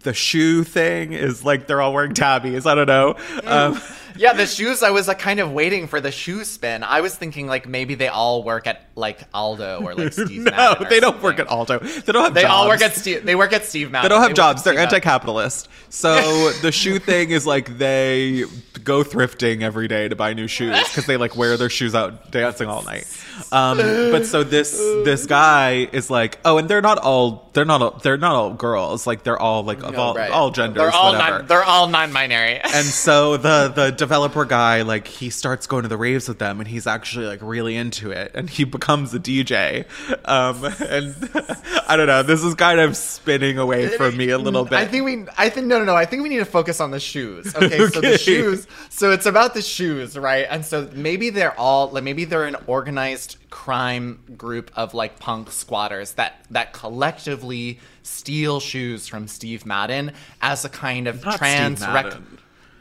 the 0.00 0.12
shoe 0.12 0.64
thing 0.64 1.12
is 1.12 1.44
like 1.44 1.66
they're 1.66 1.80
all 1.80 1.92
wearing 1.92 2.14
tabis. 2.14 2.66
I 2.66 2.74
don't 2.74 2.86
know. 2.86 3.16
Um, 3.44 3.80
yeah, 4.16 4.32
the 4.32 4.46
shoes. 4.46 4.82
I 4.82 4.90
was 4.90 5.08
like 5.08 5.18
kind 5.18 5.40
of 5.40 5.52
waiting 5.52 5.86
for 5.86 6.00
the 6.00 6.10
shoe 6.10 6.44
spin. 6.44 6.82
I 6.82 7.00
was 7.00 7.14
thinking 7.14 7.46
like 7.46 7.68
maybe 7.68 7.94
they 7.94 8.08
all 8.08 8.42
work 8.42 8.66
at 8.66 8.82
like 8.94 9.20
Aldo 9.34 9.82
or 9.82 9.94
like 9.94 10.12
Steve. 10.12 10.42
no, 10.44 10.50
Madden 10.50 10.86
they 10.90 11.00
don't 11.00 11.12
something. 11.12 11.22
work 11.22 11.38
at 11.38 11.48
Aldo. 11.48 11.78
They 11.78 12.12
don't 12.12 12.24
have. 12.24 12.34
They 12.34 12.44
all 12.44 12.68
work 12.68 12.80
at 12.82 12.94
Steve. 12.94 13.24
They 13.24 13.34
work 13.34 13.52
at 13.52 13.64
Steve 13.64 13.90
Madden. 13.90 14.04
They 14.04 14.08
don't 14.14 14.20
have 14.22 14.30
work 14.30 14.36
jobs. 14.36 14.62
They're 14.62 14.78
anti-capitalist. 14.78 15.68
So 15.90 16.50
the 16.62 16.72
shoe 16.72 16.98
thing 16.98 17.30
is 17.30 17.46
like 17.46 17.78
they 17.78 18.44
go 18.84 19.02
thrifting 19.04 19.62
every 19.62 19.88
day 19.88 20.08
to 20.08 20.16
buy 20.16 20.32
new 20.34 20.46
shoes 20.48 20.76
because 20.88 21.06
they 21.06 21.16
like 21.16 21.36
wear 21.36 21.56
their 21.56 21.70
shoes 21.70 21.94
out 21.94 22.30
dancing 22.30 22.68
all 22.68 22.82
night. 22.82 23.06
Um, 23.50 23.76
but 23.78 24.26
so 24.26 24.44
this 24.44 24.72
this 25.04 25.26
guy 25.26 25.88
is 25.92 26.10
like, 26.10 26.38
oh, 26.44 26.58
and 26.58 26.68
they're 26.68 26.82
not 26.82 26.98
all 26.98 27.50
they're 27.52 27.64
not 27.64 27.82
all, 27.82 27.90
they're 28.02 28.16
not 28.16 28.34
all 28.34 28.52
girls. 28.54 29.06
Like 29.06 29.22
they're 29.22 29.38
all 29.40 29.62
like 29.62 29.82
of 29.82 29.92
No, 29.92 29.98
all, 30.00 30.14
right. 30.14 30.30
all 30.30 30.50
genders. 30.50 30.76
They're 30.82 30.90
all 30.90 31.12
whatever. 31.12 31.38
non. 31.38 31.46
They're 31.46 31.64
all 31.64 31.86
non-binary. 31.88 32.60
and 32.60 32.86
so 32.86 33.36
the 33.36 33.68
the 33.74 33.90
developer 34.02 34.44
guy 34.44 34.82
like 34.82 35.06
he 35.06 35.30
starts 35.30 35.66
going 35.66 35.82
to 35.84 35.88
the 35.88 35.96
raves 35.96 36.28
with 36.28 36.38
them 36.38 36.58
and 36.58 36.68
he's 36.68 36.86
actually 36.86 37.26
like 37.26 37.40
really 37.40 37.76
into 37.76 38.10
it 38.10 38.32
and 38.34 38.50
he 38.50 38.64
becomes 38.76 39.14
a 39.14 39.18
dj 39.18 39.84
um 40.24 40.64
and 40.90 41.14
i 41.88 41.96
don't 41.96 42.08
know 42.08 42.22
this 42.22 42.42
is 42.42 42.54
kind 42.54 42.80
of 42.80 42.96
spinning 42.96 43.58
away 43.58 43.88
from 43.88 44.16
me 44.16 44.28
a 44.30 44.38
little 44.38 44.64
bit 44.64 44.82
I 44.82 44.86
think 44.86 45.04
we. 45.04 45.26
I 45.38 45.48
think 45.48 45.66
no, 45.66 45.78
no, 45.78 45.84
no. 45.84 45.94
I 45.94 46.04
think 46.04 46.22
we 46.22 46.28
need 46.28 46.38
to 46.38 46.44
focus 46.44 46.80
on 46.80 46.90
the 46.90 47.00
shoes. 47.00 47.54
Okay, 47.54 47.88
so 47.88 48.00
the 48.00 48.18
shoes. 48.18 48.66
So 48.90 49.10
it's 49.12 49.26
about 49.26 49.54
the 49.54 49.62
shoes, 49.62 50.18
right? 50.18 50.46
And 50.50 50.64
so 50.64 50.88
maybe 50.92 51.30
they're 51.30 51.58
all 51.58 51.90
like 51.90 52.04
maybe 52.04 52.24
they're 52.24 52.44
an 52.44 52.56
organized 52.66 53.36
crime 53.50 54.20
group 54.36 54.70
of 54.74 54.94
like 54.94 55.18
punk 55.18 55.50
squatters 55.50 56.14
that 56.14 56.44
that 56.50 56.72
collectively 56.72 57.78
steal 58.02 58.60
shoes 58.60 59.06
from 59.06 59.28
Steve 59.28 59.64
Madden 59.64 60.12
as 60.40 60.64
a 60.64 60.68
kind 60.68 61.06
of 61.06 61.24
Not 61.24 61.38
trans 61.38 61.80
rec-. 61.80 62.14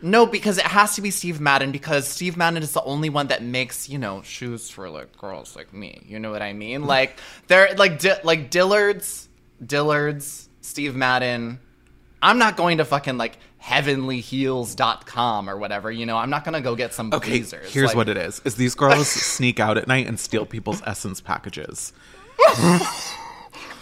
No, 0.01 0.25
because 0.25 0.57
it 0.57 0.65
has 0.65 0.95
to 0.95 1.01
be 1.01 1.11
Steve 1.11 1.39
Madden 1.39 1.71
because 1.71 2.07
Steve 2.07 2.35
Madden 2.37 2.63
is 2.63 2.73
the 2.73 2.83
only 2.83 3.09
one 3.09 3.27
that 3.27 3.43
makes 3.43 3.89
you 3.89 3.97
know 3.97 4.21
shoes 4.23 4.69
for 4.69 4.89
like 4.89 5.17
girls 5.17 5.55
like 5.55 5.73
me. 5.73 6.01
You 6.05 6.19
know 6.19 6.31
what 6.31 6.41
I 6.41 6.53
mean? 6.53 6.81
Mm-hmm. 6.81 6.89
Like 6.89 7.19
they're 7.47 7.73
like 7.75 7.99
Di- 7.99 8.21
like 8.23 8.49
Dillard's, 8.49 9.29
Dillard's, 9.65 10.49
Steve 10.61 10.95
Madden. 10.95 11.59
I'm 12.23 12.37
not 12.37 12.55
going 12.55 12.77
to 12.77 12.85
fucking 12.85 13.17
like 13.17 13.37
heavenlyheels.com 13.63 15.49
or 15.49 15.57
whatever. 15.57 15.91
You 15.91 16.05
know, 16.05 16.17
I'm 16.17 16.29
not 16.29 16.43
gonna 16.45 16.61
go 16.61 16.75
get 16.75 16.93
some 16.93 17.13
okay 17.13 17.39
blazers. 17.39 17.71
here's 17.71 17.89
Like, 17.89 17.95
what 17.95 18.09
it 18.09 18.17
is 18.17 18.41
is 18.45 18.55
these 18.55 18.75
girls 18.75 19.07
sneak 19.07 19.59
out 19.59 19.77
at 19.77 19.87
night 19.87 20.07
and 20.07 20.19
steal 20.19 20.45
people's 20.45 20.81
SSENSE 20.81 21.23
packages 21.23 21.93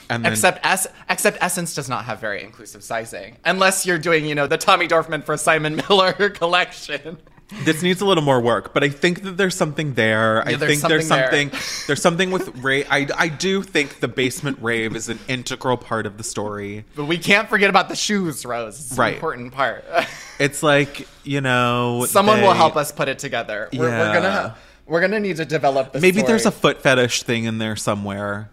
and 0.09 0.25
then 0.25 0.31
Except 0.33 0.65
es- 0.65 0.87
except 1.09 1.39
SSENSE 1.39 1.75
does 1.75 1.87
not 1.89 2.05
have 2.05 2.19
very 2.19 2.41
inclusive 2.43 2.83
sizing, 2.83 3.37
unless 3.45 3.85
you're 3.85 3.99
doing 3.99 4.25
you 4.25 4.35
know 4.35 4.47
the 4.47 4.57
Tommy 4.57 4.87
Dorfman 4.87 5.23
for 5.23 5.37
Simon 5.37 5.75
Miller 5.89 6.29
collection. 6.29 7.17
this 7.63 7.81
needs 7.81 7.99
a 7.99 8.05
little 8.05 8.23
more 8.23 8.39
work, 8.39 8.75
but 8.75 8.83
I 8.83 8.89
think 8.89 9.23
that 9.23 9.37
there's 9.37 9.55
something 9.55 9.95
there. 9.95 10.47
I 10.47 10.53
there's 10.53 10.79
think 10.79 10.81
there's 10.83 11.07
something 11.07 11.49
there. 11.49 11.59
there's 11.87 12.01
something 12.01 12.29
with 12.29 12.55
rave. 12.63 12.85
I 12.91 13.07
I 13.17 13.27
do 13.29 13.63
think 13.63 13.99
the 14.01 14.07
basement 14.07 14.59
rave 14.61 14.95
is 14.95 15.09
an 15.09 15.17
integral 15.27 15.75
part 15.77 16.05
of 16.05 16.17
the 16.17 16.23
story. 16.23 16.85
But 16.95 17.05
we 17.05 17.17
can't 17.17 17.49
forget 17.49 17.69
about 17.71 17.89
the 17.89 17.95
shoes, 17.95 18.45
Rose. 18.45 18.79
It's 18.79 18.97
Right. 18.97 19.09
an 19.09 19.13
important 19.15 19.53
part. 19.53 19.83
It's 20.39 20.63
like 20.63 21.05
you 21.25 21.41
know, 21.41 22.05
Someone 22.07 22.41
will 22.41 22.53
help 22.53 22.77
us 22.77 22.93
put 22.93 23.09
it 23.09 23.19
together. 23.19 23.67
We're, 23.73 23.89
we're 23.89 24.13
gonna 24.13 24.31
ha- 24.31 24.57
we're 24.85 25.01
gonna 25.01 25.19
need 25.19 25.35
to 25.35 25.43
develop 25.45 25.91
this. 25.91 26.01
Maybe 26.01 26.21
there's 26.21 26.45
a 26.45 26.51
foot 26.51 26.81
fetish 26.81 27.23
thing 27.23 27.43
in 27.43 27.57
there 27.57 27.75
somewhere. 27.75 28.49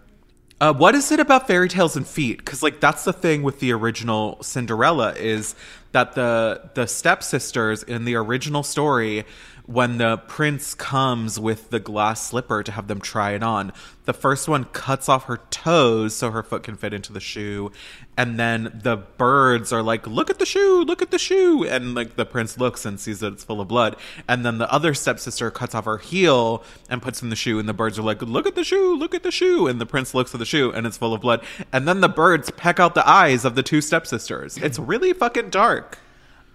Uh, 0.59 0.73
what 0.73 0.95
is 0.95 1.12
it 1.12 1.20
about 1.20 1.47
fairy 1.47 1.69
tales 1.69 1.97
and 1.97 2.07
feet? 2.07 2.39
Because 2.39 2.62
like 2.62 2.81
that's 2.81 3.05
the 3.05 3.12
thing 3.12 3.43
with 3.43 3.61
the 3.61 3.73
original 3.73 4.43
Cinderella 4.43 5.12
is 5.15 5.55
that 5.93 6.15
the 6.15 6.70
the 6.74 6.87
stepsisters 6.87 7.83
in 7.83 8.07
the 8.07 8.15
original 8.15 8.62
story, 8.62 9.27
when 9.66 9.98
the 9.98 10.16
prince 10.16 10.74
comes 10.74 11.40
with 11.40 11.70
the 11.70 11.80
glass 11.80 12.28
slipper 12.28 12.62
to 12.62 12.72
have 12.72 12.86
them 12.86 13.01
try 13.01 13.32
it 13.32 13.43
on, 13.43 13.72
the 14.05 14.12
first 14.12 14.48
one 14.48 14.64
cuts 14.64 15.09
off 15.09 15.24
her 15.24 15.38
toes 15.51 16.14
so 16.14 16.30
her 16.30 16.44
foot 16.44 16.62
can 16.62 16.76
fit 16.76 16.94
into 16.94 17.12
the 17.12 17.20
shoe, 17.20 17.72
and 18.16 18.38
then 18.38 18.80
the 18.82 18.97
birds 18.97 19.72
are 19.72 19.82
like, 19.82 20.06
"Look 20.06 20.30
at 20.30 20.38
the 20.38 20.47
shoe! 20.47 20.84
Look 20.84 21.02
at 21.02 21.10
the 21.10 21.18
shoe!" 21.18 21.64
And 21.64 21.94
like 21.97 22.14
the 22.14 22.24
prince 22.24 22.56
looks 22.56 22.86
and 22.86 23.01
sees 23.01 23.20
that 23.20 23.32
it's 23.32 23.43
full 23.43 23.60
of 23.60 23.66
blood, 23.66 23.97
and 24.28 24.47
then 24.47 24.59
the 24.59 24.72
other 24.72 24.94
stepsister 24.94 25.51
cuts 25.51 25.74
off 25.74 25.86
her 25.86 25.98
heel 25.98 26.62
and 26.88 27.02
puts 27.02 27.20
in 27.20 27.30
the 27.30 27.36
shoe, 27.36 27.59
and 27.59 27.68
the 27.68 27.74
birds 27.74 27.98
are 27.98 28.02
like, 28.02 28.22
"Look 28.22 28.47
at 28.47 28.55
the 28.55 28.64
shoe! 28.64 28.97
Look 28.97 29.14
at 29.14 29.24
the 29.24 29.32
shoe!" 29.32 29.66
And 29.66 29.80
the 29.80 29.86
prince 29.86 30.14
looks 30.14 30.32
at 30.32 30.38
the 30.38 30.47
shoe, 30.47 30.70
and 30.70 30.86
it's 30.86 30.97
full 30.97 31.12
of 31.12 31.20
blood, 31.20 31.44
and 31.72 31.88
then 31.88 32.01
the 32.01 32.09
birds 32.09 32.51
peck 32.52 32.78
out 32.78 32.94
the 32.94 33.09
eyes 33.09 33.44
of 33.44 33.56
the 33.56 33.64
two 33.64 33.80
stepsisters. 33.80 34.56
It's 34.59 34.78
really 34.78 35.12
fucking 35.12 35.51
dark. 35.51 35.98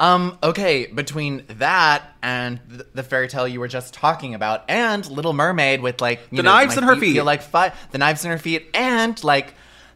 Um. 0.01 0.37
Okay. 0.43 0.87
Between 0.87 1.43
that 1.47 2.03
and 2.23 2.59
th- 2.69 2.81
the 2.93 3.03
fairy 3.03 3.27
tale 3.27 3.47
you 3.47 3.59
were 3.59 3.67
just 3.67 3.93
talking 3.93 4.33
about, 4.35 4.63
and 4.67 5.05
Little 5.09 5.33
Mermaid 5.33 5.81
with 5.81 6.01
like 6.01 6.19
you 6.31 6.37
The 6.37 6.43
know, 6.43 6.51
knives 6.51 6.75
in 6.77 6.83
her 6.83 6.95
feet. 6.95 7.13
feel 7.13 7.23
like 7.25 7.41
fi- 7.43 7.71
the 7.91 7.97
knives 7.99 8.25
in 8.25 8.31
her 8.31 8.37
feet, 8.37 8.69
and 8.73 9.23
like 9.23 9.53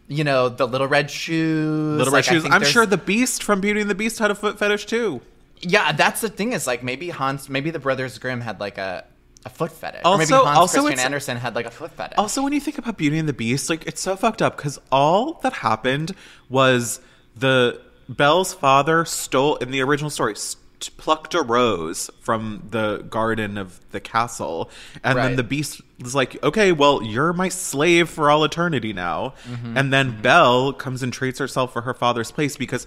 you 0.07 0.23
know 0.23 0.47
the 0.49 0.67
little 0.67 0.87
red 0.87 1.09
shoes. 1.09 1.97
Little 1.97 2.13
like, 2.13 2.27
red 2.27 2.33
shoes. 2.35 2.45
I'm 2.45 2.51
there's- 2.51 2.67
sure 2.69 2.85
the 2.85 2.97
Beast 2.97 3.41
from 3.43 3.59
Beauty 3.61 3.81
and 3.81 3.89
the 3.89 3.95
Beast 3.95 4.19
had 4.19 4.29
a 4.31 4.35
foot 4.35 4.59
fetish 4.59 4.85
too. 4.85 5.21
Yeah, 5.61 5.91
that's 5.93 6.21
the 6.21 6.29
thing. 6.29 6.53
Is 6.53 6.67
like 6.67 6.83
maybe 6.83 7.09
Hans, 7.09 7.49
maybe 7.49 7.71
the 7.71 7.79
Brothers 7.79 8.17
Grimm 8.19 8.41
had 8.41 8.59
like 8.59 8.77
a 8.77 9.05
a 9.45 9.49
foot 9.49 9.71
fetish. 9.71 10.01
or 10.05 10.17
maybe 10.19 10.33
Also- 10.33 10.45
Hans 10.45 10.57
also 10.57 10.81
Christian 10.81 10.99
Andersen 11.05 11.37
had 11.37 11.55
like 11.55 11.65
a 11.65 11.71
foot 11.71 11.91
fetish. 11.91 12.17
Also, 12.17 12.43
when 12.43 12.53
you 12.53 12.59
think 12.59 12.77
about 12.77 12.97
Beauty 12.97 13.17
and 13.17 13.27
the 13.27 13.33
Beast, 13.33 13.69
like 13.71 13.85
it's 13.87 14.01
so 14.01 14.15
fucked 14.15 14.41
up 14.43 14.57
because 14.57 14.79
all 14.91 15.33
that 15.43 15.53
happened 15.53 16.13
was 16.49 16.99
the 17.35 17.81
Belle's 18.09 18.53
father 18.53 19.05
stole 19.05 19.55
in 19.57 19.71
the 19.71 19.81
original 19.81 20.09
story. 20.09 20.35
st- 20.35 20.61
Plucked 20.97 21.33
a 21.33 21.41
rose 21.41 22.11
from 22.19 22.67
the 22.69 22.97
garden 23.09 23.57
of 23.57 23.79
the 23.91 23.99
castle, 23.99 24.69
and 25.03 25.17
then 25.17 25.35
the 25.35 25.41
beast 25.43 25.81
was 25.99 26.13
like, 26.13 26.37
"Okay, 26.43 26.71
well, 26.73 27.01
you're 27.01 27.33
my 27.33 27.49
slave 27.49 28.07
for 28.09 28.29
all 28.29 28.43
eternity 28.43 28.91
now." 28.93 29.33
Mm-hmm. 29.49 29.77
And 29.77 29.91
then 29.93 30.21
Belle 30.21 30.73
comes 30.73 31.01
and 31.01 31.11
trades 31.13 31.39
herself 31.39 31.73
for 31.73 31.81
her 31.83 31.93
father's 31.95 32.29
place 32.29 32.55
because 32.57 32.85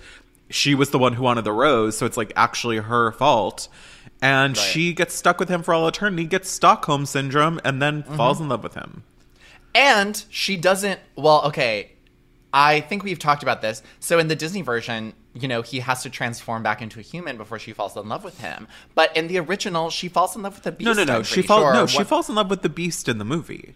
she 0.50 0.74
was 0.76 0.90
the 0.90 0.98
one 0.98 1.14
who 1.14 1.22
wanted 1.24 1.42
the 1.44 1.52
rose, 1.52 1.96
so 1.96 2.06
it's 2.06 2.16
like 2.18 2.32
actually 2.36 2.76
her 2.76 3.10
fault. 3.12 3.68
And 4.22 4.56
Right. 4.56 4.62
she 4.64 4.92
gets 4.92 5.14
stuck 5.14 5.40
with 5.40 5.48
him 5.48 5.62
for 5.62 5.74
all 5.74 5.88
eternity, 5.88 6.24
gets 6.26 6.50
Stockholm 6.50 7.04
syndrome, 7.06 7.58
and 7.64 7.80
then 7.82 8.02
Mm-hmm. 8.04 8.16
falls 8.16 8.38
in 8.38 8.48
love 8.50 8.62
with 8.62 8.74
him. 8.74 9.02
And 9.74 10.22
she 10.28 10.56
doesn't. 10.56 11.00
Well, 11.16 11.42
okay. 11.46 11.92
I 12.52 12.80
think 12.80 13.04
we've 13.04 13.18
talked 13.18 13.42
about 13.42 13.60
this. 13.60 13.82
So 14.00 14.18
in 14.18 14.28
the 14.28 14.36
Disney 14.36 14.62
version, 14.62 15.12
you 15.34 15.48
know, 15.48 15.62
he 15.62 15.80
has 15.80 16.02
to 16.02 16.10
transform 16.10 16.62
back 16.62 16.80
into 16.80 16.98
a 16.98 17.02
human 17.02 17.36
before 17.36 17.58
she 17.58 17.72
falls 17.72 17.96
in 17.96 18.08
love 18.08 18.24
with 18.24 18.40
him. 18.40 18.66
But 18.94 19.14
in 19.16 19.28
the 19.28 19.38
original, 19.38 19.90
she 19.90 20.08
falls 20.08 20.34
in 20.34 20.42
love 20.42 20.54
with 20.54 20.64
the 20.64 20.72
beast. 20.72 20.86
No, 20.86 20.92
no, 20.92 21.04
no. 21.04 21.22
She 21.22 21.42
falls. 21.42 21.62
sure. 21.62 21.74
No, 21.74 21.86
she 21.86 22.04
falls 22.04 22.28
in 22.28 22.34
love 22.34 22.50
with 22.50 22.62
the 22.62 22.68
beast 22.68 23.08
in 23.08 23.18
the 23.18 23.24
movie. 23.24 23.74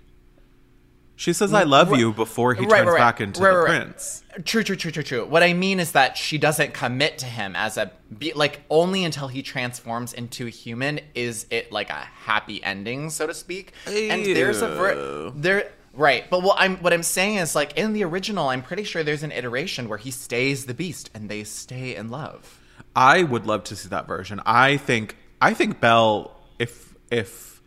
She 1.14 1.32
says, 1.32 1.52
"I 1.52 1.62
love 1.62 1.96
you" 1.96 2.12
before 2.12 2.54
he 2.54 2.64
right, 2.64 2.78
turns 2.78 2.90
right, 2.90 2.98
back 2.98 3.20
into 3.20 3.42
right, 3.42 3.50
the 3.50 3.56
right, 3.56 3.64
right. 3.64 3.82
prince. 3.84 4.24
True, 4.44 4.64
true, 4.64 4.74
true, 4.74 4.90
true, 4.90 5.02
true. 5.02 5.24
What 5.24 5.42
I 5.42 5.52
mean 5.52 5.78
is 5.78 5.92
that 5.92 6.16
she 6.16 6.38
doesn't 6.38 6.74
commit 6.74 7.18
to 7.18 7.26
him 7.26 7.54
as 7.54 7.76
a 7.76 7.92
be 8.18 8.32
like 8.32 8.62
only 8.70 9.04
until 9.04 9.28
he 9.28 9.42
transforms 9.42 10.14
into 10.14 10.46
a 10.46 10.50
human 10.50 11.00
is 11.14 11.46
it 11.50 11.70
like 11.70 11.90
a 11.90 12.08
happy 12.24 12.64
ending, 12.64 13.10
so 13.10 13.26
to 13.26 13.34
speak. 13.34 13.72
And 13.86 14.24
there's 14.24 14.62
a 14.62 14.68
ver- 14.68 15.30
there 15.36 15.70
right, 15.94 16.28
but 16.30 16.42
what 16.42 16.56
I'm 16.58 16.76
what 16.78 16.92
I'm 16.92 17.02
saying 17.02 17.36
is 17.36 17.54
like 17.54 17.76
in 17.76 17.92
the 17.92 18.04
original, 18.04 18.48
I'm 18.48 18.62
pretty 18.62 18.84
sure 18.84 19.02
there's 19.02 19.22
an 19.22 19.32
iteration 19.32 19.88
where 19.88 19.98
he 19.98 20.10
stays 20.10 20.66
the 20.66 20.74
beast 20.74 21.10
and 21.14 21.28
they 21.28 21.44
stay 21.44 21.96
in 21.96 22.08
love. 22.08 22.60
I 22.94 23.22
would 23.22 23.46
love 23.46 23.64
to 23.64 23.76
see 23.76 23.88
that 23.88 24.06
version. 24.06 24.40
I 24.44 24.76
think 24.76 25.16
I 25.40 25.54
think 25.54 25.80
Belle, 25.80 26.30
if 26.58 26.94
if 27.10 27.60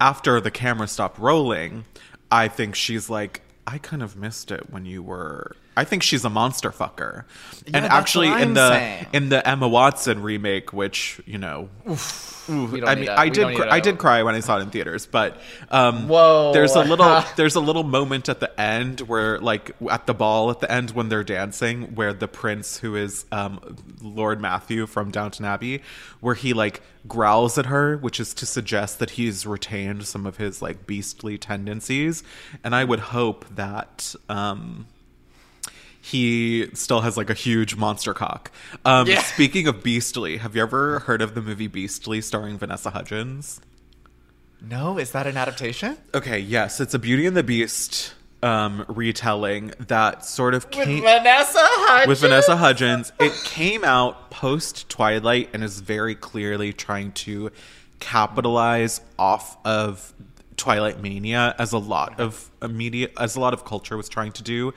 after 0.00 0.40
the 0.40 0.50
camera 0.50 0.88
stopped 0.88 1.18
rolling, 1.18 1.84
I 2.30 2.48
think 2.48 2.74
she's 2.74 3.08
like, 3.08 3.42
I 3.66 3.78
kind 3.78 4.02
of 4.02 4.16
missed 4.16 4.50
it 4.50 4.70
when 4.70 4.84
you 4.84 5.02
were. 5.02 5.56
I 5.76 5.84
think 5.84 6.02
she's 6.02 6.24
a 6.24 6.30
monster 6.30 6.70
fucker. 6.70 7.24
Yeah, 7.66 7.78
and 7.78 7.86
actually, 7.86 8.28
in 8.28 8.54
the 8.54 8.68
saying. 8.70 9.06
in 9.12 9.28
the 9.28 9.46
Emma 9.46 9.68
Watson 9.68 10.22
remake, 10.22 10.72
which 10.72 11.20
you 11.26 11.38
know, 11.38 11.68
We 12.48 12.80
don't 12.80 12.88
I 12.88 12.94
mean, 12.94 13.08
I 13.08 13.28
did 13.30 13.56
cr- 13.56 13.68
I 13.70 13.80
did 13.80 13.98
cry 13.98 14.22
when 14.22 14.34
I 14.34 14.40
saw 14.40 14.58
it 14.58 14.62
in 14.62 14.70
theaters, 14.70 15.06
but 15.06 15.38
um, 15.70 16.08
Whoa. 16.08 16.52
there's 16.52 16.74
a 16.74 16.82
little 16.84 17.24
there's 17.36 17.54
a 17.54 17.60
little 17.60 17.84
moment 17.84 18.28
at 18.28 18.40
the 18.40 18.60
end 18.60 19.00
where 19.00 19.38
like 19.38 19.70
at 19.90 20.06
the 20.06 20.12
ball 20.12 20.50
at 20.50 20.60
the 20.60 20.70
end 20.70 20.90
when 20.90 21.08
they're 21.08 21.24
dancing, 21.24 21.94
where 21.94 22.12
the 22.12 22.28
prince 22.28 22.78
who 22.78 22.96
is 22.96 23.24
um, 23.32 23.76
Lord 24.02 24.40
Matthew 24.40 24.86
from 24.86 25.10
Downton 25.10 25.46
Abbey, 25.46 25.82
where 26.20 26.34
he 26.34 26.52
like 26.52 26.82
growls 27.08 27.56
at 27.56 27.66
her, 27.66 27.96
which 27.96 28.20
is 28.20 28.34
to 28.34 28.46
suggest 28.46 28.98
that 28.98 29.10
he's 29.10 29.46
retained 29.46 30.06
some 30.06 30.26
of 30.26 30.36
his 30.36 30.60
like 30.60 30.86
beastly 30.86 31.38
tendencies, 31.38 32.22
and 32.62 32.74
I 32.74 32.84
would 32.84 33.00
hope 33.00 33.46
that. 33.54 34.14
Um, 34.28 34.86
he 36.04 36.68
still 36.74 37.00
has 37.00 37.16
like 37.16 37.30
a 37.30 37.34
huge 37.34 37.76
monster 37.76 38.12
cock. 38.12 38.50
Um, 38.84 39.06
Yeah. 39.06 39.22
Speaking 39.22 39.66
of 39.68 39.82
Beastly, 39.82 40.36
have 40.36 40.54
you 40.54 40.60
ever 40.60 40.98
heard 40.98 41.22
of 41.22 41.34
the 41.34 41.40
movie 41.40 41.66
Beastly 41.66 42.20
starring 42.20 42.58
Vanessa 42.58 42.90
Hudgens? 42.90 43.58
No, 44.60 44.98
is 44.98 45.12
that 45.12 45.26
an 45.26 45.38
adaptation? 45.38 45.96
Okay, 46.12 46.38
yes, 46.40 46.78
it's 46.78 46.92
a 46.92 46.98
Beauty 46.98 47.24
and 47.24 47.34
the 47.34 47.42
Beast 47.42 48.12
um, 48.42 48.84
retelling 48.86 49.72
that 49.80 50.26
sort 50.26 50.52
of 50.52 50.70
came 50.70 51.00
Vanessa 51.00 51.58
Hudgens. 51.58 52.08
with 52.08 52.20
Vanessa 52.20 52.56
Hudgens. 52.58 53.10
It 53.18 53.32
came 53.44 53.82
out 53.82 54.30
post 54.30 54.90
Twilight 54.90 55.48
and 55.54 55.64
is 55.64 55.80
very 55.80 56.14
clearly 56.14 56.74
trying 56.74 57.12
to 57.12 57.50
capitalize 58.00 59.00
off 59.18 59.56
of 59.64 60.12
Twilight 60.58 61.00
mania 61.00 61.54
as 61.58 61.72
a 61.72 61.78
lot 61.78 62.20
of 62.20 62.50
media 62.68 63.08
as 63.18 63.36
a 63.36 63.40
lot 63.40 63.54
of 63.54 63.64
culture 63.64 63.96
was 63.96 64.10
trying 64.10 64.32
to 64.32 64.42
do 64.42 64.74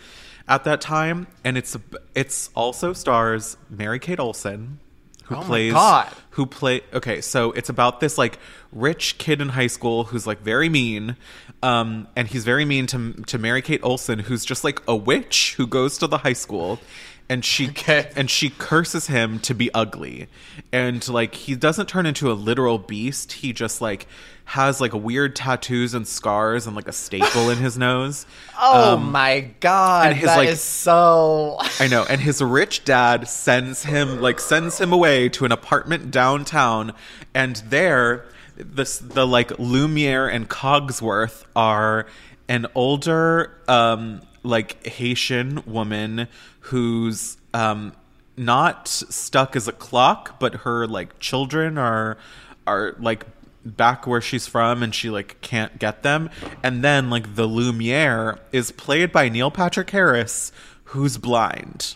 at 0.47 0.63
that 0.63 0.81
time 0.81 1.27
and 1.43 1.57
it's 1.57 1.75
it's 2.15 2.49
also 2.55 2.93
stars 2.93 3.57
Mary 3.69 3.99
Kate 3.99 4.19
Olsen 4.19 4.79
who 5.25 5.35
Oh 5.35 5.41
plays 5.41 5.73
God. 5.73 6.07
who 6.31 6.45
play 6.45 6.81
okay 6.93 7.19
so 7.21 7.51
it's 7.51 7.69
about 7.69 7.99
this 7.99 8.17
like 8.17 8.39
rich 8.71 9.17
kid 9.17 9.41
in 9.41 9.49
high 9.49 9.67
school 9.67 10.05
who's 10.05 10.25
like 10.25 10.39
very 10.41 10.69
mean 10.69 11.17
um 11.63 12.07
and 12.15 12.27
he's 12.29 12.45
very 12.45 12.63
mean 12.65 12.87
to 12.87 13.13
to 13.25 13.37
Mary 13.37 13.61
Kate 13.61 13.81
Olsen 13.83 14.19
who's 14.19 14.45
just 14.45 14.63
like 14.63 14.81
a 14.87 14.95
witch 14.95 15.55
who 15.57 15.67
goes 15.67 15.97
to 15.97 16.07
the 16.07 16.19
high 16.19 16.33
school 16.33 16.79
and 17.29 17.43
she 17.43 17.69
Okay. 17.69 18.09
and 18.15 18.29
she 18.29 18.49
curses 18.49 19.07
him 19.07 19.39
to 19.39 19.53
be 19.53 19.69
ugly 19.73 20.27
and 20.71 21.07
like 21.09 21.35
he 21.35 21.55
doesn't 21.55 21.87
turn 21.89 22.05
into 22.05 22.31
a 22.31 22.33
literal 22.33 22.77
beast 22.77 23.31
he 23.33 23.51
just 23.53 23.81
like 23.81 24.07
has 24.45 24.79
like 24.79 24.93
weird 24.93 25.35
tattoos 25.35 25.93
and 25.93 26.07
scars 26.07 26.65
and 26.67 26.75
like 26.75 26.87
a 26.87 26.93
staple 26.93 27.49
in 27.49 27.57
his 27.57 27.77
nose 27.77 28.25
Oh 28.59 28.93
Um, 28.95 29.11
my 29.11 29.51
god, 29.59 30.07
and 30.07 30.15
his, 30.17 30.25
that 30.29 30.37
like- 30.37 30.49
is 30.49 30.61
so. 30.61 31.57
I 31.79 31.87
know, 31.87 32.05
and 32.09 32.19
his 32.19 32.41
rich 32.41 32.83
dad 32.85 33.27
sends 33.27 33.83
him 33.83 34.19
like 34.21 34.39
sends 34.39 34.79
him 34.79 34.91
away 34.93 35.29
to 35.29 35.45
an 35.45 35.51
apartment 35.51 36.09
downtown, 36.09 36.93
and 37.35 37.57
there, 37.69 38.25
this 38.55 38.97
the 38.97 39.27
like 39.27 39.51
Lumiere 39.59 40.27
and 40.27 40.49
Cogsworth 40.49 41.43
are 41.55 42.07
an 42.49 42.65
older 42.73 43.51
um 43.67 44.21
like 44.47 44.85
Haitian 44.85 45.63
woman 45.65 46.27
who's 46.61 47.37
um 47.53 47.93
not 48.35 48.87
stuck 48.87 49.55
as 49.55 49.67
a 49.67 49.71
clock, 49.71 50.39
but 50.39 50.55
her 50.55 50.87
like 50.87 51.19
children 51.19 51.77
are 51.77 52.17
are 52.65 52.95
like 52.99 53.25
back 53.65 54.07
where 54.07 54.21
she's 54.21 54.47
from 54.47 54.81
and 54.81 54.95
she 54.95 55.09
like 55.09 55.41
can't 55.41 55.77
get 55.79 56.03
them. 56.03 56.29
And 56.63 56.83
then 56.83 57.09
like 57.09 57.35
the 57.35 57.45
lumiere 57.47 58.39
is 58.51 58.71
played 58.71 59.11
by 59.11 59.29
neil 59.29 59.51
patrick 59.51 59.89
harris 59.89 60.51
who's 60.85 61.17
blind 61.17 61.95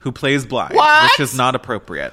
who 0.00 0.12
plays 0.12 0.44
blind 0.46 0.74
What? 0.74 1.10
which 1.12 1.20
is 1.20 1.34
not 1.34 1.54
appropriate. 1.54 2.12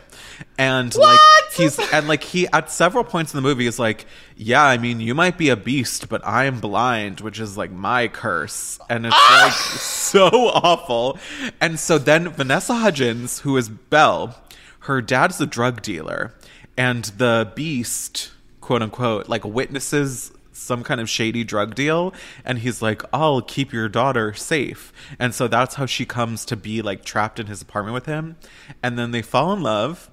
And 0.57 0.93
like 0.95 1.19
he's 1.53 1.79
and 1.91 2.07
like 2.07 2.23
he 2.23 2.47
at 2.53 2.69
several 2.71 3.03
points 3.03 3.33
in 3.33 3.37
the 3.37 3.41
movie 3.41 3.65
is 3.65 3.79
like 3.79 4.05
yeah 4.35 4.63
i 4.63 4.77
mean 4.77 4.99
you 4.99 5.15
might 5.15 5.37
be 5.37 5.49
a 5.49 5.55
beast 5.55 6.09
but 6.09 6.21
i'm 6.25 6.59
blind 6.59 7.21
which 7.21 7.39
is 7.39 7.57
like 7.57 7.71
my 7.71 8.07
curse. 8.07 8.79
And 8.89 9.05
it's 9.05 9.15
Ah! 9.17 9.41
like 9.45 9.53
so 9.81 10.27
awful. 10.27 11.17
And 11.59 11.79
so 11.79 11.97
then 11.97 12.29
vanessa 12.29 12.75
hudgens 12.75 13.39
who 13.39 13.57
is 13.57 13.67
belle 13.69 14.35
her 14.81 15.01
dad's 15.01 15.41
a 15.41 15.45
drug 15.47 15.81
dealer. 15.81 16.33
And 16.77 17.05
the 17.05 17.51
beast 17.55 18.31
quote 18.61 18.81
unquote 18.83 19.27
like 19.29 19.43
witnesses 19.43 20.31
some 20.57 20.83
kind 20.83 20.99
of 20.99 21.09
shady 21.09 21.43
drug 21.43 21.75
deal 21.75 22.13
and 22.43 22.59
he's 22.59 22.81
like 22.81 23.01
i'll 23.13 23.41
keep 23.41 23.71
your 23.71 23.89
daughter 23.89 24.33
safe. 24.33 24.91
And 25.19 25.33
so 25.33 25.47
that's 25.47 25.75
how 25.75 25.85
she 25.85 26.05
comes 26.05 26.45
to 26.45 26.55
be 26.55 26.81
like 26.81 27.03
trapped 27.03 27.39
in 27.39 27.47
his 27.47 27.61
apartment 27.61 27.93
with 27.93 28.05
him. 28.05 28.37
And 28.81 28.97
then 28.97 29.11
they 29.11 29.21
fall 29.21 29.53
in 29.53 29.61
love 29.61 30.09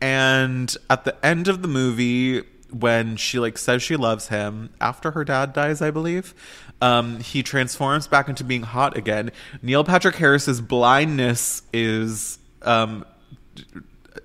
and 0.00 0.76
at 0.88 1.04
the 1.04 1.24
end 1.24 1.48
of 1.48 1.62
the 1.62 1.68
movie 1.68 2.42
when 2.70 3.16
she 3.16 3.38
like 3.38 3.58
says 3.58 3.82
she 3.82 3.96
loves 3.96 4.28
him 4.28 4.70
after 4.80 5.10
her 5.10 5.24
dad 5.24 5.52
dies 5.52 5.82
i 5.82 5.90
believe 5.90 6.34
um, 6.82 7.20
he 7.20 7.42
transforms 7.42 8.06
back 8.06 8.30
into 8.30 8.42
being 8.42 8.62
hot 8.62 8.96
again. 8.96 9.32
Neil 9.60 9.84
patrick 9.84 10.14
harris's 10.16 10.62
blindness 10.62 11.62
is 11.74 12.38
um, 12.62 13.04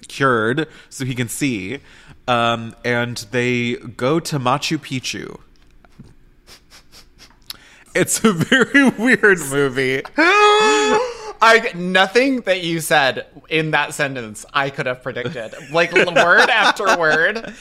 cured 0.07 0.67
so 0.89 1.03
he 1.03 1.15
can 1.15 1.27
see 1.27 1.79
um, 2.27 2.73
and 2.85 3.17
they 3.31 3.75
go 3.75 4.19
to 4.19 4.39
machu 4.39 4.77
picchu 4.77 5.39
it's 7.95 8.23
a 8.23 8.31
very 8.33 8.89
weird 8.97 9.39
movie 9.51 10.01
I 10.17 11.71
nothing 11.75 12.41
that 12.41 12.61
you 12.63 12.79
said 12.79 13.25
in 13.49 13.71
that 13.71 13.93
sentence 13.93 14.45
I 14.53 14.69
could 14.69 14.85
have 14.85 15.03
predicted. 15.03 15.53
Like 15.71 15.91
word 15.93 16.49
after 16.49 16.97
word. 16.97 17.53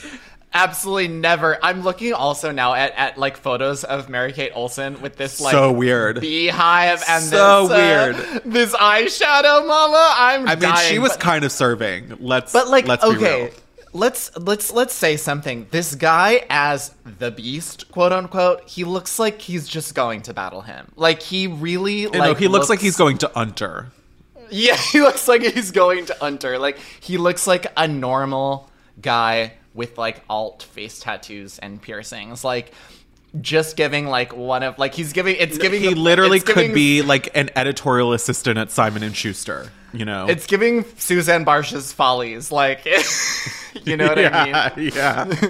Absolutely 0.53 1.09
never. 1.09 1.59
I'm 1.61 1.81
looking 1.83 2.13
also 2.13 2.51
now 2.51 2.73
at, 2.73 2.93
at 2.95 3.17
like 3.17 3.35
photos 3.35 3.83
of 3.83 4.07
Mary 4.07 4.31
Kate 4.31 4.53
Olsen 4.55 5.01
with 5.01 5.17
this 5.17 5.41
like 5.41 5.51
So 5.51 5.73
weird. 5.73 6.21
beehive 6.21 7.03
and 7.09 7.21
So 7.25 7.67
this, 7.67 7.71
uh, 7.71 7.75
weird. 8.23 8.43
this 8.45 8.73
eyeshadow, 8.73 9.67
mama. 9.67 10.13
I'm. 10.15 10.47
i 10.47 10.55
mean 10.55 10.61
dying, 10.61 10.89
she 10.93 10.97
was 10.99 11.11
but- 11.11 11.19
kind 11.19 11.43
of 11.43 11.51
serving 11.51 12.15
let's 12.21 12.53
But 12.53 12.69
like, 12.69 12.87
let's 12.87 13.03
be 13.03 13.15
okay, 13.17 13.41
real. 13.43 13.51
Let's 13.95 14.35
let's 14.37 14.71
let's 14.71 14.93
say 14.93 15.17
something. 15.17 15.67
This 15.71 15.95
guy 15.95 16.45
as 16.49 16.93
the 17.05 17.31
Beast, 17.31 17.89
quote 17.91 18.11
unquote, 18.11 18.69
he 18.69 18.83
looks 18.83 19.17
like 19.17 19.41
he's 19.41 19.67
just 19.67 19.95
going 19.95 20.21
to 20.23 20.33
battle 20.33 20.61
him. 20.61 20.91
Like 20.95 21.21
he 21.21 21.47
really 21.47 22.01
You 22.01 22.09
like 22.09 22.19
know, 22.21 22.33
he 22.35 22.47
looks, 22.47 22.69
like 22.69 22.79
he's 22.79 22.97
going 22.97 23.17
to 23.19 23.39
Unter. 23.39 23.87
Yeah, 24.51 24.75
he 24.75 25.01
looks 25.01 25.27
like 25.27 25.41
he's 25.41 25.71
going 25.71 26.05
to 26.07 26.23
Unter. 26.23 26.59
Like 26.59 26.77
he 26.99 27.17
looks 27.17 27.47
like 27.47 27.65
a 27.77 27.87
normal 27.87 28.69
guy 29.01 29.53
with 29.73 29.97
like 29.97 30.21
alt 30.29 30.63
face 30.63 30.99
tattoos 30.99 31.57
and 31.59 31.81
piercings. 31.81 32.43
Like 32.43 32.71
just 33.41 33.75
giving 33.75 34.07
like 34.07 34.35
one 34.35 34.63
of 34.63 34.77
like 34.77 34.93
he's 34.93 35.13
giving 35.13 35.35
it's 35.37 35.57
giving 35.57 35.81
He 35.81 35.93
literally 35.95 36.39
could 36.39 36.55
giving- 36.55 36.73
be 36.73 37.01
like 37.01 37.29
an 37.35 37.49
editorial 37.55 38.13
assistant 38.13 38.57
at 38.57 38.71
Simon 38.71 39.03
and 39.03 39.15
Schuster. 39.15 39.69
You 39.93 40.03
know, 40.05 40.27
it's 40.27 40.45
giving 40.45 40.83
Susanne 40.97 41.45
Bartsch's 41.45 41.93
follies 41.93 42.51
like 42.51 42.85
you 43.85 43.95
know 43.97 44.07
what 44.07 44.19
I 44.19 44.45
mean 44.45 44.53
yeah, 44.93 45.25
yeah. 45.25 45.25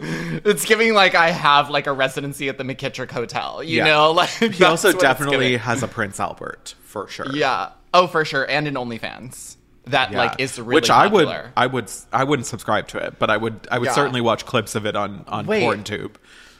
it's 0.45 0.65
giving 0.65 0.93
like 0.93 1.15
I 1.15 1.31
have 1.31 1.69
like 1.69 1.87
a 1.87 1.93
residency 1.93 2.47
at 2.49 2.57
the 2.57 2.63
McKittrick 2.63 3.11
Hotel. 3.11 3.63
You 3.63 3.77
Yeah. 3.77 3.85
know, 3.85 4.11
like 4.13 4.29
He 4.29 4.63
also 4.63 4.91
definitely 4.91 5.57
has 5.57 5.81
a 5.83 5.87
Prince 5.87 6.19
Albert 6.19 6.75
for 6.83 7.07
sure. 7.07 7.27
yeah. 7.35 7.69
Oh, 7.93 8.07
for 8.07 8.25
sure, 8.25 8.43
and 8.49 8.67
an 8.67 8.75
OnlyFans. 8.75 9.55
that 9.87 10.11
Yeah. 10.11 10.17
like 10.17 10.39
is 10.39 10.59
really 10.59 10.75
which 10.75 10.87
popular. 10.89 11.51
I 11.55 11.67
would 11.67 11.71
I 11.71 11.73
would 11.73 11.91
I 12.13 12.23
wouldn't 12.23 12.45
subscribe 12.47 12.87
to 12.89 12.97
it, 12.99 13.17
but 13.19 13.29
I 13.29 13.37
would 13.37 13.67
I 13.71 13.79
would 13.79 13.87
Yeah. 13.87 13.93
certainly 13.93 14.21
watch 14.21 14.45
clips 14.45 14.75
of 14.75 14.85
it 14.85 14.95
on 14.95 15.23
on 15.27 15.45
Wait. 15.47 15.63
PornTube. 15.63 16.15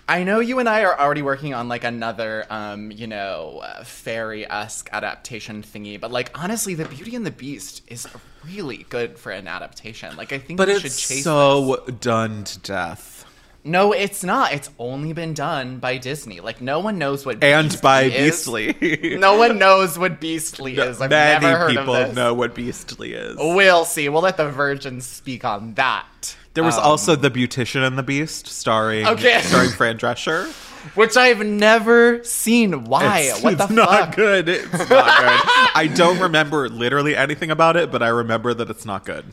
I 0.08 0.24
know 0.24 0.40
you 0.40 0.60
and 0.60 0.70
I 0.70 0.84
are 0.84 1.00
already 1.00 1.24
working 1.24 1.54
on 1.56 1.68
like 1.68 1.84
another, 1.84 2.46
um, 2.50 2.92
you 2.92 3.08
know, 3.08 3.62
uh, 3.64 3.84
fairy 3.84 4.48
esque 4.50 4.88
adaptation 4.92 5.64
thingy, 5.64 6.00
but 6.00 6.12
like 6.12 6.30
honestly, 6.40 6.76
The 6.76 6.86
Beauty 6.86 7.16
and 7.16 7.26
the 7.26 7.32
Beast 7.32 7.82
is 7.88 8.08
really 8.46 8.86
good 8.90 9.18
for 9.18 9.32
an 9.32 9.48
adaptation. 9.48 10.16
Like 10.16 10.32
I 10.32 10.38
think 10.38 10.58
But 10.58 10.68
we 10.68 10.76
it's 10.76 10.82
should 10.82 10.92
chase 11.16 11.24
so 11.24 11.84
done 12.02 12.44
to 12.44 12.60
death. 12.60 13.26
No, 13.64 13.94
it's 13.94 14.24
not. 14.24 14.54
It's 14.54 14.70
only 14.78 15.12
been 15.14 15.34
done 15.34 15.80
by 15.80 15.98
Disney. 15.98 16.40
Like 16.40 16.62
no 16.62 16.80
one 16.82 17.00
knows 17.00 17.26
what 17.26 17.44
And 17.44 17.70
Beastly 17.70 17.82
by 17.82 18.04
is. 18.04 18.46
Beastly. 18.46 19.18
no 19.20 19.38
one 19.38 19.58
knows 19.58 19.98
what 19.98 20.22
Beastly 20.22 20.78
is. 20.78 21.02
I've 21.02 21.10
Many 21.10 21.46
never 21.48 21.58
heard 21.58 21.70
people 21.72 21.96
of 21.96 22.08
this. 22.10 22.16
know 22.16 22.32
what 22.36 22.54
Beastly 22.54 23.14
is. 23.14 23.38
We'll 23.40 23.86
see. 23.86 24.08
We'll 24.10 24.22
let 24.22 24.38
the 24.38 24.52
virgins 24.52 25.08
speak 25.08 25.44
on 25.44 25.74
that. 25.74 26.38
There 26.56 26.64
was 26.64 26.78
Um, 26.78 26.84
also 26.86 27.16
The 27.16 27.30
Beautician 27.30 27.86
and 27.86 27.98
the 27.98 28.04
Beast, 28.04 28.48
starring 28.48 29.06
Okay. 29.06 29.42
starring 29.44 29.70
Fran 29.70 29.98
Drescher. 30.00 30.48
which 30.96 31.16
I've 31.18 31.46
never 31.46 32.24
seen. 32.24 32.86
Why? 32.86 33.20
It's, 33.32 33.42
what 33.44 33.58
the 33.58 33.64
it's 33.66 33.74
not 33.86 34.16
good. 34.16 34.50
It's 34.50 34.72
not 34.72 34.90
good. 34.90 35.70
I 35.76 35.92
don't 35.94 36.20
remember 36.20 36.68
literally 36.70 37.16
anything 37.16 37.52
about 37.52 37.76
it, 37.78 37.92
but 37.92 38.02
I 38.02 38.08
remember 38.08 38.54
that 38.54 38.70
it's 38.70 38.86
not 38.86 39.06
good. 39.06 39.26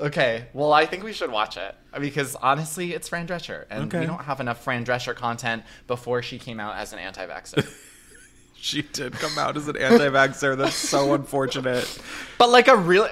Okay, 0.00 0.46
well, 0.52 0.72
I 0.72 0.84
think 0.86 1.04
we 1.04 1.12
should 1.12 1.30
watch 1.30 1.56
it 1.56 1.76
because 2.00 2.34
honestly, 2.36 2.92
it's 2.92 3.08
Fran 3.08 3.28
Drescher, 3.28 3.66
and 3.70 3.84
Okay. 3.84 4.00
we 4.00 4.06
don't 4.06 4.24
have 4.24 4.40
enough 4.40 4.64
Fran 4.64 4.84
Drescher 4.84 5.14
content 5.14 5.62
before 5.86 6.22
she 6.22 6.38
came 6.40 6.58
out 6.58 6.76
as 6.76 6.92
an 6.92 6.98
anti-vaxxer. 6.98 7.64
She 8.64 8.82
did 8.82 9.14
come 9.14 9.36
out 9.38 9.56
as 9.56 9.66
an 9.66 9.76
anti-vaxxer. 9.76 10.56
That's 10.56 10.76
so 10.76 11.14
unfortunate. 11.14 11.98
but 12.38 12.48
like 12.48 12.68
a 12.68 12.76
real, 12.76 13.08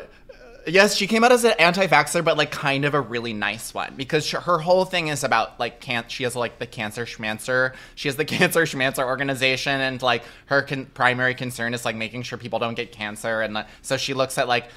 yes, 0.66 0.97
she 0.97 1.07
came 1.07 1.24
out 1.24 1.32
as 1.32 1.45
an 1.45 1.53
anti-vaxxer, 1.59 2.24
but 2.24 2.37
like 2.37 2.51
kind 2.51 2.85
of 2.85 2.95
a 2.95 3.01
really 3.01 3.32
nice 3.32 3.73
one 3.74 3.95
because 3.97 4.27
sh- 4.27 4.35
her 4.35 4.59
whole 4.59 4.85
thing 4.85 5.09
is 5.09 5.24
about 5.24 5.59
like 5.59 5.81
can't 5.81 6.11
she 6.11 6.24
has 6.24 6.37
like 6.37 6.59
the 6.59 6.66
Cancer 6.66 7.07
Schmancer. 7.07 7.74
She 7.95 8.09
has 8.09 8.16
the 8.16 8.24
Cancer 8.27 8.66
Schmancer 8.66 9.05
organization, 9.05 9.81
and 9.81 10.01
like 10.03 10.24
her 10.47 10.62
con- 10.62 10.87
primary 10.87 11.35
concern 11.35 11.74
is 11.74 11.85
like 11.85 11.97
making 11.97 12.23
sure 12.23 12.39
people 12.39 12.59
don't 12.59 12.74
get 12.74 12.93
cancer, 12.93 13.41
and 13.41 13.55
like, 13.55 13.66
so 13.82 13.97
she 13.97 14.15
looks 14.15 14.39
at 14.39 14.49
like. 14.49 14.69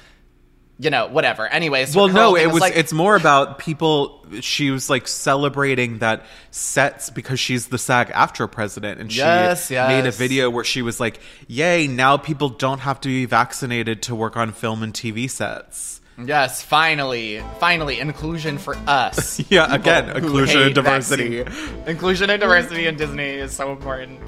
You 0.76 0.90
know, 0.90 1.06
whatever. 1.06 1.46
Anyways, 1.46 1.94
Well, 1.94 2.08
no, 2.08 2.36
it 2.36 2.46
was. 2.50 2.60
like, 2.60 2.74
it's 2.76 2.92
more 2.92 3.14
about 3.14 3.60
people. 3.60 4.26
She 4.40 4.72
was 4.72 4.90
like 4.90 5.06
celebrating 5.06 5.98
that 5.98 6.24
sets 6.50 7.10
because 7.10 7.38
she's 7.38 7.68
the 7.68 7.78
SAG-AFTRA 7.78 8.50
president, 8.50 9.00
and 9.00 9.12
she 9.12 9.18
Yes, 9.18 9.70
made 9.70 10.04
a 10.06 10.10
video 10.10 10.50
where 10.50 10.64
she 10.64 10.82
was 10.82 10.98
like, 10.98 11.20
"Yay! 11.46 11.86
Now 11.86 12.16
people 12.16 12.48
don't 12.48 12.80
have 12.80 13.00
to 13.02 13.08
be 13.08 13.24
vaccinated 13.24 14.02
to 14.02 14.16
work 14.16 14.36
on 14.36 14.50
film 14.50 14.82
and 14.82 14.92
TV 14.92 15.30
sets." 15.30 16.00
Yes, 16.16 16.62
finally, 16.62 17.40
finally, 17.60 17.98
inclusion 18.00 18.58
for 18.58 18.76
us. 18.86 19.40
Yeah, 19.50 19.72
again, 19.72 20.10
inclusion 20.16 20.62
and 20.62 20.74
diversity. 20.74 21.42
vaccine. 21.42 21.82
Inclusion 21.86 22.30
and 22.30 22.40
diversity 22.40 22.86
in 22.86 22.96
Disney 22.96 23.30
is 23.30 23.52
so 23.54 23.70
important. 23.72 24.20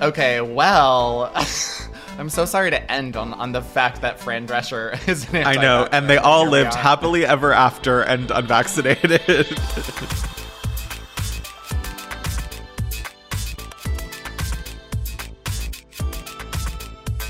Okay, 0.00 0.40
well, 0.40 1.32
I'm 2.18 2.28
so 2.28 2.44
sorry 2.44 2.70
to 2.72 2.90
end 2.90 3.16
on, 3.16 3.32
on 3.32 3.52
the 3.52 3.62
fact 3.62 4.00
that 4.00 4.18
Fran 4.18 4.48
Drescher 4.48 5.08
is 5.08 5.32
an 5.32 5.46
I 5.46 5.54
know, 5.54 5.88
and 5.92 6.10
they 6.10 6.16
all 6.16 6.42
Here 6.42 6.50
lived 6.50 6.74
happily 6.74 7.24
ever 7.24 7.52
after 7.52 8.00
and 8.00 8.32
unvaccinated. 8.32 9.46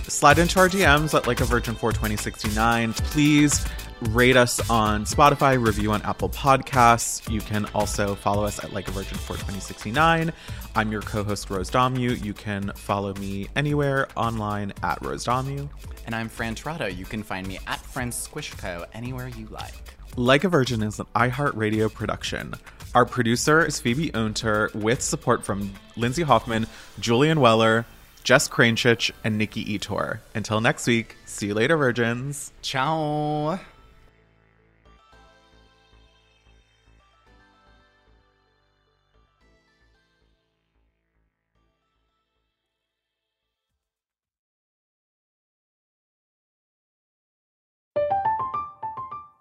Slide 0.08 0.38
into 0.38 0.58
our 0.58 0.70
DMs 0.70 1.12
at 1.14 1.26
like 1.26 1.42
a 1.42 1.44
virgin 1.44 1.74
for 1.74 1.92
2069. 1.92 2.94
Please 2.94 3.66
rate 4.00 4.36
us 4.36 4.68
on 4.70 5.04
Spotify, 5.04 5.62
review 5.64 5.92
on 5.92 6.02
Apple 6.02 6.28
Podcasts. 6.28 7.30
You 7.30 7.40
can 7.40 7.66
also 7.74 8.14
follow 8.14 8.44
us 8.44 8.62
at 8.62 8.72
like 8.72 8.88
a 8.88 8.90
virgin 8.92 9.18
for 9.18 9.34
2069. 9.34 10.32
I'm 10.74 10.92
your 10.92 11.02
co-host 11.02 11.50
Rose 11.50 11.70
Dommu. 11.70 12.22
You 12.24 12.34
can 12.34 12.72
follow 12.74 13.14
me 13.14 13.48
anywhere 13.56 14.08
online 14.16 14.72
at 14.82 15.04
Rose 15.04 15.24
Dommu. 15.24 15.68
And 16.06 16.14
I'm 16.14 16.28
Fran 16.28 16.54
Tirado. 16.54 16.94
You 16.96 17.04
can 17.04 17.22
find 17.22 17.46
me 17.46 17.58
at 17.66 17.80
Fran 17.80 18.10
Squishco 18.10 18.86
anywhere 18.92 19.28
you 19.28 19.46
like. 19.46 19.74
Like 20.16 20.44
a 20.44 20.48
Virgin 20.48 20.82
is 20.82 20.98
an 20.98 21.06
iHeartRadio 21.14 21.92
production. 21.92 22.54
Our 22.94 23.04
producer 23.04 23.64
is 23.64 23.80
Phoebe 23.80 24.14
Ounter 24.14 24.70
with 24.74 25.02
support 25.02 25.44
from 25.44 25.74
Lindsay 25.96 26.22
Hoffman, 26.22 26.66
Julian 26.98 27.40
Weller, 27.40 27.84
Jess 28.24 28.48
Kranchich, 28.48 29.10
and 29.24 29.38
Nikki 29.38 29.64
Etor. 29.78 30.20
Until 30.34 30.60
next 30.60 30.86
week, 30.86 31.16
see 31.26 31.48
you 31.48 31.54
later, 31.54 31.76
Virgins. 31.76 32.52
Ciao. 32.62 33.60